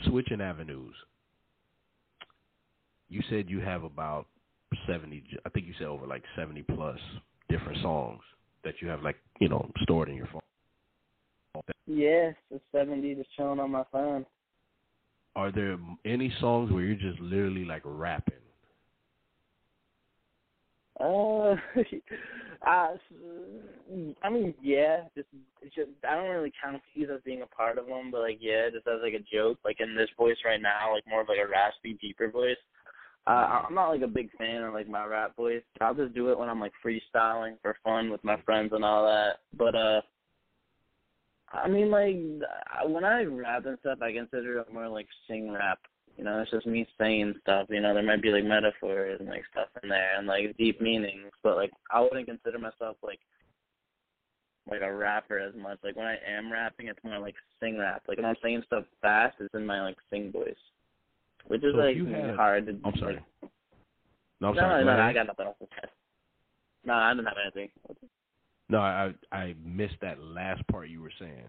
Switching 0.06 0.40
avenues. 0.40 0.94
You 3.08 3.22
said 3.30 3.48
you 3.48 3.60
have 3.60 3.82
about 3.82 4.26
seventy. 4.86 5.24
I 5.44 5.48
think 5.48 5.66
you 5.66 5.74
said 5.78 5.88
over 5.88 6.06
like 6.06 6.22
seventy 6.36 6.62
plus 6.62 6.98
different 7.48 7.82
songs 7.82 8.22
that 8.64 8.74
you 8.80 8.88
have 8.88 9.02
like 9.02 9.16
you 9.40 9.48
know 9.48 9.70
stored 9.82 10.08
in 10.08 10.16
your 10.16 10.28
phone. 10.32 10.40
Yes, 11.86 12.34
it's 12.50 12.64
seventy 12.72 13.14
just 13.14 13.28
chilling 13.36 13.60
on 13.60 13.70
my 13.70 13.84
phone. 13.92 14.26
Are 15.34 15.50
there 15.50 15.78
any 16.04 16.32
songs 16.40 16.70
where 16.70 16.82
you're 16.82 16.94
just 16.94 17.20
literally 17.20 17.64
like 17.64 17.82
rapping? 17.84 18.34
Uh, 21.00 21.56
uh, 22.66 22.94
I 24.22 24.30
mean, 24.30 24.54
yeah, 24.62 25.04
just, 25.16 25.28
just 25.74 25.88
I 26.08 26.14
don't 26.14 26.30
really 26.30 26.52
count 26.62 26.82
these 26.94 27.08
as 27.12 27.20
being 27.24 27.42
a 27.42 27.46
part 27.46 27.78
of 27.78 27.86
them, 27.86 28.10
but 28.10 28.20
like, 28.20 28.38
yeah, 28.40 28.68
just 28.70 28.86
as 28.86 29.00
like 29.02 29.14
a 29.14 29.34
joke, 29.34 29.58
like 29.64 29.80
in 29.80 29.96
this 29.96 30.10
voice 30.16 30.36
right 30.44 30.60
now, 30.60 30.92
like 30.92 31.04
more 31.08 31.22
of 31.22 31.28
like 31.28 31.38
a 31.38 31.48
raspy, 31.48 31.98
deeper 32.00 32.30
voice. 32.30 32.56
Uh, 33.26 33.64
I'm 33.68 33.74
not 33.74 33.90
like 33.90 34.02
a 34.02 34.08
big 34.08 34.30
fan 34.36 34.62
of 34.62 34.74
like 34.74 34.88
my 34.88 35.04
rap 35.04 35.36
voice. 35.36 35.62
I'll 35.80 35.94
just 35.94 36.14
do 36.14 36.30
it 36.30 36.38
when 36.38 36.48
I'm 36.48 36.60
like 36.60 36.72
freestyling 36.84 37.54
for 37.62 37.76
fun 37.84 38.10
with 38.10 38.22
my 38.24 38.40
friends 38.42 38.72
and 38.72 38.84
all 38.84 39.04
that. 39.04 39.38
But 39.56 39.74
uh, 39.74 40.00
I 41.52 41.68
mean, 41.68 41.90
like 41.90 42.16
when 42.88 43.04
I 43.04 43.22
rap 43.24 43.66
and 43.66 43.78
stuff, 43.80 43.98
I 44.02 44.12
consider 44.12 44.58
it 44.58 44.72
more 44.72 44.88
like 44.88 45.06
sing 45.28 45.52
rap 45.52 45.78
you 46.16 46.24
know, 46.24 46.40
it's 46.40 46.50
just 46.50 46.66
me 46.66 46.86
saying 46.98 47.34
stuff. 47.42 47.66
You 47.70 47.80
know, 47.80 47.94
there 47.94 48.02
might 48.02 48.22
be 48.22 48.30
like 48.30 48.44
metaphors 48.44 49.18
and 49.20 49.28
like 49.28 49.44
stuff 49.50 49.68
in 49.82 49.88
there 49.88 50.18
and 50.18 50.26
like 50.26 50.56
deep 50.58 50.80
meanings, 50.80 51.30
but 51.42 51.56
like 51.56 51.72
I 51.90 52.00
wouldn't 52.00 52.26
consider 52.26 52.58
myself 52.58 52.96
like 53.02 53.20
like 54.70 54.82
a 54.82 54.92
rapper 54.92 55.38
as 55.38 55.54
much. 55.54 55.78
Like 55.82 55.96
when 55.96 56.06
I 56.06 56.16
am 56.28 56.52
rapping, 56.52 56.88
it's 56.88 57.02
more 57.02 57.18
like 57.18 57.34
sing 57.60 57.78
rap. 57.78 58.02
Like 58.06 58.18
when 58.18 58.26
I'm 58.26 58.36
saying 58.42 58.62
stuff 58.66 58.84
fast, 59.00 59.36
it's 59.40 59.54
in 59.54 59.66
my 59.66 59.82
like 59.82 59.96
sing 60.10 60.30
voice, 60.30 60.54
which 61.48 61.62
is 61.64 61.74
so 61.74 61.78
like 61.78 61.96
had, 61.96 62.36
hard 62.36 62.66
to. 62.66 62.76
I'm 62.84 62.96
sorry. 62.98 63.18
No, 64.40 64.48
I'm 64.48 64.54
no, 64.54 64.60
sorry. 64.60 64.84
no, 64.84 64.96
no, 64.96 65.02
I 65.02 65.12
got 65.12 65.26
nothing 65.26 65.46
else 65.46 65.56
to 65.60 65.66
say. 65.66 65.88
No, 66.84 66.94
I 66.94 67.12
didn't 67.12 67.26
have 67.26 67.36
anything. 67.44 67.70
No, 68.68 68.80
I 68.80 69.12
I 69.30 69.54
missed 69.64 69.96
that 70.02 70.20
last 70.20 70.66
part 70.68 70.88
you 70.88 71.00
were 71.00 71.12
saying. 71.18 71.44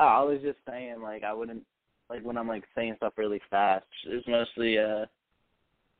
Oh, 0.00 0.06
I 0.06 0.22
was 0.22 0.40
just 0.42 0.58
saying 0.68 1.00
like 1.00 1.22
I 1.22 1.32
wouldn't 1.32 1.62
like 2.10 2.22
when 2.22 2.36
I'm 2.36 2.48
like 2.48 2.64
saying 2.74 2.94
stuff 2.96 3.12
really 3.16 3.40
fast. 3.50 3.86
It's 4.06 4.26
mostly 4.26 4.78
uh 4.78 5.06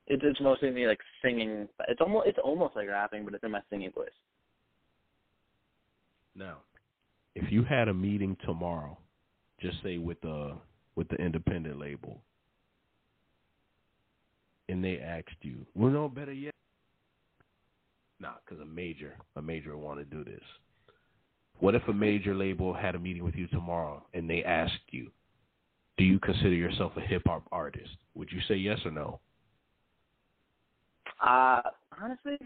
it's 0.07 0.23
it's 0.25 0.41
mostly 0.41 0.71
me 0.71 0.87
like 0.87 0.99
singing 1.23 1.67
it's 1.87 2.01
almost 2.01 2.27
it's 2.27 2.39
almost 2.43 2.75
like 2.75 2.87
rapping 2.87 3.25
but 3.25 3.33
it's 3.33 3.43
in 3.43 3.51
my 3.51 3.61
singing 3.69 3.91
voice. 3.91 4.09
Now, 6.35 6.57
if 7.35 7.51
you 7.51 7.63
had 7.63 7.87
a 7.87 7.93
meeting 7.93 8.35
tomorrow, 8.45 8.97
just 9.61 9.81
say 9.83 9.97
with 9.97 10.19
the 10.21 10.57
with 10.95 11.07
the 11.09 11.15
independent 11.15 11.79
label, 11.79 12.21
and 14.69 14.83
they 14.83 14.99
asked 14.99 15.41
you, 15.41 15.65
well, 15.75 15.91
no, 15.91 16.09
better 16.09 16.33
yet, 16.33 16.53
nah, 18.19 18.33
because 18.43 18.61
a 18.61 18.65
major, 18.65 19.15
a 19.35 19.41
major 19.41 19.77
want 19.77 19.99
to 19.99 20.05
do 20.05 20.23
this. 20.23 20.41
What 21.59 21.75
if 21.75 21.87
a 21.87 21.93
major 21.93 22.35
label 22.35 22.73
had 22.73 22.95
a 22.95 22.99
meeting 22.99 23.23
with 23.23 23.35
you 23.35 23.47
tomorrow 23.47 24.03
and 24.13 24.29
they 24.29 24.43
asked 24.43 24.73
you, 24.91 25.09
do 25.97 26.03
you 26.03 26.19
consider 26.19 26.53
yourself 26.53 26.91
a 26.97 27.01
hip 27.01 27.23
hop 27.25 27.43
artist? 27.51 27.91
Would 28.15 28.29
you 28.31 28.39
say 28.47 28.55
yes 28.55 28.79
or 28.83 28.91
no? 28.91 29.19
Uh, 31.25 31.61
honestly, 32.01 32.37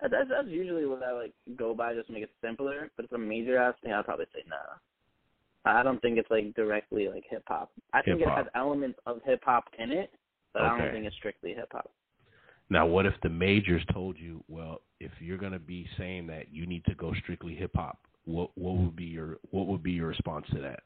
that's 0.00 0.28
that's 0.30 0.48
usually 0.48 0.86
what 0.86 1.02
I 1.02 1.12
like 1.12 1.34
go 1.56 1.74
by, 1.74 1.94
just 1.94 2.06
to 2.06 2.14
make 2.14 2.22
it 2.22 2.30
simpler. 2.42 2.90
But 2.96 3.04
if 3.04 3.12
a 3.12 3.18
major 3.18 3.58
ass 3.58 3.74
thing, 3.82 3.92
I'd 3.92 4.06
probably 4.06 4.24
say 4.34 4.42
no. 4.48 4.56
I 5.66 5.82
don't 5.82 6.00
think 6.00 6.16
it's 6.16 6.30
like 6.30 6.54
directly 6.54 7.08
like 7.08 7.24
hip 7.28 7.42
hop. 7.46 7.70
I 7.92 8.00
think 8.00 8.20
hip-hop. 8.20 8.38
it 8.38 8.42
has 8.44 8.50
elements 8.54 8.98
of 9.04 9.20
hip 9.26 9.42
hop 9.44 9.64
in 9.78 9.92
it, 9.92 10.10
but 10.52 10.62
okay. 10.62 10.70
I 10.70 10.78
don't 10.78 10.92
think 10.92 11.06
it's 11.06 11.16
strictly 11.16 11.54
hip 11.54 11.68
hop. 11.72 11.90
Now, 12.68 12.86
what 12.86 13.06
if 13.06 13.14
the 13.22 13.28
majors 13.28 13.82
told 13.92 14.16
you, 14.18 14.44
well, 14.48 14.82
if 15.00 15.10
you're 15.18 15.38
going 15.38 15.52
to 15.52 15.58
be 15.58 15.88
saying 15.98 16.28
that, 16.28 16.52
you 16.52 16.66
need 16.66 16.84
to 16.84 16.94
go 16.94 17.12
strictly 17.22 17.54
hip 17.54 17.72
hop? 17.74 17.98
What 18.24 18.50
what 18.54 18.76
would 18.76 18.96
be 18.96 19.04
your 19.04 19.38
what 19.50 19.66
would 19.66 19.82
be 19.82 19.92
your 19.92 20.08
response 20.08 20.46
to 20.52 20.60
that? 20.60 20.80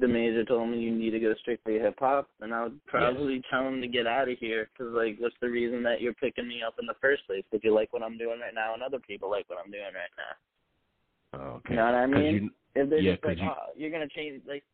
the 0.00 0.08
major 0.08 0.44
told 0.44 0.70
me 0.70 0.78
you 0.78 0.90
need 0.90 1.10
to 1.10 1.18
go 1.18 1.34
strictly 1.40 1.74
hip 1.74 1.96
hop, 1.98 2.28
and 2.40 2.54
I 2.54 2.64
would 2.64 2.84
probably 2.86 3.34
yes. 3.34 3.44
tell 3.50 3.66
him 3.66 3.80
to 3.80 3.88
get 3.88 4.06
out 4.06 4.28
of 4.28 4.38
here 4.38 4.70
because, 4.72 4.92
like, 4.94 5.16
what's 5.18 5.34
the 5.40 5.48
reason 5.48 5.82
that 5.82 6.00
you're 6.00 6.14
picking 6.14 6.48
me 6.48 6.62
up 6.66 6.76
in 6.80 6.86
the 6.86 6.94
first 7.00 7.26
place? 7.26 7.42
Because 7.50 7.64
you 7.64 7.74
like 7.74 7.92
what 7.92 8.02
I'm 8.02 8.16
doing 8.16 8.40
right 8.40 8.54
now, 8.54 8.74
and 8.74 8.82
other 8.82 8.98
people 8.98 9.30
like 9.30 9.48
what 9.48 9.58
I'm 9.64 9.70
doing 9.70 9.82
right 9.84 10.14
now. 10.16 11.56
Okay. 11.56 11.74
You 11.74 11.76
know 11.76 11.86
what 11.86 11.94
I 11.94 12.06
mean? 12.06 12.34
You, 12.34 12.50
if 12.74 12.90
they're 12.90 13.00
yeah, 13.00 13.12
just 13.12 13.24
like, 13.24 13.38
you, 13.38 13.44
oh, 13.44 13.72
you're 13.76 13.90
gonna 13.90 14.08
change, 14.08 14.42
like, 14.46 14.64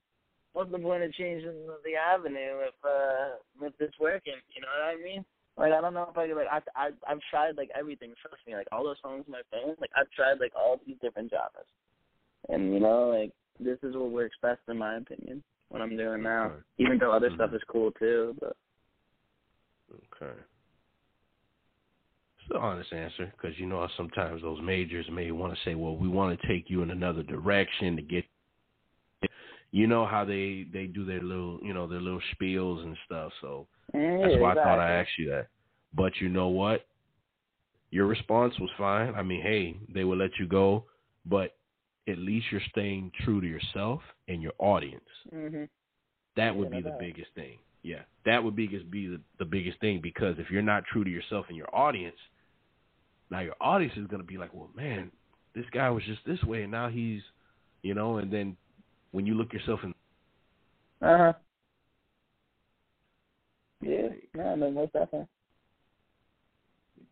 what's 0.52 0.70
the 0.70 0.78
point 0.78 1.02
of 1.02 1.12
changing 1.12 1.66
the 1.84 1.94
avenue 1.94 2.66
if 2.66 2.74
uh 2.84 3.66
if 3.66 3.74
it's 3.80 3.98
working? 3.98 4.40
You 4.54 4.62
know 4.62 4.68
what 4.68 4.98
I 4.98 5.02
mean? 5.02 5.24
Like 5.56 5.72
I 5.72 5.80
don't 5.80 5.94
know 5.94 6.08
if 6.10 6.16
I 6.16 6.28
could 6.28 6.36
like 6.36 6.46
I 6.50 6.60
I 6.76 6.90
I've 7.06 7.20
tried 7.30 7.56
like 7.56 7.70
everything. 7.78 8.12
Trust 8.22 8.42
me, 8.46 8.54
like 8.54 8.68
all 8.70 8.84
those 8.84 8.96
songs 9.02 9.24
on 9.26 9.32
my 9.32 9.42
phone. 9.50 9.74
Like 9.80 9.90
I've 9.96 10.10
tried 10.10 10.40
like 10.40 10.52
all 10.56 10.80
these 10.86 10.96
different 11.02 11.30
genres, 11.30 11.68
and 12.48 12.72
you 12.72 12.80
know 12.80 13.08
like 13.08 13.32
this 13.58 13.78
is 13.82 13.96
what 13.96 14.10
works 14.10 14.36
best 14.40 14.60
in 14.68 14.78
my 14.78 14.96
opinion. 14.96 15.42
What 15.68 15.82
I'm 15.82 15.96
doing 15.96 16.22
now, 16.22 16.52
even 16.78 16.98
though 16.98 17.12
other 17.12 17.28
mm-hmm. 17.28 17.36
stuff 17.36 17.50
is 17.54 17.62
cool 17.68 17.90
too. 17.92 18.36
But 18.40 18.56
okay, 19.92 20.32
it's 22.38 22.48
the 22.48 22.58
honest 22.58 22.92
answer 22.92 23.32
because 23.36 23.58
you 23.58 23.66
know 23.66 23.86
sometimes 23.96 24.42
those 24.42 24.62
majors 24.62 25.06
may 25.12 25.30
want 25.32 25.54
to 25.54 25.58
say, 25.64 25.74
"Well, 25.74 25.96
we 25.96 26.08
want 26.08 26.40
to 26.40 26.46
take 26.46 26.70
you 26.70 26.82
in 26.82 26.90
another 26.90 27.22
direction 27.22 27.96
to 27.96 28.02
get." 28.02 28.24
You 29.70 29.86
know 29.86 30.06
how 30.06 30.24
they 30.24 30.66
they 30.72 30.86
do 30.86 31.04
their 31.04 31.20
little 31.20 31.60
you 31.62 31.74
know 31.74 31.86
their 31.86 32.00
little 32.00 32.22
spiels 32.34 32.82
and 32.82 32.96
stuff. 33.04 33.32
So 33.40 33.66
yeah, 33.94 34.18
that's 34.18 34.40
why 34.40 34.52
exactly. 34.52 34.60
I 34.60 34.64
thought 34.64 34.78
I 34.80 34.90
asked 34.92 35.18
you 35.18 35.30
that. 35.30 35.48
But 35.94 36.12
you 36.20 36.28
know 36.28 36.48
what? 36.48 36.86
Your 37.90 38.06
response 38.06 38.54
was 38.58 38.70
fine. 38.76 39.14
I 39.14 39.22
mean, 39.22 39.42
hey, 39.42 39.76
they 39.92 40.04
will 40.04 40.18
let 40.18 40.30
you 40.38 40.46
go, 40.46 40.84
but 41.24 41.56
at 42.06 42.18
least 42.18 42.46
you're 42.50 42.60
staying 42.70 43.12
true 43.24 43.40
to 43.40 43.46
yourself 43.46 44.00
and 44.28 44.42
your 44.42 44.52
audience. 44.58 45.04
Mm-hmm. 45.34 45.64
That 46.36 46.54
would 46.54 46.70
be 46.70 46.80
the 46.80 46.96
biggest 47.00 47.28
thing. 47.34 47.58
Yeah, 47.82 48.02
that 48.26 48.42
would 48.42 48.56
be 48.56 48.68
just 48.68 48.90
be 48.90 49.06
the, 49.06 49.20
the 49.38 49.44
biggest 49.44 49.80
thing 49.80 50.00
because 50.02 50.36
if 50.38 50.50
you're 50.50 50.62
not 50.62 50.84
true 50.92 51.04
to 51.04 51.10
yourself 51.10 51.46
and 51.48 51.56
your 51.56 51.74
audience, 51.74 52.16
now 53.30 53.40
your 53.40 53.54
audience 53.60 53.94
is 53.96 54.06
going 54.06 54.20
to 54.20 54.26
be 54.26 54.36
like, 54.36 54.52
well, 54.52 54.70
man, 54.74 55.10
this 55.54 55.64
guy 55.72 55.88
was 55.90 56.02
just 56.04 56.20
this 56.26 56.42
way 56.42 56.62
and 56.62 56.72
now 56.72 56.88
he's, 56.88 57.20
you 57.82 57.94
know, 57.94 58.18
and 58.18 58.32
then 58.32 58.56
when 59.12 59.26
you 59.26 59.34
look 59.34 59.52
yourself 59.52 59.80
in. 59.82 59.94
Uh 61.00 61.18
huh. 61.18 61.32
Yeah, 63.80 64.08
no, 64.34 64.54
no, 64.56 64.70
most 64.70 64.92
definitely. 64.92 65.28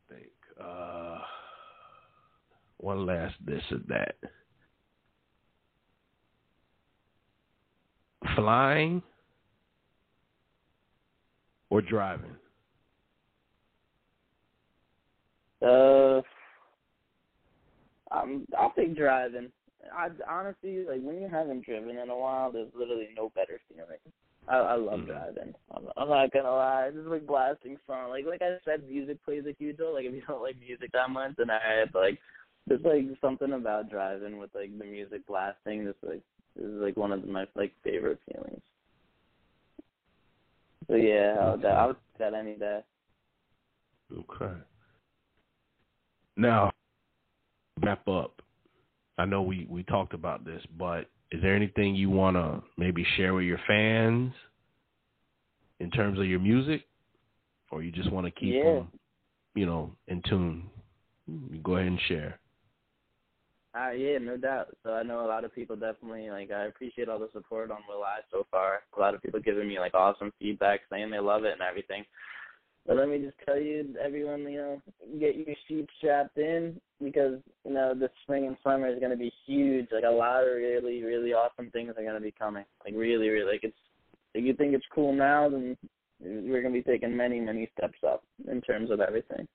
Think. 0.09 0.31
Uh, 0.61 1.19
one 2.79 3.07
last 3.07 3.35
this 3.45 3.63
or 3.71 3.79
that. 3.89 4.17
Flying 8.35 9.03
or 11.71 11.81
driving? 11.81 12.37
Uh, 15.63 16.21
I'm 18.11 18.47
I'll 18.59 18.71
pick 18.71 18.97
driving. 18.97 19.51
I 19.95 20.09
honestly 20.29 20.85
like 20.89 21.03
when 21.03 21.21
you 21.21 21.29
haven't 21.29 21.65
driven 21.65 21.99
in 21.99 22.11
a 22.11 22.17
while, 22.17 22.53
there's 22.53 22.73
literally 22.75 23.09
no 23.17 23.31
better 23.35 23.61
feeling. 23.69 23.99
I, 24.49 24.59
I 24.59 24.75
love 24.77 25.01
mm-hmm. 25.01 25.11
driving. 25.11 25.55
I'm, 25.75 25.85
I'm 25.97 26.09
not 26.09 26.33
gonna 26.33 26.51
lie. 26.51 26.89
Is 26.89 27.07
like 27.07 27.27
blasting 27.27 27.77
song. 27.87 28.11
Like 28.11 28.27
like 28.27 28.43
I 28.43 28.57
said, 28.65 28.89
music 28.89 29.25
plays 29.25 29.45
a 29.47 29.57
huge 29.59 29.79
role. 29.81 29.95
Like 29.95 30.07
if 30.07 30.15
you 30.15 30.23
don't 30.27 30.43
like 30.43 30.59
music 30.61 30.93
that 30.93 31.11
much, 31.11 31.33
then 31.37 31.51
I 31.51 31.85
But 31.93 32.03
like 32.03 32.19
There's 32.67 32.83
like 32.83 33.05
something 33.21 33.53
about 33.53 33.91
driving 33.91 34.39
with 34.39 34.51
like 34.55 34.77
the 34.79 34.85
music 34.85 35.27
blasting. 35.27 35.85
This 35.85 35.95
like 36.03 36.23
this 36.57 36.65
is 36.67 36.81
like 36.81 36.97
one 36.97 37.13
of 37.13 37.25
my 37.27 37.47
like 37.55 37.73
favorite 37.85 38.19
feelings. 38.31 38.63
So 40.89 40.95
yeah, 40.97 41.37
I 41.41 41.51
would, 41.51 41.65
I 41.65 41.87
would 41.87 41.97
that 42.19 42.35
any 42.35 42.55
day. 42.55 42.81
Okay. 44.13 44.53
Now, 46.37 46.71
wrap 47.83 48.07
up. 48.09 48.43
I 49.19 49.25
know 49.25 49.43
we 49.43 49.67
we 49.69 49.83
talked 49.85 50.15
about 50.15 50.45
this, 50.45 50.63
but 50.79 51.07
is 51.31 51.41
there 51.43 51.55
anything 51.55 51.95
you 51.95 52.11
want 52.11 52.37
to 52.37 52.63
maybe 52.77 53.05
share 53.17 53.35
with 53.35 53.45
your 53.45 53.61
fans 53.67 54.33
in 55.81 55.91
terms 55.91 56.19
of 56.19 56.27
your 56.27 56.41
music, 56.41 56.83
or 57.71 57.83
you 57.83 57.91
just 57.91 58.13
want 58.13 58.27
to 58.27 58.31
keep 58.31 58.55
yeah. 58.55 58.75
them, 58.75 58.89
you 59.55 59.67
know, 59.67 59.93
in 60.09 60.23
tune? 60.29 60.71
Go 61.63 61.77
ahead 61.77 61.89
and 61.89 62.01
share. 62.09 62.39
Uh, 63.77 63.91
yeah, 63.91 64.17
no 64.19 64.37
doubt. 64.37 64.69
So 64.83 64.95
I 64.95 65.03
know 65.03 65.27
a 65.27 65.29
lot 65.29 65.45
of 65.45 65.55
people 65.55 65.77
definitely 65.77 66.31
like. 66.31 66.51
I 66.51 66.65
appreciate 66.65 67.09
all 67.09 67.19
the 67.19 67.29
support 67.33 67.71
on 67.71 67.79
Will 67.89 68.03
I 68.03 68.21
so 68.31 68.47
far. 68.51 68.83
A 68.97 69.01
lot 69.01 69.15
of 69.15 69.23
people 69.23 69.41
giving 69.41 69.69
me 69.69 69.79
like 69.79 69.93
awesome 69.93 70.33
feedback, 70.39 70.81
saying 70.91 71.11
they 71.11 71.19
love 71.19 71.45
it 71.45 71.53
and 71.53 71.61
everything. 71.61 72.05
But 72.87 72.97
let 72.97 73.09
me 73.09 73.19
just 73.19 73.37
tell 73.45 73.59
you, 73.59 73.95
everyone, 74.03 74.43
you 74.43 74.59
know, 74.59 74.83
get 75.19 75.37
your 75.37 75.57
sheep 75.67 75.89
strapped 75.99 76.39
in 76.39 76.81
because 77.03 77.41
you 77.65 77.75
know 77.75 77.95
the 77.95 78.09
spring 78.23 78.47
and 78.47 78.57
summer 78.63 78.89
is 78.89 79.01
going 79.01 79.11
to 79.11 79.17
be 79.17 79.33
huge. 79.45 79.89
Like 79.91 80.05
a 80.05 80.11
lot 80.11 80.43
of 80.43 80.57
really, 80.57 81.03
really 81.03 81.33
awesome 81.33 81.71
things 81.71 81.91
are 81.91 82.03
going 82.03 82.15
to 82.15 82.21
be 82.21 82.35
coming. 82.39 82.65
Like 82.85 82.95
really, 82.95 83.29
really, 83.29 83.51
like 83.51 83.65
it's. 83.65 83.77
If 84.35 84.45
you 84.45 84.53
think 84.53 84.75
it's 84.75 84.85
cool 84.95 85.15
now, 85.15 85.49
then 85.49 85.79
we're 86.21 86.61
going 86.61 86.75
to 86.75 86.83
be 86.83 86.83
taking 86.83 87.17
many, 87.17 87.41
many 87.41 87.71
steps 87.77 87.99
up 88.07 88.23
in 88.51 88.61
terms 88.61 88.91
of 88.91 89.01
everything. 89.01 89.49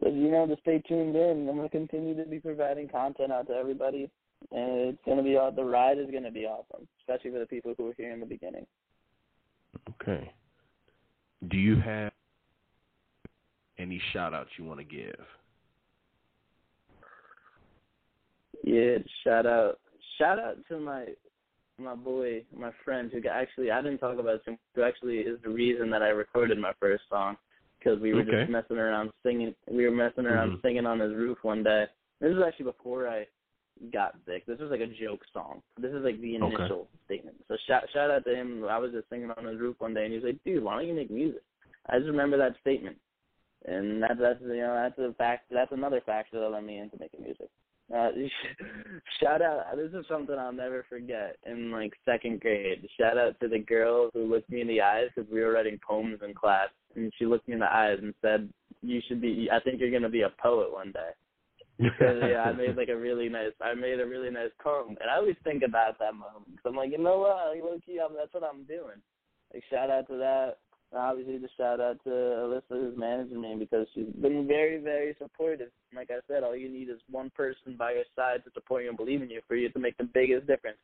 But 0.00 0.12
you 0.12 0.30
know, 0.30 0.46
to 0.46 0.56
stay 0.60 0.82
tuned 0.86 1.14
in. 1.14 1.48
I'm 1.48 1.56
going 1.56 1.68
to 1.68 1.68
continue 1.68 2.16
to 2.16 2.28
be 2.28 2.40
providing 2.40 2.88
content 2.88 3.30
out 3.30 3.46
to 3.46 3.54
everybody, 3.54 4.10
and 4.50 4.90
it's 4.90 5.04
going 5.04 5.18
to 5.18 5.22
be 5.22 5.38
the 5.54 5.64
ride 5.64 5.98
is 5.98 6.10
going 6.10 6.24
to 6.24 6.32
be 6.32 6.44
awesome, 6.44 6.86
especially 7.00 7.30
for 7.30 7.38
the 7.38 7.46
people 7.46 7.74
who 7.78 7.84
were 7.84 7.94
here 7.96 8.12
in 8.12 8.20
the 8.20 8.26
beginning. 8.26 8.66
Okay. 9.88 10.32
Do 11.48 11.56
you 11.56 11.80
have 11.80 12.12
any 13.82 14.00
shout 14.12 14.32
outs 14.32 14.50
you 14.56 14.64
want 14.64 14.78
to 14.78 14.84
give? 14.84 15.26
Yeah, 18.64 18.98
shout 19.24 19.44
out, 19.44 19.80
shout 20.18 20.38
out 20.38 20.56
to 20.68 20.78
my 20.78 21.06
my 21.78 21.94
boy, 21.94 22.44
my 22.56 22.70
friend 22.84 23.10
who 23.12 23.20
actually 23.28 23.70
I 23.70 23.82
didn't 23.82 23.98
talk 23.98 24.18
about 24.18 24.44
him. 24.46 24.56
Who 24.74 24.82
actually 24.82 25.18
is 25.18 25.38
the 25.42 25.50
reason 25.50 25.90
that 25.90 26.02
I 26.02 26.08
recorded 26.08 26.58
my 26.58 26.72
first 26.78 27.02
song 27.10 27.36
because 27.78 28.00
we 28.00 28.12
were 28.12 28.20
okay. 28.20 28.42
just 28.42 28.50
messing 28.50 28.78
around 28.78 29.10
singing. 29.24 29.54
We 29.70 29.84
were 29.84 29.90
messing 29.90 30.26
around 30.26 30.50
mm-hmm. 30.50 30.66
singing 30.66 30.86
on 30.86 31.00
his 31.00 31.12
roof 31.14 31.38
one 31.42 31.64
day. 31.64 31.86
This 32.20 32.34
was 32.34 32.44
actually 32.46 32.66
before 32.66 33.08
I 33.08 33.26
got 33.92 34.14
sick. 34.26 34.46
This 34.46 34.60
was 34.60 34.70
like 34.70 34.80
a 34.80 34.86
joke 34.86 35.22
song. 35.32 35.62
This 35.80 35.92
is 35.92 36.04
like 36.04 36.20
the 36.20 36.36
initial 36.36 36.62
okay. 36.62 36.88
statement. 37.06 37.36
So 37.48 37.56
shout 37.66 37.82
shout 37.92 38.10
out 38.10 38.24
to 38.24 38.34
him. 38.34 38.64
I 38.70 38.78
was 38.78 38.92
just 38.92 39.08
singing 39.08 39.30
on 39.30 39.44
his 39.44 39.58
roof 39.58 39.76
one 39.78 39.94
day, 39.94 40.04
and 40.04 40.12
he 40.12 40.18
was 40.18 40.24
like, 40.24 40.44
"Dude, 40.44 40.62
why 40.62 40.76
don't 40.76 40.86
you 40.86 40.94
make 40.94 41.10
music?" 41.10 41.42
I 41.88 41.98
just 41.98 42.10
remember 42.10 42.36
that 42.38 42.54
statement, 42.60 42.96
and 43.66 44.02
that, 44.02 44.18
that's 44.18 44.40
you 44.40 44.56
know 44.56 44.74
that's 44.74 44.98
a 44.98 45.14
fact. 45.14 45.46
That's 45.50 45.72
another 45.72 46.00
factor 46.04 46.40
that 46.40 46.48
led 46.48 46.64
me 46.64 46.78
into 46.78 46.96
making 46.98 47.22
music. 47.22 47.48
Uh, 47.94 48.10
shout 49.20 49.42
out! 49.42 49.64
This 49.76 49.92
is 49.92 50.06
something 50.08 50.36
I'll 50.38 50.52
never 50.52 50.84
forget. 50.88 51.36
In 51.46 51.70
like 51.70 51.92
second 52.04 52.40
grade, 52.40 52.86
shout 52.98 53.18
out 53.18 53.38
to 53.40 53.48
the 53.48 53.58
girl 53.58 54.10
who 54.14 54.24
looked 54.24 54.50
me 54.50 54.60
in 54.60 54.68
the 54.68 54.80
eyes 54.80 55.08
because 55.14 55.30
we 55.30 55.40
were 55.40 55.52
writing 55.52 55.78
poems 55.86 56.20
in 56.26 56.34
class, 56.34 56.68
and 56.96 57.12
she 57.18 57.26
looked 57.26 57.48
me 57.48 57.54
in 57.54 57.60
the 57.60 57.72
eyes 57.72 57.98
and 58.00 58.14
said, 58.22 58.48
"You 58.82 59.00
should 59.06 59.20
be. 59.20 59.48
I 59.52 59.60
think 59.60 59.80
you're 59.80 59.90
gonna 59.90 60.08
be 60.08 60.22
a 60.22 60.32
poet 60.42 60.72
one 60.72 60.92
day." 60.92 61.10
Because 61.78 62.22
yeah, 62.22 62.42
I 62.42 62.52
made 62.52 62.76
like 62.76 62.88
a 62.88 62.96
really 62.96 63.28
nice. 63.28 63.52
I 63.60 63.74
made 63.74 64.00
a 64.00 64.06
really 64.06 64.30
nice 64.30 64.50
poem, 64.62 64.96
and 65.00 65.10
I 65.10 65.16
always 65.16 65.36
think 65.44 65.62
about 65.62 65.98
that 65.98 66.14
moment. 66.14 66.60
I'm 66.64 66.76
like, 66.76 66.92
you 66.92 66.98
know 66.98 67.18
what? 67.18 67.54
Like, 67.54 67.62
low 67.62 68.06
I'm, 68.06 68.14
that's 68.14 68.32
what 68.32 68.44
I'm 68.44 68.64
doing. 68.64 69.00
Like, 69.52 69.64
shout 69.70 69.90
out 69.90 70.06
to 70.08 70.16
that. 70.18 70.56
Obviously, 70.94 71.38
the 71.38 71.48
shout 71.56 71.80
out 71.80 72.02
to 72.04 72.10
Alyssa 72.10 72.62
who's 72.68 72.98
managing 72.98 73.40
me 73.40 73.56
because 73.58 73.86
she's 73.94 74.06
been 74.20 74.46
very, 74.46 74.78
very 74.78 75.16
supportive. 75.18 75.70
Like 75.94 76.10
I 76.10 76.20
said, 76.28 76.42
all 76.42 76.54
you 76.54 76.68
need 76.70 76.90
is 76.90 76.98
one 77.10 77.30
person 77.30 77.76
by 77.78 77.92
your 77.92 78.04
side 78.14 78.44
to 78.44 78.50
support 78.52 78.82
you 78.82 78.90
and 78.90 78.96
believe 78.96 79.22
in 79.22 79.30
you 79.30 79.40
for 79.48 79.56
you 79.56 79.70
to 79.70 79.78
make 79.78 79.96
the 79.96 80.04
biggest 80.04 80.46
difference. 80.46 80.76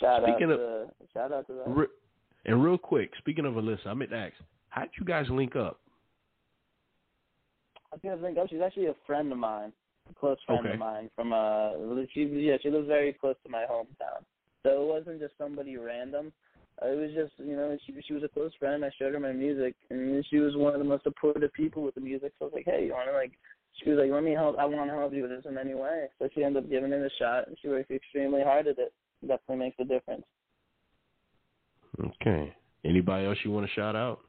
Shout 0.00 0.22
speaking 0.22 0.50
out 0.50 0.52
of, 0.52 0.58
to 0.58 0.88
shout 1.12 1.32
out 1.32 1.46
to 1.46 1.52
that. 1.52 1.68
Re- 1.68 1.86
and 2.46 2.64
real 2.64 2.78
quick, 2.78 3.12
speaking 3.18 3.46
of 3.46 3.54
Alyssa, 3.54 3.86
I 3.86 3.94
meant 3.94 4.10
to 4.10 4.16
ask, 4.16 4.34
how'd 4.70 4.88
you 4.98 5.04
guys 5.04 5.26
link 5.30 5.56
up? 5.56 5.78
I 7.92 7.96
think 7.98 8.12
I 8.12 8.16
link 8.16 8.38
up. 8.38 8.48
She's 8.50 8.60
actually 8.60 8.86
a 8.86 8.96
friend 9.06 9.30
of 9.30 9.38
mine, 9.38 9.72
a 10.10 10.14
close 10.18 10.38
friend 10.46 10.66
okay. 10.66 10.74
of 10.74 10.80
mine 10.80 11.10
from 11.14 11.32
uh. 11.32 11.72
She 12.12 12.22
yeah, 12.24 12.56
she 12.60 12.70
lives 12.70 12.88
very 12.88 13.12
close 13.12 13.36
to 13.44 13.50
my 13.50 13.64
hometown. 13.70 14.24
So 14.64 14.70
it 14.82 14.86
wasn't 14.86 15.20
just 15.20 15.34
somebody 15.38 15.76
random. 15.76 16.32
It 16.82 16.98
was 16.98 17.10
just 17.14 17.32
you 17.38 17.56
know 17.56 17.76
she 17.86 17.94
she 18.06 18.14
was 18.14 18.22
a 18.22 18.28
close 18.28 18.52
friend. 18.58 18.84
I 18.84 18.90
showed 18.98 19.14
her 19.14 19.20
my 19.20 19.32
music, 19.32 19.74
and 19.90 20.24
she 20.28 20.38
was 20.38 20.56
one 20.56 20.74
of 20.74 20.80
the 20.80 20.84
most 20.84 21.04
supportive 21.04 21.52
people 21.52 21.82
with 21.82 21.94
the 21.94 22.00
music. 22.00 22.32
So 22.38 22.46
I 22.46 22.48
was 22.48 22.54
like, 22.54 22.66
hey, 22.66 22.86
you 22.86 22.92
want 22.92 23.08
to 23.08 23.14
like? 23.14 23.32
She 23.82 23.90
was 23.90 23.98
like, 23.98 24.10
let 24.10 24.22
me 24.22 24.32
help. 24.32 24.56
I 24.58 24.66
want 24.66 24.90
to 24.90 24.96
help 24.96 25.12
you 25.12 25.22
with 25.22 25.30
this 25.30 25.44
in 25.48 25.58
any 25.58 25.74
way. 25.74 26.06
So 26.18 26.28
she 26.34 26.44
ended 26.44 26.64
up 26.64 26.70
giving 26.70 26.92
it 26.92 27.00
a 27.00 27.10
shot, 27.18 27.48
and 27.48 27.56
she 27.60 27.68
worked 27.68 27.90
extremely 27.90 28.42
hard 28.42 28.66
at 28.66 28.78
it. 28.78 28.92
it 29.22 29.28
definitely 29.28 29.56
makes 29.56 29.76
a 29.80 29.84
difference. 29.84 30.24
Okay. 32.00 32.54
Anybody 32.84 33.26
else 33.26 33.38
you 33.44 33.50
want 33.50 33.66
to 33.66 33.72
shout 33.72 33.96
out? 33.96 34.20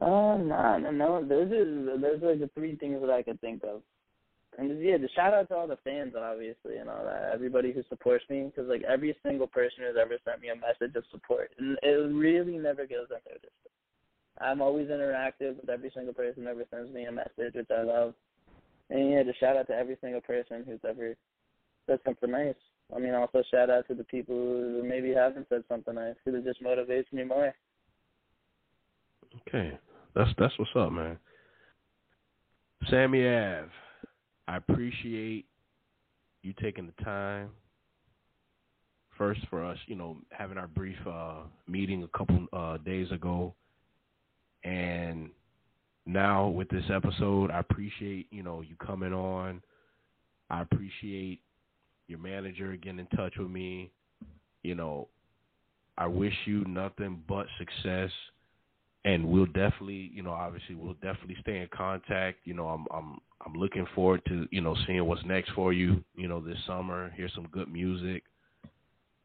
Uh, 0.00 0.36
no, 0.36 0.78
no, 0.78 0.90
no. 0.90 1.26
Those 1.26 1.50
are 1.52 1.98
those 1.98 2.22
are 2.22 2.36
the 2.36 2.50
three 2.54 2.76
things 2.76 3.00
that 3.00 3.10
I 3.10 3.22
could 3.22 3.40
think 3.40 3.62
of. 3.64 3.82
And 4.58 4.82
yeah, 4.82 4.96
the 4.96 5.08
shout 5.14 5.34
out 5.34 5.48
to 5.48 5.54
all 5.54 5.68
the 5.68 5.76
fans, 5.84 6.14
obviously, 6.18 6.78
and 6.78 6.88
all 6.88 7.04
that. 7.04 7.30
Everybody 7.34 7.72
who 7.72 7.82
supports 7.88 8.24
me, 8.30 8.44
because 8.44 8.68
like 8.68 8.82
every 8.82 9.14
single 9.22 9.46
person 9.46 9.84
who's 9.86 10.00
ever 10.00 10.16
sent 10.24 10.40
me 10.40 10.48
a 10.48 10.56
message 10.56 10.96
of 10.96 11.04
support, 11.10 11.50
and 11.58 11.76
it 11.82 12.14
really 12.14 12.56
never 12.56 12.86
goes 12.86 13.08
unnoticed. 13.10 13.52
I'm 14.40 14.62
always 14.62 14.88
interactive 14.88 15.56
with 15.60 15.68
every 15.68 15.90
single 15.94 16.14
person 16.14 16.44
who 16.44 16.48
ever 16.48 16.64
sends 16.70 16.92
me 16.92 17.04
a 17.04 17.12
message, 17.12 17.54
which 17.54 17.70
I 17.70 17.82
love. 17.82 18.14
And 18.88 19.10
yeah, 19.10 19.22
just 19.24 19.40
shout 19.40 19.56
out 19.56 19.66
to 19.66 19.74
every 19.74 19.96
single 20.00 20.20
person 20.20 20.64
who's 20.66 20.80
ever 20.88 21.14
said 21.86 21.98
something 22.04 22.30
nice. 22.30 22.54
I 22.94 22.98
mean, 22.98 23.14
also 23.14 23.42
shout 23.50 23.68
out 23.68 23.86
to 23.88 23.94
the 23.94 24.04
people 24.04 24.36
who 24.36 24.82
maybe 24.86 25.12
haven't 25.12 25.48
said 25.48 25.64
something 25.68 25.94
nice, 25.94 26.14
because 26.24 26.40
it 26.40 26.44
just 26.44 26.62
motivates 26.62 27.12
me 27.12 27.24
more. 27.24 27.54
Okay, 29.48 29.78
that's 30.14 30.30
that's 30.38 30.58
what's 30.58 30.70
up, 30.76 30.92
man. 30.92 31.18
Sammy 32.88 33.26
Ave, 33.26 33.68
I 34.48 34.56
appreciate 34.56 35.46
you 36.42 36.54
taking 36.60 36.86
the 36.86 37.04
time. 37.04 37.50
First, 39.18 39.40
for 39.48 39.64
us, 39.64 39.78
you 39.86 39.96
know, 39.96 40.18
having 40.30 40.58
our 40.58 40.68
brief 40.68 40.96
uh, 41.06 41.40
meeting 41.66 42.02
a 42.02 42.18
couple 42.18 42.46
uh, 42.52 42.76
days 42.78 43.10
ago, 43.10 43.54
and 44.62 45.30
now 46.04 46.48
with 46.48 46.68
this 46.68 46.84
episode, 46.92 47.50
I 47.50 47.60
appreciate 47.60 48.26
you 48.30 48.42
know 48.42 48.60
you 48.60 48.76
coming 48.76 49.14
on. 49.14 49.62
I 50.50 50.60
appreciate 50.60 51.40
your 52.08 52.18
manager 52.18 52.76
getting 52.76 53.00
in 53.00 53.06
touch 53.16 53.34
with 53.38 53.50
me. 53.50 53.90
You 54.62 54.74
know, 54.74 55.08
I 55.96 56.06
wish 56.06 56.34
you 56.44 56.64
nothing 56.66 57.22
but 57.26 57.46
success 57.58 58.10
and 59.06 59.24
we'll 59.24 59.46
definitely, 59.46 60.10
you 60.12 60.22
know, 60.22 60.32
obviously 60.32 60.74
we'll 60.74 60.94
definitely 60.94 61.36
stay 61.40 61.58
in 61.58 61.68
contact. 61.72 62.40
You 62.44 62.54
know, 62.54 62.66
I'm 62.66 62.86
I'm 62.90 63.18
I'm 63.46 63.54
looking 63.54 63.86
forward 63.94 64.20
to, 64.26 64.46
you 64.50 64.60
know, 64.60 64.76
seeing 64.86 65.04
what's 65.06 65.24
next 65.24 65.52
for 65.52 65.72
you, 65.72 66.04
you 66.16 66.26
know, 66.26 66.40
this 66.40 66.58
summer. 66.66 67.12
Hear 67.16 67.28
some 67.34 67.46
good 67.52 67.72
music. 67.72 68.24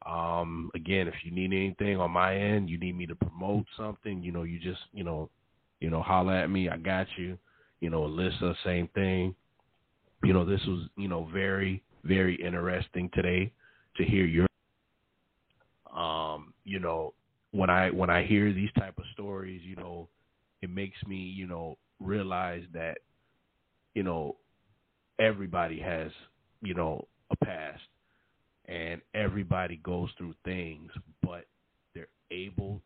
Um, 0.05 0.69
again, 0.75 1.07
if 1.07 1.15
you 1.23 1.31
need 1.31 1.51
anything 1.51 1.97
on 1.99 2.11
my 2.11 2.35
end, 2.37 2.69
you 2.69 2.77
need 2.77 2.95
me 2.95 3.07
to 3.07 3.15
promote 3.15 3.65
something, 3.75 4.21
you 4.21 4.31
know, 4.31 4.43
you 4.43 4.59
just, 4.59 4.81
you 4.93 5.03
know, 5.03 5.29
you 5.79 5.89
know, 5.89 6.01
holler 6.01 6.33
at 6.35 6.49
me. 6.49 6.69
I 6.69 6.77
got 6.77 7.07
you. 7.17 7.37
You 7.79 7.89
know, 7.89 8.01
Alyssa, 8.01 8.55
same 8.63 8.87
thing. 8.93 9.33
You 10.23 10.33
know, 10.33 10.45
this 10.45 10.61
was, 10.67 10.87
you 10.95 11.07
know, 11.07 11.27
very, 11.33 11.81
very 12.03 12.35
interesting 12.35 13.09
today 13.13 13.51
to 13.97 14.05
hear 14.05 14.25
your 14.25 14.45
um, 15.91 16.53
you 16.63 16.79
know, 16.79 17.13
when 17.51 17.69
I 17.69 17.89
when 17.89 18.09
I 18.09 18.25
hear 18.25 18.53
these 18.53 18.71
type 18.77 18.97
of 18.97 19.03
stories, 19.13 19.61
you 19.63 19.75
know, 19.75 20.07
it 20.61 20.69
makes 20.69 20.97
me, 21.07 21.17
you 21.17 21.47
know, 21.47 21.77
realize 21.99 22.63
that, 22.73 22.99
you 23.93 24.03
know, 24.03 24.37
everybody 25.19 25.79
has, 25.79 26.11
you 26.61 26.73
know, 26.73 27.07
a 27.29 27.45
past 27.45 27.81
and 28.65 29.01
everybody 29.13 29.77
goes 29.83 30.09
through 30.17 30.33
things, 30.45 30.91
but 31.21 31.45
they're 31.93 32.07
able 32.31 32.81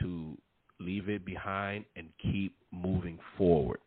to 0.00 0.36
leave 0.80 1.08
it 1.08 1.24
behind 1.24 1.84
and 1.96 2.08
keep 2.22 2.54
moving 2.70 3.18
forward. 3.36 3.80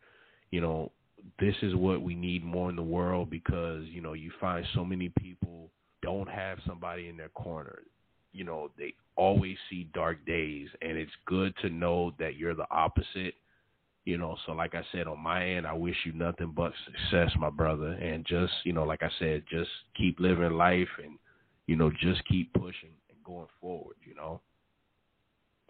You 0.50 0.60
know, 0.60 0.92
this 1.38 1.54
is 1.62 1.74
what 1.74 2.02
we 2.02 2.14
need 2.14 2.44
more 2.44 2.70
in 2.70 2.76
the 2.76 2.82
world 2.82 3.30
because, 3.30 3.84
you 3.86 4.00
know, 4.00 4.12
you 4.12 4.30
find 4.40 4.64
so 4.74 4.84
many 4.84 5.10
people 5.20 5.70
don't 6.02 6.28
have 6.28 6.58
somebody 6.66 7.08
in 7.08 7.16
their 7.16 7.28
corner 7.30 7.80
you 8.32 8.44
know, 8.44 8.70
they 8.78 8.94
always 9.16 9.56
see 9.68 9.88
dark 9.92 10.24
days 10.26 10.68
and 10.82 10.96
it's 10.96 11.12
good 11.26 11.54
to 11.62 11.68
know 11.70 12.12
that 12.18 12.36
you're 12.36 12.54
the 12.54 12.70
opposite 12.70 13.34
You 14.04 14.16
know, 14.16 14.36
so 14.46 14.52
like 14.52 14.74
I 14.74 14.82
said, 14.92 15.06
on 15.06 15.20
my 15.20 15.46
end, 15.46 15.66
I 15.66 15.74
wish 15.74 15.96
you 16.06 16.12
nothing 16.12 16.52
but 16.56 16.72
success, 16.86 17.30
my 17.38 17.50
brother. 17.50 17.92
And 17.92 18.24
just, 18.24 18.52
you 18.64 18.72
know, 18.72 18.84
like 18.84 19.02
I 19.02 19.10
said, 19.18 19.44
just 19.48 19.70
keep 19.94 20.18
living 20.18 20.52
life 20.52 20.88
and, 21.04 21.18
you 21.66 21.76
know, 21.76 21.90
just 21.90 22.24
keep 22.24 22.52
pushing 22.54 22.94
and 23.10 23.22
going 23.24 23.46
forward, 23.60 23.96
you 24.04 24.14
know. 24.14 24.40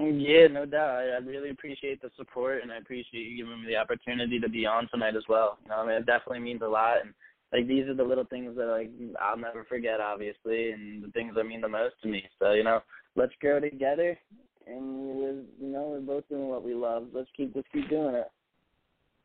Mm, 0.01 0.25
yeah, 0.25 0.47
no 0.47 0.65
doubt. 0.65 0.97
I, 1.01 1.03
I 1.17 1.19
really 1.19 1.51
appreciate 1.51 2.01
the 2.01 2.11
support, 2.17 2.63
and 2.63 2.73
I 2.73 2.79
appreciate 2.79 3.27
you 3.27 3.37
giving 3.37 3.61
me 3.63 3.67
the 3.67 3.77
opportunity 3.77 4.39
to 4.39 4.49
be 4.49 4.65
on 4.65 4.89
tonight 4.89 5.17
as 5.17 5.25
well. 5.29 5.59
You 5.63 5.71
know, 5.71 5.77
I 5.77 5.87
mean, 5.87 5.97
it 5.97 6.07
definitely 6.07 6.41
means 6.41 6.63
a 6.63 6.69
lot, 6.69 6.99
and 7.05 7.13
like 7.53 7.67
these 7.67 7.87
are 7.87 7.95
the 7.95 8.05
little 8.05 8.25
things 8.25 8.57
that 8.57 8.67
like 8.67 8.91
I'll 9.21 9.37
never 9.37 9.65
forget, 9.65 10.01
obviously, 10.01 10.71
and 10.71 11.03
the 11.03 11.11
things 11.13 11.35
that 11.35 11.45
mean 11.45 11.61
the 11.61 11.69
most 11.69 11.95
to 12.03 12.09
me. 12.09 12.23
So 12.39 12.53
you 12.53 12.65
know, 12.65 12.81
let's 13.17 13.33
grow 13.41 13.61
together, 13.61 14.19
and 14.67 15.17
we're 15.17 15.43
you 15.61 15.73
know 15.73 15.89
we're 15.91 16.01
both 16.01 16.29
doing 16.29 16.49
what 16.49 16.65
we 16.65 16.75
love. 16.75 17.09
Let's 17.13 17.29
keep 17.37 17.53
let's 17.55 17.69
keep 17.73 17.89
doing 17.89 18.15
it. 18.15 18.31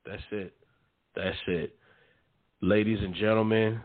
That's 0.06 0.24
it. 0.32 0.54
That's 1.16 1.38
it. 1.48 1.76
Ladies 2.62 3.00
and 3.02 3.14
gentlemen, 3.16 3.82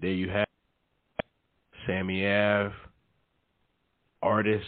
there 0.00 0.10
you 0.10 0.28
have 0.28 0.46
Sammy 1.86 2.26
Ave, 2.26 2.74
artist 4.22 4.64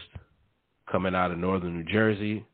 coming 0.91 1.15
out 1.15 1.31
of 1.31 1.39
northern 1.39 1.79
New 1.79 1.85
Jersey. 1.85 2.45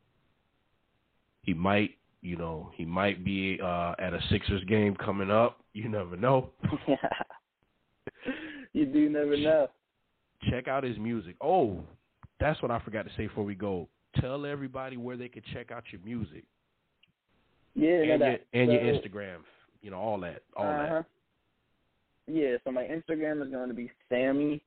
He 1.43 1.53
might, 1.53 1.91
you 2.21 2.37
know, 2.37 2.71
he 2.75 2.85
might 2.85 3.25
be 3.25 3.59
uh, 3.63 3.93
at 3.99 4.13
a 4.13 4.19
Sixers 4.29 4.63
game 4.65 4.95
coming 4.95 5.31
up. 5.31 5.59
You 5.73 5.89
never 5.89 6.15
know. 6.15 6.51
you 8.73 8.85
do 8.85 9.09
never 9.09 9.35
know. 9.37 9.67
Check 10.49 10.67
out 10.67 10.83
his 10.83 10.97
music. 10.97 11.35
Oh, 11.41 11.79
that's 12.39 12.61
what 12.61 12.71
I 12.71 12.79
forgot 12.79 13.05
to 13.05 13.11
say 13.17 13.27
before 13.27 13.43
we 13.43 13.55
go. 13.55 13.87
Tell 14.19 14.45
everybody 14.45 14.97
where 14.97 15.17
they 15.17 15.29
can 15.29 15.43
check 15.53 15.71
out 15.71 15.83
your 15.91 16.01
music. 16.01 16.43
Yeah, 17.73 18.01
and, 18.01 18.19
no, 18.19 18.27
your, 18.27 18.37
and 18.53 18.69
so, 18.69 18.73
your 18.73 18.81
Instagram. 18.81 19.37
You 19.81 19.91
know, 19.91 19.97
all 19.97 20.19
that. 20.19 20.43
All 20.55 20.65
uh-huh. 20.65 20.95
that. 20.95 21.05
Yeah, 22.27 22.57
so 22.63 22.71
my 22.71 22.83
Instagram 22.83 23.43
is 23.43 23.51
going 23.51 23.69
to 23.69 23.73
be 23.73 23.89
Sammy 24.09 24.61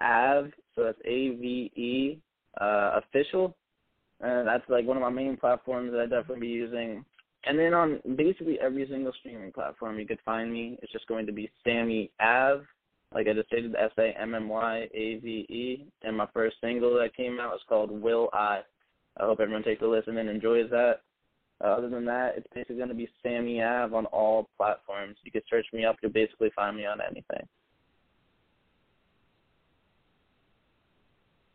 Ave, 0.00 0.50
so 0.74 0.84
that's 0.84 0.98
A 1.04 1.30
V 1.30 1.70
E 1.76 2.18
uh, 2.60 3.00
official. 3.00 3.54
And 4.20 4.46
that's 4.48 4.68
like 4.68 4.86
one 4.86 4.96
of 4.96 5.02
my 5.02 5.10
main 5.10 5.36
platforms 5.36 5.92
that 5.92 6.00
I 6.00 6.06
definitely 6.06 6.40
be 6.40 6.52
using. 6.52 7.04
And 7.44 7.58
then 7.58 7.74
on 7.74 8.00
basically 8.16 8.58
every 8.60 8.86
single 8.88 9.12
streaming 9.20 9.52
platform 9.52 9.98
you 9.98 10.06
could 10.06 10.20
find 10.24 10.52
me, 10.52 10.78
it's 10.82 10.92
just 10.92 11.06
going 11.06 11.26
to 11.26 11.32
be 11.32 11.50
Sammy 11.64 12.10
Ave. 12.20 12.64
Like 13.14 13.28
I 13.28 13.34
just 13.34 13.48
stated, 13.48 13.74
S 13.76 13.92
A 13.98 14.12
M 14.20 14.34
M 14.34 14.48
Y 14.48 14.88
A 14.92 15.18
V 15.18 15.28
E. 15.28 15.86
And 16.02 16.16
my 16.16 16.26
first 16.32 16.56
single 16.60 16.94
that 16.94 17.16
came 17.16 17.38
out 17.38 17.54
is 17.54 17.60
called 17.68 17.90
Will 17.90 18.30
I. 18.32 18.62
I 19.18 19.24
hope 19.24 19.40
everyone 19.40 19.62
takes 19.62 19.82
a 19.82 19.86
listen 19.86 20.18
and 20.18 20.28
enjoys 20.28 20.68
that. 20.70 21.00
Uh, 21.64 21.68
other 21.68 21.88
than 21.88 22.04
that, 22.04 22.34
it's 22.36 22.46
basically 22.54 22.76
going 22.76 22.88
to 22.88 22.94
be 22.94 23.08
Sammy 23.22 23.62
Ave 23.62 23.94
on 23.94 24.06
all 24.06 24.50
platforms. 24.58 25.16
You 25.22 25.30
can 25.30 25.40
search 25.48 25.66
me 25.72 25.84
up. 25.84 25.96
You'll 26.02 26.12
basically 26.12 26.50
find 26.54 26.76
me 26.76 26.84
on 26.84 27.00
anything. 27.00 27.46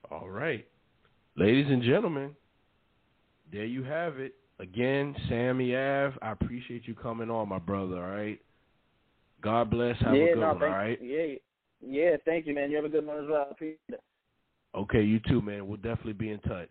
All 0.09 0.29
right. 0.29 0.65
Ladies 1.35 1.67
and 1.69 1.83
gentlemen, 1.83 2.35
there 3.51 3.65
you 3.65 3.83
have 3.83 4.19
it. 4.19 4.35
Again, 4.59 5.15
Sammy 5.27 5.75
Ave, 5.75 6.15
I 6.21 6.31
appreciate 6.31 6.87
you 6.87 6.93
coming 6.93 7.29
on, 7.29 7.49
my 7.49 7.57
brother, 7.59 7.95
all 7.95 8.15
right? 8.15 8.39
God 9.41 9.71
bless. 9.71 9.97
Have 10.01 10.15
yeah, 10.15 10.23
a 10.23 10.33
good 10.33 10.39
no, 10.39 10.53
one, 10.53 10.63
all 10.63 10.69
right? 10.69 10.99
Yeah, 11.01 11.35
yeah, 11.81 12.17
thank 12.25 12.45
you, 12.45 12.53
man. 12.53 12.69
You 12.69 12.75
have 12.75 12.85
a 12.85 12.89
good 12.89 13.05
one 13.05 13.23
as 13.23 13.29
well. 13.29 13.47
I 13.47 13.51
appreciate 13.51 13.79
it. 13.89 14.03
Okay, 14.75 15.01
you 15.01 15.19
too, 15.27 15.41
man. 15.41 15.67
We'll 15.67 15.77
definitely 15.77 16.13
be 16.13 16.29
in 16.29 16.39
touch. 16.39 16.69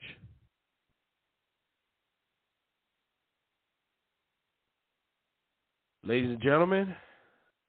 Ladies 6.04 6.30
and 6.30 6.40
gentlemen, 6.40 6.94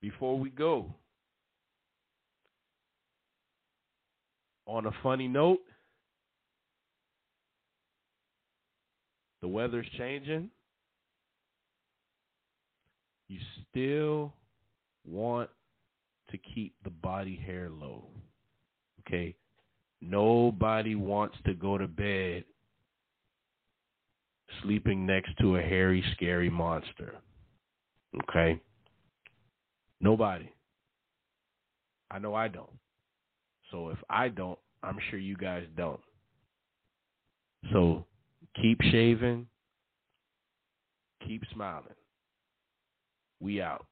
before 0.01 0.39
we 0.39 0.51
go, 0.51 0.93
on 4.67 4.85
a 4.85 4.91
funny 5.03 5.27
note, 5.27 5.59
the 9.41 9.47
weather's 9.47 9.87
changing. 9.97 10.49
You 13.27 13.39
still 13.69 14.33
want 15.05 15.49
to 16.31 16.37
keep 16.37 16.75
the 16.83 16.89
body 16.89 17.35
hair 17.35 17.69
low. 17.69 18.05
Okay? 19.01 19.35
Nobody 20.01 20.95
wants 20.95 21.37
to 21.45 21.53
go 21.53 21.77
to 21.77 21.87
bed 21.87 22.43
sleeping 24.63 25.05
next 25.05 25.31
to 25.39 25.55
a 25.57 25.61
hairy, 25.61 26.03
scary 26.13 26.49
monster. 26.49 27.15
Okay? 28.23 28.59
Nobody. 30.01 30.51
I 32.09 32.19
know 32.19 32.35
I 32.35 32.47
don't. 32.47 32.69
So 33.71 33.89
if 33.89 33.97
I 34.09 34.27
don't, 34.27 34.59
I'm 34.83 34.97
sure 35.09 35.19
you 35.19 35.37
guys 35.37 35.63
don't. 35.77 36.01
So 37.71 38.05
keep 38.59 38.81
shaving, 38.81 39.47
keep 41.25 41.43
smiling. 41.53 41.95
We 43.39 43.61
out. 43.61 43.85